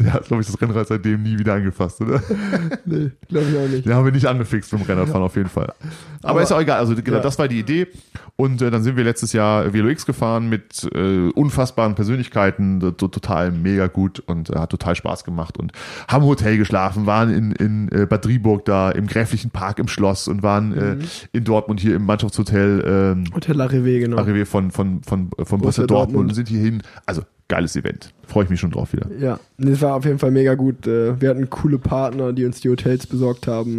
Der 0.00 0.12
hat, 0.12 0.26
glaube 0.26 0.42
ich, 0.42 0.48
das 0.48 0.60
Rennrad 0.60 0.88
seitdem 0.88 1.22
nie 1.22 1.38
wieder 1.38 1.54
angefasst, 1.54 2.00
oder? 2.00 2.20
nee, 2.84 3.12
glaube 3.28 3.46
ich 3.50 3.56
auch 3.56 3.68
nicht. 3.68 3.77
Den 3.82 3.94
haben 3.94 4.04
wir 4.04 4.12
nicht 4.12 4.26
angefixt 4.26 4.70
beim 4.70 4.82
Rennradfahren 4.82 5.22
auf 5.22 5.36
jeden 5.36 5.48
Fall. 5.48 5.72
Aber, 6.22 6.30
Aber 6.30 6.42
ist 6.42 6.52
auch 6.52 6.60
egal. 6.60 6.78
Also 6.78 6.94
genau, 6.94 7.16
ja. 7.16 7.22
das 7.22 7.38
war 7.38 7.48
die 7.48 7.58
Idee. 7.58 7.88
Und 8.36 8.62
äh, 8.62 8.70
dann 8.70 8.82
sind 8.82 8.96
wir 8.96 9.04
letztes 9.04 9.32
Jahr 9.32 9.72
Velo 9.72 9.88
X 9.88 10.06
gefahren 10.06 10.48
mit 10.48 10.88
äh, 10.94 11.28
unfassbaren 11.30 11.94
Persönlichkeiten, 11.94 12.80
total 12.96 13.50
mega 13.50 13.88
gut 13.88 14.20
und 14.20 14.50
äh, 14.50 14.58
hat 14.58 14.70
total 14.70 14.94
Spaß 14.94 15.24
gemacht 15.24 15.58
und 15.58 15.72
haben 16.06 16.24
Hotel 16.24 16.56
geschlafen, 16.56 17.06
waren 17.06 17.30
in, 17.30 17.52
in 17.52 17.88
äh, 17.90 18.06
Bad 18.06 18.24
Driburg 18.24 18.64
da 18.64 18.90
im 18.90 19.06
Gräflichen 19.06 19.50
Park 19.50 19.78
im 19.78 19.88
Schloss 19.88 20.28
und 20.28 20.42
waren 20.42 20.72
äh, 20.72 20.94
mhm. 20.94 21.00
in 21.32 21.44
Dortmund 21.44 21.80
hier 21.80 21.96
im 21.96 22.06
Mannschaftshotel 22.06 22.84
ähm, 22.86 23.24
Hotel 23.34 23.60
Arrivé, 23.60 23.98
genau. 24.00 24.18
Arrivé 24.18 24.44
von, 24.46 24.70
von, 24.70 25.02
von, 25.02 25.30
von 25.42 25.60
Borussia 25.60 25.86
Dortmund. 25.86 25.90
Dortmund 25.90 26.28
und 26.30 26.34
sind 26.34 26.48
hier 26.48 26.60
hin. 26.60 26.82
Also 27.06 27.22
geiles 27.48 27.76
Event. 27.76 28.12
Freue 28.26 28.44
ich 28.44 28.50
mich 28.50 28.60
schon 28.60 28.70
drauf 28.70 28.92
wieder. 28.92 29.06
Ja, 29.18 29.40
das 29.56 29.80
war 29.82 29.94
auf 29.96 30.04
jeden 30.04 30.18
Fall 30.18 30.30
mega 30.30 30.54
gut. 30.54 30.86
Äh, 30.86 31.20
wir 31.20 31.30
hatten 31.30 31.48
coole 31.50 31.78
Partner, 31.78 32.32
die 32.32 32.44
uns 32.44 32.60
die 32.60 32.68
Hotels 32.68 33.06
besorgt 33.06 33.46
haben. 33.46 33.78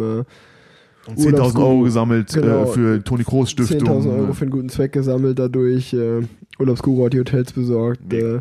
Äh, 1.06 1.10
10.000 1.14 1.58
Euro 1.58 1.80
gesammelt 1.80 2.32
Genau. 2.32 2.64
äh, 2.64 2.66
für 2.66 3.02
Toni 3.04 3.24
Kroos 3.24 3.50
Stiftung. 3.50 3.78
10.000 3.88 4.18
Euro 4.18 4.32
für 4.34 4.42
einen 4.42 4.50
guten 4.50 4.68
Zweck 4.68 4.92
gesammelt 4.92 5.38
dadurch. 5.38 5.92
Äh, 5.94 6.22
Urlaubsguru 6.58 7.06
hat 7.06 7.12
die 7.14 7.20
Hotels 7.20 7.52
besorgt. 7.52 8.12
Äh, 8.12 8.40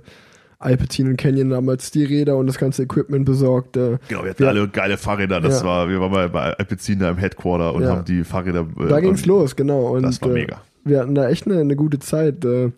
Alpecin 0.62 1.08
und 1.08 1.16
Canyon 1.18 1.52
damals 1.52 1.90
die 1.92 2.04
Räder 2.04 2.36
und 2.36 2.48
das 2.48 2.58
ganze 2.58 2.84
Equipment 2.84 3.24
besorgt. 3.26 3.78
Äh, 3.78 3.98
Genau, 4.10 4.24
wir 4.24 4.32
hatten 4.32 4.44
Ja. 4.44 4.50
alle 4.50 4.68
geile 4.68 4.98
Fahrräder. 4.98 5.40
Das 5.40 5.62
Ja. 5.62 5.66
war, 5.68 5.90
wir 5.90 6.02
waren 6.02 6.12
bei, 6.12 6.28
bei 6.28 6.54
Alpecin 6.54 7.00
da 7.00 7.10
im 7.12 7.18
Headquarter 7.18 7.74
und 7.74 7.84
Ja. 7.84 7.92
haben 7.96 8.04
die 8.06 8.24
Fahrräder. 8.26 8.68
Äh, 8.78 8.88
da 8.90 9.00
ging's 9.00 9.26
los, 9.26 9.56
genau. 9.56 9.96
Und, 9.96 10.04
Das 10.04 10.22
war 10.22 10.30
äh, 10.32 10.34
mega. 10.34 10.62
Wir 10.84 11.00
hatten 11.00 11.16
da 11.16 11.30
echt 11.30 11.46
eine, 11.48 11.60
eine 11.62 11.76
gute 11.78 12.00
Zeit. 12.00 12.44
Äh, 12.44 12.72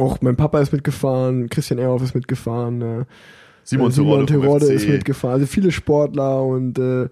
auch 0.00 0.20
mein 0.20 0.36
Papa 0.36 0.60
ist 0.60 0.72
mitgefahren, 0.72 1.48
Christian 1.48 1.78
Ehrhoff 1.78 2.02
ist 2.02 2.14
mitgefahren, 2.14 2.82
äh, 2.82 3.04
Simon, 3.64 3.88
äh, 3.90 3.92
Simon 3.92 4.26
Terodde 4.26 4.66
FC. 4.66 4.72
ist 4.72 4.88
mitgefahren. 4.88 5.34
Also 5.34 5.46
viele 5.46 5.70
Sportler 5.70 6.42
und 6.42 6.78
äh, 6.78 7.08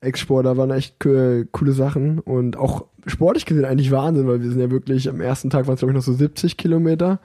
Ex-Sportler 0.00 0.56
waren 0.56 0.70
echt 0.70 1.00
co- 1.00 1.44
coole 1.52 1.72
Sachen 1.72 2.18
und 2.18 2.56
auch 2.58 2.84
sportlich 3.06 3.46
gesehen 3.46 3.64
eigentlich 3.64 3.90
Wahnsinn, 3.90 4.26
weil 4.26 4.42
wir 4.42 4.50
sind 4.50 4.60
ja 4.60 4.70
wirklich, 4.70 5.08
am 5.08 5.20
ersten 5.20 5.48
Tag 5.50 5.66
waren 5.66 5.74
es 5.74 5.80
glaube 5.80 5.92
ich 5.92 5.96
noch 5.96 6.02
so 6.02 6.12
70 6.12 6.56
Kilometer. 6.56 7.20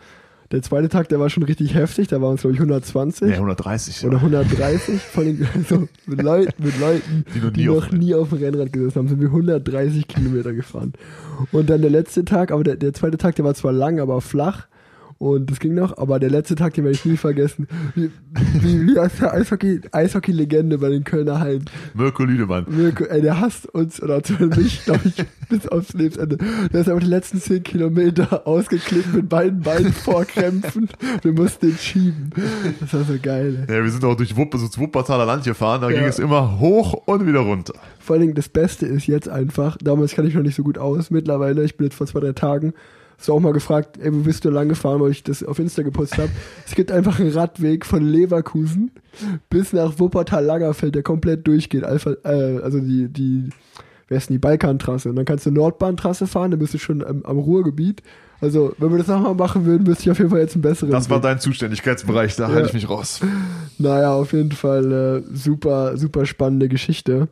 Der 0.51 0.64
zweite 0.64 0.89
Tag, 0.89 1.10
der 1.10 1.20
war 1.20 1.30
schon 1.30 1.43
richtig 1.43 1.76
heftig, 1.76 2.07
da 2.07 2.22
waren 2.24 2.34
es 2.36 2.41
glaube 2.41 2.55
ich 2.55 2.60
120 2.60 3.28
Nee, 3.28 3.34
130. 3.36 4.03
oder 4.07 4.18
130 4.18 4.99
von 4.99 5.26
den, 5.26 5.47
also 5.55 5.88
mit 6.07 6.22
Leuten, 6.24 6.64
mit 6.64 6.80
Leuten, 6.80 7.24
Die 7.36 7.39
noch 7.39 7.51
die 7.51 7.60
nie 7.62 7.68
noch 7.68 7.76
auf- 7.88 7.91
nie 7.91 8.16
auf 8.16 8.30
dem 8.30 8.38
Rennrad 8.39 8.74
gesessen 8.74 8.95
haben, 8.95 9.07
sind 9.10 9.20
wir 9.22 9.28
130 9.28 10.07
Kilometer 10.07 10.53
gefahren. 10.53 10.93
Und 11.51 11.70
dann 11.70 11.82
der 11.82 11.91
letzte 11.91 12.26
Tag, 12.26 12.51
aber 12.51 12.64
der, 12.64 12.78
der 12.78 12.93
zweite 12.93 13.18
Tag, 13.18 13.36
der 13.36 13.45
war 13.45 13.53
zwar 13.53 13.74
lang, 13.74 13.99
aber 13.99 14.22
flach. 14.22 14.68
Und 15.20 15.51
das 15.51 15.59
ging 15.59 15.74
noch, 15.76 15.97
aber 15.97 16.17
der 16.17 16.30
letzte 16.30 16.55
Tag, 16.55 16.74
den 16.76 16.86
werde 16.86 16.95
ich 16.95 17.03
nie 17.03 17.17
vergessen. 17.17 17.67
Wie, 17.93 18.09
wie, 18.61 18.88
wie 18.88 18.97
heißt 18.97 19.20
der 19.22 19.34
Eishockey, 19.34 19.82
Eishockey-Legende 19.91 20.78
bei 20.78 20.88
den 20.88 21.03
Kölner 21.03 21.41
Hallen? 21.41 21.65
Mirko 21.93 22.24
Lüdemann. 22.24 22.65
Mirko, 22.70 23.03
ey, 23.03 23.22
der 23.22 23.38
hasst 23.41 23.67
uns, 23.74 24.01
oder 24.01 24.22
mich, 24.55 24.86
glaube 24.86 25.01
ich, 25.03 25.15
bis 25.49 25.67
aufs 25.67 25.91
Lebensende. 25.93 26.38
Der 26.72 26.80
ist 26.82 26.88
aber 26.88 27.01
die 27.01 27.07
letzten 27.07 27.41
10 27.41 27.63
Kilometer 27.63 28.47
ausgeklickt 28.47 29.13
mit 29.13 29.28
beiden 29.28 29.59
Beinen 29.59 29.91
vorkrämpfen. 29.91 30.88
Wir 31.22 31.34
mussten 31.34 31.67
den 31.67 31.78
schieben. 31.78 32.30
Das 32.80 32.93
war 32.93 33.03
so 33.03 33.15
geil, 33.22 33.65
ey. 33.67 33.76
Ja, 33.76 33.84
wir 33.84 33.91
sind 33.91 34.05
auch 34.05 34.15
durch 34.15 34.38
Wupp, 34.38 34.53
also 34.53 34.67
das 34.67 34.80
Wuppertaler 34.80 35.26
Land 35.26 35.43
gefahren, 35.43 35.82
da 35.82 35.89
Ja. 35.89 35.99
ging 35.99 36.07
es 36.07 36.20
immer 36.20 36.61
hoch 36.61 36.93
und 36.93 37.28
wieder 37.28 37.39
runter. 37.41 37.74
Vor 37.99 38.13
allen 38.13 38.22
Dingen 38.22 38.36
das 38.36 38.47
Beste 38.47 38.86
ist 38.86 39.05
jetzt 39.07 39.28
einfach, 39.28 39.76
damals 39.84 40.13
kann 40.15 40.26
ich 40.26 40.34
noch 40.34 40.43
nicht 40.43 40.55
so 40.55 40.63
gut 40.63 40.78
aus, 40.78 41.11
mittlerweile, 41.11 41.63
ich 41.65 41.76
bin 41.76 41.88
jetzt 41.88 41.95
vor 41.95 42.07
zwei, 42.07 42.22
drei 42.22 42.32
Tagen, 42.32 42.74
hast 43.20 43.28
du 43.28 43.34
auch 43.34 43.39
mal 43.41 43.53
gefragt, 43.53 43.97
ey, 44.01 44.11
wo 44.13 44.20
bist 44.20 44.45
du 44.45 44.49
lang 44.49 44.70
gefahren, 44.70 44.99
weil 45.01 45.11
ich 45.11 45.24
das 45.24 45.43
auf 45.43 45.59
Insta 45.59 45.84
gepostet 45.84 46.20
habe. 46.20 46.32
es 46.65 46.74
gibt 46.74 46.89
einfach 46.91 47.20
einen 47.20 47.32
Radweg 47.32 47.86
von 47.86 48.01
Leverkusen 48.03 48.91
bis 49.49 49.74
nach 49.74 49.99
Wuppertal-Langerfeld, 49.99 50.95
der 50.95 51.03
komplett 51.03 51.45
durchgeht. 51.45 51.84
Alpha, 51.84 52.11
äh, 52.24 52.59
also 52.63 52.80
die, 52.80 53.09
die, 53.09 53.49
wer 54.07 54.17
ist 54.17 54.30
denn 54.30 54.36
die 54.36 54.39
Balkantrasse? 54.39 55.09
Und 55.09 55.17
dann 55.17 55.26
kannst 55.26 55.45
du 55.45 55.51
Nordbahntrasse 55.51 56.28
fahren, 56.28 56.51
dann 56.51 56.59
bist 56.59 56.74
du 56.74 56.78
schon 56.78 57.03
am, 57.03 57.24
am 57.26 57.38
Ruhrgebiet. 57.38 58.01
Also, 58.41 58.74
wenn 58.78 58.89
wir 58.91 58.99
das 58.99 59.07
nochmal 59.07 59.36
machen 59.36 59.65
würden, 59.65 59.84
müsste 59.84 60.03
ich 60.03 60.11
auf 60.11 60.17
jeden 60.17 60.30
Fall 60.30 60.39
jetzt 60.39 60.55
einen 60.55 60.61
besseren. 60.61 60.91
Das 60.91 61.09
war 61.09 61.20
dein 61.20 61.41
Zuständigkeitsbereich, 61.41 62.38
da 62.38 62.47
Ja. 62.47 62.55
halte 62.55 62.70
ich 62.70 62.74
mich 62.74 62.89
raus. 62.89 63.20
Naja, 63.78 64.13
auf 64.13 64.32
jeden 64.32 64.53
Fall 64.53 65.24
äh, 65.30 65.36
super, 65.36 65.97
super 65.97 66.26
spannende 66.26 66.70
Geschichte. 66.70 67.28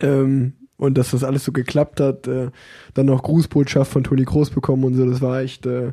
Ähm, 0.00 0.54
und 0.78 0.98
dass 0.98 1.10
das 1.10 1.24
alles 1.24 1.44
so 1.44 1.52
geklappt 1.52 2.00
hat, 2.00 2.26
äh, 2.26 2.50
dann 2.94 3.06
noch 3.06 3.22
Grußbotschaft 3.22 3.90
von 3.90 4.04
Toni 4.04 4.24
Kroos 4.24 4.50
bekommen 4.50 4.84
und 4.84 4.94
so, 4.94 5.08
das 5.08 5.20
war 5.20 5.40
echt 5.40 5.66
äh, 5.66 5.92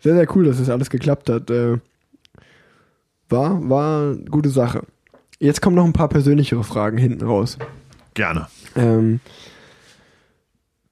sehr, 0.00 0.14
sehr 0.14 0.36
cool, 0.36 0.44
dass 0.44 0.58
das 0.58 0.70
alles 0.70 0.90
geklappt 0.90 1.30
hat. 1.30 1.50
Äh, 1.50 1.78
war, 3.28 3.68
war 3.68 4.12
eine 4.12 4.24
gute 4.24 4.50
Sache. 4.50 4.82
Jetzt 5.38 5.60
kommen 5.60 5.76
noch 5.76 5.84
ein 5.84 5.92
paar 5.92 6.08
persönlichere 6.08 6.64
Fragen 6.64 6.98
hinten 6.98 7.24
raus. 7.24 7.58
Gerne. 8.14 8.46
Ähm, 8.76 9.20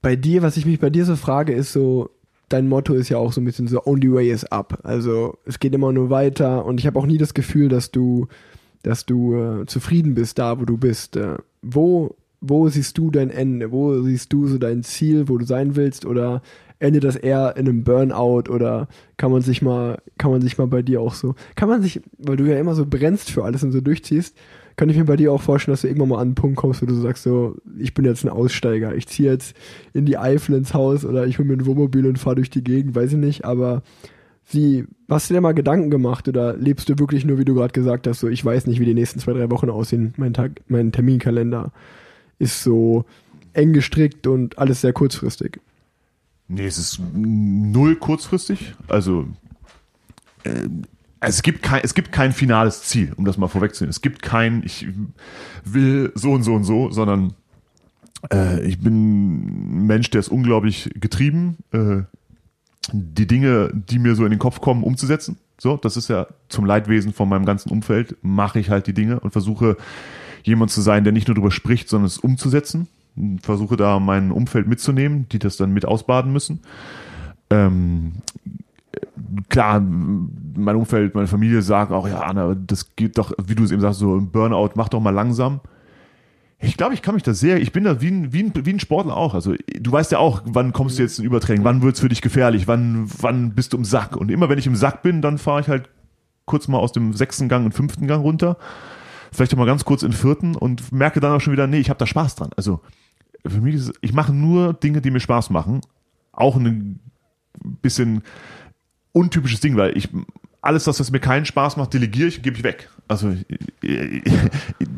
bei 0.02 0.16
dir, 0.16 0.42
was 0.42 0.56
ich 0.56 0.66
mich 0.66 0.80
bei 0.80 0.90
dir 0.90 1.04
so 1.04 1.16
frage, 1.16 1.52
ist 1.52 1.72
so, 1.72 2.10
dein 2.48 2.68
Motto 2.68 2.94
ist 2.94 3.08
ja 3.08 3.18
auch 3.18 3.32
so 3.32 3.40
ein 3.40 3.44
bisschen 3.44 3.68
so, 3.68 3.84
only 3.84 4.12
way 4.12 4.30
is 4.30 4.44
up. 4.44 4.78
Also 4.82 5.38
es 5.44 5.60
geht 5.60 5.74
immer 5.74 5.92
nur 5.92 6.10
weiter 6.10 6.64
und 6.64 6.80
ich 6.80 6.86
habe 6.86 6.98
auch 6.98 7.06
nie 7.06 7.18
das 7.18 7.34
Gefühl, 7.34 7.68
dass 7.68 7.90
du, 7.90 8.28
dass 8.82 9.06
du 9.06 9.34
äh, 9.34 9.66
zufrieden 9.66 10.14
bist 10.14 10.38
da, 10.38 10.58
wo 10.58 10.64
du 10.64 10.76
bist. 10.76 11.16
Äh, 11.16 11.36
wo, 11.62 12.16
wo 12.40 12.68
siehst 12.68 12.96
du 12.98 13.10
dein 13.10 13.30
Ende? 13.30 13.70
Wo 13.72 14.00
siehst 14.02 14.32
du 14.32 14.46
so 14.46 14.58
dein 14.58 14.82
Ziel, 14.82 15.28
wo 15.28 15.38
du 15.38 15.44
sein 15.44 15.76
willst? 15.76 16.06
Oder 16.06 16.42
endet 16.80 17.04
das 17.04 17.14
eher 17.14 17.56
in 17.56 17.68
einem 17.68 17.84
Burnout 17.84 18.50
oder 18.50 18.88
kann 19.18 19.30
man 19.30 19.42
sich 19.42 19.62
mal, 19.62 19.98
kann 20.18 20.30
man 20.30 20.40
sich 20.40 20.58
mal 20.58 20.66
bei 20.66 20.82
dir 20.82 21.00
auch 21.00 21.14
so, 21.14 21.34
kann 21.54 21.68
man 21.68 21.82
sich, 21.82 22.00
weil 22.18 22.36
du 22.36 22.44
ja 22.44 22.58
immer 22.58 22.74
so 22.74 22.86
brennst 22.86 23.30
für 23.30 23.44
alles 23.44 23.62
und 23.62 23.72
so 23.72 23.80
durchziehst, 23.80 24.36
kann 24.76 24.88
ich 24.88 24.96
mir 24.96 25.04
bei 25.04 25.16
dir 25.16 25.30
auch 25.30 25.42
vorstellen, 25.42 25.74
dass 25.74 25.82
du 25.82 25.88
irgendwann 25.88 26.08
mal 26.08 26.16
an 26.16 26.28
einen 26.28 26.34
Punkt 26.34 26.56
kommst, 26.56 26.80
wo 26.80 26.86
du 26.86 26.94
sagst, 26.94 27.22
so, 27.22 27.56
ich 27.78 27.92
bin 27.92 28.06
jetzt 28.06 28.24
ein 28.24 28.30
Aussteiger, 28.30 28.94
ich 28.94 29.06
ziehe 29.06 29.30
jetzt 29.30 29.54
in 29.92 30.06
die 30.06 30.16
Eifel 30.16 30.54
ins 30.54 30.72
Haus 30.72 31.04
oder 31.04 31.26
ich 31.26 31.38
hole 31.38 31.46
mir 31.46 31.54
ein 31.54 31.66
Wohnmobil 31.66 32.06
und 32.06 32.18
fahre 32.18 32.36
durch 32.36 32.48
die 32.48 32.64
Gegend, 32.64 32.94
weiß 32.94 33.12
ich 33.12 33.18
nicht, 33.18 33.44
aber 33.44 33.82
wie, 34.50 34.86
hast 35.08 35.28
du 35.28 35.34
dir 35.34 35.42
mal 35.42 35.52
Gedanken 35.52 35.90
gemacht 35.90 36.28
oder 36.28 36.56
lebst 36.56 36.88
du 36.88 36.98
wirklich 36.98 37.26
nur, 37.26 37.38
wie 37.38 37.44
du 37.44 37.54
gerade 37.54 37.72
gesagt 37.72 38.06
hast, 38.06 38.20
so, 38.20 38.28
ich 38.28 38.42
weiß 38.42 38.66
nicht, 38.66 38.80
wie 38.80 38.86
die 38.86 38.94
nächsten 38.94 39.20
zwei, 39.20 39.34
drei 39.34 39.50
Wochen 39.50 39.68
aussehen, 39.68 40.14
mein 40.16 40.32
Tag, 40.32 40.62
mein 40.66 40.92
Terminkalender 40.92 41.72
ist 42.40 42.64
so 42.64 43.04
eng 43.52 43.72
gestrickt 43.72 44.26
und 44.26 44.58
alles 44.58 44.80
sehr 44.80 44.92
kurzfristig. 44.92 45.60
Nee, 46.48 46.66
es 46.66 46.78
ist 46.78 47.00
null 47.14 47.94
kurzfristig. 47.94 48.74
Also, 48.88 49.28
äh, 50.42 50.68
es, 51.20 51.42
gibt 51.42 51.62
kein, 51.62 51.82
es 51.84 51.94
gibt 51.94 52.10
kein 52.10 52.32
finales 52.32 52.82
Ziel, 52.82 53.12
um 53.14 53.24
das 53.24 53.38
mal 53.38 53.46
vorwegzunehmen. 53.46 53.90
Es 53.90 54.00
gibt 54.00 54.22
kein, 54.22 54.62
ich 54.64 54.88
will 55.64 56.10
so 56.16 56.32
und 56.32 56.42
so 56.42 56.54
und 56.54 56.64
so, 56.64 56.90
sondern 56.90 57.34
äh, 58.32 58.64
ich 58.66 58.80
bin 58.80 59.82
ein 59.82 59.86
Mensch, 59.86 60.10
der 60.10 60.18
ist 60.18 60.28
unglaublich 60.28 60.90
getrieben, 60.94 61.58
äh, 61.72 62.02
die 62.92 63.26
Dinge, 63.26 63.70
die 63.72 63.98
mir 63.98 64.14
so 64.14 64.24
in 64.24 64.30
den 64.30 64.40
Kopf 64.40 64.60
kommen, 64.60 64.82
umzusetzen. 64.82 65.38
So, 65.58 65.76
das 65.76 65.96
ist 65.96 66.08
ja 66.08 66.26
zum 66.48 66.64
Leidwesen 66.64 67.12
von 67.12 67.28
meinem 67.28 67.44
ganzen 67.44 67.70
Umfeld, 67.70 68.16
mache 68.22 68.58
ich 68.58 68.70
halt 68.70 68.86
die 68.86 68.94
Dinge 68.94 69.20
und 69.20 69.30
versuche 69.30 69.76
jemand 70.42 70.70
zu 70.70 70.80
sein, 70.80 71.04
der 71.04 71.12
nicht 71.12 71.28
nur 71.28 71.34
darüber 71.34 71.50
spricht, 71.50 71.88
sondern 71.88 72.06
es 72.06 72.18
umzusetzen. 72.18 72.88
Versuche 73.42 73.76
da 73.76 73.98
mein 73.98 74.30
Umfeld 74.30 74.66
mitzunehmen, 74.66 75.26
die 75.30 75.38
das 75.38 75.56
dann 75.56 75.72
mit 75.72 75.84
ausbaden 75.84 76.32
müssen. 76.32 76.60
Ähm, 77.50 78.12
klar, 79.48 79.80
mein 79.80 80.76
Umfeld, 80.76 81.14
meine 81.14 81.26
Familie 81.26 81.62
sagt 81.62 81.92
auch, 81.92 82.08
ja, 82.08 82.20
Anna, 82.20 82.54
das 82.54 82.94
geht 82.96 83.18
doch, 83.18 83.32
wie 83.44 83.54
du 83.54 83.64
es 83.64 83.70
eben 83.70 83.80
sagst, 83.80 84.00
so 84.00 84.16
ein 84.16 84.30
Burnout, 84.30 84.70
mach 84.74 84.88
doch 84.88 85.00
mal 85.00 85.10
langsam. 85.10 85.60
Ich 86.62 86.76
glaube, 86.76 86.92
ich 86.92 87.00
kann 87.00 87.14
mich 87.14 87.22
da 87.22 87.32
sehr, 87.32 87.60
ich 87.60 87.72
bin 87.72 87.84
da 87.84 88.02
wie 88.02 88.08
ein, 88.08 88.32
wie, 88.34 88.42
ein, 88.42 88.52
wie 88.54 88.72
ein 88.72 88.80
Sportler 88.80 89.16
auch. 89.16 89.34
Also 89.34 89.54
du 89.80 89.92
weißt 89.92 90.12
ja 90.12 90.18
auch, 90.18 90.42
wann 90.44 90.72
kommst 90.72 90.98
du 90.98 91.02
jetzt 91.02 91.18
in 91.18 91.24
Übertraining, 91.24 91.64
wann 91.64 91.82
wird's 91.82 92.00
für 92.00 92.10
dich 92.10 92.20
gefährlich, 92.20 92.68
wann, 92.68 93.10
wann 93.18 93.54
bist 93.54 93.72
du 93.72 93.78
im 93.78 93.84
Sack. 93.84 94.16
Und 94.16 94.30
immer 94.30 94.48
wenn 94.50 94.58
ich 94.58 94.66
im 94.66 94.76
Sack 94.76 95.02
bin, 95.02 95.22
dann 95.22 95.38
fahre 95.38 95.62
ich 95.62 95.68
halt 95.68 95.88
kurz 96.44 96.68
mal 96.68 96.78
aus 96.78 96.92
dem 96.92 97.14
sechsten 97.14 97.48
Gang 97.48 97.64
den 97.64 97.72
fünften 97.72 98.06
Gang 98.06 98.22
runter, 98.22 98.58
vielleicht 99.32 99.52
auch 99.54 99.58
mal 99.58 99.66
ganz 99.66 99.84
kurz 99.84 100.02
in 100.02 100.12
vierten 100.12 100.54
und 100.54 100.92
merke 100.92 101.20
dann 101.20 101.32
auch 101.32 101.40
schon 101.40 101.52
wieder, 101.52 101.66
nee, 101.66 101.78
ich 101.78 101.90
habe 101.90 101.98
da 101.98 102.06
Spaß 102.06 102.36
dran. 102.36 102.50
Also 102.56 102.80
für 103.46 103.60
mich 103.60 103.74
ist, 103.74 103.92
ich 104.00 104.12
mache 104.12 104.32
nur 104.32 104.74
Dinge, 104.74 105.00
die 105.00 105.10
mir 105.10 105.20
Spaß 105.20 105.50
machen. 105.50 105.80
Auch 106.32 106.56
ein 106.56 107.00
bisschen 107.82 108.22
untypisches 109.12 109.60
Ding, 109.60 109.76
weil 109.76 109.96
ich 109.96 110.08
alles 110.62 110.84
das, 110.84 111.00
was 111.00 111.10
mir 111.10 111.20
keinen 111.20 111.46
Spaß 111.46 111.76
macht, 111.76 111.94
delegiere 111.94 112.28
ich, 112.28 112.42
gebe 112.42 112.56
ich 112.56 112.62
weg. 112.62 112.90
Also 113.08 113.30
ich, 113.30 113.46
ich, 113.80 114.22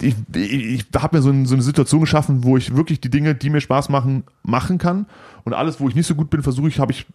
ich, 0.03 0.15
ich 0.35 0.87
habe 0.97 1.17
mir 1.17 1.23
so, 1.23 1.31
ein, 1.31 1.47
so 1.47 1.55
eine 1.55 1.63
Situation 1.63 2.01
geschaffen, 2.01 2.45
wo 2.45 2.57
ich 2.57 2.75
wirklich 2.75 3.01
die 3.01 3.11
Dinge, 3.11 3.35
die 3.35 3.49
mir 3.49 3.61
Spaß 3.61 3.89
machen, 3.89 4.25
machen 4.43 4.79
kann. 4.79 5.07
Und 5.45 5.55
alles, 5.55 5.81
wo 5.81 5.89
ich 5.89 5.95
nicht 5.95 6.07
so 6.07 6.15
gut 6.15 6.31
bin, 6.31 6.43
versuche 6.43 6.69
ich, 6.69 6.79
habe 6.79 6.93
ich 6.93 7.07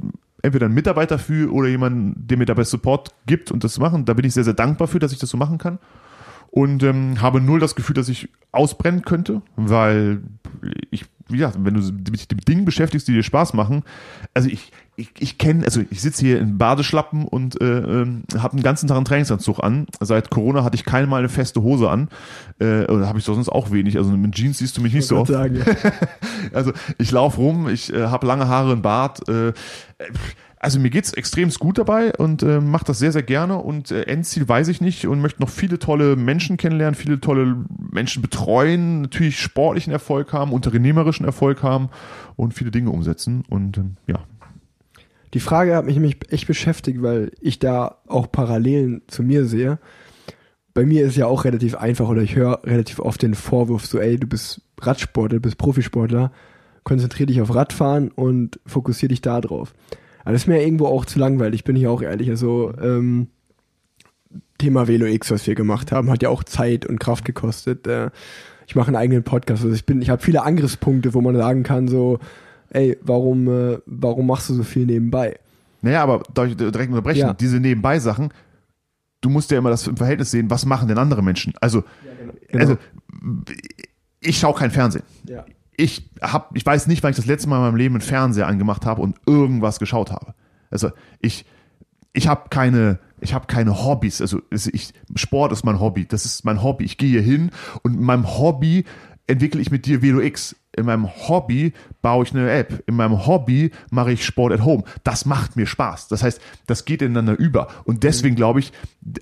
entweder 0.41 0.65
einen 0.67 0.75
Mitarbeiter 0.75 1.19
für 1.19 1.53
oder 1.53 1.67
jemanden, 1.67 2.15
der 2.27 2.37
mir 2.37 2.45
dabei 2.45 2.63
Support 2.63 3.09
gibt 3.25 3.51
und 3.51 3.63
das 3.63 3.73
zu 3.73 3.81
machen. 3.81 4.05
Da 4.05 4.13
bin 4.13 4.25
ich 4.25 4.33
sehr, 4.33 4.43
sehr 4.43 4.53
dankbar 4.53 4.87
für, 4.87 4.99
dass 4.99 5.11
ich 5.11 5.19
das 5.19 5.29
so 5.29 5.37
machen 5.37 5.57
kann. 5.57 5.77
Und 6.51 6.83
ähm, 6.83 7.21
habe 7.21 7.41
null 7.41 7.59
das 7.59 7.75
Gefühl, 7.75 7.93
dass 7.93 8.09
ich 8.09 8.29
ausbrennen 8.51 9.03
könnte, 9.03 9.41
weil 9.55 10.21
ich, 10.89 11.05
wie 11.27 11.37
gesagt, 11.37 11.57
wenn 11.59 11.75
du 11.75 11.91
dich 11.91 12.27
mit 12.29 12.47
Dingen 12.47 12.65
beschäftigst, 12.65 13.07
die 13.07 13.13
dir 13.13 13.23
Spaß 13.23 13.53
machen, 13.53 13.83
also 14.33 14.49
ich, 14.49 14.71
ich, 14.95 15.11
ich 15.19 15.37
kenne, 15.37 15.63
also 15.65 15.81
ich 15.91 16.01
sitze 16.01 16.25
hier 16.25 16.39
in 16.39 16.57
Badeschlappen 16.57 17.25
und 17.25 17.61
äh, 17.61 17.65
ähm, 17.65 18.23
habe 18.35 18.53
einen 18.53 18.63
ganzen 18.63 18.87
Tag 18.87 18.97
einen 18.97 19.05
Trainingsanzug 19.05 19.63
an. 19.63 19.85
Seit 19.99 20.31
Corona 20.31 20.63
hatte 20.63 20.75
ich 20.75 20.85
keine 20.85 21.05
mal 21.05 21.17
eine 21.17 21.29
feste 21.29 21.61
Hose 21.61 21.89
an. 21.89 22.09
Äh, 22.59 22.85
oder 22.85 23.07
habe 23.07 23.19
ich 23.19 23.25
sonst 23.25 23.49
auch 23.49 23.69
wenig. 23.71 23.97
Also 23.97 24.09
mit 24.09 24.33
Jeans 24.33 24.57
siehst 24.57 24.75
du 24.77 24.81
mich 24.81 24.93
nicht 24.93 25.05
so 25.05 25.17
oft. 25.17 25.31
Sagen, 25.31 25.57
ja. 25.57 25.65
Also 26.53 26.71
ich 26.97 27.11
laufe 27.11 27.39
rum, 27.39 27.69
ich 27.69 27.93
äh, 27.93 28.07
habe 28.07 28.25
lange 28.25 28.47
Haare, 28.47 28.71
einen 28.71 28.81
Bart. 28.81 29.27
Äh, 29.29 29.53
also 30.59 30.79
mir 30.79 30.89
geht's 30.89 31.13
extremst 31.13 31.59
gut 31.59 31.77
dabei 31.77 32.13
und 32.13 32.41
äh, 32.41 32.59
mache 32.59 32.85
das 32.85 32.99
sehr, 32.99 33.11
sehr 33.11 33.23
gerne. 33.23 33.57
Und 33.57 33.91
äh, 33.91 34.03
Endziel 34.03 34.47
weiß 34.47 34.67
ich 34.69 34.81
nicht 34.81 35.07
und 35.07 35.21
möchte 35.21 35.41
noch 35.41 35.49
viele 35.49 35.79
tolle 35.79 36.15
Menschen 36.15 36.57
kennenlernen, 36.57 36.95
viele 36.95 37.21
tolle 37.21 37.57
Menschen 37.91 38.21
betreuen, 38.21 39.01
natürlich 39.01 39.39
sportlichen 39.39 39.93
Erfolg 39.93 40.33
haben, 40.33 40.51
unternehmerischen 40.51 41.25
Erfolg 41.25 41.63
haben 41.63 41.89
und 42.35 42.53
viele 42.53 42.71
Dinge 42.71 42.89
umsetzen. 42.89 43.43
Und 43.49 43.77
ähm, 43.77 43.97
ja, 44.07 44.19
Die 45.33 45.39
Frage 45.39 45.75
hat 45.75 45.85
mich 45.85 45.95
nämlich 45.95 46.17
echt 46.31 46.47
beschäftigt, 46.47 47.01
weil 47.01 47.31
ich 47.39 47.59
da 47.59 47.97
auch 48.07 48.31
Parallelen 48.31 49.03
zu 49.07 49.23
mir 49.23 49.45
sehe. 49.45 49.77
Bei 50.73 50.85
mir 50.85 51.05
ist 51.05 51.17
ja 51.17 51.25
auch 51.25 51.45
relativ 51.45 51.75
einfach 51.75 52.07
oder 52.07 52.21
ich 52.21 52.35
höre 52.35 52.61
relativ 52.63 52.99
oft 52.99 53.21
den 53.21 53.35
Vorwurf 53.35 53.85
so, 53.85 53.99
ey, 53.99 54.17
du 54.17 54.27
bist 54.27 54.61
Radsportler, 54.79 55.37
du 55.37 55.41
bist 55.41 55.57
Profisportler, 55.57 56.31
konzentrier 56.83 57.25
dich 57.25 57.41
auf 57.41 57.53
Radfahren 57.53 58.09
und 58.09 58.59
fokussier 58.65 59.09
dich 59.09 59.21
da 59.21 59.41
drauf. 59.41 59.73
Aber 60.27 60.33
das 60.33 60.41
ist 60.41 60.47
mir 60.47 60.61
irgendwo 60.61 60.87
auch 60.87 61.05
zu 61.05 61.19
langweilig, 61.19 61.63
bin 61.63 61.77
ich 61.77 61.87
auch 61.87 62.01
ehrlich. 62.01 62.29
Also, 62.29 62.73
ähm, 62.81 63.27
Thema 64.57 64.89
Velo 64.89 65.05
X, 65.05 65.31
was 65.31 65.47
wir 65.47 65.55
gemacht 65.55 65.93
haben, 65.93 66.11
hat 66.11 66.21
ja 66.21 66.27
auch 66.27 66.43
Zeit 66.43 66.85
und 66.85 66.99
Kraft 66.99 67.23
gekostet. 67.23 67.87
Äh, 67.87 68.09
ich 68.67 68.75
mache 68.75 68.87
einen 68.87 68.97
eigenen 68.97 69.23
Podcast. 69.23 69.63
Also 69.63 69.73
ich 69.73 69.85
bin, 69.85 70.01
ich 70.01 70.09
habe 70.09 70.21
viele 70.21 70.43
Angriffspunkte, 70.43 71.13
wo 71.13 71.21
man 71.21 71.37
sagen 71.37 71.63
kann, 71.63 71.87
so, 71.87 72.19
ey, 72.71 72.97
warum, 73.03 73.47
äh, 73.47 73.77
warum 73.85 74.27
machst 74.27 74.49
du 74.49 74.53
so 74.55 74.63
viel 74.63 74.85
nebenbei? 74.85 75.39
Naja, 75.81 76.03
aber 76.03 76.23
darf 76.33 76.47
ich 76.47 76.57
direkt 76.57 76.89
unterbrechen? 76.89 77.19
Ja. 77.19 77.33
Diese 77.33 77.61
Nebenbei-Sachen, 77.61 78.33
du 79.21 79.29
musst 79.29 79.49
ja 79.51 79.59
immer 79.59 79.69
das 79.69 79.87
im 79.87 79.95
Verhältnis 79.95 80.31
sehen, 80.31 80.49
was 80.49 80.65
machen 80.65 80.89
denn 80.89 80.97
andere 80.97 81.23
Menschen? 81.23 81.53
Also, 81.61 81.85
genau. 82.49 82.61
also 82.61 82.77
ich 84.19 84.37
schaue 84.37 84.55
kein 84.55 84.71
Fernsehen. 84.71 85.05
Ja. 85.23 85.45
Ich 85.77 86.09
hab, 86.21 86.55
ich 86.57 86.65
weiß 86.65 86.87
nicht, 86.87 87.03
wann 87.03 87.11
ich 87.11 87.17
das 87.17 87.27
letzte 87.27 87.47
Mal 87.47 87.57
in 87.57 87.61
meinem 87.63 87.75
Leben 87.75 87.95
einen 87.95 88.01
Fernseher 88.01 88.47
angemacht 88.47 88.85
habe 88.85 89.01
und 89.01 89.15
irgendwas 89.25 89.79
geschaut 89.79 90.11
habe. 90.11 90.33
Also 90.69 90.91
ich, 91.21 91.45
ich 92.13 92.27
habe 92.27 92.49
keine, 92.49 92.99
ich 93.21 93.33
habe 93.33 93.45
keine 93.47 93.83
Hobbys. 93.85 94.21
Also 94.21 94.41
ich, 94.49 94.93
Sport 95.15 95.51
ist 95.51 95.63
mein 95.63 95.79
Hobby. 95.79 96.07
Das 96.07 96.25
ist 96.25 96.45
mein 96.45 96.63
Hobby. 96.63 96.83
Ich 96.83 96.97
gehe 96.97 97.09
hier 97.09 97.21
hin 97.21 97.51
und 97.83 97.93
in 97.93 98.01
meinem 98.01 98.27
Hobby 98.27 98.85
entwickle 99.27 99.61
ich 99.61 99.71
mit 99.71 99.85
dir 99.85 100.01
Velo 100.01 100.21
X. 100.21 100.55
In 100.75 100.85
meinem 100.85 101.07
Hobby 101.27 101.73
baue 102.03 102.23
ich 102.23 102.31
eine 102.35 102.51
App. 102.51 102.83
In 102.87 102.95
meinem 102.95 103.25
Hobby 103.25 103.71
mache 103.89 104.11
ich 104.11 104.23
Sport 104.23 104.53
at 104.53 104.63
Home. 104.63 104.83
Das 105.03 105.25
macht 105.25 105.55
mir 105.55 105.65
Spaß. 105.65 106.07
Das 106.07 106.21
heißt, 106.21 106.39
das 106.67 106.85
geht 106.85 107.01
ineinander 107.01 107.35
über. 107.37 107.67
Und 107.85 108.03
deswegen 108.03 108.35
glaube 108.35 108.59
ich, 108.59 108.71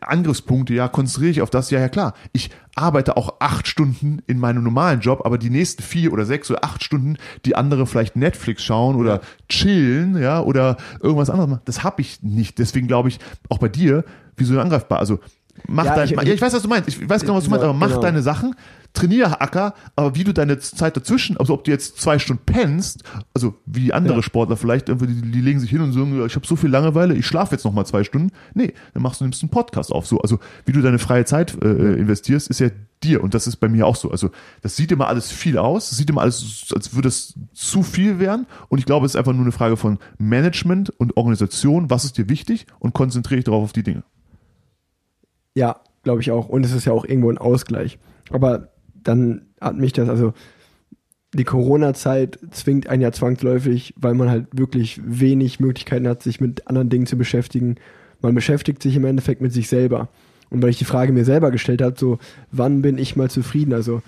Angriffspunkte, 0.02 0.74
ja, 0.74 0.88
konzentriere 0.90 1.32
ich 1.32 1.42
auf 1.42 1.50
das. 1.50 1.72
Ja, 1.72 1.80
ja, 1.80 1.88
klar. 1.90 2.14
Ich 2.34 2.50
arbeite 2.76 3.16
auch 3.16 3.36
acht 3.40 3.68
Stunden 3.68 4.22
in 4.28 4.38
meinem 4.38 4.64
normalen 4.64 5.00
Job, 5.00 5.22
aber 5.26 5.38
die 5.38 5.50
nächsten 5.50 5.82
vier 5.82 6.12
oder 6.12 6.26
sechs 6.26 6.52
oder 6.52 6.64
acht 6.66 6.84
Stunden, 6.84 7.16
die 7.46 7.56
andere 7.56 7.88
vielleicht 7.88 8.18
Netflix 8.18 8.64
schauen 8.64 8.98
oder 8.98 9.22
chillen, 9.48 10.18
ja, 10.22 10.42
oder 10.42 10.76
irgendwas 11.02 11.30
anderes 11.30 11.50
machen, 11.52 11.62
das 11.66 11.84
habe 11.86 12.02
ich 12.02 12.22
nicht. 12.22 12.60
Deswegen 12.60 12.88
glaube 12.88 13.08
ich, 13.10 13.20
auch 13.50 13.60
bei 13.60 13.70
dir, 13.70 14.04
wieso 14.36 14.60
angreifbar? 14.60 15.00
Also, 15.00 15.20
mach 15.68 15.86
Ja, 15.86 15.96
dein, 15.96 16.06
ich- 16.10 16.12
ja, 16.12 16.22
ich 16.34 16.42
weiß, 16.42 16.54
was 16.54 16.62
du 16.64 16.68
meinst. 16.68 16.90
Ich 16.90 17.10
weiß 17.10 17.22
genau, 17.22 17.36
was 17.36 17.46
du 17.46 17.50
meinst, 17.50 17.64
aber 17.64 17.74
mach 17.74 17.88
Genau. 17.88 18.02
deine 18.02 18.22
Sachen, 18.22 18.56
trainiere 18.96 19.42
Acker, 19.42 19.76
aber 19.96 20.16
wie 20.16 20.24
du 20.24 20.34
deine 20.34 20.58
Zeit 20.60 20.98
dazwischen, 20.98 21.38
also 21.38 21.54
ob 21.54 21.64
du 21.64 21.72
jetzt 21.72 22.00
zwei 22.02 22.18
Stunden 22.18 22.44
pennst, 22.46 23.04
also 23.34 23.56
wie 23.66 23.94
andere 23.94 24.18
Ja. 24.18 24.24
Sportler 24.24 24.58
vielleicht, 24.58 24.90
irgendwie, 24.90 25.08
die, 25.08 25.32
die 25.32 25.42
legen 25.42 25.60
sich 25.60 25.70
hin 25.70 25.82
und 25.82 25.94
sagen, 25.94 26.26
ich 26.26 26.36
habe 26.36 26.48
so 26.48 26.56
viel 26.56 26.70
Langeweile, 26.70 27.14
ich 27.14 27.26
schlafe 27.26 27.54
jetzt 27.54 27.66
noch 27.66 27.74
mal 27.74 27.86
zwei 27.86 28.04
Stunden. 28.04 28.32
Nee, 28.54 28.74
dann 28.94 29.04
machst 29.04 29.22
du 29.22 29.26
nimmst 29.26 29.44
einen 29.44 29.52
Podcast 29.52 29.92
auf. 29.92 30.08
So, 30.08 30.20
also 30.22 30.40
wie 30.66 30.72
du 30.72 30.82
deine 30.82 31.00
freie 31.00 31.26
Zeit 31.26 31.56
äh, 31.62 31.94
investierst, 31.94 32.50
ist 32.50 32.60
ja 32.60 32.70
dir 33.04 33.22
und 33.22 33.34
das 33.34 33.46
ist 33.46 33.58
bei 33.58 33.68
mir 33.68 33.86
auch 33.86 33.96
so. 33.96 34.10
Also 34.10 34.32
das 34.62 34.76
sieht 34.76 34.92
immer 34.92 35.08
alles 35.08 35.32
viel 35.32 35.58
aus, 35.58 35.90
das 35.90 35.98
sieht 35.98 36.10
immer 36.10 36.22
alles, 36.22 36.68
als 36.74 36.96
würde 36.96 37.10
es 37.10 37.36
zu 37.54 37.84
viel 37.84 38.20
werden 38.20 38.48
und 38.70 38.80
ich 38.80 38.86
glaube, 38.86 39.06
es 39.06 39.12
ist 39.12 39.16
einfach 39.18 39.34
nur 39.34 39.42
eine 39.44 39.52
Frage 39.52 39.78
von 39.78 40.00
Management 40.18 40.90
und 40.90 41.18
Organisation. 41.18 41.90
Was 41.90 42.06
ist 42.06 42.18
dir 42.18 42.30
wichtig 42.30 42.66
und 42.80 42.94
konzentriere 42.94 43.38
dich 43.38 43.46
darauf 43.46 43.64
auf 43.64 43.74
die 43.74 43.84
Dinge. 43.84 44.04
Ja, 45.56 45.82
glaube 46.04 46.22
ich 46.22 46.32
auch. 46.32 46.50
Und 46.50 46.66
es 46.66 46.72
ist 46.72 46.86
ja 46.86 46.94
auch 46.94 47.06
irgendwo 47.06 47.30
ein 47.30 47.38
Ausgleich. 47.38 47.98
Aber 48.30 48.70
dann 49.06 49.48
hat 49.62 49.78
mich 49.78 49.94
das, 49.94 50.10
also 50.10 50.34
die 51.34 51.44
Corona-Zeit 51.44 52.40
zwingt 52.52 52.88
einen 52.88 53.02
ja 53.02 53.12
zwangsläufig, 53.12 53.94
weil 53.98 54.14
man 54.14 54.30
halt 54.30 54.48
wirklich 54.54 55.02
wenig 55.06 55.60
Möglichkeiten 55.60 56.08
hat, 56.08 56.24
sich 56.24 56.40
mit 56.40 56.68
anderen 56.68 56.90
Dingen 56.90 57.08
zu 57.08 57.18
beschäftigen. 57.18 57.76
Man 58.22 58.36
beschäftigt 58.36 58.82
sich 58.82 58.96
im 58.96 59.06
Endeffekt 59.06 59.42
mit 59.42 59.52
sich 59.52 59.68
selber. 59.68 60.08
Und 60.50 60.62
weil 60.62 60.70
ich 60.70 60.78
die 60.78 60.86
Frage 60.86 61.12
mir 61.12 61.26
selber 61.26 61.52
gestellt 61.52 61.82
habe, 61.82 61.96
so, 61.98 62.20
wann 62.52 62.82
bin 62.82 62.98
ich 62.98 63.16
mal 63.16 63.30
zufrieden? 63.30 63.74
Also, 63.74 64.02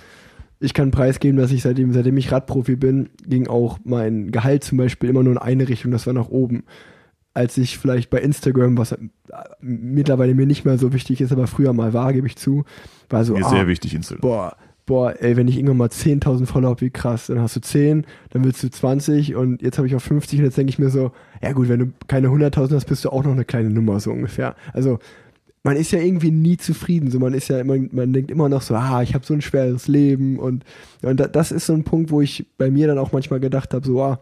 ich 0.60 0.74
kann 0.74 0.92
preisgeben, 0.92 1.38
dass 1.38 1.52
ich 1.52 1.62
seitdem, 1.64 1.92
seitdem 1.94 2.18
ich 2.18 2.32
Radprofi 2.32 2.76
bin, 2.76 3.10
ging 3.26 3.48
auch 3.48 3.80
mein 3.84 4.32
Gehalt 4.32 4.64
zum 4.64 4.78
Beispiel 4.78 5.10
immer 5.10 5.24
nur 5.24 5.34
in 5.34 5.38
eine 5.38 5.68
Richtung, 5.68 5.92
das 5.92 6.08
war 6.08 6.14
nach 6.14 6.30
oben. 6.30 6.64
Als 7.34 7.58
ich 7.58 7.78
vielleicht 7.78 8.10
bei 8.10 8.20
Instagram, 8.20 8.78
was 8.78 8.98
mittlerweile 9.60 10.34
mir 10.34 10.48
nicht 10.48 10.66
mehr 10.66 10.78
so 10.80 10.94
wichtig 10.94 11.22
ist, 11.22 11.32
aber 11.32 11.46
früher 11.46 11.74
mal 11.74 11.94
war, 11.94 12.14
gebe 12.14 12.26
ich 12.26 12.38
zu, 12.38 12.64
war 13.10 13.24
so, 13.26 13.34
Mir 13.34 13.46
ah, 13.46 13.50
sehr 13.50 13.68
wichtig, 13.68 13.94
Instagram. 13.94 14.22
boah, 14.22 14.58
boah, 14.88 15.14
ey, 15.22 15.36
wenn 15.38 15.48
ich 15.48 15.58
irgendwann 15.58 15.78
mal 15.78 15.90
10.000 15.90 16.48
Follower 16.48 16.72
habe, 16.72 16.82
wie 16.82 16.90
krass, 16.90 17.28
dann 17.28 17.40
hast 17.40 17.56
du 17.56 17.62
10, 17.62 18.06
dann 18.32 18.44
willst 18.44 18.64
du 18.64 18.72
20 18.72 19.36
und 19.36 19.62
jetzt 19.62 19.78
habe 19.78 19.88
ich 19.88 19.96
auch 19.96 20.02
50 20.02 20.40
und 20.40 20.46
jetzt 20.46 20.58
denke 20.58 20.70
ich 20.72 20.80
mir 20.80 20.90
so, 20.90 21.12
ja 21.44 21.52
gut, 21.52 21.70
wenn 21.70 21.80
du 21.80 21.88
keine 22.08 22.30
100.000 22.30 22.74
hast, 22.74 22.86
bist 22.86 23.06
du 23.06 23.10
auch 23.10 23.24
noch 23.24 23.34
eine 23.34 23.46
kleine 23.46 23.70
Nummer 23.70 24.00
so 24.00 24.12
ungefähr. 24.12 24.56
Also 24.74 24.98
man 25.64 25.76
ist 25.76 25.92
ja 25.92 26.00
irgendwie 26.00 26.32
nie 26.32 26.58
zufrieden, 26.58 27.12
so 27.12 27.20
man 27.20 27.34
ist 27.34 27.50
ja 27.50 27.60
immer, 27.60 27.76
man 27.92 28.14
denkt 28.14 28.32
immer 28.32 28.48
noch 28.50 28.62
so, 28.62 28.74
ah, 28.76 29.04
ich 29.04 29.14
habe 29.14 29.26
so 29.26 29.34
ein 29.34 29.42
schweres 29.42 29.88
Leben 29.90 30.40
und, 30.40 30.64
und 31.04 31.20
da- 31.20 31.28
das 31.28 31.52
ist 31.52 31.66
so 31.68 31.74
ein 31.74 31.84
Punkt, 31.84 32.10
wo 32.10 32.22
ich 32.22 32.48
bei 32.58 32.72
mir 32.72 32.88
dann 32.88 32.98
auch 32.98 33.12
manchmal 33.12 33.40
gedacht 33.42 33.74
habe, 33.74 33.86
so, 33.86 34.02
ah, 34.02 34.22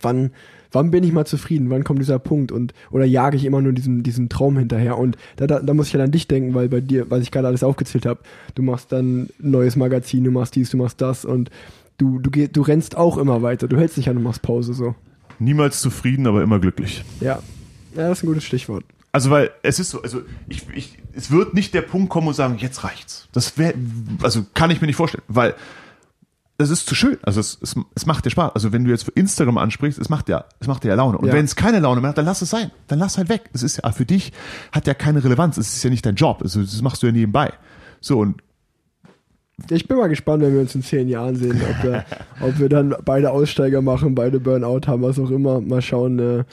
wann, 0.00 0.30
wann 0.72 0.90
bin 0.90 1.04
ich 1.04 1.12
mal 1.12 1.26
zufrieden? 1.26 1.70
Wann 1.70 1.84
kommt 1.84 2.00
dieser 2.00 2.18
Punkt? 2.18 2.52
Und 2.52 2.74
oder 2.90 3.04
jage 3.04 3.36
ich 3.36 3.44
immer 3.44 3.60
nur 3.60 3.72
diesem, 3.72 4.02
diesem 4.02 4.28
Traum 4.28 4.58
hinterher? 4.58 4.98
Und 4.98 5.16
da, 5.36 5.46
da, 5.46 5.60
da 5.60 5.74
muss 5.74 5.88
ich 5.88 5.92
ja 5.92 6.02
an 6.02 6.10
dich 6.10 6.28
denken, 6.28 6.54
weil 6.54 6.68
bei 6.68 6.80
dir, 6.80 7.10
was 7.10 7.22
ich 7.22 7.30
gerade 7.30 7.48
alles 7.48 7.62
aufgezählt 7.62 8.06
habe, 8.06 8.20
du 8.54 8.62
machst 8.62 8.92
dann 8.92 9.22
ein 9.22 9.30
neues 9.38 9.76
Magazin, 9.76 10.24
du 10.24 10.30
machst 10.30 10.56
dies, 10.56 10.70
du 10.70 10.76
machst 10.76 11.00
das 11.00 11.24
und 11.24 11.50
du, 11.98 12.18
du, 12.18 12.30
geh, 12.30 12.48
du 12.48 12.62
rennst 12.62 12.96
auch 12.96 13.18
immer 13.18 13.42
weiter. 13.42 13.68
Du 13.68 13.76
hältst 13.76 13.96
dich 13.96 14.08
an 14.08 14.16
und 14.16 14.22
machst 14.22 14.42
Pause 14.42 14.74
so. 14.74 14.94
Niemals 15.38 15.80
zufrieden, 15.80 16.26
aber 16.26 16.42
immer 16.42 16.58
glücklich. 16.58 17.04
Ja. 17.20 17.40
Ja, 17.94 18.08
das 18.08 18.18
ist 18.18 18.24
ein 18.24 18.28
gutes 18.28 18.44
Stichwort. 18.44 18.84
Also, 19.12 19.28
weil 19.28 19.50
es 19.62 19.78
ist 19.78 19.90
so, 19.90 20.00
also 20.02 20.22
ich, 20.48 20.62
ich, 20.74 20.98
es 21.12 21.30
wird 21.30 21.52
nicht 21.52 21.74
der 21.74 21.82
Punkt 21.82 22.08
kommen 22.08 22.28
und 22.28 22.34
sagen, 22.34 22.56
jetzt 22.58 22.82
reicht's. 22.82 23.28
Das 23.32 23.58
wäre, 23.58 23.74
also 24.22 24.46
kann 24.54 24.70
ich 24.70 24.80
mir 24.80 24.86
nicht 24.86 24.96
vorstellen, 24.96 25.24
weil 25.28 25.54
das 26.62 26.70
ist 26.70 26.86
zu 26.86 26.94
schön. 26.94 27.18
Also 27.22 27.40
es, 27.40 27.58
es, 27.62 27.74
es 27.94 28.06
macht 28.06 28.24
dir 28.24 28.30
Spaß. 28.30 28.52
Also 28.54 28.72
wenn 28.72 28.84
du 28.84 28.90
jetzt 28.90 29.04
für 29.04 29.10
Instagram 29.12 29.58
ansprichst, 29.58 29.98
es 29.98 30.08
macht 30.08 30.28
ja, 30.28 30.44
es 30.60 30.66
macht 30.66 30.84
dir 30.84 30.88
ja 30.88 30.94
Laune. 30.94 31.18
Und 31.18 31.26
Ja. 31.28 31.34
wenn 31.34 31.44
es 31.44 31.56
keine 31.56 31.80
Laune 31.80 32.00
mehr 32.00 32.10
hat, 32.10 32.18
dann 32.18 32.24
lass 32.24 32.42
es 32.42 32.50
sein. 32.50 32.70
Dann 32.88 32.98
lass 32.98 33.18
halt 33.18 33.28
weg. 33.28 33.50
Es 33.52 33.62
ist 33.62 33.80
ja 33.82 33.92
für 33.92 34.04
dich 34.06 34.32
hat 34.72 34.86
ja 34.86 34.94
keine 34.94 35.22
Relevanz. 35.22 35.56
Es 35.58 35.74
ist 35.76 35.82
ja 35.82 35.90
nicht 35.90 36.04
dein 36.06 36.14
Job. 36.14 36.40
Also 36.42 36.60
das 36.60 36.80
machst 36.82 37.02
du 37.02 37.06
ja 37.06 37.12
nebenbei. 37.12 37.52
So 38.00 38.18
und 38.20 38.42
Ich 39.70 39.86
bin 39.86 39.96
mal 39.96 40.08
gespannt, 40.08 40.42
wenn 40.42 40.54
wir 40.54 40.60
uns 40.60 40.74
in 40.74 40.82
zehn 40.82 41.08
Jahren 41.08 41.36
sehen, 41.36 41.60
ob 41.70 41.82
wir, 41.84 42.04
ob 42.40 42.58
wir 42.58 42.68
dann 42.68 42.94
beide 43.04 43.30
Aussteiger 43.30 43.82
machen, 43.82 44.14
beide 44.14 44.40
Burnout 44.40 44.86
haben, 44.86 45.02
was 45.02 45.18
auch 45.18 45.30
immer. 45.30 45.60
Mal 45.60 45.82
schauen. 45.82 46.18
Äh, 46.18 46.44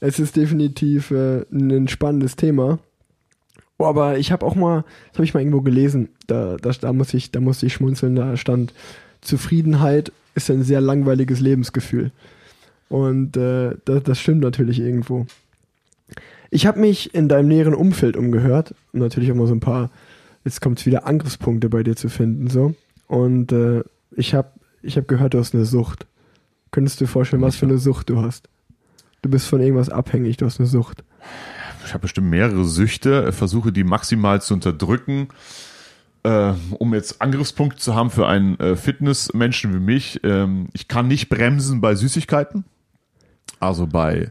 es 0.00 0.18
ist 0.20 0.36
definitiv 0.36 1.10
äh, 1.10 1.42
ein 1.52 1.88
spannendes 1.88 2.36
Thema. 2.36 2.78
Oh, 3.80 3.86
aber 3.86 4.18
ich 4.18 4.32
habe 4.32 4.44
auch 4.44 4.56
mal, 4.56 4.84
das 5.10 5.18
habe 5.18 5.24
ich 5.24 5.34
mal 5.34 5.40
irgendwo 5.40 5.60
gelesen, 5.60 6.08
da, 6.26 6.56
da, 6.56 6.70
da, 6.72 6.92
muss 6.92 7.14
ich, 7.14 7.30
da 7.30 7.38
musste 7.38 7.66
ich 7.66 7.74
schmunzeln, 7.74 8.16
da 8.16 8.36
stand, 8.36 8.74
Zufriedenheit 9.20 10.12
ist 10.34 10.50
ein 10.50 10.62
sehr 10.62 10.80
langweiliges 10.80 11.40
Lebensgefühl. 11.40 12.12
Und 12.88 13.36
äh, 13.36 13.74
das, 13.84 14.02
das 14.02 14.20
stimmt 14.20 14.40
natürlich 14.40 14.80
irgendwo. 14.80 15.26
Ich 16.50 16.66
habe 16.66 16.80
mich 16.80 17.14
in 17.14 17.28
deinem 17.28 17.48
näheren 17.48 17.74
Umfeld 17.74 18.16
umgehört 18.16 18.74
natürlich 18.92 19.30
auch 19.30 19.36
mal 19.36 19.46
so 19.46 19.54
ein 19.54 19.60
paar, 19.60 19.90
jetzt 20.44 20.60
kommt 20.60 20.84
wieder 20.86 21.06
Angriffspunkte 21.06 21.68
bei 21.68 21.82
dir 21.82 21.96
zu 21.96 22.08
finden 22.08 22.48
so. 22.48 22.74
Und 23.06 23.52
äh, 23.52 23.82
ich 24.16 24.34
habe 24.34 24.48
ich 24.82 24.96
hab 24.96 25.08
gehört, 25.08 25.34
du 25.34 25.38
hast 25.38 25.54
eine 25.54 25.64
Sucht. 25.64 26.06
Könntest 26.70 27.00
du 27.00 27.04
dir 27.04 27.10
vorstellen, 27.10 27.42
was 27.42 27.56
für 27.56 27.66
eine 27.66 27.78
Sucht 27.78 28.10
du 28.10 28.22
hast? 28.22 28.48
Du 29.22 29.30
bist 29.30 29.46
von 29.46 29.60
irgendwas 29.60 29.88
abhängig, 29.88 30.36
du 30.36 30.46
hast 30.46 30.60
eine 30.60 30.68
Sucht. 30.68 31.02
ich 31.84 31.92
habe 31.92 32.02
bestimmt 32.02 32.30
mehrere 32.30 32.64
Süchte, 32.64 33.26
äh, 33.26 33.32
versuche 33.32 33.72
die 33.72 33.84
maximal 33.84 34.40
zu 34.40 34.54
unterdrücken, 34.54 35.28
äh, 36.22 36.52
um 36.78 36.94
jetzt 36.94 37.20
Angriffspunkte 37.20 37.78
zu 37.78 37.94
haben 37.94 38.10
für 38.10 38.26
einen 38.26 38.58
äh, 38.60 38.76
Fitnessmenschen 38.76 39.74
wie 39.74 39.80
mich. 39.80 40.20
Ähm, 40.24 40.68
ich 40.72 40.88
kann 40.88 41.08
nicht 41.08 41.28
bremsen 41.28 41.80
bei 41.80 41.94
Süßigkeiten. 41.94 42.64
Also 43.60 43.86
bei, 43.86 44.30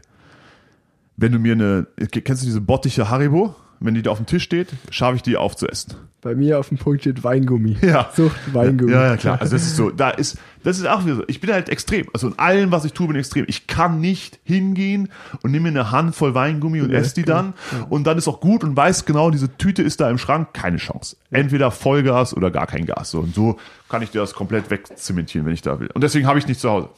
wenn 1.16 1.32
du 1.32 1.38
mir 1.38 1.52
eine, 1.52 1.86
kennst 2.10 2.42
du 2.42 2.46
diese 2.46 2.60
bottiche 2.60 3.10
Haribo? 3.10 3.54
Wenn 3.80 3.94
die 3.94 4.02
da 4.02 4.10
auf 4.10 4.18
dem 4.18 4.26
Tisch 4.26 4.42
steht, 4.42 4.68
schaffe 4.90 5.16
ich 5.16 5.22
die 5.22 5.36
aufzuessen. 5.36 5.94
Bei 6.20 6.34
mir 6.34 6.58
auf 6.58 6.68
dem 6.68 6.78
Punkt 6.78 7.02
steht 7.02 7.22
Weingummi. 7.22 7.76
Ja. 7.80 8.10
Sucht 8.14 8.52
Weingummi. 8.52 8.90
Ja, 8.90 9.04
ja, 9.10 9.16
klar. 9.16 9.40
Also 9.40 9.54
das 9.54 9.62
ist 9.62 9.76
so, 9.76 9.90
da 9.90 10.10
ist, 10.10 10.36
das 10.64 10.78
ist 10.78 10.86
auch 10.88 11.04
wieder 11.04 11.14
so. 11.14 11.22
Ich 11.28 11.40
bin 11.40 11.52
halt 11.52 11.68
extrem. 11.68 12.06
Also 12.12 12.26
in 12.26 12.38
allem, 12.40 12.72
was 12.72 12.84
ich 12.84 12.92
tue, 12.92 13.06
bin 13.06 13.14
ich 13.14 13.20
extrem. 13.20 13.44
Ich 13.46 13.68
kann 13.68 14.00
nicht 14.00 14.40
hingehen 14.42 15.10
und 15.42 15.52
nehme 15.52 15.70
mir 15.70 15.80
eine 15.80 15.92
Handvoll 15.92 16.34
Weingummi 16.34 16.80
und 16.80 16.90
Ja, 16.90 16.98
esse 16.98 17.14
die 17.14 17.22
genau. 17.22 17.36
dann. 17.36 17.54
Und 17.88 18.08
dann 18.08 18.18
ist 18.18 18.26
auch 18.26 18.40
gut 18.40 18.64
und 18.64 18.76
weiß 18.76 19.04
genau, 19.04 19.30
diese 19.30 19.56
Tüte 19.58 19.82
ist 19.84 20.00
da 20.00 20.10
im 20.10 20.18
Schrank. 20.18 20.48
Keine 20.54 20.78
Chance. 20.78 21.16
Entweder 21.30 21.70
Vollgas 21.70 22.36
oder 22.36 22.50
gar 22.50 22.66
kein 22.66 22.84
Gas. 22.84 23.12
So, 23.12 23.20
und 23.20 23.32
so 23.32 23.56
kann 23.88 24.02
ich 24.02 24.10
dir 24.10 24.18
das 24.20 24.34
komplett 24.34 24.70
wegzementieren, 24.70 25.46
wenn 25.46 25.54
ich 25.54 25.62
da 25.62 25.78
will. 25.78 25.88
Und 25.94 26.02
deswegen 26.02 26.26
habe 26.26 26.40
ich 26.40 26.48
nicht 26.48 26.58
zu 26.58 26.68
Hause. 26.68 26.88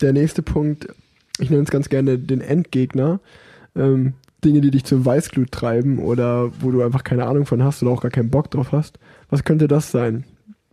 Der 0.00 0.12
nächste 0.12 0.42
Punkt, 0.42 0.88
ich 1.38 1.48
nenne 1.48 1.62
es 1.62 1.70
ganz 1.70 1.88
gerne 1.88 2.18
den 2.18 2.40
Endgegner. 2.40 3.20
Ähm, 3.76 4.14
Dinge, 4.44 4.60
die 4.60 4.70
dich 4.70 4.84
zum 4.84 5.04
Weißglut 5.04 5.50
treiben 5.50 5.98
oder 5.98 6.50
wo 6.60 6.70
du 6.70 6.82
einfach 6.82 7.04
keine 7.04 7.26
Ahnung 7.26 7.46
von 7.46 7.62
hast 7.62 7.82
oder 7.82 7.92
auch 7.92 8.02
gar 8.02 8.10
keinen 8.10 8.30
Bock 8.30 8.50
drauf 8.50 8.72
hast. 8.72 8.98
Was 9.30 9.44
könnte 9.44 9.68
das 9.68 9.90
sein, 9.90 10.24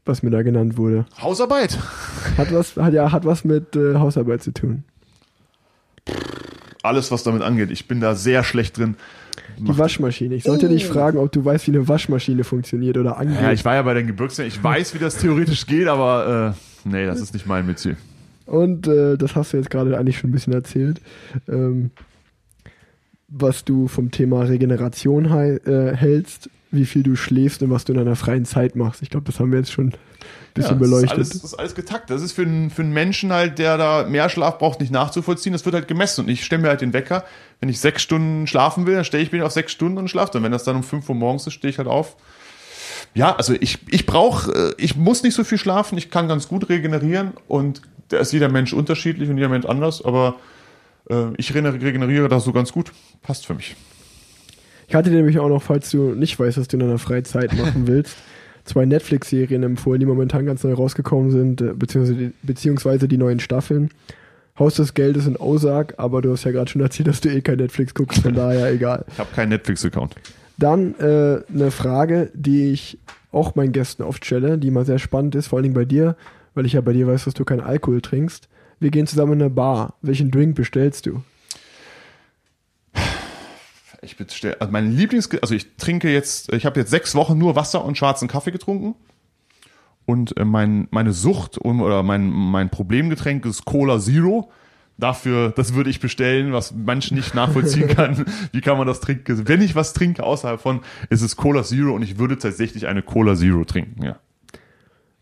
was 0.06 0.23
mir 0.23 0.30
da 0.30 0.41
genannt 0.41 0.77
wurde? 0.77 1.06
Hausarbeit. 1.22 1.77
Hat 2.38 2.53
was, 2.53 2.76
hat 2.77 2.93
ja, 2.93 3.11
hat 3.11 3.26
was 3.26 3.43
mit 3.43 3.76
äh, 3.76 3.95
Hausarbeit 3.95 4.43
zu 4.43 4.52
tun. 4.52 4.84
Alles, 6.84 7.11
was 7.11 7.23
damit 7.23 7.43
angeht. 7.43 7.72
Ich 7.72 7.88
bin 7.88 8.02
da 8.02 8.15
sehr 8.15 8.43
schlecht 8.43 8.77
drin. 8.77 8.95
Die 9.60 9.77
Waschmaschine. 9.77 10.35
Ich 10.35 10.43
sollte 10.43 10.68
dich 10.68 10.85
fragen, 10.88 11.19
ob 11.19 11.31
du 11.31 11.45
weißt, 11.45 11.68
wie 11.68 11.72
eine 11.72 11.88
Waschmaschine 11.88 12.43
funktioniert 12.43 12.98
oder 12.98 13.18
angeht. 13.18 13.39
Ja, 13.39 13.52
ich 13.52 13.64
war 13.64 13.76
ja 13.76 13.81
bei 13.84 13.93
den 13.93 14.07
Gebirgszähnen. 14.07 14.48
Ich 14.48 14.64
weiß, 14.64 14.95
wie 14.95 14.99
das 14.99 15.18
theoretisch 15.18 15.68
geht, 15.68 15.88
aber 15.88 16.56
Nee, 16.84 17.06
das 17.06 17.22
ist 17.22 17.34
nicht 17.34 17.45
mein 17.45 17.65
Metier. 17.65 17.95
Und 18.45 18.88
äh, 18.88 19.18
das 19.18 19.35
hast 19.35 19.53
du 19.53 19.57
jetzt 19.57 19.69
gerade 19.69 19.98
eigentlich 19.98 20.18
schon 20.18 20.30
ein 20.30 20.34
bisschen 20.34 20.53
erzählt. 20.53 20.99
Ähm, 21.48 21.91
was 23.31 23.63
du 23.63 23.87
vom 23.87 24.11
Thema 24.11 24.41
Regeneration 24.43 25.25
äh, 25.25 25.95
hältst, 25.95 26.49
wie 26.69 26.85
viel 26.85 27.01
du 27.03 27.15
schläfst 27.15 27.63
und 27.63 27.69
was 27.69 27.85
du 27.85 27.93
in 27.93 27.99
deiner 27.99 28.15
freien 28.15 28.45
Zeit 28.45 28.75
machst. 28.75 29.01
Ich 29.01 29.09
glaube, 29.09 29.25
das 29.25 29.39
haben 29.39 29.51
wir 29.51 29.59
jetzt 29.59 29.71
schon 29.71 29.87
ein 29.87 29.93
bisschen 30.53 30.75
ja, 30.75 30.79
das 30.79 30.89
beleuchtet. 30.89 31.11
Ist 31.11 31.15
alles, 31.17 31.29
das 31.29 31.43
ist 31.43 31.53
alles 31.55 31.75
getakt. 31.75 32.09
Das 32.09 32.21
ist 32.21 32.33
für 32.33 32.43
einen, 32.43 32.69
für 32.69 32.81
einen 32.81 32.93
Menschen 32.93 33.31
halt, 33.31 33.57
der 33.57 33.77
da 33.77 34.05
mehr 34.07 34.29
Schlaf 34.29 34.57
braucht, 34.57 34.81
nicht 34.81 34.91
nachzuvollziehen. 34.91 35.53
Das 35.53 35.65
wird 35.65 35.75
halt 35.75 35.87
gemessen. 35.87 36.25
Und 36.25 36.29
ich 36.29 36.43
stelle 36.43 36.61
mir 36.61 36.67
halt 36.69 36.81
den 36.81 36.93
Wecker. 36.93 37.23
Wenn 37.59 37.69
ich 37.69 37.79
sechs 37.79 38.01
Stunden 38.01 38.47
schlafen 38.47 38.85
will, 38.85 38.95
dann 38.95 39.05
stelle 39.05 39.23
ich 39.23 39.31
mich 39.31 39.41
auf 39.41 39.51
sechs 39.51 39.71
Stunden 39.71 39.97
und 39.97 40.09
schlafe 40.09 40.33
dann. 40.33 40.43
Wenn 40.43 40.51
das 40.51 40.63
dann 40.63 40.75
um 40.75 40.83
fünf 40.83 41.07
Uhr 41.09 41.15
morgens 41.15 41.47
ist, 41.47 41.53
stehe 41.53 41.69
ich 41.69 41.77
halt 41.77 41.87
auf. 41.87 42.17
Ja, 43.13 43.35
also 43.35 43.53
ich, 43.53 43.79
ich 43.89 44.05
brauche, 44.05 44.51
äh, 44.51 44.73
ich 44.77 44.95
muss 44.95 45.23
nicht 45.23 45.35
so 45.35 45.43
viel 45.43 45.57
schlafen. 45.57 45.97
Ich 45.97 46.09
kann 46.09 46.27
ganz 46.27 46.47
gut 46.47 46.69
regenerieren. 46.69 47.31
Und 47.47 47.81
da 48.09 48.17
ist 48.17 48.33
jeder 48.33 48.49
Mensch 48.49 48.73
unterschiedlich 48.73 49.29
und 49.29 49.37
jeder 49.37 49.49
Mensch 49.49 49.65
anders. 49.65 50.03
Aber 50.03 50.35
äh, 51.10 51.34
ich 51.38 51.53
regeneriere 51.53 52.28
da 52.28 52.40
so 52.40 52.52
ganz 52.52 52.72
gut. 52.72 52.91
Passt 53.22 53.45
für 53.45 53.53
mich. 53.53 53.76
Ich 54.88 54.95
hatte 54.95 55.10
dir 55.10 55.18
nämlich 55.18 55.40
auch 55.40 55.49
noch, 55.49 55.64
falls 55.64 55.90
du 55.90 56.14
nicht 56.15 56.38
weißt, 56.38 56.57
was 56.57 56.68
du 56.68 56.76
in 56.76 56.82
deiner 56.82 56.98
Freizeit 56.98 57.53
machen 57.57 57.88
willst, 57.88 58.18
zwei 58.65 58.86
Netflix-Serien 58.86 59.64
empfohlen, 59.64 59.99
die 59.99 60.06
momentan 60.06 60.45
ganz 60.45 60.64
neu 60.64 60.73
rausgekommen 60.73 61.32
sind, 61.32 61.61
äh, 61.61 61.73
beziehungsweise, 61.73 62.34
beziehungsweise 62.44 63.07
die 63.07 63.18
neuen 63.18 63.40
Staffeln. 63.40 63.90
Haus 64.60 64.76
des 64.76 64.94
Geldes 64.94 65.28
und 65.28 65.40
Ozark, 65.40 65.94
aber 65.98 66.22
du 66.22 66.32
hast 66.34 66.44
ja 66.44 66.52
gerade 66.52 66.69
schon 66.69 66.82
erzählt, 66.82 67.07
dass 67.07 67.22
du 67.22 67.30
eh 67.30 67.41
kein 67.41 67.57
Netflix 67.57 67.94
guckst, 67.94 68.22
von 68.22 68.34
daher 68.34 68.69
egal. 68.72 69.06
Ich 69.07 69.18
habe 69.18 69.34
keinen 69.34 69.49
Netflix-Account. 69.49 70.15
Dann 70.57 70.94
äh, 70.99 71.40
eine 71.52 71.72
Frage, 71.72 72.30
die 72.34 72.72
ich 72.72 72.99
auch 73.32 73.56
meinen 73.56 73.72
Gästen 73.72 74.03
oft 74.03 74.26
stelle, 74.26 74.57
die 74.57 74.72
mal 74.72 74.86
sehr 74.86 74.99
spannend 74.99 75.36
ist, 75.36 75.48
vor 75.48 75.57
allen 75.57 75.64
Dingen 75.64 75.76
bei 75.76 75.86
dir, 75.86 76.15
weil 76.53 76.65
ich 76.65 76.73
ja 76.73 76.82
bei 76.82 76.94
dir 76.94 77.07
weiß, 77.07 77.26
dass 77.26 77.34
du 77.34 77.45
keinen 77.45 77.61
Alkohol 77.61 78.02
trinkst. 78.02 78.49
Wir 78.81 78.89
gehen 78.89 79.05
zusammen 79.05 79.33
in 79.33 79.41
eine 79.43 79.51
Bar. 79.51 79.93
Welchen 80.01 80.31
Drink 80.31 80.55
bestellst 80.55 81.05
du? 81.05 81.21
Ich 84.01 84.17
bestelle, 84.17 84.59
also 84.59 84.71
mein 84.71 84.91
Lieblings, 84.91 85.29
also 85.39 85.53
ich 85.53 85.75
trinke 85.77 86.11
jetzt, 86.11 86.51
ich 86.51 86.65
habe 86.65 86.79
jetzt 86.79 86.89
sechs 86.89 87.13
Wochen 87.13 87.37
nur 87.37 87.55
Wasser 87.55 87.85
und 87.85 87.95
schwarzen 87.95 88.27
Kaffee 88.27 88.49
getrunken. 88.49 88.95
Und 90.07 90.35
äh, 90.35 90.45
mein, 90.45 90.87
meine 90.89 91.13
Sucht 91.13 91.59
oder 91.61 92.01
mein, 92.01 92.27
mein 92.27 92.71
Problemgetränk 92.71 93.45
ist 93.45 93.65
Cola 93.65 93.99
Zero. 93.99 94.51
Dafür, 94.97 95.51
das 95.51 95.75
würde 95.75 95.91
ich 95.91 95.99
bestellen, 95.99 96.51
was 96.51 96.73
manchen 96.73 97.15
nicht 97.17 97.35
nachvollziehen 97.35 97.87
kann. 97.95 98.25
Wie 98.51 98.61
kann 98.61 98.79
man 98.79 98.87
das 98.87 98.99
trinken? 98.99 99.47
Wenn 99.47 99.61
ich 99.61 99.75
was 99.75 99.93
trinke 99.93 100.23
außerhalb 100.23 100.59
von, 100.59 100.79
ist 101.11 101.21
es 101.21 101.35
Cola 101.35 101.63
Zero 101.63 101.93
und 101.93 102.01
ich 102.01 102.17
würde 102.17 102.39
tatsächlich 102.39 102.87
eine 102.87 103.03
Cola 103.03 103.35
Zero 103.35 103.63
trinken, 103.63 104.03
ja. 104.03 104.17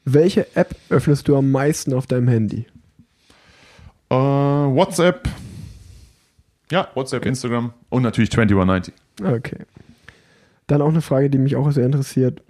Welche 0.06 0.48
App 0.56 0.78
öffnest 0.90 1.28
du 1.28 1.36
am 1.36 1.52
meisten 1.52 1.94
auf 1.94 2.08
deinem 2.08 2.30
Handy? 2.30 2.66
Äh, 4.10 4.16
WhatsApp. 4.16 5.28
Ja, 6.72 6.90
WhatsApp, 6.94 7.26
Instagram 7.26 7.74
und 7.90 8.04
natürlich 8.04 8.32
2190. 8.32 8.94
Okay. 9.24 9.66
Dann 10.68 10.82
auch 10.82 10.90
eine 10.90 11.02
Frage, 11.02 11.30
die 11.30 11.40
mich 11.40 11.56
auch 11.56 11.72
sehr 11.72 11.86
interessiert. 11.86 12.42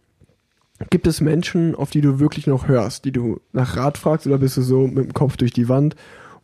Gibt 0.89 1.07
es 1.07 1.19
Menschen, 1.19 1.75
auf 1.75 1.89
die 1.89 2.01
du 2.01 2.19
wirklich 2.19 2.47
noch 2.47 2.67
hörst, 2.67 3.03
die 3.05 3.11
du 3.11 3.41
nach 3.51 3.75
Rat 3.75 3.97
fragst 3.97 4.27
oder 4.27 4.37
bist 4.37 4.57
du 4.57 4.61
so 4.61 4.87
mit 4.87 5.05
dem 5.05 5.13
Kopf 5.13 5.35
durch 5.35 5.51
die 5.51 5.67
Wand? 5.67 5.95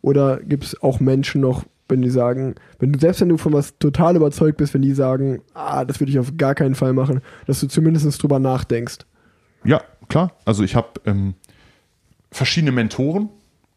Oder 0.02 0.40
gibt 0.40 0.64
es 0.64 0.82
auch 0.82 1.00
Menschen 1.00 1.40
noch, 1.40 1.64
wenn 1.88 2.02
die 2.02 2.10
sagen, 2.10 2.54
wenn 2.78 2.92
du 2.92 2.98
selbst 2.98 3.20
wenn 3.20 3.30
du 3.30 3.38
von 3.38 3.52
was 3.52 3.78
total 3.78 4.16
überzeugt 4.16 4.58
bist, 4.58 4.74
wenn 4.74 4.82
die 4.82 4.92
sagen, 4.92 5.40
ah, 5.54 5.84
das 5.84 6.00
würde 6.00 6.10
ich 6.10 6.18
auf 6.18 6.36
gar 6.36 6.54
keinen 6.54 6.74
Fall 6.74 6.92
machen, 6.92 7.22
dass 7.46 7.60
du 7.60 7.68
zumindest 7.68 8.22
drüber 8.22 8.38
nachdenkst? 8.38 8.98
Ja, 9.64 9.82
klar. 10.08 10.32
Also 10.44 10.64
ich 10.64 10.76
habe 10.76 10.88
ähm, 11.06 11.34
verschiedene 12.30 12.72
Mentoren, 12.72 13.30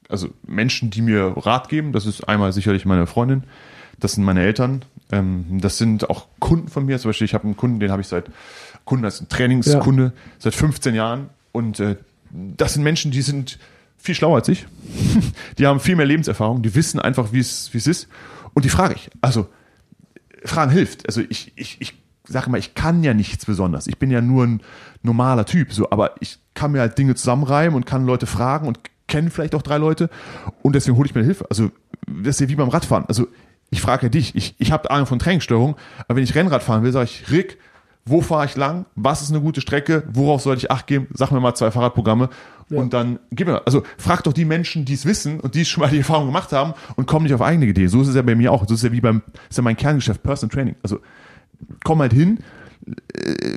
also 0.10 0.30
Menschen, 0.46 0.90
die 0.90 1.02
mir 1.02 1.34
Rat 1.38 1.70
geben. 1.70 1.94
Das 1.94 2.06
ist 2.06 2.28
einmal 2.28 2.52
sicherlich 2.52 2.86
meine 2.86 3.08
Freundin, 3.08 3.44
das 4.00 4.14
sind 4.14 4.26
meine 4.26 4.42
Eltern, 4.42 4.84
ähm, 5.12 5.60
das 5.62 5.78
sind 5.78 6.10
auch 6.10 6.28
Kunden 6.40 6.68
von 6.68 6.86
mir. 6.86 7.00
Zum 7.00 7.10
Beispiel, 7.10 7.26
ich 7.26 7.34
habe 7.34 7.46
einen 7.46 7.56
Kunden, 7.56 7.80
den 7.80 7.92
habe 7.92 8.02
ich 8.02 8.08
seit 8.08 8.30
Kunden 8.84 9.06
als 9.06 9.22
ein 9.22 9.30
Trainingskunde 9.30 10.04
ja. 10.04 10.12
seit 10.40 10.56
15 10.56 10.96
Jahren. 10.96 11.30
Und 11.52 11.80
äh, 11.80 11.96
das 12.32 12.74
sind 12.74 12.84
Menschen, 12.84 13.12
die 13.12 13.22
sind 13.22 13.60
viel 13.98 14.16
schlauer 14.16 14.38
als 14.38 14.48
ich. 14.50 14.66
die 15.58 15.68
haben 15.68 15.80
viel 15.80 15.96
mehr 15.96 16.06
Lebenserfahrung, 16.06 16.62
die 16.62 16.74
wissen 16.76 17.00
einfach, 17.00 17.32
wie 17.32 17.40
es 17.40 17.70
wie 17.74 17.78
es 17.78 17.88
ist. 17.88 18.08
Und 18.54 18.66
die 18.66 18.70
frage 18.70 18.96
ich. 18.96 19.10
Also 19.22 19.48
Fragen 20.44 20.72
hilft. 20.72 21.06
Also 21.08 21.22
ich 21.22 21.54
ich 21.56 21.80
ich 21.82 21.94
sage 22.24 22.50
mal, 22.50 22.58
ich 22.58 22.74
kann 22.74 23.04
ja 23.04 23.14
nichts 23.14 23.46
besonders. 23.46 23.88
Ich 23.88 23.98
bin 24.00 24.10
ja 24.10 24.22
nur 24.22 24.46
ein 24.46 24.62
normaler 25.04 25.46
Typ, 25.46 25.74
so, 25.74 25.90
aber 25.92 26.16
ich 26.20 26.40
kann 26.54 26.72
mir 26.72 26.80
halt 26.80 26.98
Dinge 26.98 27.16
zusammenreimen 27.16 27.76
und 27.76 27.86
kann 27.86 28.06
Leute 28.06 28.26
fragen 28.26 28.68
und 28.68 28.80
kenne 29.10 29.30
vielleicht 29.30 29.56
auch 29.56 29.62
drei 29.62 29.78
Leute 29.78 30.10
und 30.62 30.74
deswegen 30.74 30.98
hole 30.98 31.08
ich 31.08 31.16
mir 31.16 31.24
Hilfe. 31.24 31.46
Also 31.50 31.72
das 32.08 32.36
ist 32.36 32.40
ja 32.40 32.50
wie 32.50 32.56
beim 32.56 32.70
Radfahren. 32.70 33.06
Also 33.08 33.28
ich 33.72 33.82
frage 33.82 34.04
ja 34.04 34.10
dich, 34.10 34.36
ich, 34.36 34.56
ich 34.58 34.72
habe 34.72 34.90
Ahnung 34.90 35.06
von 35.06 35.20
Trainingssteuerung, 35.20 35.76
aber 36.08 36.16
wenn 36.16 36.24
ich 36.24 36.36
Rennrad 36.36 36.64
fahren 36.64 36.84
will, 36.84 36.92
sage 36.92 37.06
ich, 37.06 37.30
Rick, 37.30 37.58
wo 38.06 38.22
fahre 38.22 38.46
ich 38.46 38.56
lang? 38.56 38.86
Was 38.96 39.22
ist 39.22 39.30
eine 39.30 39.42
gute 39.42 39.62
Strecke? 39.62 40.04
Worauf 40.12 40.42
sollte 40.42 40.60
ich 40.60 40.72
Acht 40.72 40.88
geben? 40.88 41.08
Sag 41.14 41.32
mir 41.32 41.40
mal 41.40 41.54
zwei 41.54 41.70
Fahrradprogramme 41.70 42.30
ja. 42.70 42.80
und 42.80 42.94
dann 42.94 43.20
gib 43.32 43.48
mir. 43.48 43.62
Also 43.66 43.84
frag 43.98 44.24
doch 44.24 44.34
die 44.34 44.46
Menschen, 44.46 44.86
die 44.86 44.94
es 44.94 45.06
wissen 45.06 45.40
und 45.40 45.56
die 45.56 45.66
schon 45.66 45.82
mal 45.82 45.90
die 45.90 46.00
Erfahrung 46.00 46.28
gemacht 46.28 46.52
haben 46.52 46.74
und 46.96 47.06
komm 47.06 47.24
nicht 47.24 47.34
auf 47.34 47.42
eigene 47.42 47.68
Ideen. 47.68 47.90
So 47.90 48.02
ist 48.02 48.08
es 48.08 48.16
ja 48.16 48.22
bei 48.22 48.36
mir 48.36 48.52
auch. 48.52 48.68
So 48.68 48.74
ist 48.74 48.80
es 48.80 48.84
ja 48.84 48.92
wie 48.92 49.02
beim, 49.02 49.22
ist 49.50 49.58
ja 49.58 49.64
mein 49.64 49.78
Kerngeschäft, 49.78 50.24
Personal 50.24 50.54
Training. 50.54 50.76
Also 50.82 51.00
komm 51.84 52.00
halt 52.00 52.14
hin, 52.14 52.40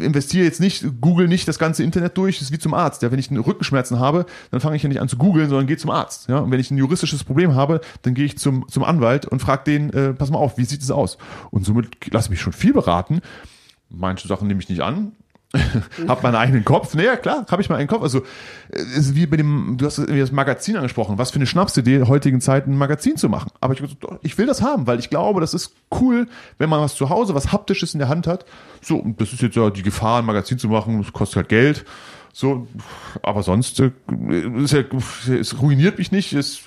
investiere 0.03 0.45
jetzt 0.45 0.61
nicht, 0.61 0.85
google 1.01 1.29
nicht 1.29 1.49
das 1.49 1.59
ganze 1.59 1.83
Internet 1.83 2.17
durch, 2.17 2.39
das 2.39 2.49
ist 2.49 2.53
wie 2.53 2.59
zum 2.59 2.75
Arzt. 2.75 3.03
Ja, 3.03 3.11
wenn 3.11 3.19
ich 3.19 3.31
Rückenschmerzen 3.31 3.99
habe, 3.99 4.27
dann 4.51 4.61
fange 4.61 4.77
ich 4.77 4.83
ja 4.83 4.89
nicht 4.89 5.01
an 5.01 5.09
zu 5.09 5.17
googeln, 5.17 5.49
sondern 5.49 5.67
gehe 5.67 5.77
zum 5.77 5.91
Arzt. 5.91 6.29
Ja, 6.29 6.39
und 6.39 6.51
wenn 6.51 6.61
ich 6.61 6.71
ein 6.71 6.79
juristisches 6.79 7.25
Problem 7.25 7.55
habe, 7.55 7.81
dann 8.03 8.15
gehe 8.15 8.25
ich 8.25 8.39
zum, 8.39 8.67
zum 8.69 8.85
Anwalt 8.85 9.27
und 9.27 9.41
frage 9.41 9.65
den, 9.65 9.91
äh, 9.93 10.13
pass 10.15 10.31
mal 10.31 10.39
auf, 10.39 10.59
wie 10.59 10.65
sieht 10.65 10.83
es 10.83 10.91
aus? 10.91 11.19
Und 11.51 11.65
somit 11.65 12.13
lasse 12.13 12.27
ich 12.27 12.31
mich 12.31 12.41
schon 12.41 12.53
viel 12.53 12.73
beraten. 12.73 13.21
Manche 13.89 14.27
Sachen 14.29 14.49
nehme 14.49 14.61
ich 14.61 14.69
nicht 14.69 14.83
an, 14.83 15.13
hab 16.09 16.23
meinen 16.23 16.37
eigenen 16.37 16.65
Kopf. 16.65 16.95
Naja, 16.95 17.17
klar, 17.17 17.45
habe 17.51 17.61
ich 17.61 17.69
meinen 17.69 17.87
Kopf. 17.87 18.03
Also 18.03 18.23
ist 18.71 19.15
wie 19.15 19.27
bei 19.27 19.37
dem, 19.37 19.77
du 19.77 19.85
hast 19.87 19.99
das 19.99 20.33
Magazin 20.33 20.77
angesprochen. 20.77 21.19
Was 21.19 21.31
für 21.31 21.37
eine 21.37 21.47
Schnapsidee, 21.47 22.03
heutigen 22.05 22.41
Zeiten 22.41 22.73
ein 22.73 22.79
Magazin 22.79 23.17
zu 23.17 23.29
machen. 23.29 23.51
Aber 23.61 23.75
ich, 23.75 23.83
ich 24.23 24.39
will 24.39 24.47
das 24.47 24.63
haben, 24.63 24.87
weil 24.87 24.99
ich 24.99 25.11
glaube, 25.11 25.41
das 25.41 25.53
ist 25.53 25.75
cool, 26.01 26.27
wenn 26.59 26.71
man 26.71 26.81
was 26.81 26.95
zu 26.95 27.11
Hause, 27.11 27.35
was 27.35 27.53
haptisches 27.53 27.93
in 27.93 27.99
der 27.99 28.09
Hand 28.09 28.27
hat. 28.27 28.47
So, 28.81 29.05
das 29.19 29.33
ist 29.33 29.43
jetzt 29.43 29.57
ja 29.57 29.69
die 29.69 29.83
Gefahr, 29.83 30.21
ein 30.21 30.25
Magazin 30.25 30.59
zu 30.59 30.69
machen. 30.69 31.03
Das 31.03 31.13
kostet 31.13 31.37
halt 31.37 31.49
Geld. 31.49 31.85
So, 32.33 32.67
aber 33.23 33.43
sonst 33.43 33.79
äh, 33.81 33.91
ist 34.57 34.73
ja, 34.73 34.83
es 35.33 35.61
ruiniert 35.61 35.99
mich 35.99 36.13
nicht. 36.13 36.33
Es, 36.33 36.61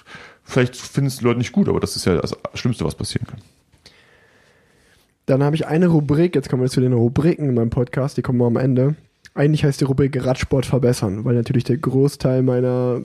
vielleicht 0.43 0.75
finden 0.75 1.07
es 1.07 1.17
die 1.17 1.23
Leute 1.23 1.39
nicht 1.39 1.51
gut, 1.51 1.67
aber 1.67 1.79
das 1.79 1.95
ist 1.95 2.05
ja 2.05 2.15
das 2.15 2.35
Schlimmste, 2.53 2.85
was 2.85 2.93
passieren 2.93 3.25
kann. 3.25 3.41
Dann 5.25 5.43
habe 5.43 5.55
ich 5.55 5.65
eine 5.65 5.87
Rubrik, 5.87 6.35
jetzt 6.35 6.49
kommen 6.49 6.61
wir 6.61 6.69
zu 6.69 6.81
den 6.81 6.93
Rubriken 6.93 7.49
in 7.49 7.55
meinem 7.55 7.69
Podcast, 7.69 8.17
die 8.17 8.21
kommen 8.21 8.39
wir 8.39 8.45
am 8.45 8.57
Ende. 8.57 8.95
Eigentlich 9.33 9.65
heißt 9.65 9.81
die 9.81 9.85
Rubrik 9.85 10.23
Radsport 10.23 10.65
verbessern, 10.65 11.25
weil 11.25 11.35
natürlich 11.35 11.63
der 11.63 11.77
Großteil 11.77 12.43
meiner 12.43 13.01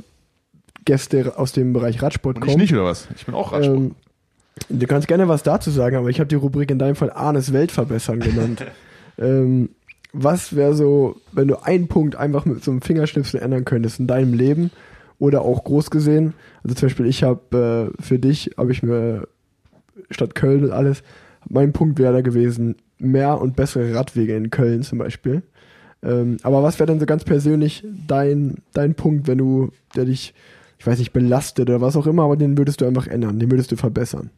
Gäste 0.84 1.38
aus 1.38 1.52
dem 1.52 1.72
Bereich 1.72 2.02
Radsport 2.02 2.36
Und 2.36 2.42
kommen. 2.42 2.52
Ich 2.52 2.58
nicht, 2.58 2.72
oder 2.74 2.84
was? 2.84 3.08
Ich 3.16 3.26
bin 3.26 3.34
auch 3.34 3.52
Radsport. 3.52 3.78
Ähm, 3.78 3.94
du 4.68 4.86
kannst 4.86 5.08
gerne 5.08 5.28
was 5.28 5.42
dazu 5.42 5.70
sagen, 5.70 5.96
aber 5.96 6.08
ich 6.10 6.20
habe 6.20 6.28
die 6.28 6.36
Rubrik 6.36 6.70
in 6.70 6.78
deinem 6.78 6.94
Fall 6.94 7.10
Arnes 7.10 7.52
Welt 7.52 7.72
verbessern 7.72 8.20
genannt. 8.20 8.64
ähm, 9.18 9.70
was 10.12 10.54
wäre 10.54 10.74
so, 10.74 11.16
wenn 11.32 11.48
du 11.48 11.62
einen 11.64 11.88
Punkt 11.88 12.16
einfach 12.16 12.44
mit 12.44 12.62
so 12.62 12.70
einem 12.70 12.82
Fingerschnipsel 12.82 13.40
ändern 13.40 13.64
könntest 13.64 14.00
in 14.00 14.06
deinem 14.06 14.34
Leben 14.34 14.70
oder 15.18 15.42
auch 15.42 15.64
groß 15.64 15.90
gesehen? 15.90 16.34
Also 16.62 16.74
zum 16.74 16.88
Beispiel, 16.88 17.06
ich 17.06 17.22
habe 17.22 17.92
äh, 17.98 18.02
für 18.02 18.18
dich, 18.18 18.52
habe 18.56 18.72
ich 18.72 18.82
mir 18.82 19.26
statt 20.10 20.34
Köln 20.34 20.64
und 20.64 20.72
alles, 20.72 21.02
mein 21.48 21.72
Punkt 21.72 21.98
wäre 21.98 22.12
da 22.12 22.20
gewesen, 22.20 22.76
mehr 22.98 23.40
und 23.40 23.56
bessere 23.56 23.94
Radwege 23.94 24.36
in 24.36 24.50
Köln 24.50 24.82
zum 24.82 24.98
Beispiel. 24.98 25.42
Ähm, 26.02 26.38
aber 26.42 26.62
was 26.62 26.78
wäre 26.78 26.86
denn 26.86 27.00
so 27.00 27.06
ganz 27.06 27.24
persönlich 27.24 27.84
dein, 28.06 28.58
dein 28.72 28.94
Punkt, 28.94 29.26
wenn 29.26 29.38
du, 29.38 29.70
der 29.94 30.06
dich, 30.06 30.34
ich 30.78 30.86
weiß 30.86 30.98
nicht, 30.98 31.12
belastet 31.12 31.68
oder 31.68 31.80
was 31.80 31.96
auch 31.96 32.06
immer, 32.06 32.24
aber 32.24 32.36
den 32.36 32.56
würdest 32.56 32.80
du 32.80 32.86
einfach 32.86 33.06
ändern, 33.06 33.38
den 33.38 33.50
würdest 33.50 33.72
du 33.72 33.76
verbessern? 33.76 34.30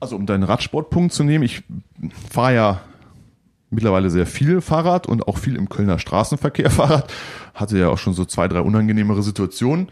Also 0.00 0.16
um 0.16 0.26
deinen 0.26 0.42
Radsportpunkt 0.42 1.12
zu 1.12 1.24
nehmen, 1.24 1.44
ich 1.44 1.64
fahre 2.30 2.54
ja 2.54 2.80
mittlerweile 3.70 4.10
sehr 4.10 4.26
viel 4.26 4.60
Fahrrad 4.60 5.06
und 5.06 5.26
auch 5.26 5.38
viel 5.38 5.56
im 5.56 5.68
Kölner 5.68 5.98
Straßenverkehr 5.98 6.70
Fahrrad. 6.72 7.12
Hatte 7.54 7.78
ja 7.78 7.88
auch 7.88 7.98
schon 7.98 8.14
so 8.14 8.24
zwei, 8.24 8.48
drei 8.48 8.60
unangenehmere 8.60 9.22
Situationen. 9.22 9.88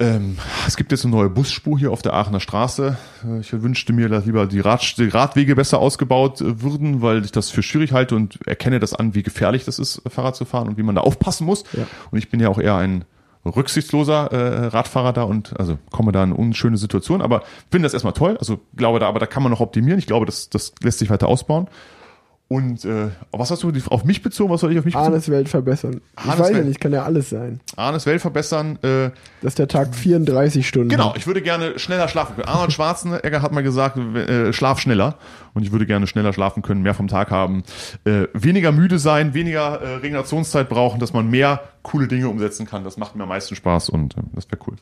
Ähm, 0.00 0.38
es 0.66 0.78
gibt 0.78 0.92
jetzt 0.92 1.04
eine 1.04 1.14
neue 1.14 1.28
Busspur 1.28 1.78
hier 1.78 1.92
auf 1.92 2.00
der 2.00 2.14
Aachener 2.14 2.40
Straße. 2.40 2.96
Äh, 3.22 3.40
ich 3.40 3.52
wünschte 3.52 3.92
mir, 3.92 4.08
dass 4.08 4.24
lieber 4.24 4.46
die, 4.46 4.60
Rad, 4.60 4.96
die 4.96 5.08
Radwege 5.08 5.54
besser 5.54 5.78
ausgebaut 5.78 6.40
äh, 6.40 6.62
würden, 6.62 7.02
weil 7.02 7.22
ich 7.22 7.32
das 7.32 7.50
für 7.50 7.62
schwierig 7.62 7.92
halte 7.92 8.16
und 8.16 8.38
erkenne 8.46 8.80
das 8.80 8.94
an, 8.94 9.14
wie 9.14 9.22
gefährlich 9.22 9.66
das 9.66 9.78
ist, 9.78 10.00
Fahrrad 10.08 10.36
zu 10.36 10.46
fahren 10.46 10.68
und 10.68 10.78
wie 10.78 10.82
man 10.82 10.94
da 10.94 11.02
aufpassen 11.02 11.44
muss. 11.44 11.64
Ja. 11.74 11.86
Und 12.10 12.18
ich 12.18 12.30
bin 12.30 12.40
ja 12.40 12.48
auch 12.48 12.58
eher 12.58 12.76
ein 12.76 13.04
rücksichtsloser 13.44 14.32
äh, 14.32 14.66
Radfahrer 14.66 15.12
da 15.12 15.22
und 15.24 15.58
also 15.58 15.78
komme 15.90 16.12
da 16.12 16.24
in 16.24 16.32
unschöne 16.32 16.78
Situationen, 16.78 17.22
aber 17.22 17.42
finde 17.70 17.84
das 17.84 17.92
erstmal 17.92 18.14
toll. 18.14 18.38
Also 18.38 18.60
glaube 18.76 19.00
da, 19.00 19.08
aber 19.08 19.18
da 19.18 19.26
kann 19.26 19.42
man 19.42 19.52
noch 19.52 19.60
optimieren. 19.60 19.98
Ich 19.98 20.06
glaube, 20.06 20.24
das, 20.24 20.48
das 20.48 20.72
lässt 20.82 20.98
sich 20.98 21.10
weiter 21.10 21.28
ausbauen. 21.28 21.68
Und 22.52 22.84
äh, 22.84 23.10
was 23.30 23.52
hast 23.52 23.62
du 23.62 23.70
auf 23.90 24.02
mich 24.02 24.22
bezogen? 24.22 24.52
Was 24.52 24.62
soll 24.62 24.72
ich 24.72 24.78
auf 24.80 24.84
mich 24.84 24.94
bezogen? 24.94 25.12
Arnes 25.12 25.30
Welt 25.30 25.48
verbessern. 25.48 26.00
Ich 26.18 26.24
Arnes 26.24 26.40
weiß 26.40 26.48
ja 26.48 26.56
Welt. 26.56 26.66
nicht, 26.66 26.80
kann 26.80 26.92
ja 26.92 27.04
alles 27.04 27.30
sein. 27.30 27.60
Arnes 27.76 28.06
Welt 28.06 28.20
verbessern. 28.20 28.76
Äh, 28.82 29.10
Dass 29.40 29.54
der 29.54 29.68
Tag 29.68 29.94
34 29.94 30.66
Stunden 30.66 30.88
genau, 30.88 31.14
ich 31.16 31.28
würde 31.28 31.42
gerne 31.42 31.78
schneller 31.78 32.08
schlafen 32.08 32.34
können. 32.34 32.48
Arnold 32.48 32.72
Schwarzenegger 32.72 33.42
hat 33.42 33.52
mal 33.52 33.62
gesagt, 33.62 33.96
äh, 33.98 34.52
schlaf 34.52 34.80
schneller. 34.80 35.14
Und 35.54 35.62
ich 35.62 35.70
würde 35.70 35.86
gerne 35.86 36.08
schneller 36.08 36.32
schlafen 36.32 36.64
können, 36.64 36.82
mehr 36.82 36.94
vom 36.94 37.06
Tag 37.06 37.30
haben, 37.30 37.62
äh, 38.04 38.24
weniger 38.32 38.72
müde 38.72 38.98
sein, 38.98 39.32
weniger 39.32 39.80
äh, 39.80 39.94
Regenerationszeit 39.98 40.68
brauchen, 40.68 40.98
dass 40.98 41.12
man 41.12 41.30
mehr 41.30 41.60
coole 41.84 42.08
Dinge 42.08 42.28
umsetzen 42.28 42.66
kann. 42.66 42.82
Das 42.82 42.96
macht 42.96 43.14
mir 43.14 43.22
am 43.22 43.28
meisten 43.28 43.54
Spaß 43.54 43.90
und 43.90 44.16
äh, 44.16 44.22
das 44.34 44.50
wäre 44.50 44.60
cool. 44.66 44.74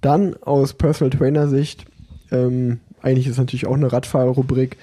Dann 0.00 0.34
aus 0.42 0.74
Personal 0.74 1.16
Trainer 1.16 1.46
Sicht, 1.46 1.84
ähm, 2.32 2.80
eigentlich 3.00 3.28
ist 3.28 3.38
natürlich 3.38 3.68
auch 3.68 3.76
eine 3.76 3.92
Radfahrerrubrik, 3.92 4.76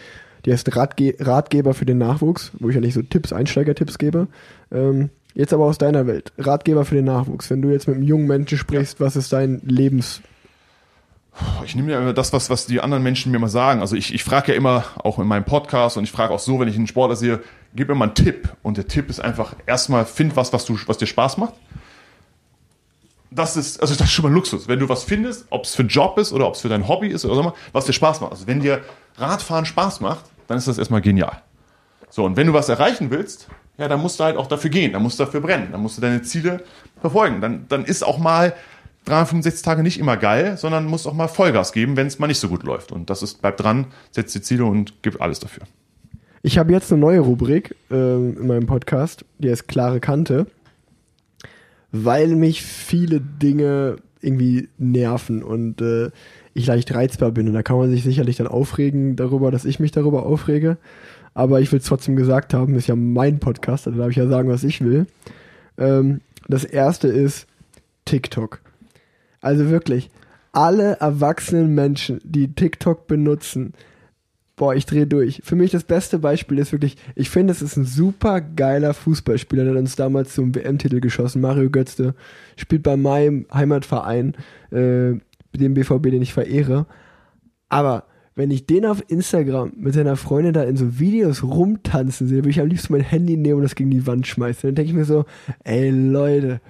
die 0.49 0.53
heißt 0.53 0.75
Ratge 0.75 1.13
Ratgeber 1.19 1.75
für 1.75 1.85
den 1.85 1.99
Nachwuchs, 1.99 2.51
wo 2.57 2.69
ich 2.69 2.75
ja 2.75 2.81
nicht 2.81 2.95
so 2.95 3.03
Tipps, 3.03 3.31
Einsteigertipps 3.31 3.99
gebe. 3.99 4.27
Ähm, 4.71 5.11
jetzt 5.35 5.53
aber 5.53 5.65
aus 5.65 5.77
deiner 5.77 6.07
Welt, 6.07 6.33
Ratgeber 6.39 6.85
für 6.85 6.95
den 6.95 7.05
Nachwuchs. 7.05 7.51
Wenn 7.51 7.61
du 7.61 7.69
jetzt 7.69 7.87
mit 7.87 7.97
einem 7.97 8.03
jungen 8.03 8.25
Menschen 8.25 8.57
sprichst, 8.57 8.99
was 8.99 9.15
ist 9.15 9.31
dein 9.31 9.61
Lebens... 9.63 10.21
Ich 11.63 11.75
nehme 11.75 11.91
ja 11.91 12.01
immer 12.01 12.13
das, 12.13 12.33
was, 12.33 12.49
was 12.49 12.65
die 12.65 12.81
anderen 12.81 13.03
Menschen 13.03 13.31
mir 13.31 13.37
mal 13.37 13.47
sagen. 13.47 13.79
Also 13.79 13.95
ich, 13.95 14.11
ich 14.11 14.23
frage 14.23 14.51
ja 14.51 14.57
immer, 14.57 14.85
auch 15.03 15.19
in 15.19 15.27
meinem 15.27 15.45
Podcast 15.45 15.97
und 15.97 16.03
ich 16.03 16.11
frage 16.11 16.33
auch 16.33 16.39
so, 16.39 16.59
wenn 16.59 16.67
ich 16.67 16.75
einen 16.75 16.87
Sportler 16.87 17.15
sehe, 17.15 17.41
gib 17.75 17.87
mir 17.87 17.93
mal 17.93 18.05
einen 18.05 18.15
Tipp. 18.15 18.49
Und 18.63 18.77
der 18.77 18.87
Tipp 18.87 19.07
ist 19.07 19.19
einfach, 19.19 19.53
erstmal 19.67 20.05
find 20.05 20.35
was, 20.35 20.51
was, 20.51 20.65
du, 20.65 20.79
was 20.87 20.97
dir 20.97 21.05
Spaß 21.05 21.37
macht. 21.37 21.53
Das 23.29 23.55
ist, 23.55 23.79
also 23.81 23.93
das 23.93 24.07
ist 24.07 24.13
schon 24.13 24.23
mal 24.23 24.33
Luxus. 24.33 24.67
Wenn 24.67 24.79
du 24.79 24.89
was 24.89 25.03
findest, 25.03 25.45
ob 25.51 25.65
es 25.65 25.75
für 25.75 25.83
einen 25.83 25.89
Job 25.89 26.17
ist 26.17 26.33
oder 26.33 26.47
ob 26.47 26.55
es 26.55 26.61
für 26.61 26.69
dein 26.69 26.87
Hobby 26.87 27.09
ist 27.09 27.23
oder 27.23 27.35
so, 27.35 27.53
was 27.71 27.85
dir 27.85 27.93
Spaß 27.93 28.19
macht. 28.21 28.31
Also 28.31 28.47
wenn 28.47 28.59
dir 28.59 28.81
Radfahren 29.15 29.65
Spaß 29.65 30.01
macht, 30.01 30.25
dann 30.49 30.57
ist 30.57 30.67
das 30.67 30.77
erstmal 30.77 31.01
genial. 31.01 31.41
So, 32.09 32.25
und 32.25 32.35
wenn 32.35 32.47
du 32.47 32.53
was 32.53 32.69
erreichen 32.69 33.11
willst, 33.11 33.47
ja, 33.77 33.87
dann 33.87 34.01
musst 34.01 34.19
du 34.19 34.23
halt 34.23 34.35
auch 34.35 34.47
dafür 34.47 34.71
gehen, 34.71 34.91
dann 34.91 35.03
musst 35.03 35.19
du 35.19 35.23
dafür 35.23 35.41
brennen, 35.41 35.69
dann 35.71 35.81
musst 35.81 35.97
du 35.97 36.01
deine 36.01 36.21
Ziele 36.23 36.63
verfolgen. 36.99 37.39
Dann, 37.39 37.65
dann 37.69 37.85
ist 37.85 38.03
auch 38.03 38.17
mal 38.17 38.53
365 39.05 39.61
Tage 39.61 39.83
nicht 39.83 39.99
immer 39.99 40.17
geil, 40.17 40.57
sondern 40.57 40.85
musst 40.85 41.07
auch 41.07 41.13
mal 41.13 41.27
Vollgas 41.27 41.71
geben, 41.71 41.95
wenn 41.95 42.07
es 42.07 42.19
mal 42.19 42.27
nicht 42.27 42.39
so 42.39 42.49
gut 42.49 42.63
läuft. 42.63 42.91
Und 42.91 43.09
das 43.09 43.21
ist, 43.21 43.41
bleib 43.41 43.57
dran, 43.57 43.85
setz 44.11 44.33
die 44.33 44.41
Ziele 44.41 44.65
und 44.65 45.01
gib 45.03 45.21
alles 45.21 45.39
dafür. 45.39 45.63
Ich 46.41 46.57
habe 46.57 46.71
jetzt 46.71 46.91
eine 46.91 46.99
neue 46.99 47.19
Rubrik 47.19 47.75
ähm, 47.91 48.37
in 48.39 48.47
meinem 48.47 48.65
Podcast, 48.65 49.23
die 49.37 49.51
heißt 49.51 49.67
Klare 49.67 49.99
Kante, 49.99 50.47
weil 51.91 52.35
mich 52.35 52.63
viele 52.63 53.21
Dinge 53.21 53.97
irgendwie 54.21 54.67
nerven 54.77 55.43
und 55.43 55.81
äh, 55.81 56.09
ich 56.53 56.67
leicht 56.67 56.93
reizbar 56.93 57.31
bin. 57.31 57.47
Und 57.47 57.53
da 57.53 57.63
kann 57.63 57.77
man 57.77 57.89
sich 57.89 58.03
sicherlich 58.03 58.37
dann 58.37 58.47
aufregen 58.47 59.15
darüber, 59.15 59.51
dass 59.51 59.65
ich 59.65 59.79
mich 59.79 59.91
darüber 59.91 60.25
aufrege. 60.25 60.77
Aber 61.33 61.61
ich 61.61 61.71
will 61.71 61.79
es 61.79 61.85
trotzdem 61.85 62.15
gesagt 62.15 62.53
haben, 62.53 62.75
ist 62.75 62.87
ja 62.87 62.95
mein 62.95 63.39
Podcast, 63.39 63.87
da 63.87 63.91
darf 63.91 64.09
ich 64.09 64.17
ja 64.17 64.27
sagen, 64.27 64.49
was 64.49 64.63
ich 64.63 64.81
will. 64.81 65.05
Ähm, 65.77 66.21
das 66.47 66.63
erste 66.63 67.07
ist 67.07 67.47
TikTok. 68.05 68.59
Also 69.41 69.69
wirklich, 69.69 70.09
alle 70.51 70.97
erwachsenen 70.99 71.73
Menschen, 71.75 72.19
die 72.23 72.53
TikTok 72.53 73.07
benutzen, 73.07 73.73
boah, 74.59 74.75
ich 74.75 74.85
drehe 74.85 75.07
durch. 75.07 75.41
Für 75.43 75.55
mich 75.55 75.71
das 75.71 75.85
beste 75.85 76.19
Beispiel 76.19 76.59
ist 76.59 76.71
wirklich, 76.71 76.97
ich 77.15 77.29
finde, 77.29 77.51
es 77.51 77.61
ist 77.61 77.77
ein 77.77 77.85
super 77.85 78.41
geiler 78.41 78.93
Fußballspieler, 78.93 79.63
der 79.63 79.77
uns 79.77 79.95
damals 79.95 80.35
zum 80.35 80.53
WM-Titel 80.53 80.99
geschossen. 80.99 81.41
Mario 81.41 81.69
Götzte 81.69 82.13
spielt 82.57 82.83
bei 82.83 82.97
meinem 82.97 83.47
Heimatverein, 83.53 84.35
äh, 84.71 85.13
dem 85.57 85.73
BVB, 85.73 86.03
den 86.03 86.21
ich 86.21 86.33
verehre. 86.33 86.85
Aber 87.69 88.05
wenn 88.35 88.51
ich 88.51 88.65
den 88.65 88.85
auf 88.85 89.03
Instagram 89.09 89.73
mit 89.75 89.93
seiner 89.93 90.15
Freundin 90.15 90.53
da 90.53 90.63
in 90.63 90.77
so 90.77 90.99
Videos 90.99 91.43
rumtanzen 91.43 92.27
sehe, 92.27 92.37
würde 92.37 92.49
ich 92.49 92.61
am 92.61 92.67
liebsten 92.67 92.93
mein 92.93 93.01
Handy 93.01 93.35
nehmen 93.35 93.57
und 93.57 93.63
das 93.63 93.75
gegen 93.75 93.91
die 93.91 94.07
Wand 94.07 94.27
schmeißen. 94.27 94.69
Dann 94.69 94.75
denke 94.75 94.91
ich 94.91 94.97
mir 94.97 95.05
so, 95.05 95.25
ey 95.63 95.89
Leute, 95.89 96.61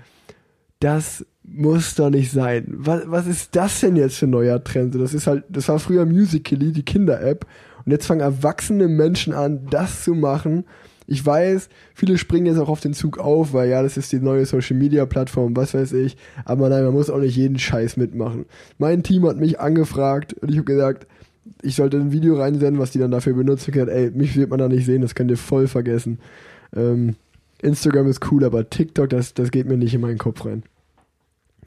das 0.79 1.25
muss 1.43 1.95
doch 1.95 2.09
nicht 2.09 2.31
sein. 2.31 2.65
Was, 2.69 3.03
was 3.05 3.27
ist 3.27 3.55
das 3.55 3.81
denn 3.81 3.95
jetzt 3.95 4.17
für 4.17 4.27
ein 4.27 4.31
neuer 4.31 4.63
Trend? 4.63 4.95
Das 4.95 5.13
ist 5.13 5.27
halt, 5.27 5.43
das 5.49 5.67
war 5.67 5.79
früher 5.79 6.05
Musical.ly, 6.05 6.71
die 6.71 6.83
Kinder-App. 6.83 7.45
Und 7.85 7.91
jetzt 7.91 8.07
fangen 8.07 8.21
erwachsene 8.21 8.87
Menschen 8.87 9.33
an, 9.33 9.67
das 9.69 10.03
zu 10.03 10.13
machen. 10.13 10.65
Ich 11.11 11.25
weiß, 11.25 11.69
viele 11.95 12.19
springen 12.19 12.45
jetzt 12.45 12.59
auch 12.59 12.69
auf 12.69 12.81
den 12.81 12.93
Zug 12.93 13.17
auf, 13.17 13.51
weil 13.51 13.67
ja, 13.67 13.81
das 13.81 13.97
ist 13.97 14.11
die 14.11 14.19
neue 14.19 14.45
Social 14.45 14.77
Media 14.77 15.07
Plattform, 15.07 15.55
was 15.55 15.73
weiß 15.73 15.93
ich. 15.93 16.15
Aber 16.45 16.69
nein, 16.69 16.83
man 16.83 16.93
muss 16.93 17.09
auch 17.09 17.17
nicht 17.17 17.35
jeden 17.35 17.57
Scheiß 17.57 17.97
mitmachen. 17.97 18.45
Mein 18.77 19.01
Team 19.01 19.25
hat 19.25 19.37
mich 19.37 19.59
angefragt 19.59 20.33
und 20.33 20.51
ich 20.51 20.57
habe 20.57 20.65
gesagt, 20.65 21.07
ich 21.63 21.75
sollte 21.75 21.97
ein 21.97 22.11
Video 22.11 22.35
reinsenden, 22.35 22.77
was 22.77 22.91
die 22.91 22.99
dann 22.99 23.09
dafür 23.09 23.33
benutzen. 23.33 23.71
Gesagt, 23.71 23.89
ey, 23.89 24.11
mich 24.11 24.35
wird 24.35 24.51
man 24.51 24.59
da 24.59 24.67
nicht 24.67 24.85
sehen, 24.85 25.01
das 25.01 25.15
könnt 25.15 25.31
ihr 25.31 25.37
voll 25.37 25.67
vergessen. 25.67 26.19
Ähm, 26.75 27.15
Instagram 27.59 28.07
ist 28.07 28.31
cool, 28.31 28.43
aber 28.45 28.69
TikTok, 28.69 29.09
das, 29.09 29.33
das 29.33 29.49
geht 29.49 29.67
mir 29.67 29.77
nicht 29.77 29.95
in 29.95 30.01
meinen 30.01 30.19
Kopf 30.19 30.45
rein. 30.45 30.61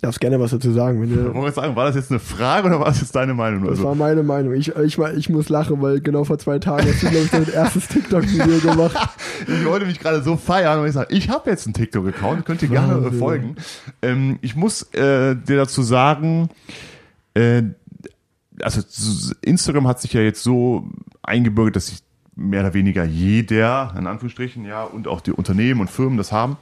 Darfst 0.03 0.21
gerne 0.21 0.41
was 0.41 0.51
dazu 0.51 0.73
sagen, 0.73 1.01
wenn 1.01 1.11
du. 1.11 1.33
Wollen 1.33 1.45
wir 1.45 1.53
sagen, 1.53 1.77
war 1.77 1.87
das 1.87 1.95
jetzt 1.95 2.11
eine 2.11 2.19
Frage 2.19 2.67
oder 2.67 2.81
war 2.81 2.87
das 2.87 3.01
jetzt 3.01 3.15
deine 3.15 3.35
Meinung? 3.35 3.61
Das 3.63 3.71
Also, 3.71 3.85
war 3.85 3.95
meine 3.95 4.25
Meinung. 4.25 4.53
Ich, 4.53 4.75
ich, 4.75 4.99
ich 4.99 5.29
muss 5.29 5.49
lachen, 5.49 5.81
weil 5.81 6.01
genau 6.01 6.25
vor 6.25 6.39
zwei 6.39 6.59
Tagen 6.59 6.89
hast 6.89 7.05
du, 7.05 7.09
glaube 7.09 7.25
ich, 7.25 7.31
dein 7.31 7.49
erstes 7.55 7.87
TikTok-Video 7.87 8.59
gemacht. 8.59 8.97
ich 9.47 9.65
wollte 9.65 9.87
mich 9.87 10.01
gerade 10.01 10.21
so 10.25 10.37
feiern 10.37 10.81
und 10.81 10.87
ich 10.89 10.93
sage, 10.93 11.15
ich 11.15 11.29
habe 11.31 11.49
jetzt 11.51 11.67
einen 11.67 11.75
TikTok-Account, 11.75 12.45
könnt 12.45 12.63
ihr 12.63 12.69
gerne 12.69 12.95
äh, 12.95 12.97
Wahnsinn. 13.05 13.19
folgen. 13.21 13.57
Ähm, 14.03 14.39
ich 14.43 14.57
muss 14.57 14.83
äh, 14.93 15.37
dir 15.37 15.57
dazu 15.57 15.83
sagen, 15.83 16.49
äh, 17.35 17.63
also 18.61 18.81
Instagram 19.43 19.87
hat 19.87 20.01
sich 20.01 20.13
ja 20.15 20.21
jetzt 20.21 20.43
so 20.43 20.85
eingebürgert, 21.23 21.77
dass 21.77 21.87
sich 21.87 22.01
mehr 22.35 22.63
oder 22.63 22.75
weniger 22.75 23.05
jeder, 23.05 23.95
in 23.97 24.09
Anführungsstrichen, 24.09 24.65
ja, 24.65 24.83
und 24.83 25.07
auch 25.07 25.21
die 25.21 25.31
Unternehmen 25.33 25.81
und 25.81 25.91
Firmen 25.91 26.17
das 26.19 26.33
haben. 26.33 26.57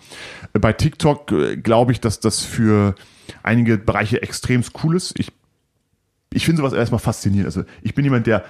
Bei 0.53 0.75
TikTok 0.75 1.33
äh, 1.33 1.57
glaube 1.57 1.93
ich, 1.93 2.01
dass 2.01 2.21
das 2.21 2.43
für 2.43 2.95
einige 3.43 3.79
Bereiche 3.79 4.23
extremst 4.23 4.73
cool 4.83 4.97
ist. 4.97 5.19
Ich, 5.19 5.33
ich 6.33 6.45
finde 6.45 6.63
sowas 6.63 6.73
erstmal 6.73 7.01
faszinierend. 7.01 7.47
Also 7.47 7.65
ich 7.83 7.95
bin 7.95 8.05
jemand, 8.05 8.27
der 8.27 8.45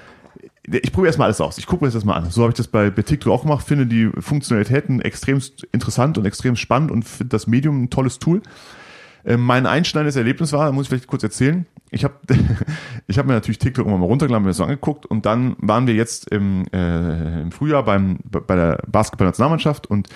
ich 0.65 0.93
probiere 0.93 1.09
erstmal 1.09 1.27
alles 1.27 1.40
aus. 1.40 1.59
Ich 1.59 1.66
gucke 1.66 1.85
mir 1.85 1.89
das 1.89 1.97
erstmal 1.97 2.19
an. 2.19 2.31
So 2.31 2.43
habe 2.43 2.52
ich 2.52 2.57
das 2.57 2.69
bei, 2.69 2.90
TikTok 2.90 3.32
auch 3.32 3.43
gemacht, 3.43 3.66
finde 3.66 3.86
die 3.86 4.11
Funktionalitäten 4.20 5.01
extremst 5.01 5.65
interessant 5.73 6.19
und 6.19 6.27
extrem 6.27 6.57
spannend 6.57 6.90
und 6.90 7.05
finde 7.05 7.31
das 7.31 7.47
Medium 7.47 7.82
ein 7.82 7.90
tolles 7.90 8.19
Tool. 8.19 8.43
Ähm, 9.24 9.40
mein 9.40 9.66
einschneidendes 9.66 10.16
Erlebnis 10.16 10.52
war, 10.52 10.70
muss 10.73 10.85
ich 10.85 10.89
vielleicht 10.90 11.07
kurz 11.07 11.23
erzählen. 11.23 11.66
Ich 11.90 12.05
habe 12.05 12.15
ich 13.07 13.19
hab 13.19 13.27
mir 13.27 13.32
natürlich 13.32 13.59
TikTok 13.59 13.86
immer 13.86 13.98
mal 13.98 14.07
runtergeladen, 14.07 14.44
mir 14.44 14.51
das 14.51 14.59
so 14.59 14.65
angeguckt 14.65 15.07
und 15.07 15.27
dann 15.27 15.57
waren 15.59 15.86
wir 15.86 15.94
jetzt 15.94 16.31
im, 16.31 16.66
äh, 16.73 17.43
im 17.43 17.52
Frühjahr 17.52 17.85
beim, 17.85 18.19
bei 18.24 18.55
der 18.55 18.82
Basketball-Nationalmannschaft 18.86 19.89
und 19.89 20.09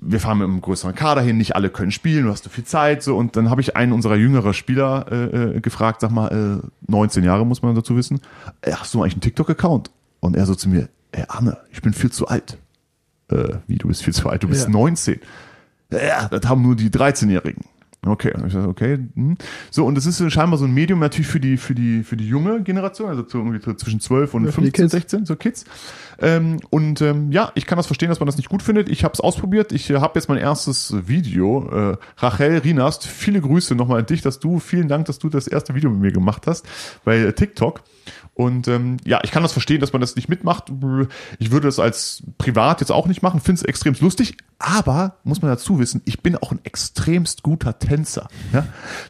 wir 0.00 0.20
fahren 0.20 0.38
mit 0.38 0.48
einem 0.48 0.60
größeren 0.60 0.94
Kader 0.94 1.20
hin, 1.22 1.38
nicht 1.38 1.56
alle 1.56 1.70
können 1.70 1.90
spielen, 1.90 2.24
du 2.26 2.30
hast 2.30 2.44
so 2.44 2.50
viel 2.50 2.64
Zeit, 2.64 3.02
so 3.02 3.16
und 3.16 3.36
dann 3.36 3.50
habe 3.50 3.60
ich 3.60 3.76
einen 3.76 3.92
unserer 3.92 4.16
jüngeren 4.16 4.54
Spieler 4.54 5.06
äh, 5.10 5.56
äh, 5.56 5.60
gefragt, 5.60 6.00
sag 6.00 6.10
mal, 6.10 6.62
äh, 6.62 6.90
19 6.90 7.24
Jahre 7.24 7.46
muss 7.46 7.62
man 7.62 7.74
dazu 7.74 7.96
wissen, 7.96 8.20
äh, 8.60 8.72
hast 8.72 8.92
du 8.94 9.02
eigentlich 9.02 9.14
einen 9.14 9.22
TikTok-Account? 9.22 9.90
Und 10.20 10.36
er 10.36 10.46
so 10.46 10.54
zu 10.54 10.68
mir, 10.68 10.88
ey 11.12 11.24
Arne, 11.28 11.58
ich 11.70 11.82
bin 11.82 11.92
viel 11.92 12.10
zu 12.10 12.26
alt. 12.26 12.58
Äh, 13.30 13.54
wie, 13.66 13.76
du 13.76 13.88
bist 13.88 14.02
viel 14.02 14.14
zu 14.14 14.28
alt, 14.28 14.42
du 14.42 14.48
bist 14.48 14.64
Ja. 14.64 14.70
19. 14.70 15.20
Ja, 15.90 16.28
das 16.28 16.48
haben 16.48 16.62
nur 16.62 16.74
die 16.74 16.90
13-Jährigen. 16.90 17.64
Okay, 18.04 18.32
und 18.34 18.46
ich 18.46 18.52
sag, 18.52 18.66
okay. 18.66 18.98
Hm. 19.14 19.36
So, 19.70 19.84
und 19.84 19.96
das 19.96 20.06
ist 20.06 20.32
scheinbar 20.32 20.58
so 20.58 20.64
ein 20.64 20.72
Medium 20.72 21.00
natürlich 21.00 21.26
für 21.26 21.40
die, 21.40 21.56
für 21.56 21.74
die, 21.74 22.04
für 22.04 22.16
die 22.16 22.28
junge 22.28 22.62
Generation, 22.62 23.08
also 23.08 23.22
zu, 23.22 23.38
irgendwie 23.38 23.60
zwischen 23.76 24.00
12 24.00 24.34
und 24.34 24.44
Ja, 24.46 24.52
für 24.52 24.60
die 24.60 24.66
15, 24.70 24.82
Kids. 24.84 24.92
16, 24.92 25.26
so 25.26 25.36
Kids. 25.36 25.64
Ähm, 26.20 26.60
und 26.70 27.00
ähm, 27.00 27.30
ja, 27.32 27.52
ich 27.54 27.66
kann 27.66 27.76
das 27.76 27.86
verstehen, 27.86 28.08
dass 28.08 28.20
man 28.20 28.26
das 28.26 28.36
nicht 28.36 28.48
gut 28.48 28.62
findet. 28.62 28.88
Ich 28.88 29.04
habe 29.04 29.12
es 29.12 29.20
ausprobiert. 29.20 29.72
Ich 29.72 29.90
äh, 29.90 29.98
habe 29.98 30.18
jetzt 30.18 30.28
mein 30.28 30.38
erstes 30.38 30.94
Video. 31.06 31.68
Äh, 31.70 31.96
Rachel 32.18 32.58
Rinast, 32.58 33.06
viele 33.06 33.40
Grüße 33.40 33.74
nochmal 33.74 34.00
an 34.00 34.06
dich, 34.06 34.22
dass 34.22 34.38
du, 34.38 34.58
vielen 34.58 34.88
Dank, 34.88 35.06
dass 35.06 35.18
du 35.18 35.28
das 35.28 35.46
erste 35.46 35.74
Video 35.74 35.90
mit 35.90 36.00
mir 36.00 36.12
gemacht 36.12 36.46
hast 36.46 36.66
bei 37.04 37.18
äh, 37.18 37.32
TikTok. 37.32 37.82
Und 38.34 38.68
ähm, 38.68 38.98
ja, 39.04 39.20
ich 39.24 39.30
kann 39.30 39.42
das 39.42 39.52
verstehen, 39.52 39.80
dass 39.80 39.94
man 39.94 40.00
das 40.02 40.14
nicht 40.14 40.28
mitmacht. 40.28 40.70
Ich 41.38 41.52
würde 41.52 41.68
das 41.68 41.78
als 41.78 42.22
privat 42.36 42.80
jetzt 42.80 42.92
auch 42.92 43.06
nicht 43.06 43.22
machen, 43.22 43.40
finde 43.40 43.60
es 43.60 43.64
extrem 43.64 43.94
lustig, 43.98 44.36
aber 44.58 45.16
muss 45.24 45.40
man 45.40 45.50
dazu 45.50 45.78
wissen, 45.78 46.02
ich 46.04 46.22
bin 46.22 46.36
auch 46.36 46.52
ein 46.52 46.60
extremst 46.62 47.42
guter 47.42 47.78
Tänzer. 47.78 48.28
Ja? 48.52 48.66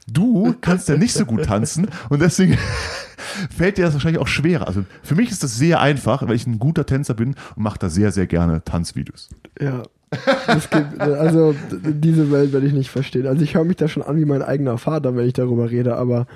Du 0.06 0.54
kannst 0.60 0.88
ja 0.88 0.96
nicht 0.96 1.12
so 1.12 1.26
gut 1.26 1.44
tanzen 1.44 1.88
und 2.08 2.22
deswegen 2.22 2.56
fällt 3.16 3.78
dir 3.78 3.84
das 3.84 3.94
wahrscheinlich 3.94 4.20
auch 4.20 4.28
schwerer. 4.28 4.66
Also 4.66 4.84
für 5.02 5.14
mich 5.14 5.30
ist 5.30 5.42
das 5.42 5.56
sehr 5.56 5.80
einfach, 5.80 6.26
weil 6.26 6.36
ich 6.36 6.46
ein 6.46 6.58
guter 6.58 6.86
Tänzer 6.86 7.14
bin 7.14 7.34
und 7.56 7.62
mache 7.62 7.78
da 7.78 7.88
sehr, 7.88 8.12
sehr 8.12 8.26
gerne 8.26 8.62
Tanzvideos. 8.64 9.28
Ja. 9.60 9.82
Gibt, 10.70 11.00
also 11.00 11.54
diese 11.82 12.30
Welt 12.30 12.52
werde 12.52 12.66
ich 12.66 12.72
nicht 12.72 12.90
verstehen. 12.90 13.26
Also 13.26 13.42
ich 13.42 13.54
höre 13.54 13.64
mich 13.64 13.76
da 13.76 13.88
schon 13.88 14.02
an 14.02 14.16
wie 14.16 14.24
mein 14.24 14.42
eigener 14.42 14.78
Vater, 14.78 15.16
wenn 15.16 15.26
ich 15.26 15.32
darüber 15.32 15.70
rede, 15.70 15.96
aber 15.96 16.26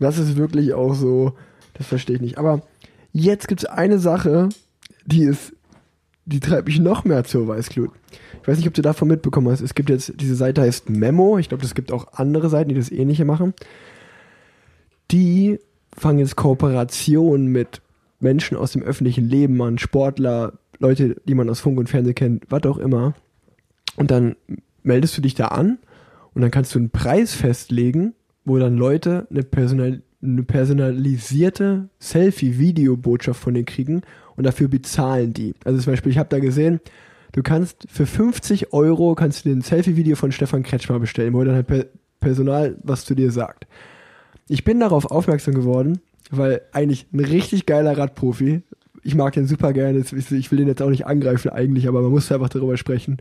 das 0.00 0.18
ist 0.18 0.36
wirklich 0.36 0.74
auch 0.74 0.94
so, 0.94 1.34
das 1.74 1.86
verstehe 1.86 2.16
ich 2.16 2.22
nicht. 2.22 2.38
Aber 2.38 2.62
jetzt 3.12 3.48
gibt 3.48 3.62
es 3.62 3.66
eine 3.68 3.98
Sache, 3.98 4.48
die 5.06 5.22
ist, 5.22 5.52
die 6.26 6.40
treibt 6.40 6.66
mich 6.66 6.80
noch 6.80 7.04
mehr 7.04 7.24
zur 7.24 7.46
Weißglut. 7.46 7.90
Ich 8.42 8.48
weiß 8.48 8.58
nicht, 8.58 8.68
ob 8.68 8.74
du 8.74 8.82
davon 8.82 9.08
mitbekommen 9.08 9.50
hast. 9.50 9.60
Es 9.60 9.74
gibt 9.74 9.90
jetzt, 9.90 10.14
diese 10.20 10.34
Seite 10.34 10.62
heißt 10.62 10.90
Memo. 10.90 11.38
Ich 11.38 11.48
glaube, 11.48 11.64
es 11.64 11.74
gibt 11.74 11.92
auch 11.92 12.14
andere 12.14 12.48
Seiten, 12.50 12.68
die 12.68 12.74
das 12.74 12.90
ähnliche 12.90 13.24
machen. 13.24 13.54
Die 15.10 15.58
fangen 15.96 16.18
jetzt 16.18 16.36
Kooperationen 16.36 17.46
mit 17.46 17.80
Menschen 18.20 18.56
aus 18.56 18.72
dem 18.72 18.82
öffentlichen 18.82 19.28
Leben 19.28 19.60
an, 19.62 19.78
Sportler, 19.78 20.54
Leute, 20.78 21.16
die 21.26 21.34
man 21.34 21.48
aus 21.48 21.60
Funk 21.60 21.78
und 21.78 21.88
Fernsehen 21.88 22.14
kennt, 22.14 22.44
was 22.48 22.64
auch 22.64 22.78
immer. 22.78 23.14
Und 23.96 24.10
dann 24.10 24.36
meldest 24.82 25.16
du 25.16 25.22
dich 25.22 25.34
da 25.34 25.48
an 25.48 25.78
und 26.34 26.42
dann 26.42 26.50
kannst 26.50 26.74
du 26.74 26.78
einen 26.78 26.90
Preis 26.90 27.34
festlegen, 27.34 28.14
wo 28.44 28.58
dann 28.58 28.76
Leute 28.76 29.26
eine, 29.30 29.42
personal, 29.42 30.02
eine 30.22 30.42
personalisierte 30.42 31.88
Selfie-Video-Botschaft 32.00 33.40
von 33.40 33.54
dir 33.54 33.64
kriegen 33.64 34.02
und 34.36 34.44
dafür 34.44 34.68
bezahlen 34.68 35.32
die. 35.32 35.54
Also 35.64 35.80
zum 35.80 35.92
Beispiel, 35.92 36.12
ich 36.12 36.18
habe 36.18 36.28
da 36.28 36.38
gesehen, 36.38 36.80
du 37.32 37.42
kannst 37.42 37.86
für 37.88 38.06
50 38.06 38.72
Euro 38.72 39.14
kannst 39.14 39.44
du 39.44 39.48
dir 39.48 39.56
ein 39.56 39.62
Selfie-Video 39.62 40.16
von 40.16 40.32
Stefan 40.32 40.62
Kretschmer 40.62 40.98
bestellen, 40.98 41.34
wo 41.34 41.44
dann 41.44 41.54
halt 41.54 41.66
per 41.66 41.86
Personal 42.20 42.76
was 42.82 43.04
zu 43.04 43.14
dir 43.14 43.30
sagt. 43.30 43.66
Ich 44.48 44.64
bin 44.64 44.80
darauf 44.80 45.10
aufmerksam 45.10 45.54
geworden, 45.54 46.00
weil 46.30 46.62
eigentlich 46.72 47.06
ein 47.12 47.20
richtig 47.20 47.66
geiler 47.66 47.96
Radprofi, 47.96 48.62
ich 49.02 49.14
mag 49.14 49.34
den 49.34 49.46
super 49.46 49.72
gerne, 49.72 49.98
ich 49.98 50.50
will 50.50 50.58
den 50.58 50.68
jetzt 50.68 50.82
auch 50.82 50.90
nicht 50.90 51.06
angreifen 51.06 51.50
eigentlich, 51.50 51.88
aber 51.88 52.02
man 52.02 52.10
muss 52.10 52.32
einfach 52.32 52.48
darüber 52.48 52.76
sprechen. 52.76 53.18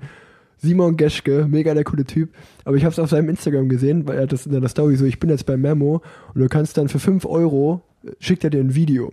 Simon 0.57 0.95
Geschke, 0.95 1.45
mega 1.49 1.73
der 1.73 1.83
coole 1.83 2.05
Typ. 2.05 2.29
Aber 2.63 2.77
ich 2.77 2.85
habe 2.85 2.93
es 2.93 2.99
auf 2.99 3.09
seinem 3.09 3.27
Instagram 3.27 3.67
gesehen, 3.67 4.07
weil 4.07 4.15
er 4.15 4.23
hat 4.23 4.31
das 4.31 4.45
in 4.45 4.53
der 4.53 4.69
Story 4.69 4.95
so, 4.95 5.03
ich 5.03 5.19
bin 5.19 5.29
jetzt 5.29 5.45
bei 5.45 5.57
Memo 5.57 6.01
und 6.33 6.41
du 6.41 6.47
kannst 6.47 6.77
dann 6.77 6.87
für 6.87 6.99
5 6.99 7.25
Euro, 7.25 7.81
schickt 8.19 8.45
er 8.45 8.49
dir 8.49 8.61
ein 8.61 8.73
Video. 8.73 9.11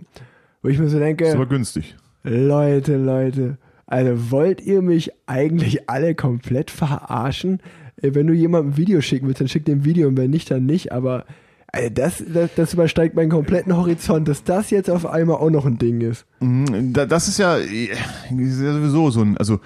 Wo 0.61 0.69
ich 0.69 0.79
mir 0.79 0.87
so 0.87 0.99
denke, 0.99 1.25
Das 1.25 1.33
ist 1.33 1.39
aber 1.39 1.49
günstig. 1.49 1.97
Leute, 2.23 2.95
Leute, 2.97 3.57
also 3.85 4.31
wollt 4.31 4.61
ihr 4.61 4.81
mich 4.81 5.11
eigentlich 5.25 5.89
alle 5.89 6.15
komplett 6.15 6.71
verarschen? 6.71 7.59
Wenn 7.97 8.27
du 8.27 8.33
jemandem 8.33 8.71
ein 8.71 8.77
Video 8.77 9.01
schicken 9.01 9.27
willst, 9.27 9.41
dann 9.41 9.49
schick 9.49 9.65
dem 9.65 9.83
Video 9.83 10.07
und 10.07 10.15
wenn 10.15 10.31
nicht, 10.31 10.49
dann 10.49 10.65
nicht. 10.65 10.93
Aber 10.93 11.25
also 11.71 11.89
das, 11.89 12.23
das, 12.27 12.49
das 12.55 12.73
übersteigt 12.73 13.15
meinen 13.15 13.29
kompletten 13.29 13.75
Horizont, 13.75 14.27
dass 14.27 14.43
das 14.43 14.69
jetzt 14.71 14.89
auf 14.89 15.05
einmal 15.05 15.37
auch 15.37 15.49
noch 15.49 15.65
ein 15.65 15.77
Ding 15.77 16.01
ist. 16.01 16.25
Mhm, 16.39 16.93
da- 16.93 17.05
Das 17.05 17.27
ist 17.27 17.37
ja, 17.39 17.57
äh, 17.57 17.85
ist 17.85 18.61
ja 18.61 18.73
sowieso 18.73 19.09
so 19.11 19.21
ein, 19.21 19.37
also 19.37 19.59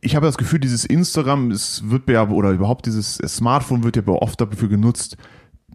ich 0.00 0.16
habe 0.16 0.26
das 0.26 0.38
Gefühl, 0.38 0.60
dieses 0.60 0.84
Instagram, 0.84 1.50
es 1.50 1.88
wird 1.90 2.08
ja, 2.08 2.28
oder 2.28 2.50
überhaupt 2.50 2.86
dieses 2.86 3.16
Smartphone 3.16 3.84
wird 3.84 3.96
ja 3.96 4.02
oft 4.06 4.40
dafür 4.40 4.68
genutzt, 4.68 5.16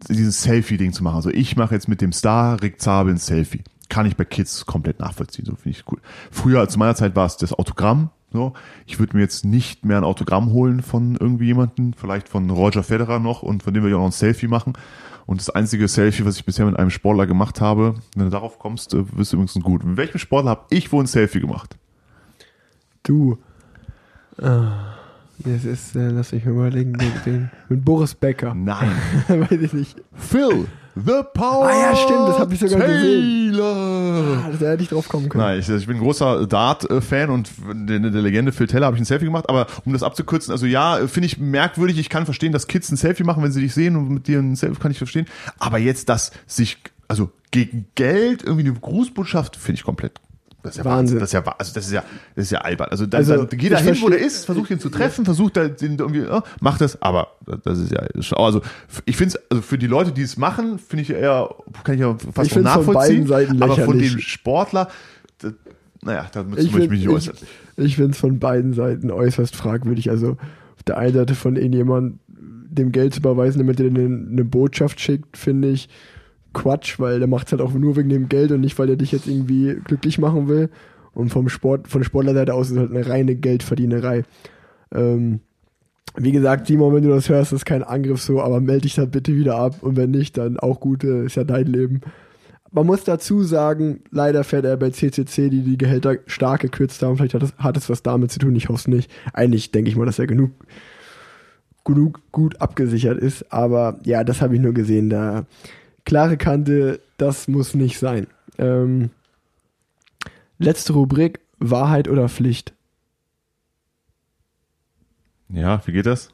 dieses 0.09 0.41
Selfie-Ding 0.43 0.93
zu 0.93 1.03
machen. 1.03 1.17
Also 1.17 1.29
ich 1.29 1.55
mache 1.55 1.75
jetzt 1.75 1.87
mit 1.87 2.01
dem 2.01 2.11
Star 2.11 2.61
Rick 2.61 2.81
Zabel 2.81 3.13
ein 3.13 3.17
Selfie. 3.17 3.61
Kann 3.89 4.05
ich 4.05 4.15
bei 4.17 4.25
Kids 4.25 4.65
komplett 4.65 4.99
nachvollziehen, 4.99 5.45
so 5.45 5.55
finde 5.55 5.77
ich 5.77 5.83
cool. 5.91 5.99
Früher, 6.31 6.67
zu 6.67 6.79
meiner 6.79 6.95
Zeit 6.95 7.15
war 7.15 7.25
es 7.27 7.37
das 7.37 7.53
Autogramm, 7.53 8.09
so. 8.31 8.53
Ich 8.87 8.97
würde 8.99 9.15
mir 9.15 9.21
jetzt 9.21 9.45
nicht 9.45 9.85
mehr 9.85 9.97
ein 9.97 10.03
Autogramm 10.03 10.51
holen 10.51 10.81
von 10.81 11.15
irgendwie 11.19 11.45
jemanden, 11.45 11.93
vielleicht 11.93 12.27
von 12.27 12.49
Roger 12.49 12.81
Federer 12.83 13.19
noch 13.19 13.43
und 13.43 13.61
von 13.61 13.73
dem 13.73 13.83
wir 13.83 13.91
ja 13.91 13.97
auch 13.97 13.99
noch 14.01 14.07
ein 14.07 14.11
Selfie 14.11 14.47
machen. 14.47 14.73
Und 15.25 15.39
das 15.39 15.49
einzige 15.49 15.87
Selfie, 15.87 16.25
was 16.25 16.35
ich 16.37 16.45
bisher 16.45 16.65
mit 16.65 16.77
einem 16.77 16.89
Sportler 16.89 17.27
gemacht 17.27 17.61
habe, 17.61 17.95
wenn 18.15 18.25
du 18.25 18.29
darauf 18.29 18.59
kommst, 18.59 18.93
äh, 18.93 19.03
wirst 19.17 19.31
du 19.31 19.37
übrigens 19.37 19.53
gut. 19.63 19.83
Mit 19.83 19.97
welchem 19.97 20.17
Sportler 20.17 20.51
habe 20.51 20.65
ich 20.69 20.91
wohl 20.91 21.03
ein 21.03 21.07
Selfie 21.07 21.39
gemacht? 21.39 21.77
Du. 23.03 23.37
Ah, 24.41 24.95
das 25.39 25.65
ist, 25.65 25.95
äh, 25.95 26.09
lass 26.09 26.31
mich 26.31 26.45
mal 26.45 26.51
überlegen, 26.51 26.93
den, 26.93 27.11
den, 27.25 27.51
mit 27.69 27.85
Boris 27.85 28.15
Becker. 28.15 28.53
Nein. 28.53 28.91
Weiß 29.27 29.51
ich 29.51 29.73
nicht. 29.73 30.01
Phil, 30.13 30.67
the 30.95 31.23
Power. 31.33 31.67
Ah 31.67 31.91
ja, 31.91 31.95
stimmt, 31.95 32.27
das 32.27 32.39
hab 32.39 32.51
ich 32.51 32.59
sogar 32.59 32.87
gesehen. 32.87 33.43
Taylor. 33.53 34.43
Ah, 34.45 34.51
da 34.59 34.69
hätte 34.71 34.83
ich 34.83 34.89
drauf 34.89 35.07
kommen 35.07 35.29
können. 35.29 35.43
Nein, 35.43 35.59
ich, 35.59 35.69
ich 35.69 35.87
bin 35.87 35.97
ein 35.97 36.01
großer 36.01 36.47
Dart-Fan 36.47 37.29
und 37.29 37.51
der, 37.73 37.99
der 37.99 38.21
Legende 38.21 38.51
Phil 38.51 38.67
Taylor 38.67 38.87
habe 38.87 38.97
ich 38.97 39.01
ein 39.01 39.05
Selfie 39.05 39.25
gemacht, 39.25 39.45
aber 39.49 39.67
um 39.85 39.93
das 39.93 40.03
abzukürzen, 40.03 40.51
also 40.51 40.65
ja, 40.65 41.07
finde 41.07 41.27
ich 41.27 41.37
merkwürdig, 41.37 41.97
ich 41.97 42.09
kann 42.09 42.25
verstehen, 42.25 42.51
dass 42.51 42.67
Kids 42.67 42.91
ein 42.91 42.97
Selfie 42.97 43.23
machen, 43.23 43.43
wenn 43.43 43.51
sie 43.51 43.61
dich 43.61 43.73
sehen 43.73 43.95
und 43.95 44.09
mit 44.09 44.27
dir 44.27 44.39
ein 44.39 44.55
Selfie 44.55 44.79
kann 44.79 44.91
ich 44.91 44.97
verstehen, 44.97 45.27
aber 45.59 45.77
jetzt, 45.77 46.09
dass 46.09 46.31
sich, 46.47 46.77
also 47.07 47.31
gegen 47.51 47.87
Geld 47.95 48.43
irgendwie 48.43 48.67
eine 48.67 48.79
Grußbotschaft, 48.79 49.55
finde 49.55 49.79
ich 49.79 49.83
komplett 49.83 50.19
das 50.63 50.71
ist 50.71 50.77
ja 50.77 50.85
Wahnsinn. 50.85 51.19
Wahnsinn. 51.19 51.19
Das 51.19 51.29
ist 51.29 51.33
ja, 51.33 51.43
also 51.59 51.73
das 51.73 51.85
ist 51.85 51.91
ja, 51.91 52.03
das 52.35 52.45
ist 52.45 52.51
ja 52.51 52.59
albern. 52.61 52.87
Also 52.89 53.05
dann, 53.05 53.19
Also, 53.19 53.43
dann 53.45 53.59
geh 53.59 53.69
da 53.69 53.77
hin, 53.77 53.95
wo 54.01 54.09
der 54.09 54.19
ist, 54.19 54.45
versucht 54.45 54.71
ihn 54.71 54.79
zu 54.79 54.89
treffen, 54.89 55.25
versucht 55.25 55.57
da 55.57 55.67
den 55.67 55.97
irgendwie, 55.99 56.21
äh, 56.21 56.41
macht 56.61 56.81
das, 56.81 57.01
aber 57.01 57.27
das 57.63 57.77
ist 57.79 57.91
ja, 57.91 57.99
also 58.37 58.61
ich 59.05 59.15
finde 59.15 59.35
es, 59.35 59.51
also 59.51 59.61
für 59.61 59.77
die 59.77 59.87
Leute, 59.87 60.11
die 60.11 60.21
es 60.23 60.37
machen, 60.37 60.79
finde 60.79 61.03
ich 61.03 61.09
eher, 61.11 61.53
kann 61.83 61.95
ich 61.95 62.01
ja 62.01 62.15
fast 62.33 62.47
Ich 62.47 62.53
von 62.53 62.63
nachvollziehen. 62.63 62.93
beiden 62.93 63.27
Seiten 63.27 63.61
aber 63.61 63.75
von 63.77 63.99
dem 63.99 64.19
Sportler, 64.19 64.89
das, 65.39 65.53
naja, 66.01 66.25
da 66.33 66.43
möchte 66.43 66.61
Ich 66.61 66.67
ich 66.67 66.73
mich 66.73 66.81
finde 66.83 66.95
nicht 66.97 67.09
äußern. 67.09 67.35
ich, 67.77 67.83
ich 67.85 67.95
find's 67.95 68.17
von 68.17 68.39
beiden 68.39 68.73
Seiten 68.73 69.11
äußerst 69.11 69.55
fragwürdig. 69.55 70.09
Also 70.09 70.31
auf 70.75 70.83
der 70.85 70.97
einen 70.97 71.13
Seite 71.13 71.35
von 71.35 71.55
irgendjemand 71.55 72.19
dem 72.27 72.91
Geld 72.91 73.13
zu 73.13 73.19
überweisen, 73.19 73.59
damit 73.59 73.79
er 73.79 73.87
eine, 73.87 73.99
eine 74.05 74.43
Botschaft 74.43 74.99
schickt, 74.99 75.37
finde 75.37 75.69
ich 75.69 75.89
Quatsch, 76.53 76.99
weil 76.99 77.19
der 77.19 77.27
macht's 77.27 77.51
halt 77.51 77.61
auch 77.61 77.73
nur 77.73 77.95
wegen 77.95 78.09
dem 78.09 78.29
Geld 78.29 78.51
und 78.51 78.61
nicht, 78.61 78.77
weil 78.79 78.89
er 78.89 78.95
dich 78.95 79.11
jetzt 79.11 79.27
irgendwie 79.27 79.75
glücklich 79.83 80.19
machen 80.19 80.47
will. 80.47 80.69
Und 81.13 81.29
vom 81.29 81.49
Sport, 81.49 81.87
von 81.87 82.01
der 82.01 82.05
Sportlerseite 82.05 82.53
aus 82.53 82.71
ist 82.71 82.77
halt 82.77 82.91
eine 82.91 83.07
reine 83.07 83.35
Geldverdienerei. 83.35 84.23
Ähm, 84.93 85.41
wie 86.15 86.31
gesagt, 86.31 86.67
Simon, 86.67 86.93
wenn 86.93 87.03
du 87.03 87.09
das 87.09 87.29
hörst, 87.29 87.53
ist 87.53 87.65
kein 87.65 87.83
Angriff 87.83 88.21
so, 88.21 88.41
aber 88.41 88.61
melde 88.61 88.83
dich 88.83 88.95
dann 88.95 89.09
bitte 89.09 89.35
wieder 89.35 89.55
ab 89.55 89.81
und 89.81 89.95
wenn 89.95 90.11
nicht, 90.11 90.37
dann 90.37 90.59
auch 90.59 90.79
gut, 90.79 91.03
äh, 91.03 91.25
ist 91.25 91.35
ja 91.35 91.43
dein 91.43 91.65
Leben. 91.65 92.01
Man 92.71 92.87
muss 92.87 93.03
dazu 93.03 93.43
sagen, 93.43 94.01
leider 94.09 94.43
fährt 94.43 94.65
er 94.65 94.77
bei 94.77 94.89
CCC, 94.89 95.49
die 95.49 95.61
die 95.61 95.77
Gehälter 95.77 96.17
stark 96.25 96.61
gekürzt 96.61 97.01
haben. 97.03 97.17
Vielleicht 97.17 97.35
hat 97.35 97.43
es, 97.43 97.53
hat 97.57 97.77
es 97.77 97.89
was 97.89 98.01
damit 98.01 98.31
zu 98.31 98.39
tun, 98.39 98.55
ich 98.55 98.69
hoffe 98.69 98.79
es 98.79 98.87
nicht. 98.87 99.11
Eigentlich 99.31 99.71
denke 99.71 99.89
ich 99.89 99.95
mal, 99.95 100.05
dass 100.05 100.17
er 100.17 100.25
genug, 100.25 100.51
genug 101.85 102.21
gut 102.31 102.59
abgesichert 102.61 103.19
ist. 103.19 103.51
Aber 103.53 103.99
ja, 104.05 104.23
das 104.23 104.41
habe 104.41 104.55
ich 104.55 104.61
nur 104.61 104.73
gesehen. 104.73 105.11
Da 105.11 105.45
klare 106.05 106.37
Kante, 106.37 106.99
das 107.17 107.47
muss 107.47 107.73
nicht 107.73 107.99
sein. 107.99 108.27
Ähm, 108.57 109.09
letzte 110.59 110.93
Rubrik, 110.93 111.39
Wahrheit 111.59 112.07
oder 112.07 112.29
Pflicht. 112.29 112.73
Ja, 115.49 115.81
wie 115.85 115.91
geht 115.91 116.05
das? 116.05 116.29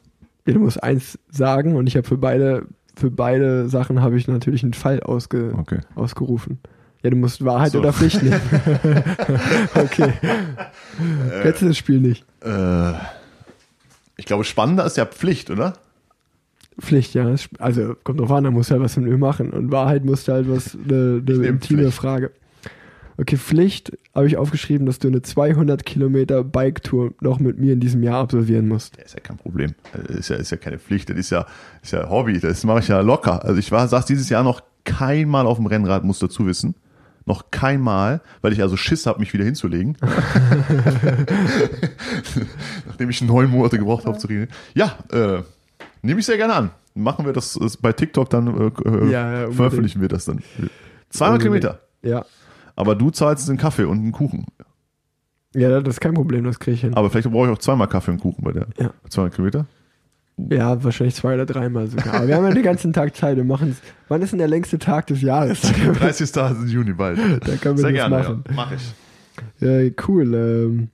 Ja, 0.45 0.53
du 0.53 0.59
musst 0.59 0.81
eins 0.81 1.19
sagen 1.29 1.75
und 1.75 1.87
ich 1.87 1.95
habe 1.97 2.07
für 2.07 2.17
beide, 2.17 2.65
für 2.95 3.11
beide 3.11 3.69
Sachen 3.69 4.01
habe 4.01 4.17
ich 4.17 4.27
natürlich 4.27 4.63
einen 4.63 4.73
Fall 4.73 5.01
ausge, 5.01 5.53
Okay. 5.57 5.79
ausgerufen. 5.95 6.59
Ja, 7.03 7.09
du 7.09 7.15
musst 7.15 7.43
Wahrheit 7.45 7.71
So. 7.71 7.79
oder 7.79 7.93
Pflicht 7.93 8.21
nehmen. 8.23 8.41
okay. 9.75 10.13
Kennst 11.43 11.61
du 11.61 11.67
das 11.67 11.77
Spiel 11.77 12.01
nicht? 12.01 12.25
Äh, 12.43 12.93
ich 14.17 14.25
glaube, 14.25 14.43
spannender 14.43 14.85
ist 14.85 14.97
ja 14.97 15.05
Pflicht, 15.05 15.49
oder? 15.49 15.73
Pflicht, 16.79 17.13
ja. 17.13 17.33
Also 17.59 17.95
kommt 18.03 18.19
drauf 18.19 18.31
an, 18.31 18.43
da 18.43 18.51
musst 18.51 18.69
du 18.69 18.73
halt 18.73 18.83
was 18.83 18.97
mit 18.97 19.09
mir 19.09 19.17
machen. 19.17 19.51
Und 19.51 19.71
Wahrheit 19.71 20.05
musst 20.05 20.27
du 20.27 20.33
halt 20.33 20.49
was, 20.49 20.75
eine, 20.75 21.21
eine 21.25 21.37
nehm 21.37 21.43
intime 21.43 21.81
Pflicht. 21.81 21.97
Frage. 21.97 22.31
Okay, 23.19 23.35
Pflicht 23.35 23.91
habe 24.15 24.27
ich 24.27 24.37
aufgeschrieben, 24.37 24.85
dass 24.85 24.99
du 24.99 25.09
eine 25.09 25.21
200 25.21 25.85
Kilometer 25.85 26.41
Bike-Tour 26.41 27.15
noch 27.19 27.39
mit 27.39 27.59
mir 27.59 27.73
in 27.73 27.81
diesem 27.81 28.01
Jahr 28.01 28.21
absolvieren 28.21 28.69
musst. 28.69 28.95
Ja, 28.95 29.03
ist 29.03 29.13
ja 29.13 29.19
kein 29.19 29.35
Problem. 29.35 29.75
Das 29.91 30.15
Ist 30.15 30.29
ja, 30.29 30.37
ist 30.37 30.51
ja 30.51 30.57
keine 30.57 30.79
Pflicht, 30.79 31.09
das 31.09 31.17
ist 31.17 31.29
ja, 31.29 31.45
ist 31.83 31.91
ja 31.91 32.09
Hobby, 32.09 32.39
das 32.39 32.63
mache 32.63 32.79
ich 32.79 32.87
ja 32.87 33.01
locker. 33.01 33.43
Also 33.43 33.59
ich 33.59 33.73
war, 33.73 33.85
saß 33.89 34.05
dieses 34.05 34.29
Jahr 34.29 34.43
noch 34.43 34.61
kein 34.85 35.27
Mal 35.27 35.47
auf 35.47 35.57
dem 35.57 35.65
Rennrad, 35.65 36.05
muss 36.05 36.19
dazu 36.19 36.45
wissen. 36.45 36.75
Noch 37.25 37.51
kein 37.51 37.81
Mal, 37.81 38.21
weil 38.41 38.53
ich 38.53 38.61
also 38.61 38.77
Schiss 38.77 39.05
habe, 39.05 39.19
mich 39.19 39.33
wieder 39.33 39.43
hinzulegen. 39.43 39.97
Nachdem 42.87 43.09
ich 43.09 43.21
neun 43.21 43.49
Monate 43.49 43.77
gebraucht 43.77 44.05
habe 44.05 44.17
zu 44.17 44.27
reden. 44.27 44.47
Ja, 44.73 44.97
äh, 45.11 45.41
nehme 46.01 46.19
ich 46.19 46.25
sehr 46.25 46.37
gerne 46.37 46.53
an. 46.53 46.69
Machen 46.95 47.25
wir 47.25 47.33
das, 47.33 47.57
bei 47.81 47.93
TikTok 47.93 48.29
dann, 48.29 48.47
äh, 48.47 48.89
äh, 48.89 49.11
Ja, 49.11 49.41
ja, 49.41 49.51
veröffentlichen 49.51 50.01
wir 50.01 50.07
das 50.07 50.25
dann. 50.25 50.41
200 51.09 51.41
Kilometer. 51.41 51.79
Ja. 52.01 52.25
Aber 52.75 52.95
du 52.95 53.09
zahlst 53.11 53.47
einen 53.49 53.57
Kaffee 53.57 53.83
und 53.83 53.99
einen 53.99 54.11
Kuchen. 54.11 54.45
Ja, 55.55 55.79
das 55.81 55.95
ist 55.95 56.01
kein 56.01 56.13
Problem, 56.13 56.43
das 56.45 56.59
kriege 56.59 56.75
ich 56.75 56.81
hin. 56.81 56.93
Aber 56.93 57.09
vielleicht 57.09 57.29
brauche 57.31 57.47
ich 57.47 57.53
auch 57.53 57.57
zweimal 57.57 57.87
Kaffee 57.87 58.11
und 58.11 58.19
Kuchen 58.19 58.43
bei 58.43 58.51
der 58.51 58.67
Ja. 58.77 58.91
200 59.09 59.33
Kilometer. 59.35 59.65
Ja, 60.49 60.81
wahrscheinlich 60.83 61.15
zwei 61.15 61.33
oder 61.33 61.45
dreimal 61.45 61.87
sogar. 61.87 62.13
Aber 62.13 62.27
wir 62.27 62.35
haben 62.35 62.45
ja 62.45 62.53
den 62.53 62.63
ganzen 62.63 62.93
Tag 62.93 63.13
Zeit. 63.15 63.35
Wir 63.35 63.43
machen 63.43 63.71
es. 63.71 63.77
Wann 64.07 64.21
ist 64.21 64.31
denn 64.31 64.39
der 64.39 64.47
längste 64.47 64.79
Tag 64.79 65.07
des 65.07 65.21
Jahres? 65.21 65.61
30. 65.99 66.31
Juni 66.67 66.93
bald. 66.93 67.17
Da 67.45 67.55
können 67.57 67.77
wir 67.77 67.81
Sehr 67.81 67.91
das 67.91 67.93
gerne, 67.93 68.17
machen. 68.17 68.43
ja. 68.47 68.53
Mach 68.55 68.71
ich. 68.71 68.93
Ja, 69.59 69.91
cool. 70.07 70.33
Ähm, 70.33 70.87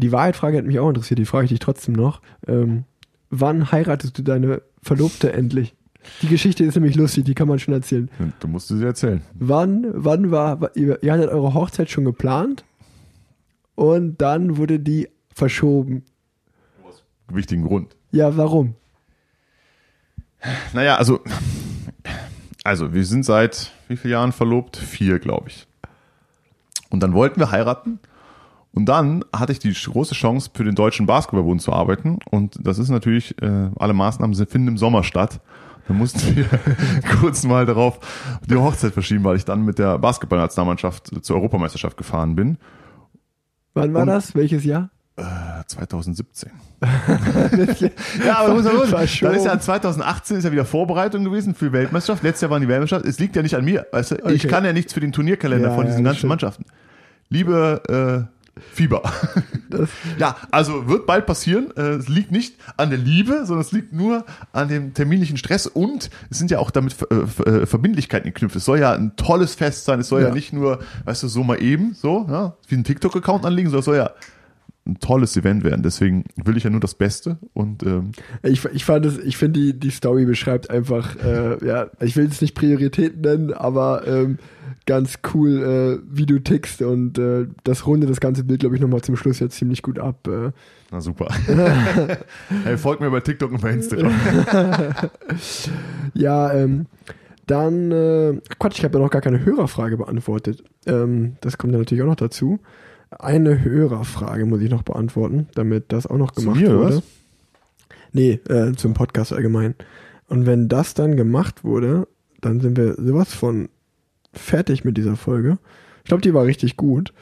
die 0.00 0.12
Wahrheitfrage 0.12 0.58
hat 0.58 0.66
mich 0.66 0.78
auch 0.78 0.88
interessiert. 0.88 1.18
Die 1.18 1.24
frage 1.24 1.44
ich 1.46 1.50
dich 1.50 1.58
trotzdem 1.58 1.94
noch. 1.94 2.20
Ähm, 2.46 2.84
wann 3.32 3.72
heiratest 3.72 4.16
du 4.16 4.22
deine 4.22 4.62
Verlobte 4.82 5.32
endlich? 5.32 5.74
Die 6.20 6.28
Geschichte 6.28 6.64
ist 6.64 6.74
nämlich 6.74 6.96
lustig, 6.96 7.24
die 7.24 7.34
kann 7.34 7.48
man 7.48 7.58
schon 7.58 7.74
erzählen. 7.74 8.10
Du 8.40 8.48
musst 8.48 8.68
sie 8.68 8.84
erzählen. 8.84 9.22
Wann, 9.34 9.86
wann 9.92 10.30
war, 10.30 10.76
ihr, 10.76 11.02
ihr 11.02 11.12
hattet 11.12 11.30
eure 11.30 11.54
Hochzeit 11.54 11.90
schon 11.90 12.04
geplant 12.04 12.64
und 13.74 14.20
dann 14.20 14.56
wurde 14.56 14.78
die 14.78 15.08
verschoben. 15.32 16.04
Wichtigen 17.28 17.64
Grund. 17.64 17.96
Ja, 18.10 18.36
warum? 18.36 18.74
Naja, 20.72 20.96
also, 20.96 21.20
also 22.64 22.92
wir 22.92 23.06
sind 23.06 23.24
seit 23.24 23.72
wie 23.88 23.96
vielen 23.96 24.12
Jahren 24.12 24.32
verlobt? 24.32 24.76
Vier, 24.76 25.18
glaube 25.18 25.48
ich. 25.48 25.66
Und 26.90 27.00
dann 27.02 27.14
wollten 27.14 27.40
wir 27.40 27.50
heiraten. 27.50 28.00
Und 28.74 28.86
dann 28.86 29.22
hatte 29.34 29.52
ich 29.52 29.58
die 29.58 29.72
große 29.72 30.14
Chance, 30.14 30.50
für 30.54 30.64
den 30.64 30.74
Deutschen 30.74 31.04
Basketballbund 31.06 31.60
zu 31.60 31.72
arbeiten. 31.72 32.18
Und 32.30 32.56
das 32.60 32.78
ist 32.78 32.88
natürlich, 32.88 33.40
äh, 33.42 33.68
alle 33.78 33.92
Maßnahmen 33.92 34.34
finden 34.46 34.68
im 34.68 34.78
Sommer 34.78 35.04
statt. 35.04 35.40
Da 35.88 35.94
mussten 35.94 36.36
wir 36.36 36.46
kurz 37.20 37.44
mal 37.44 37.66
darauf 37.66 37.98
die 38.48 38.56
Hochzeit 38.56 38.92
verschieben, 38.94 39.24
weil 39.24 39.36
ich 39.36 39.44
dann 39.44 39.62
mit 39.64 39.78
der 39.78 39.98
Basketballnationalmannschaft 39.98 41.10
zur 41.24 41.36
Europameisterschaft 41.36 41.96
gefahren 41.96 42.34
bin. 42.34 42.56
Wann 43.74 43.92
war 43.92 44.02
Und- 44.02 44.08
das? 44.08 44.34
Welches 44.34 44.64
Jahr? 44.64 44.90
Äh, 45.16 45.24
2017. 45.66 46.50
ja, 48.24 48.38
aber 48.38 48.54
muss 48.54 48.64
man 48.64 48.74
muss, 48.76 48.90
dann 48.90 48.98
Verschoben. 49.00 49.34
ist 49.34 49.44
ja 49.44 49.58
2018 49.60 50.38
ist 50.38 50.44
ja 50.44 50.52
wieder 50.52 50.64
Vorbereitung 50.64 51.24
gewesen 51.24 51.54
für 51.54 51.66
die 51.66 51.72
Weltmeisterschaft. 51.72 52.22
Letztes 52.22 52.40
Jahr 52.42 52.50
waren 52.50 52.62
die 52.62 52.68
Weltmeisterschaft. 52.68 53.06
Es 53.06 53.18
liegt 53.18 53.36
ja 53.36 53.42
nicht 53.42 53.54
an 53.54 53.64
mir. 53.64 53.86
Weißt 53.92 54.12
du? 54.12 54.14
Ich 54.30 54.44
Okay. 54.44 54.48
kann 54.48 54.64
ja 54.64 54.72
nichts 54.72 54.94
für 54.94 55.00
den 55.00 55.12
Turnierkalender 55.12 55.68
Ja, 55.68 55.74
von 55.74 55.84
ja, 55.84 55.90
diesen 55.90 56.04
das 56.04 56.10
ganzen 56.12 56.18
stimmt. 56.20 56.28
Mannschaften. 56.30 56.64
Liebe 57.28 58.28
äh, 58.30 58.41
Fieber. 58.72 59.02
ja, 60.18 60.36
also 60.50 60.86
wird 60.88 61.06
bald 61.06 61.24
passieren. 61.26 61.70
Äh, 61.76 61.92
Es 61.96 62.08
liegt 62.08 62.30
nicht 62.30 62.56
an 62.76 62.90
der 62.90 62.98
Liebe, 62.98 63.46
sondern 63.46 63.60
es 63.60 63.72
liegt 63.72 63.92
nur 63.92 64.24
an 64.52 64.68
dem 64.68 64.92
terminlichen 64.94 65.36
Stress 65.38 65.66
und 65.66 66.10
es 66.30 66.38
sind 66.38 66.50
ja 66.50 66.58
auch 66.58 66.70
damit 66.70 66.96
äh, 67.10 67.14
äh, 67.50 67.66
Verbindlichkeiten 67.66 68.26
geknüpft. 68.32 68.56
Es 68.56 68.64
soll 68.66 68.78
ja 68.80 68.92
ein 68.92 69.16
tolles 69.16 69.54
Fest 69.54 69.84
sein. 69.86 70.00
Es 70.00 70.08
soll 70.08 70.20
ja, 70.22 70.28
Ja. 70.28 70.34
nicht 70.34 70.52
nur, 70.52 70.80
weißt 71.04 71.22
du, 71.22 71.28
so 71.28 71.42
mal 71.44 71.62
eben, 71.62 71.94
so, 71.94 72.26
ja, 72.28 72.54
wie 72.68 72.74
ein 72.76 72.84
TikTok-Account 72.84 73.46
anlegen, 73.46 73.68
sondern 73.70 73.80
es 73.80 73.84
soll 73.86 73.96
ja 73.96 74.10
ein 74.86 74.98
tolles 74.98 75.36
Event 75.36 75.62
werden. 75.62 75.82
Deswegen 75.82 76.24
will 76.36 76.56
ich 76.56 76.64
ja 76.64 76.70
nur 76.70 76.80
das 76.80 76.94
Beste 76.94 77.38
und 77.52 77.84
ähm, 77.84 78.12
Ich, 78.42 78.64
ich 78.64 78.84
fand 78.84 79.06
es, 79.06 79.18
ich 79.18 79.36
finde 79.36 79.60
die, 79.60 79.78
die 79.78 79.90
Story 79.90 80.24
beschreibt 80.24 80.70
einfach, 80.70 81.16
äh, 81.22 81.64
ja, 81.64 81.86
ich 82.00 82.16
will 82.16 82.26
es 82.26 82.40
nicht 82.40 82.54
Prioritäten 82.54 83.20
nennen, 83.20 83.52
aber 83.52 84.06
ähm, 84.06 84.38
ganz 84.86 85.20
cool, 85.34 86.00
äh, 86.02 86.06
wie 86.10 86.26
du 86.26 86.40
tickst 86.40 86.82
und 86.82 87.18
äh, 87.18 87.46
das 87.62 87.86
rundet 87.86 88.10
das 88.10 88.20
ganze 88.20 88.42
Bild, 88.42 88.60
glaube 88.60 88.74
ich, 88.74 88.80
nochmal 88.80 89.02
zum 89.02 89.16
Schluss 89.16 89.38
jetzt 89.38 89.56
ziemlich 89.56 89.82
gut 89.82 90.00
ab. 90.00 90.26
Äh. 90.26 90.50
na 90.90 91.00
super. 91.00 91.28
hey, 92.64 92.76
folgt 92.76 93.00
mir 93.00 93.10
bei 93.10 93.20
TikTok 93.20 93.52
und 93.52 93.60
bei 93.60 93.70
Instagram. 93.72 94.12
Ja, 96.14 96.52
ähm, 96.52 96.86
dann, 97.46 97.90
äh, 97.90 98.40
Quatsch, 98.58 98.78
ich 98.78 98.84
habe 98.84 98.98
ja 98.98 99.04
noch 99.04 99.10
gar 99.10 99.22
keine 99.22 99.44
Hörerfrage 99.44 99.96
beantwortet. 99.96 100.62
Ähm, 100.86 101.36
das 101.40 101.58
kommt 101.58 101.72
ja 101.72 101.78
natürlich 101.78 102.02
auch 102.02 102.08
noch 102.08 102.16
dazu. 102.16 102.60
Eine 103.18 103.62
Hörerfrage 103.62 104.46
muss 104.46 104.60
ich 104.60 104.70
noch 104.70 104.82
beantworten, 104.82 105.48
damit 105.54 105.92
das 105.92 106.06
auch 106.06 106.18
noch 106.18 106.30
Zu 106.32 106.42
gemacht 106.42 106.60
mir, 106.60 106.68
oder 106.70 106.78
wurde. 106.78 106.96
was? 106.96 107.02
Nee, 108.12 108.40
äh, 108.48 108.72
zum 108.72 108.94
Podcast 108.94 109.32
allgemein. 109.32 109.74
Und 110.28 110.46
wenn 110.46 110.68
das 110.68 110.94
dann 110.94 111.16
gemacht 111.16 111.64
wurde, 111.64 112.08
dann 112.40 112.60
sind 112.60 112.76
wir 112.76 112.94
sowas 112.94 113.32
von 113.32 113.68
fertig 114.32 114.84
mit 114.84 114.96
dieser 114.96 115.16
Folge. 115.16 115.58
Ich 115.98 116.08
glaube, 116.08 116.22
die 116.22 116.34
war 116.34 116.44
richtig 116.44 116.76
gut. 116.76 117.12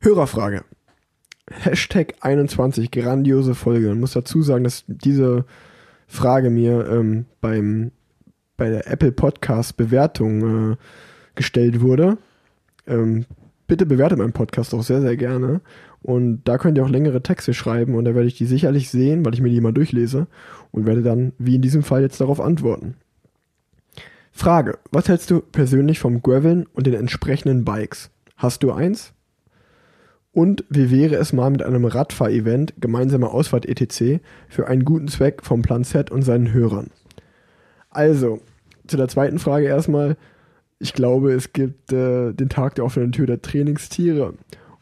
Hörerfrage. 0.00 0.64
Hashtag 1.50 2.14
21, 2.20 2.90
grandiose 2.90 3.54
Folge. 3.54 3.88
Man 3.88 4.00
muss 4.00 4.12
dazu 4.12 4.42
sagen, 4.42 4.64
dass 4.64 4.84
diese 4.86 5.44
Frage 6.06 6.48
mir 6.48 6.88
ähm, 6.88 7.26
beim, 7.40 7.90
bei 8.56 8.70
der 8.70 8.86
Apple 8.88 9.12
Podcast 9.12 9.76
Bewertung 9.76 10.72
äh, 10.72 10.76
gestellt 11.34 11.80
wurde. 11.80 12.18
Ähm, 12.86 13.26
bitte 13.70 13.86
bewertet 13.86 14.18
meinen 14.18 14.32
Podcast 14.32 14.74
auch 14.74 14.82
sehr, 14.82 15.00
sehr 15.00 15.16
gerne. 15.16 15.60
Und 16.02 16.42
da 16.44 16.58
könnt 16.58 16.76
ihr 16.76 16.84
auch 16.84 16.90
längere 16.90 17.22
Texte 17.22 17.54
schreiben 17.54 17.94
und 17.94 18.04
da 18.04 18.14
werde 18.14 18.26
ich 18.26 18.36
die 18.36 18.44
sicherlich 18.44 18.90
sehen, 18.90 19.24
weil 19.24 19.32
ich 19.32 19.40
mir 19.40 19.48
die 19.48 19.60
mal 19.60 19.72
durchlese 19.72 20.26
und 20.72 20.86
werde 20.86 21.02
dann, 21.02 21.32
wie 21.38 21.54
in 21.54 21.62
diesem 21.62 21.82
Fall, 21.84 22.02
jetzt 22.02 22.20
darauf 22.20 22.40
antworten. 22.40 22.96
Frage: 24.32 24.78
Was 24.90 25.08
hältst 25.08 25.30
du 25.30 25.40
persönlich 25.40 26.00
vom 26.00 26.20
Graveln 26.20 26.66
und 26.72 26.86
den 26.86 26.94
entsprechenden 26.94 27.64
Bikes? 27.64 28.10
Hast 28.36 28.62
du 28.64 28.72
eins? 28.72 29.12
Und 30.32 30.64
wie 30.68 30.90
wäre 30.90 31.16
es 31.16 31.32
mal 31.32 31.50
mit 31.50 31.62
einem 31.62 31.84
Radfahr-Event, 31.84 32.74
gemeinsamer 32.80 33.32
Ausfahrt 33.32 33.66
etc. 33.66 34.20
für 34.48 34.66
einen 34.66 34.84
guten 34.84 35.08
Zweck 35.08 35.44
vom 35.44 35.62
Plan 35.62 35.84
Z 35.84 36.10
und 36.10 36.22
seinen 36.22 36.52
Hörern? 36.52 36.90
Also, 37.88 38.40
zu 38.86 38.96
der 38.96 39.08
zweiten 39.08 39.38
Frage 39.38 39.66
erstmal. 39.66 40.16
Ich 40.80 40.94
glaube, 40.94 41.32
es 41.32 41.52
gibt 41.52 41.92
äh, 41.92 42.32
den 42.32 42.48
Tag 42.48 42.74
der 42.74 42.84
offenen 42.84 43.12
Tür 43.12 43.26
der 43.26 43.42
Trainingstiere. 43.42 44.34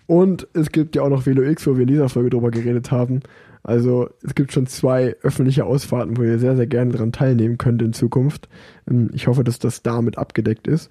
Und 0.07 0.47
es 0.55 0.71
gibt 0.73 0.97
ja 0.97 1.03
auch 1.03 1.09
noch 1.09 1.27
Velo 1.27 1.43
X, 1.43 1.67
wo 1.67 1.75
wir 1.75 1.83
in 1.83 1.89
dieser 1.89 2.09
Folge 2.09 2.31
drüber 2.31 2.51
geredet 2.51 2.91
haben. 2.91 3.21
Also 3.65 4.09
es 4.23 4.35
gibt 4.35 4.53
schon 4.53 4.67
zwei 4.67 5.17
öffentliche 5.23 5.65
Ausfahrten, 5.65 6.17
wo 6.17 6.23
ihr 6.23 6.39
sehr, 6.39 6.57
sehr 6.57 6.69
gerne 6.69 6.93
daran 6.93 7.13
teilnehmen 7.13 7.59
könnt 7.59 7.83
in 7.83 7.93
Zukunft. 7.93 8.49
Ähm, 8.89 9.11
Ich 9.13 9.27
hoffe, 9.27 9.45
dass 9.45 9.59
das 9.59 9.83
damit 9.83 10.17
abgedeckt 10.17 10.69
ist. 10.69 10.91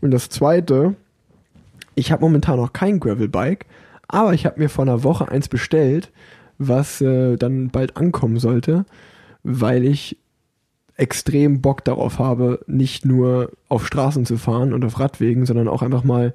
Und 0.00 0.12
das 0.12 0.28
zweite, 0.28 0.94
ich 1.96 2.12
habe 2.12 2.22
momentan 2.22 2.58
noch 2.58 2.72
kein 2.72 3.00
Gravelbike, 3.00 3.66
aber 4.08 4.32
ich 4.32 4.46
habe 4.46 4.60
mir 4.60 4.68
vor 4.68 4.84
einer 4.84 5.02
Woche 5.02 5.28
eins 5.28 5.48
bestellt, 5.48 6.12
was 6.58 7.00
äh, 7.00 7.36
dann 7.36 7.70
bald 7.70 7.96
ankommen 7.96 8.38
sollte, 8.38 8.86
weil 9.42 9.84
ich 9.84 10.16
extrem 10.96 11.60
Bock 11.60 11.84
darauf 11.84 12.18
habe, 12.18 12.60
nicht 12.66 13.04
nur 13.04 13.50
auf 13.68 13.86
Straßen 13.86 14.24
zu 14.24 14.36
fahren 14.38 14.72
und 14.72 14.84
auf 14.84 14.98
Radwegen, 14.98 15.44
sondern 15.44 15.68
auch 15.68 15.82
einfach 15.82 16.04
mal, 16.04 16.34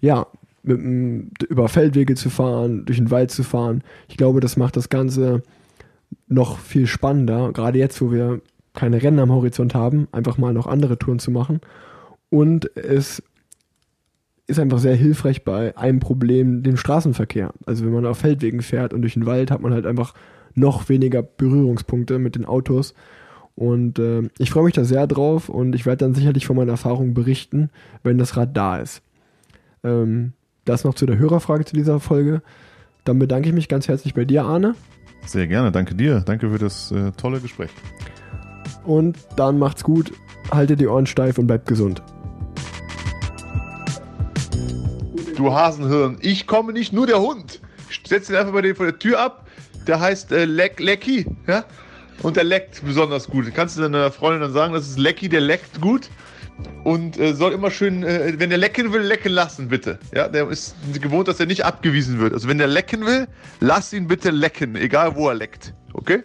ja, 0.00 0.26
mit, 0.62 1.42
über 1.44 1.68
Feldwege 1.68 2.14
zu 2.14 2.30
fahren, 2.30 2.84
durch 2.84 2.98
den 2.98 3.10
Wald 3.10 3.30
zu 3.30 3.42
fahren. 3.42 3.82
Ich 4.08 4.16
glaube, 4.16 4.40
das 4.40 4.56
macht 4.56 4.76
das 4.76 4.88
Ganze 4.88 5.42
noch 6.28 6.58
viel 6.58 6.86
spannender, 6.86 7.52
gerade 7.52 7.78
jetzt, 7.78 8.00
wo 8.00 8.12
wir 8.12 8.40
keine 8.74 9.02
Rennen 9.02 9.18
am 9.18 9.32
Horizont 9.32 9.74
haben, 9.74 10.06
einfach 10.12 10.38
mal 10.38 10.52
noch 10.52 10.66
andere 10.66 10.98
Touren 10.98 11.18
zu 11.18 11.30
machen. 11.30 11.60
Und 12.30 12.76
es 12.76 13.22
ist 14.46 14.60
einfach 14.60 14.78
sehr 14.78 14.94
hilfreich 14.94 15.44
bei 15.44 15.76
einem 15.76 15.98
Problem, 15.98 16.62
dem 16.62 16.76
Straßenverkehr. 16.76 17.52
Also 17.64 17.84
wenn 17.84 17.92
man 17.92 18.06
auf 18.06 18.18
Feldwegen 18.18 18.62
fährt 18.62 18.92
und 18.92 19.02
durch 19.02 19.14
den 19.14 19.26
Wald, 19.26 19.50
hat 19.50 19.62
man 19.62 19.72
halt 19.72 19.86
einfach 19.86 20.14
noch 20.54 20.88
weniger 20.88 21.22
Berührungspunkte 21.22 22.18
mit 22.18 22.36
den 22.36 22.44
Autos. 22.44 22.94
Und 23.56 23.98
äh, 23.98 24.28
ich 24.38 24.50
freue 24.50 24.64
mich 24.64 24.74
da 24.74 24.84
sehr 24.84 25.06
drauf 25.06 25.48
und 25.48 25.74
ich 25.74 25.86
werde 25.86 26.04
dann 26.04 26.14
sicherlich 26.14 26.46
von 26.46 26.56
meiner 26.56 26.72
Erfahrung 26.72 27.14
berichten, 27.14 27.70
wenn 28.02 28.18
das 28.18 28.36
Rad 28.36 28.54
da 28.54 28.78
ist. 28.78 29.02
Ähm, 29.82 30.34
das 30.66 30.84
noch 30.84 30.94
zu 30.94 31.06
der 31.06 31.16
Hörerfrage 31.16 31.64
zu 31.64 31.74
dieser 31.74 31.98
Folge. 31.98 32.42
Dann 33.04 33.18
bedanke 33.18 33.48
ich 33.48 33.54
mich 33.54 33.68
ganz 33.68 33.88
herzlich 33.88 34.12
bei 34.12 34.26
dir, 34.26 34.44
Arne. 34.44 34.74
Sehr 35.24 35.46
gerne, 35.46 35.72
danke 35.72 35.94
dir. 35.94 36.20
Danke 36.20 36.50
für 36.50 36.58
das 36.58 36.92
äh, 36.92 37.12
tolle 37.12 37.40
Gespräch. 37.40 37.70
Und 38.84 39.16
dann 39.36 39.58
macht's 39.58 39.82
gut, 39.82 40.12
haltet 40.50 40.78
die 40.80 40.86
Ohren 40.86 41.06
steif 41.06 41.38
und 41.38 41.46
bleibt 41.46 41.66
gesund. 41.66 42.02
Du 45.36 45.52
Hasenhirn, 45.52 46.18
ich 46.20 46.46
komme 46.46 46.72
nicht, 46.72 46.92
nur 46.92 47.06
der 47.06 47.20
Hund. 47.20 47.60
Ich 47.88 48.02
setze 48.06 48.32
ihn 48.32 48.38
einfach 48.38 48.52
bei 48.52 48.62
dir 48.62 48.76
vor 48.76 48.86
der 48.86 48.98
Tür 48.98 49.20
ab. 49.20 49.46
Der 49.86 50.00
heißt 50.00 50.32
äh, 50.32 50.44
Leck, 50.44 50.78
Lecky, 50.78 51.26
ja? 51.46 51.64
Und 52.22 52.36
der 52.36 52.44
leckt 52.44 52.84
besonders 52.84 53.28
gut. 53.28 53.46
Kannst 53.54 53.76
du 53.76 53.82
deiner 53.82 54.10
Freundin 54.10 54.40
dann 54.40 54.52
sagen, 54.52 54.74
das 54.74 54.88
ist 54.88 54.98
Lecky, 54.98 55.28
der 55.28 55.40
leckt 55.40 55.80
gut. 55.80 56.08
Und 56.84 57.18
äh, 57.18 57.34
soll 57.34 57.52
immer 57.52 57.70
schön, 57.70 58.02
äh, 58.02 58.34
wenn 58.38 58.48
der 58.48 58.58
lecken 58.58 58.92
will, 58.92 59.02
lecken 59.02 59.32
lassen, 59.32 59.68
bitte. 59.68 59.98
Ja, 60.14 60.28
der 60.28 60.48
ist 60.48 60.74
gewohnt, 60.94 61.28
dass 61.28 61.38
er 61.38 61.46
nicht 61.46 61.64
abgewiesen 61.64 62.18
wird. 62.18 62.32
Also 62.32 62.48
wenn 62.48 62.58
der 62.58 62.66
lecken 62.66 63.04
will, 63.04 63.28
lass 63.60 63.92
ihn 63.92 64.08
bitte 64.08 64.30
lecken, 64.30 64.74
egal 64.74 65.16
wo 65.16 65.28
er 65.28 65.34
leckt. 65.34 65.74
Okay? 65.92 66.22